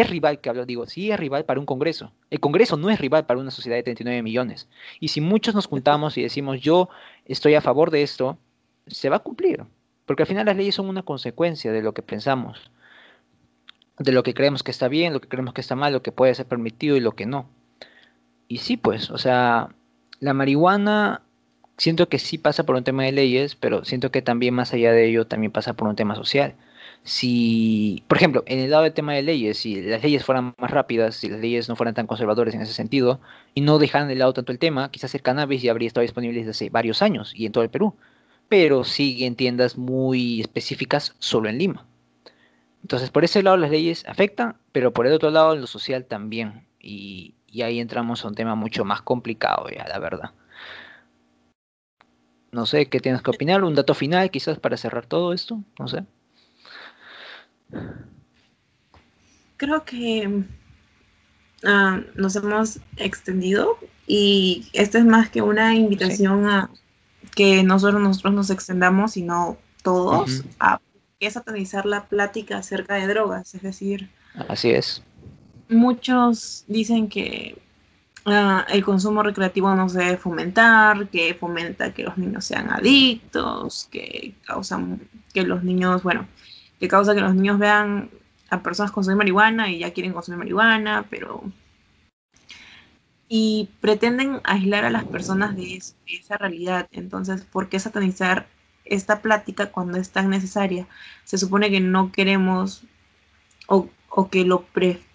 es 0.00 0.10
rival, 0.10 0.40
que 0.40 0.48
hablo, 0.48 0.66
digo, 0.66 0.86
sí 0.86 1.10
es 1.10 1.18
rival 1.18 1.44
para 1.44 1.60
un 1.60 1.66
Congreso. 1.66 2.12
El 2.30 2.40
Congreso 2.40 2.76
no 2.76 2.90
es 2.90 2.98
rival 3.00 3.26
para 3.26 3.40
una 3.40 3.50
sociedad 3.50 3.76
de 3.76 3.82
39 3.82 4.22
millones. 4.22 4.68
Y 5.00 5.08
si 5.08 5.20
muchos 5.20 5.54
nos 5.54 5.66
juntamos 5.66 6.18
y 6.18 6.22
decimos, 6.22 6.60
yo 6.60 6.88
estoy 7.24 7.54
a 7.54 7.60
favor 7.60 7.90
de 7.90 8.02
esto, 8.02 8.38
se 8.86 9.08
va 9.08 9.16
a 9.16 9.20
cumplir. 9.20 9.64
Porque 10.04 10.22
al 10.22 10.26
final 10.26 10.46
las 10.46 10.56
leyes 10.56 10.74
son 10.74 10.88
una 10.88 11.02
consecuencia 11.02 11.72
de 11.72 11.82
lo 11.82 11.94
que 11.94 12.02
pensamos, 12.02 12.70
de 13.98 14.12
lo 14.12 14.22
que 14.22 14.34
creemos 14.34 14.62
que 14.62 14.70
está 14.70 14.88
bien, 14.88 15.12
lo 15.12 15.20
que 15.20 15.28
creemos 15.28 15.54
que 15.54 15.60
está 15.60 15.76
mal, 15.76 15.92
lo 15.92 16.02
que 16.02 16.12
puede 16.12 16.34
ser 16.34 16.46
permitido 16.46 16.96
y 16.96 17.00
lo 17.00 17.12
que 17.12 17.26
no. 17.26 17.48
Y 18.48 18.58
sí, 18.58 18.76
pues, 18.76 19.10
o 19.10 19.18
sea, 19.18 19.70
la 20.20 20.34
marihuana 20.34 21.22
siento 21.78 22.08
que 22.08 22.18
sí 22.18 22.38
pasa 22.38 22.64
por 22.64 22.76
un 22.76 22.84
tema 22.84 23.04
de 23.04 23.12
leyes, 23.12 23.54
pero 23.56 23.84
siento 23.84 24.10
que 24.10 24.22
también 24.22 24.54
más 24.54 24.72
allá 24.72 24.92
de 24.92 25.08
ello 25.08 25.26
también 25.26 25.52
pasa 25.52 25.72
por 25.72 25.88
un 25.88 25.96
tema 25.96 26.14
social 26.14 26.54
si, 27.02 28.02
por 28.08 28.18
ejemplo, 28.18 28.42
en 28.46 28.58
el 28.58 28.70
lado 28.70 28.82
del 28.82 28.92
tema 28.92 29.14
de 29.14 29.22
leyes, 29.22 29.58
si 29.58 29.80
las 29.80 30.02
leyes 30.02 30.24
fueran 30.24 30.54
más 30.58 30.70
rápidas, 30.70 31.16
si 31.16 31.28
las 31.28 31.40
leyes 31.40 31.68
no 31.68 31.76
fueran 31.76 31.94
tan 31.94 32.06
conservadoras 32.06 32.54
en 32.54 32.62
ese 32.62 32.72
sentido, 32.72 33.20
y 33.54 33.60
no 33.60 33.78
dejaran 33.78 34.08
de 34.08 34.16
lado 34.16 34.32
tanto 34.32 34.52
el 34.52 34.58
tema, 34.58 34.90
quizás 34.90 35.14
el 35.14 35.22
cannabis 35.22 35.62
ya 35.62 35.70
habría 35.70 35.86
estado 35.86 36.02
disponible 36.02 36.38
desde 36.38 36.50
hace 36.50 36.70
varios 36.70 37.02
años 37.02 37.32
y 37.34 37.46
en 37.46 37.52
todo 37.52 37.64
el 37.64 37.70
Perú, 37.70 37.94
pero 38.48 38.84
sigue 38.84 39.26
en 39.26 39.36
tiendas 39.36 39.76
muy 39.78 40.40
específicas 40.40 41.14
solo 41.18 41.48
en 41.48 41.58
Lima. 41.58 41.86
Entonces, 42.82 43.10
por 43.10 43.24
ese 43.24 43.42
lado 43.42 43.56
las 43.56 43.70
leyes 43.70 44.04
afectan, 44.06 44.56
pero 44.72 44.92
por 44.92 45.06
el 45.06 45.12
otro 45.12 45.30
lado 45.30 45.56
lo 45.56 45.66
social 45.66 46.04
también. 46.04 46.66
Y, 46.80 47.34
y 47.48 47.62
ahí 47.62 47.80
entramos 47.80 48.24
a 48.24 48.28
un 48.28 48.34
tema 48.34 48.54
mucho 48.54 48.84
más 48.84 49.02
complicado 49.02 49.68
ya, 49.68 49.88
la 49.88 49.98
verdad. 49.98 50.30
No 52.52 52.66
sé, 52.66 52.88
¿qué 52.88 53.00
tienes 53.00 53.22
que 53.22 53.30
opinar? 53.30 53.64
¿Un 53.64 53.74
dato 53.74 53.94
final 53.94 54.30
quizás 54.30 54.58
para 54.58 54.76
cerrar 54.76 55.06
todo 55.06 55.32
esto? 55.32 55.60
No 55.78 55.88
sé. 55.88 56.04
Creo 59.56 59.84
que 59.84 60.44
ah, 61.64 62.00
nos 62.14 62.36
hemos 62.36 62.80
extendido 62.96 63.78
y 64.06 64.68
esto 64.72 64.98
es 64.98 65.04
más 65.04 65.30
que 65.30 65.42
una 65.42 65.74
invitación 65.74 66.46
a 66.46 66.70
que 67.34 67.62
no 67.62 67.78
solo 67.78 67.98
nosotros 67.98 68.34
nos 68.34 68.50
extendamos, 68.50 69.12
sino 69.12 69.58
todos 69.82 70.42
a 70.60 70.80
que 71.18 71.30
satanizar 71.30 71.86
la 71.86 72.06
plática 72.06 72.58
acerca 72.58 72.94
de 72.94 73.06
drogas, 73.06 73.54
es 73.54 73.62
decir, 73.62 74.10
así 74.48 74.70
es. 74.70 75.02
Muchos 75.68 76.64
dicen 76.68 77.08
que 77.08 77.58
ah, 78.26 78.66
el 78.68 78.84
consumo 78.84 79.22
recreativo 79.22 79.74
no 79.74 79.88
se 79.88 79.98
debe 79.98 80.16
fomentar, 80.16 81.08
que 81.08 81.34
fomenta 81.34 81.92
que 81.92 82.04
los 82.04 82.16
niños 82.18 82.44
sean 82.44 82.70
adictos, 82.70 83.88
que 83.90 84.34
causan 84.46 85.00
que 85.32 85.42
los 85.42 85.64
niños, 85.64 86.02
bueno, 86.02 86.26
que 86.78 86.88
causa 86.88 87.14
que 87.14 87.20
los 87.20 87.34
niños 87.34 87.58
vean 87.58 88.10
a 88.50 88.62
personas 88.62 88.92
consumir 88.92 89.16
marihuana 89.16 89.70
y 89.70 89.80
ya 89.80 89.92
quieren 89.92 90.12
consumir 90.12 90.38
marihuana, 90.38 91.06
pero... 91.10 91.42
Y 93.28 93.70
pretenden 93.80 94.40
aislar 94.44 94.84
a 94.84 94.90
las 94.90 95.04
personas 95.04 95.56
de, 95.56 95.82
esa 96.06 96.36
realidad. 96.36 96.88
Entonces, 96.92 97.42
¿por 97.44 97.68
qué 97.68 97.80
satanizar 97.80 98.46
esta 98.84 99.20
plática 99.20 99.72
cuando 99.72 99.98
es 99.98 100.10
tan 100.10 100.30
necesaria? 100.30 100.86
Se 101.24 101.36
supone 101.36 101.70
que 101.70 101.80
no 101.80 102.12
queremos 102.12 102.84
o, 103.66 103.88
que 104.30 104.44
lo, 104.44 104.64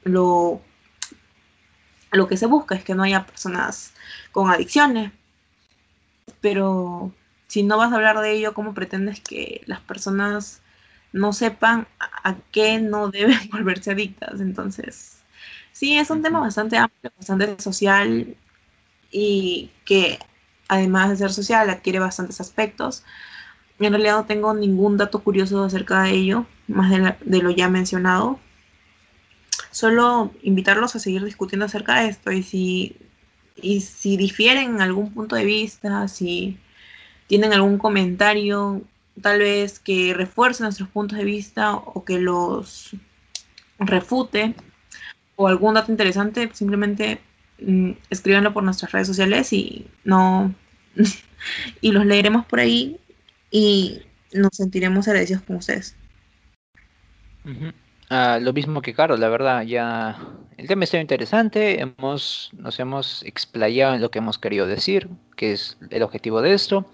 lo, 0.03 0.61
lo 2.11 2.27
que 2.27 2.35
se 2.35 2.47
busca 2.47 2.75
es 2.75 2.83
que 2.83 2.95
no 2.95 3.03
haya 3.03 3.25
personas 3.25 3.93
con 4.33 4.51
adicciones. 4.51 5.13
pero 6.41 7.13
si 7.47 7.63
no 7.63 7.77
vas 7.77 7.91
a 7.91 7.95
hablar 7.95 8.19
de 8.19 8.31
ello, 8.33 8.53
¿cómo 8.53 8.73
pretendes 8.73 9.21
que 9.21 9.61
las 9.65 9.81
personas 9.81 10.60
no 11.13 11.33
sepan 11.33 11.87
a, 11.99 12.35
qué 12.51 12.79
no 12.79 13.09
deben 13.09 13.37
volverse 13.51 13.91
adictas? 13.91 14.41
Entonces, 14.41 15.21
sí, 15.71 15.97
es 15.97 16.09
un 16.09 16.21
tema 16.21 16.39
bastante 16.39 16.77
amplio, 16.77 17.11
bastante 17.17 17.61
social 17.61 18.35
y 19.11 19.71
que 19.85 20.19
además 20.67 21.09
de 21.09 21.17
ser 21.17 21.31
social 21.31 21.69
adquiere 21.69 21.99
bastantes 21.99 22.39
aspectos. 22.41 23.03
En 23.79 23.91
realidad 23.91 24.17
no 24.17 24.25
tengo 24.25 24.53
ningún 24.53 24.97
dato 24.97 25.19
curioso 25.23 25.63
acerca 25.63 26.03
de 26.03 26.11
ello, 26.11 26.45
más 26.67 26.91
de, 26.91 27.15
de 27.25 27.41
lo 27.41 27.49
ya 27.49 27.67
mencionado. 27.69 28.39
Solo 29.71 30.33
invitarlos 30.43 30.95
a 30.95 30.99
seguir 30.99 31.23
discutiendo 31.23 31.65
acerca 31.65 32.01
de 32.01 32.09
esto 32.09 32.31
y 32.31 32.43
si, 32.43 32.97
y 33.55 33.81
si 33.81 34.17
difieren 34.17 34.75
en 34.75 34.81
algún 34.81 35.13
punto 35.13 35.35
de 35.35 35.45
vista, 35.45 36.07
si 36.07 36.57
tienen 37.27 37.53
algún 37.53 37.77
comentario, 37.77 38.81
tal 39.21 39.39
vez 39.39 39.79
que 39.79 40.13
refuerce 40.13 40.63
nuestros 40.63 40.89
puntos 40.89 41.17
de 41.17 41.23
vista 41.23 41.75
o 41.75 42.03
que 42.03 42.19
los 42.19 42.95
refute, 43.79 44.55
o 45.35 45.47
algún 45.47 45.73
dato 45.73 45.91
interesante, 45.91 46.49
simplemente 46.53 47.19
mm, 47.59 47.91
escríbanlo 48.09 48.53
por 48.53 48.63
nuestras 48.63 48.91
redes 48.91 49.07
sociales 49.07 49.51
y 49.53 49.87
no 50.03 50.53
y 51.81 51.91
los 51.91 52.05
leeremos 52.05 52.45
por 52.45 52.59
ahí 52.59 52.99
y 53.49 54.01
nos 54.33 54.55
sentiremos 54.55 55.07
agradecidos 55.07 55.43
con 55.43 55.57
ustedes. 55.57 55.95
Ah, 58.09 58.39
lo 58.41 58.53
mismo 58.53 58.81
que 58.81 58.93
Caro, 58.93 59.17
la 59.17 59.29
verdad, 59.29 59.63
ya 59.63 60.19
el 60.57 60.67
tema 60.67 60.83
está 60.83 60.99
interesante, 60.99 61.81
hemos, 61.81 62.51
nos 62.53 62.79
hemos 62.79 63.23
explayado 63.23 63.95
en 63.95 64.01
lo 64.01 64.11
que 64.11 64.19
hemos 64.19 64.37
querido 64.37 64.67
decir, 64.67 65.09
que 65.35 65.53
es 65.53 65.77
el 65.89 66.03
objetivo 66.03 66.41
de 66.41 66.53
esto. 66.53 66.85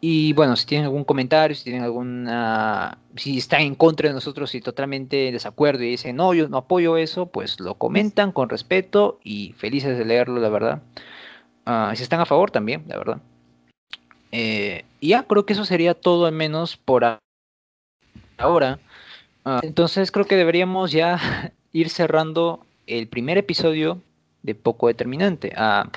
Y 0.00 0.32
bueno, 0.34 0.54
si 0.54 0.64
tienen 0.64 0.84
algún 0.84 1.02
comentario, 1.02 1.56
si 1.56 1.64
tienen 1.64 1.82
alguna, 1.82 2.98
si 3.16 3.38
están 3.38 3.62
en 3.62 3.74
contra 3.74 4.08
de 4.08 4.14
nosotros 4.14 4.54
y 4.54 4.60
totalmente 4.60 5.26
en 5.26 5.34
desacuerdo 5.34 5.82
y 5.82 5.90
dicen, 5.90 6.14
no, 6.14 6.34
yo 6.34 6.48
no 6.48 6.58
apoyo 6.58 6.96
eso, 6.96 7.26
pues 7.26 7.58
lo 7.58 7.74
comentan 7.74 8.30
con 8.30 8.48
respeto 8.48 9.18
y 9.24 9.54
felices 9.54 9.98
de 9.98 10.04
leerlo, 10.04 10.40
la 10.40 10.48
verdad. 10.50 10.82
Uh, 11.66 11.94
si 11.96 12.04
están 12.04 12.20
a 12.20 12.26
favor 12.26 12.52
también, 12.52 12.84
la 12.86 12.96
verdad. 12.96 13.20
Eh, 14.30 14.84
y 15.00 15.08
ya, 15.08 15.24
creo 15.24 15.44
que 15.44 15.54
eso 15.54 15.64
sería 15.64 15.94
todo 15.94 16.26
al 16.26 16.32
menos 16.32 16.76
por 16.76 17.04
ahora. 18.36 18.78
Ah, 19.44 19.60
entonces 19.64 20.12
creo 20.12 20.26
que 20.26 20.36
deberíamos 20.36 20.92
ya 20.92 21.52
ir 21.72 21.90
cerrando 21.90 22.64
el 22.86 23.08
primer 23.08 23.36
episodio 23.36 24.00
de 24.42 24.54
Poco 24.54 24.86
Determinante. 24.86 25.52
Ah, 25.56 25.90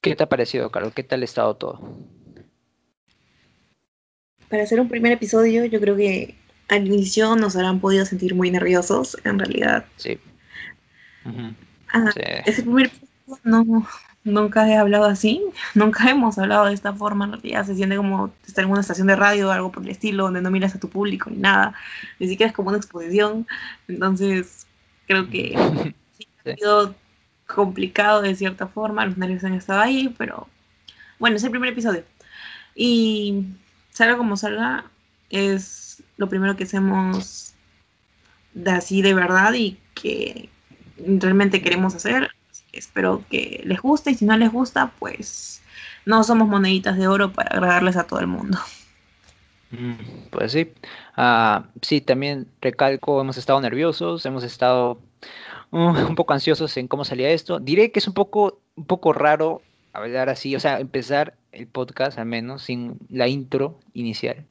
¿Qué 0.00 0.14
te 0.14 0.22
ha 0.22 0.28
parecido, 0.28 0.70
Carlos? 0.70 0.94
¿Qué 0.94 1.02
tal 1.02 1.22
ha 1.22 1.24
estado 1.24 1.56
todo? 1.56 1.80
Para 4.48 4.62
hacer 4.62 4.80
un 4.80 4.88
primer 4.88 5.12
episodio, 5.12 5.64
yo 5.64 5.80
creo 5.80 5.96
que 5.96 6.34
al 6.68 6.86
inicio 6.86 7.36
nos 7.36 7.56
habrán 7.56 7.80
podido 7.80 8.04
sentir 8.04 8.34
muy 8.34 8.50
nerviosos, 8.50 9.16
en 9.24 9.38
realidad. 9.38 9.86
Sí. 9.96 10.18
Ah, 11.92 12.10
ese 12.44 12.62
primer 12.62 12.86
episodio 12.86 13.40
no, 13.44 13.86
nunca 14.26 14.68
he 14.68 14.76
hablado 14.76 15.06
así, 15.06 15.42
nunca 15.74 16.10
hemos 16.10 16.38
hablado 16.38 16.66
de 16.66 16.74
esta 16.74 16.92
forma, 16.92 17.24
en 17.24 17.32
realidad 17.32 17.64
se 17.64 17.74
siente 17.74 17.96
como 17.96 18.32
estar 18.46 18.64
en 18.64 18.70
una 18.70 18.80
estación 18.80 19.06
de 19.06 19.16
radio 19.16 19.48
o 19.48 19.50
algo 19.52 19.72
por 19.72 19.82
el 19.82 19.90
estilo, 19.90 20.24
donde 20.24 20.42
no 20.42 20.50
miras 20.50 20.74
a 20.74 20.80
tu 20.80 20.90
público 20.90 21.30
ni 21.30 21.38
nada, 21.38 21.74
ni 22.18 22.28
siquiera 22.28 22.50
es 22.50 22.56
como 22.56 22.68
una 22.68 22.78
exposición, 22.78 23.46
entonces 23.88 24.66
creo 25.06 25.30
que 25.30 25.56
sí, 26.18 26.28
ha 26.44 26.54
sido 26.54 26.94
complicado 27.46 28.22
de 28.22 28.34
cierta 28.34 28.66
forma, 28.66 29.06
los 29.06 29.16
nervios 29.16 29.44
han 29.44 29.54
estado 29.54 29.80
ahí, 29.80 30.14
pero 30.18 30.48
bueno, 31.18 31.36
es 31.36 31.44
el 31.44 31.50
primer 31.50 31.70
episodio. 31.70 32.04
Y 32.74 33.44
salga 33.96 34.18
como 34.18 34.36
salga, 34.36 34.84
es 35.30 36.02
lo 36.18 36.28
primero 36.28 36.54
que 36.54 36.64
hacemos 36.64 37.54
de 38.52 38.70
así 38.70 39.00
de 39.00 39.14
verdad 39.14 39.54
y 39.54 39.78
que 39.94 40.50
realmente 40.98 41.62
queremos 41.62 41.94
hacer 41.94 42.30
espero 42.78 43.24
que 43.30 43.62
les 43.64 43.80
guste 43.80 44.10
y 44.10 44.14
si 44.14 44.24
no 44.24 44.36
les 44.36 44.52
gusta, 44.52 44.92
pues 44.98 45.62
no 46.04 46.22
somos 46.24 46.46
moneditas 46.46 46.98
de 46.98 47.08
oro 47.08 47.32
para 47.32 47.50
agradarles 47.50 47.96
a 47.96 48.06
todo 48.06 48.20
el 48.20 48.26
mundo. 48.26 48.58
Mm, 49.70 50.28
pues 50.30 50.52
sí, 50.52 50.72
uh, 51.16 51.62
sí, 51.82 52.00
también 52.00 52.46
recalco, 52.60 53.20
hemos 53.20 53.36
estado 53.36 53.60
nerviosos, 53.60 54.24
hemos 54.26 54.44
estado 54.44 55.00
uh, 55.72 55.78
un 55.78 56.14
poco 56.14 56.34
ansiosos 56.34 56.76
en 56.76 56.86
cómo 56.86 57.04
salía 57.04 57.30
esto. 57.30 57.58
Diré 57.58 57.90
que 57.90 57.98
es 57.98 58.06
un 58.06 58.14
poco, 58.14 58.60
un 58.76 58.84
poco 58.84 59.12
raro 59.12 59.62
hablar 59.96 60.28
así, 60.28 60.56
o 60.56 60.60
sea, 60.60 60.80
empezar 60.80 61.36
el 61.52 61.66
podcast 61.66 62.18
al 62.18 62.26
menos 62.26 62.62
sin 62.62 62.98
la 63.08 63.28
intro 63.28 63.80
inicial. 63.94 64.46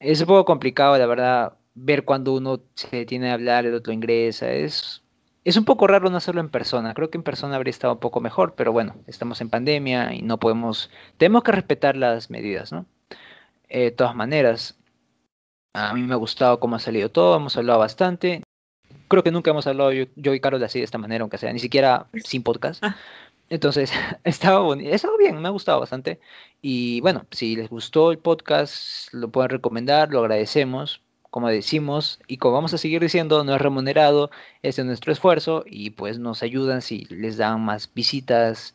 Es 0.00 0.20
un 0.20 0.26
poco 0.26 0.44
complicado, 0.44 0.98
la 0.98 1.06
verdad, 1.06 1.54
ver 1.74 2.04
cuando 2.04 2.34
uno 2.34 2.60
se 2.74 2.96
detiene 2.96 3.30
a 3.30 3.34
hablar, 3.34 3.66
el 3.66 3.74
otro 3.74 3.92
ingresa, 3.92 4.50
es 4.52 5.02
es 5.44 5.56
un 5.56 5.64
poco 5.64 5.86
raro 5.86 6.08
no 6.08 6.16
hacerlo 6.16 6.40
en 6.40 6.50
persona. 6.50 6.94
Creo 6.94 7.10
que 7.10 7.18
en 7.18 7.24
persona 7.24 7.56
habría 7.56 7.70
estado 7.70 7.94
un 7.94 8.00
poco 8.00 8.20
mejor, 8.20 8.54
pero 8.54 8.72
bueno, 8.72 8.94
estamos 9.06 9.40
en 9.40 9.50
pandemia 9.50 10.14
y 10.14 10.22
no 10.22 10.38
podemos. 10.38 10.90
Tenemos 11.16 11.42
que 11.42 11.52
respetar 11.52 11.96
las 11.96 12.30
medidas, 12.30 12.72
¿no? 12.72 12.86
Eh, 13.68 13.84
de 13.84 13.90
todas 13.90 14.14
maneras, 14.14 14.78
a 15.74 15.94
mí 15.94 16.02
me 16.02 16.14
ha 16.14 16.16
gustado 16.16 16.60
cómo 16.60 16.76
ha 16.76 16.78
salido 16.78 17.10
todo, 17.10 17.36
hemos 17.36 17.56
hablado 17.56 17.78
bastante. 17.78 18.42
Creo 19.08 19.22
que 19.22 19.30
nunca 19.30 19.50
hemos 19.50 19.66
hablado 19.66 19.92
yo, 19.92 20.06
y 20.16 20.40
Carol 20.40 20.62
así 20.62 20.78
de 20.78 20.84
esta 20.84 20.98
manera, 20.98 21.22
aunque 21.22 21.38
sea 21.38 21.52
ni 21.52 21.58
siquiera 21.58 22.06
sin 22.24 22.42
podcast. 22.42 22.84
Entonces, 23.48 23.92
estaba 24.24 24.60
bonito, 24.60 24.90
estado 24.90 25.18
bien, 25.18 25.40
me 25.40 25.48
ha 25.48 25.50
gustado 25.52 25.80
bastante. 25.80 26.20
Y 26.60 27.00
bueno, 27.00 27.26
si 27.30 27.56
les 27.56 27.68
gustó 27.68 28.12
el 28.12 28.18
podcast, 28.18 29.12
lo 29.12 29.30
pueden 29.30 29.50
recomendar, 29.50 30.10
lo 30.10 30.20
agradecemos 30.20 31.02
como 31.32 31.48
decimos 31.48 32.20
y 32.26 32.36
como 32.36 32.56
vamos 32.56 32.74
a 32.74 32.78
seguir 32.78 33.00
diciendo, 33.00 33.42
no 33.42 33.54
es 33.54 33.60
remunerado, 33.62 34.30
es 34.60 34.78
nuestro 34.84 35.12
esfuerzo 35.12 35.64
y 35.66 35.88
pues 35.90 36.18
nos 36.18 36.42
ayudan 36.42 36.82
si 36.82 37.06
les 37.06 37.38
dan 37.38 37.64
más 37.64 37.90
visitas. 37.94 38.74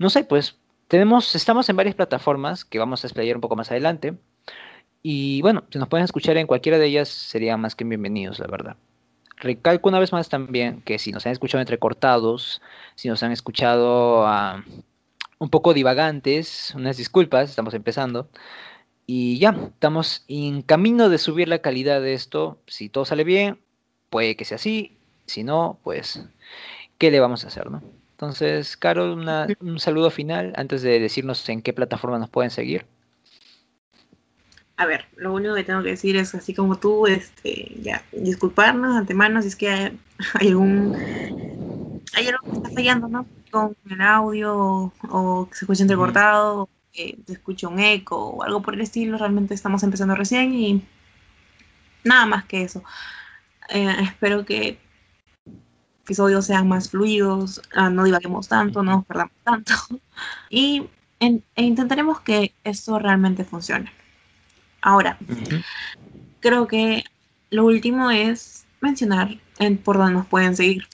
No 0.00 0.10
sé, 0.10 0.24
pues 0.24 0.58
tenemos, 0.88 1.36
estamos 1.36 1.68
en 1.68 1.76
varias 1.76 1.94
plataformas 1.94 2.64
que 2.64 2.80
vamos 2.80 3.04
a 3.04 3.06
explayar 3.06 3.36
un 3.36 3.42
poco 3.42 3.54
más 3.54 3.70
adelante. 3.70 4.18
Y 5.04 5.40
bueno, 5.42 5.64
si 5.70 5.78
nos 5.78 5.88
pueden 5.88 6.04
escuchar 6.04 6.36
en 6.36 6.48
cualquiera 6.48 6.78
de 6.78 6.86
ellas, 6.86 7.08
serían 7.08 7.60
más 7.60 7.76
que 7.76 7.84
bienvenidos, 7.84 8.40
la 8.40 8.48
verdad. 8.48 8.76
Recalco 9.36 9.88
una 9.88 9.98
vez 9.98 10.12
más 10.12 10.28
también 10.28 10.80
que 10.82 10.98
si 10.98 11.12
nos 11.12 11.26
han 11.26 11.32
escuchado 11.32 11.60
entrecortados, 11.60 12.62
si 12.94 13.08
nos 13.08 13.22
han 13.22 13.32
escuchado 13.32 14.26
ah, 14.26 14.64
un 15.38 15.50
poco 15.50 15.74
divagantes, 15.74 16.72
unas 16.74 16.96
disculpas, 16.96 17.50
estamos 17.50 17.74
empezando. 17.74 18.28
Y 19.06 19.38
ya, 19.38 19.50
estamos 19.50 20.24
en 20.28 20.62
camino 20.62 21.08
de 21.08 21.18
subir 21.18 21.48
la 21.48 21.58
calidad 21.58 22.00
de 22.00 22.14
esto. 22.14 22.58
Si 22.66 22.88
todo 22.88 23.04
sale 23.04 23.24
bien, 23.24 23.60
puede 24.10 24.36
que 24.36 24.44
sea 24.44 24.56
así. 24.56 24.98
Si 25.26 25.44
no, 25.44 25.78
pues, 25.84 26.24
¿qué 26.98 27.10
le 27.10 27.20
vamos 27.20 27.44
a 27.44 27.48
hacer, 27.48 27.70
no? 27.70 27.82
Entonces, 28.12 28.76
Carol, 28.76 29.26
un 29.60 29.78
saludo 29.80 30.10
final 30.10 30.52
antes 30.56 30.82
de 30.82 31.00
decirnos 31.00 31.46
en 31.48 31.62
qué 31.62 31.72
plataforma 31.72 32.18
nos 32.18 32.30
pueden 32.30 32.50
seguir. 32.50 32.86
A 34.76 34.86
ver, 34.86 35.06
lo 35.16 35.32
único 35.32 35.54
que 35.54 35.64
tengo 35.64 35.82
que 35.82 35.90
decir 35.90 36.16
es, 36.16 36.34
así 36.34 36.54
como 36.54 36.78
tú, 36.78 37.06
este, 37.06 37.76
ya, 37.80 38.04
disculparnos 38.12 38.96
antemano 38.96 39.40
si 39.40 39.48
es 39.48 39.56
que 39.56 39.68
hay, 40.34 40.48
algún 40.48 40.96
hay 42.14 42.26
algo 42.28 42.40
que 42.42 42.56
está 42.56 42.70
fallando, 42.70 43.08
¿no? 43.08 43.26
Con 43.50 43.76
el 43.88 44.00
audio 44.00 44.92
o, 45.08 45.48
que 45.48 45.56
se 45.56 45.64
escucha 45.64 45.82
entrecortado 45.82 46.68
se 46.94 47.32
escuche 47.32 47.66
un 47.66 47.80
eco 47.80 48.16
o 48.16 48.42
algo 48.42 48.62
por 48.62 48.74
el 48.74 48.80
estilo. 48.80 49.18
Realmente 49.18 49.54
estamos 49.54 49.82
empezando 49.82 50.14
recién 50.14 50.54
y 50.54 50.82
nada 52.04 52.26
más 52.26 52.44
que 52.44 52.62
eso. 52.62 52.82
Eh, 53.70 53.96
espero 54.02 54.44
que 54.44 54.78
episodios 56.04 56.46
sean 56.46 56.68
más 56.68 56.90
fluidos, 56.90 57.62
ah, 57.74 57.88
no 57.88 58.04
divaguemos 58.04 58.48
tanto, 58.48 58.82
no 58.82 58.92
nos 58.92 59.06
perdamos 59.06 59.32
tanto 59.42 59.72
y 60.50 60.86
e 61.20 61.62
intentaremos 61.62 62.20
que 62.20 62.54
esto 62.62 62.98
realmente 62.98 63.44
funcione. 63.44 63.90
Ahora, 64.84 65.16
creo 66.40 66.66
que 66.66 67.04
lo 67.48 67.64
último 67.64 68.10
es 68.10 68.66
mencionar 68.82 69.38
en 69.58 69.78
por 69.78 69.96
dónde 69.96 70.12
nos 70.12 70.26
pueden 70.26 70.54
seguir. 70.54 70.86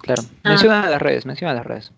Claro, 0.00 0.22
ah. 0.44 0.50
menciona 0.50 0.90
las 0.90 1.00
redes, 1.00 1.24
menciona 1.24 1.54
las 1.54 1.64
redes. 1.64 1.92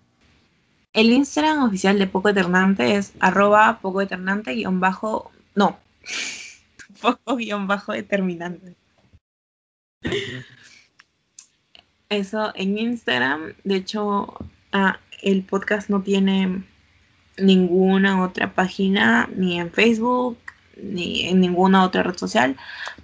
El 0.93 1.11
Instagram 1.11 1.65
oficial 1.65 1.99
de 1.99 2.07
Poco 2.07 2.29
Eternante 2.29 2.95
es 2.95 3.15
arroba 3.19 3.81
poco 3.81 4.01
eternante 4.01 4.55
guion 4.55 4.79
bajo, 4.79 5.33
no, 5.57 5.77
poco 7.03 7.35
guion 7.35 7.67
bajo 7.67 7.93
determinante. 7.93 8.77
Eso 12.09 12.53
en 12.55 12.79
Instagram, 12.79 13.55
de 13.65 13.75
hecho, 13.75 14.37
ah, 14.71 15.01
el 15.21 15.43
podcast 15.43 15.91
no 15.91 16.01
tiene 16.01 16.63
ninguna 17.41 18.23
otra 18.23 18.53
página, 18.53 19.29
ni 19.35 19.59
en 19.59 19.71
Facebook, 19.71 20.37
ni 20.83 21.27
en 21.27 21.41
ninguna 21.41 21.85
otra 21.85 22.03
red 22.03 22.17
social. 22.17 22.57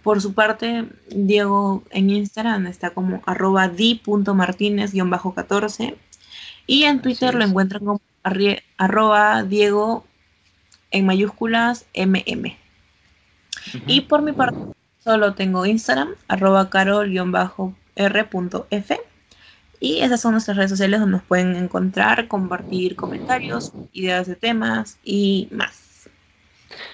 Por 0.03 0.21
su 0.21 0.35
parte, 0.35 0.85
Diego 1.09 1.85
en 1.91 2.11
Instagram 2.11 2.67
está 2.67 2.91
como 2.91 3.23
arroba 3.27 3.69
di.martínez-14 3.69 5.95
y 6.67 6.83
en 6.85 7.03
Twitter 7.03 7.35
lo 7.35 7.45
encuentran 7.45 7.85
como 7.85 8.01
arroba 8.77 9.43
Diego 9.43 10.05
en 10.91 11.07
mayúsculas 11.07 11.87
MM. 11.95 12.57
Y 13.87 14.03
por 14.03 14.21
mi 14.23 14.33
parte, 14.33 14.59
solo 15.03 15.35
tengo 15.35 15.67
Instagram, 15.67 16.11
arroba 16.29 16.71
carol-r.f. 16.71 17.27
Y 19.81 20.01
esas 20.01 20.21
son 20.21 20.33
nuestras 20.33 20.57
redes 20.57 20.71
sociales 20.71 21.01
donde 21.01 21.19
nos 21.19 21.25
pueden 21.25 21.57
encontrar, 21.57 22.29
compartir 22.29 22.97
comentarios, 22.97 23.73
ideas 23.93 24.27
de 24.27 24.37
temas 24.37 24.99
y 25.05 25.49
más. 25.51 26.09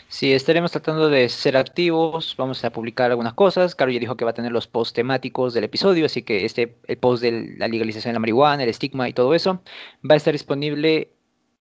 Sí, 0.09 0.33
estaremos 0.33 0.71
tratando 0.73 1.09
de 1.09 1.29
ser 1.29 1.57
activos, 1.57 2.35
vamos 2.37 2.63
a 2.65 2.71
publicar 2.71 3.11
algunas 3.11 3.33
cosas. 3.33 3.75
Caro 3.75 3.91
ya 3.91 3.99
dijo 3.99 4.17
que 4.17 4.25
va 4.25 4.33
a 4.33 4.35
tener 4.35 4.53
los 4.53 4.67
posts 4.67 4.93
temáticos 4.93 5.55
del 5.55 5.65
episodio, 5.65 6.07
así 6.07 6.23
que 6.23 6.45
este, 6.45 6.77
el 6.87 6.99
post 6.99 7.23
de 7.23 7.55
la 7.57 7.67
legalización 7.69 8.11
de 8.11 8.15
la 8.15 8.21
marihuana, 8.21 8.63
el 8.63 8.69
estigma 8.69 9.09
y 9.09 9.15
todo 9.15 9.35
eso, 9.35 9.63
va 10.09 10.15
a 10.15 10.17
estar 10.17 10.33
disponible 10.33 11.09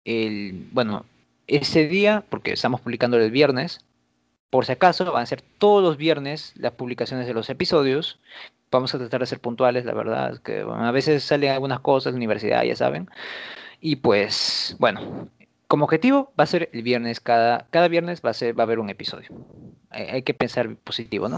el, 0.03 0.68
bueno, 0.73 1.06
ese 1.48 1.88
día, 1.88 2.26
porque 2.30 2.52
estamos 2.53 2.81
publicando 2.81 3.18
el 3.18 3.31
viernes, 3.31 3.80
por 4.49 4.65
si 4.65 4.73
acaso, 4.73 5.10
van 5.11 5.23
a 5.23 5.26
ser 5.26 5.41
todos 5.41 5.81
los 5.81 5.98
viernes 5.98 6.53
las 6.57 6.73
publicaciones 6.73 7.27
de 7.27 7.34
los 7.34 7.49
episodios. 7.49 8.19
Vamos 8.72 8.95
a 8.95 8.98
tratar 8.98 9.19
de 9.19 9.26
ser 9.26 9.39
puntuales, 9.39 9.85
la 9.85 9.93
verdad, 9.93 10.39
que 10.41 10.61
a 10.61 10.91
veces 10.91 11.23
salen 11.23 11.52
algunas 11.52 11.81
cosas, 11.81 12.14
la 12.14 12.18
universidad, 12.18 12.64
ya 12.64 12.76
saben. 12.76 13.10
Y 13.81 13.98
pues, 13.98 14.76
bueno, 14.80 15.30
como 15.68 15.85
objetivo 15.85 16.34
va 16.39 16.43
a 16.43 16.48
ser 16.48 16.69
el 16.73 16.84
viernes, 16.84 17.19
cada, 17.19 17.65
cada 17.69 17.88
viernes 17.88 18.22
va 18.26 18.31
a, 18.31 18.34
ser, 18.34 18.57
va 18.57 18.64
a 18.64 18.65
haber 18.65 18.80
un 18.80 18.89
episodio. 18.89 19.30
Hay, 19.89 20.22
que 20.23 20.34
pensar 20.34 20.76
positivo, 20.76 21.30
¿no? 21.30 21.38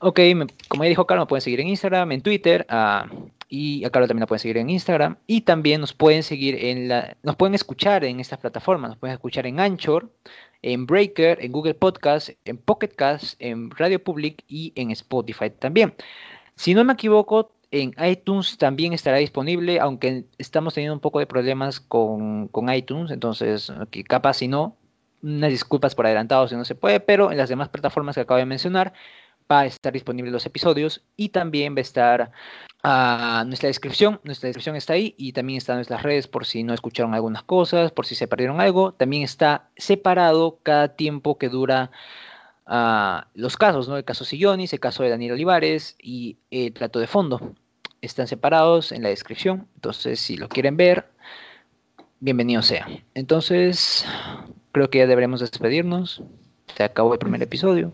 Ok, 0.00 0.20
como 0.68 0.84
ya 0.84 0.88
dijo 0.90 1.06
Carlos, 1.06 1.26
me 1.26 1.28
pueden 1.28 1.42
seguir 1.42 1.60
en 1.60 1.68
Instagram, 1.68 2.12
en 2.12 2.22
Twitter, 2.22 2.64
uh, 2.70 3.30
y 3.48 3.84
a 3.84 3.90
Carlos 3.90 4.06
también 4.06 4.20
nos 4.20 4.28
pueden 4.28 4.40
seguir 4.40 4.58
en 4.58 4.70
Instagram, 4.70 5.16
y 5.26 5.40
también 5.40 5.80
nos 5.80 5.92
pueden 5.92 6.22
seguir 6.22 6.54
en 6.64 6.88
la, 6.88 7.16
nos 7.24 7.34
pueden 7.34 7.54
escuchar 7.54 8.04
en 8.04 8.20
estas 8.20 8.38
plataformas, 8.38 8.90
nos 8.90 8.98
pueden 8.98 9.14
escuchar 9.14 9.44
en 9.46 9.58
Anchor, 9.58 10.08
en 10.62 10.86
Breaker, 10.86 11.38
en 11.44 11.50
Google 11.50 11.74
Podcast, 11.74 12.30
en 12.44 12.58
Pocket 12.58 12.90
Cast, 12.94 13.34
en 13.40 13.70
Radio 13.72 14.02
Public 14.02 14.44
y 14.46 14.72
en 14.76 14.92
Spotify 14.92 15.50
también. 15.50 15.94
Si 16.58 16.74
no 16.74 16.82
me 16.82 16.94
equivoco, 16.94 17.52
en 17.70 17.94
iTunes 18.04 18.58
también 18.58 18.92
estará 18.92 19.18
disponible, 19.18 19.78
aunque 19.78 20.24
estamos 20.38 20.74
teniendo 20.74 20.92
un 20.94 21.00
poco 21.00 21.20
de 21.20 21.26
problemas 21.26 21.78
con, 21.78 22.50
iTunes, 22.74 23.12
entonces 23.12 23.72
capaz 24.08 24.34
si 24.34 24.48
no, 24.48 24.76
unas 25.22 25.50
disculpas 25.50 25.94
por 25.94 26.06
adelantado 26.06 26.48
si 26.48 26.56
no 26.56 26.64
se 26.64 26.74
puede, 26.74 26.98
pero 26.98 27.30
en 27.30 27.38
las 27.38 27.48
demás 27.48 27.68
plataformas 27.68 28.16
que 28.16 28.22
acabo 28.22 28.38
de 28.38 28.46
mencionar 28.46 28.92
va 29.50 29.60
a 29.60 29.66
estar 29.66 29.92
disponible 29.92 30.32
los 30.32 30.46
episodios 30.46 31.04
y 31.16 31.28
también 31.28 31.76
va 31.76 31.78
a 31.78 31.80
estar 31.82 32.32
a 32.82 33.44
nuestra 33.46 33.68
descripción, 33.68 34.20
nuestra 34.24 34.48
descripción 34.48 34.74
está 34.74 34.94
ahí 34.94 35.14
y 35.16 35.32
también 35.32 35.58
está 35.58 35.74
en 35.74 35.78
nuestras 35.78 36.02
redes 36.02 36.26
por 36.26 36.44
si 36.44 36.64
no 36.64 36.74
escucharon 36.74 37.14
algunas 37.14 37.44
cosas, 37.44 37.92
por 37.92 38.04
si 38.04 38.16
se 38.16 38.26
perdieron 38.26 38.60
algo, 38.60 38.94
también 38.94 39.22
está 39.22 39.70
separado 39.76 40.58
cada 40.64 40.96
tiempo 40.96 41.38
que 41.38 41.48
dura 41.48 41.92
los 43.34 43.56
casos, 43.56 43.88
¿no? 43.88 43.96
El 43.96 44.04
caso 44.04 44.24
Sillonis, 44.24 44.72
el 44.72 44.80
caso 44.80 45.02
de 45.02 45.10
Daniel 45.10 45.32
Olivares 45.32 45.96
y 46.02 46.36
el 46.50 46.72
plato 46.72 46.98
de 46.98 47.06
fondo. 47.06 47.54
Están 48.00 48.28
separados 48.28 48.92
en 48.92 49.02
la 49.02 49.08
descripción, 49.08 49.66
entonces 49.74 50.20
si 50.20 50.36
lo 50.36 50.48
quieren 50.48 50.76
ver, 50.76 51.08
bienvenido 52.20 52.62
sea. 52.62 52.86
Entonces, 53.14 54.04
creo 54.72 54.88
que 54.90 54.98
ya 54.98 55.06
deberemos 55.06 55.40
despedirnos. 55.40 56.22
Se 56.76 56.84
acabó 56.84 57.12
el 57.14 57.18
primer 57.18 57.42
episodio. 57.42 57.92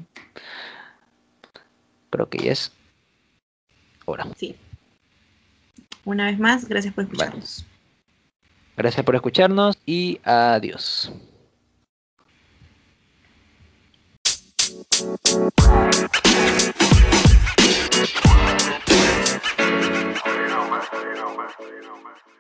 Creo 2.10 2.28
que 2.28 2.38
ya 2.38 2.52
es 2.52 2.72
hora. 4.04 4.26
Sí. 4.36 4.56
Una 6.04 6.26
vez 6.26 6.38
más, 6.38 6.68
gracias 6.68 6.92
por 6.92 7.04
escucharnos. 7.04 7.64
Gracias 8.76 9.06
por 9.06 9.14
escucharnos 9.14 9.78
y 9.86 10.20
adiós. 10.24 11.12
You 15.00 15.06
know, 15.06 15.18
man. 20.70 20.82
You 21.02 21.82
know, 21.82 21.96
man. 22.04 22.33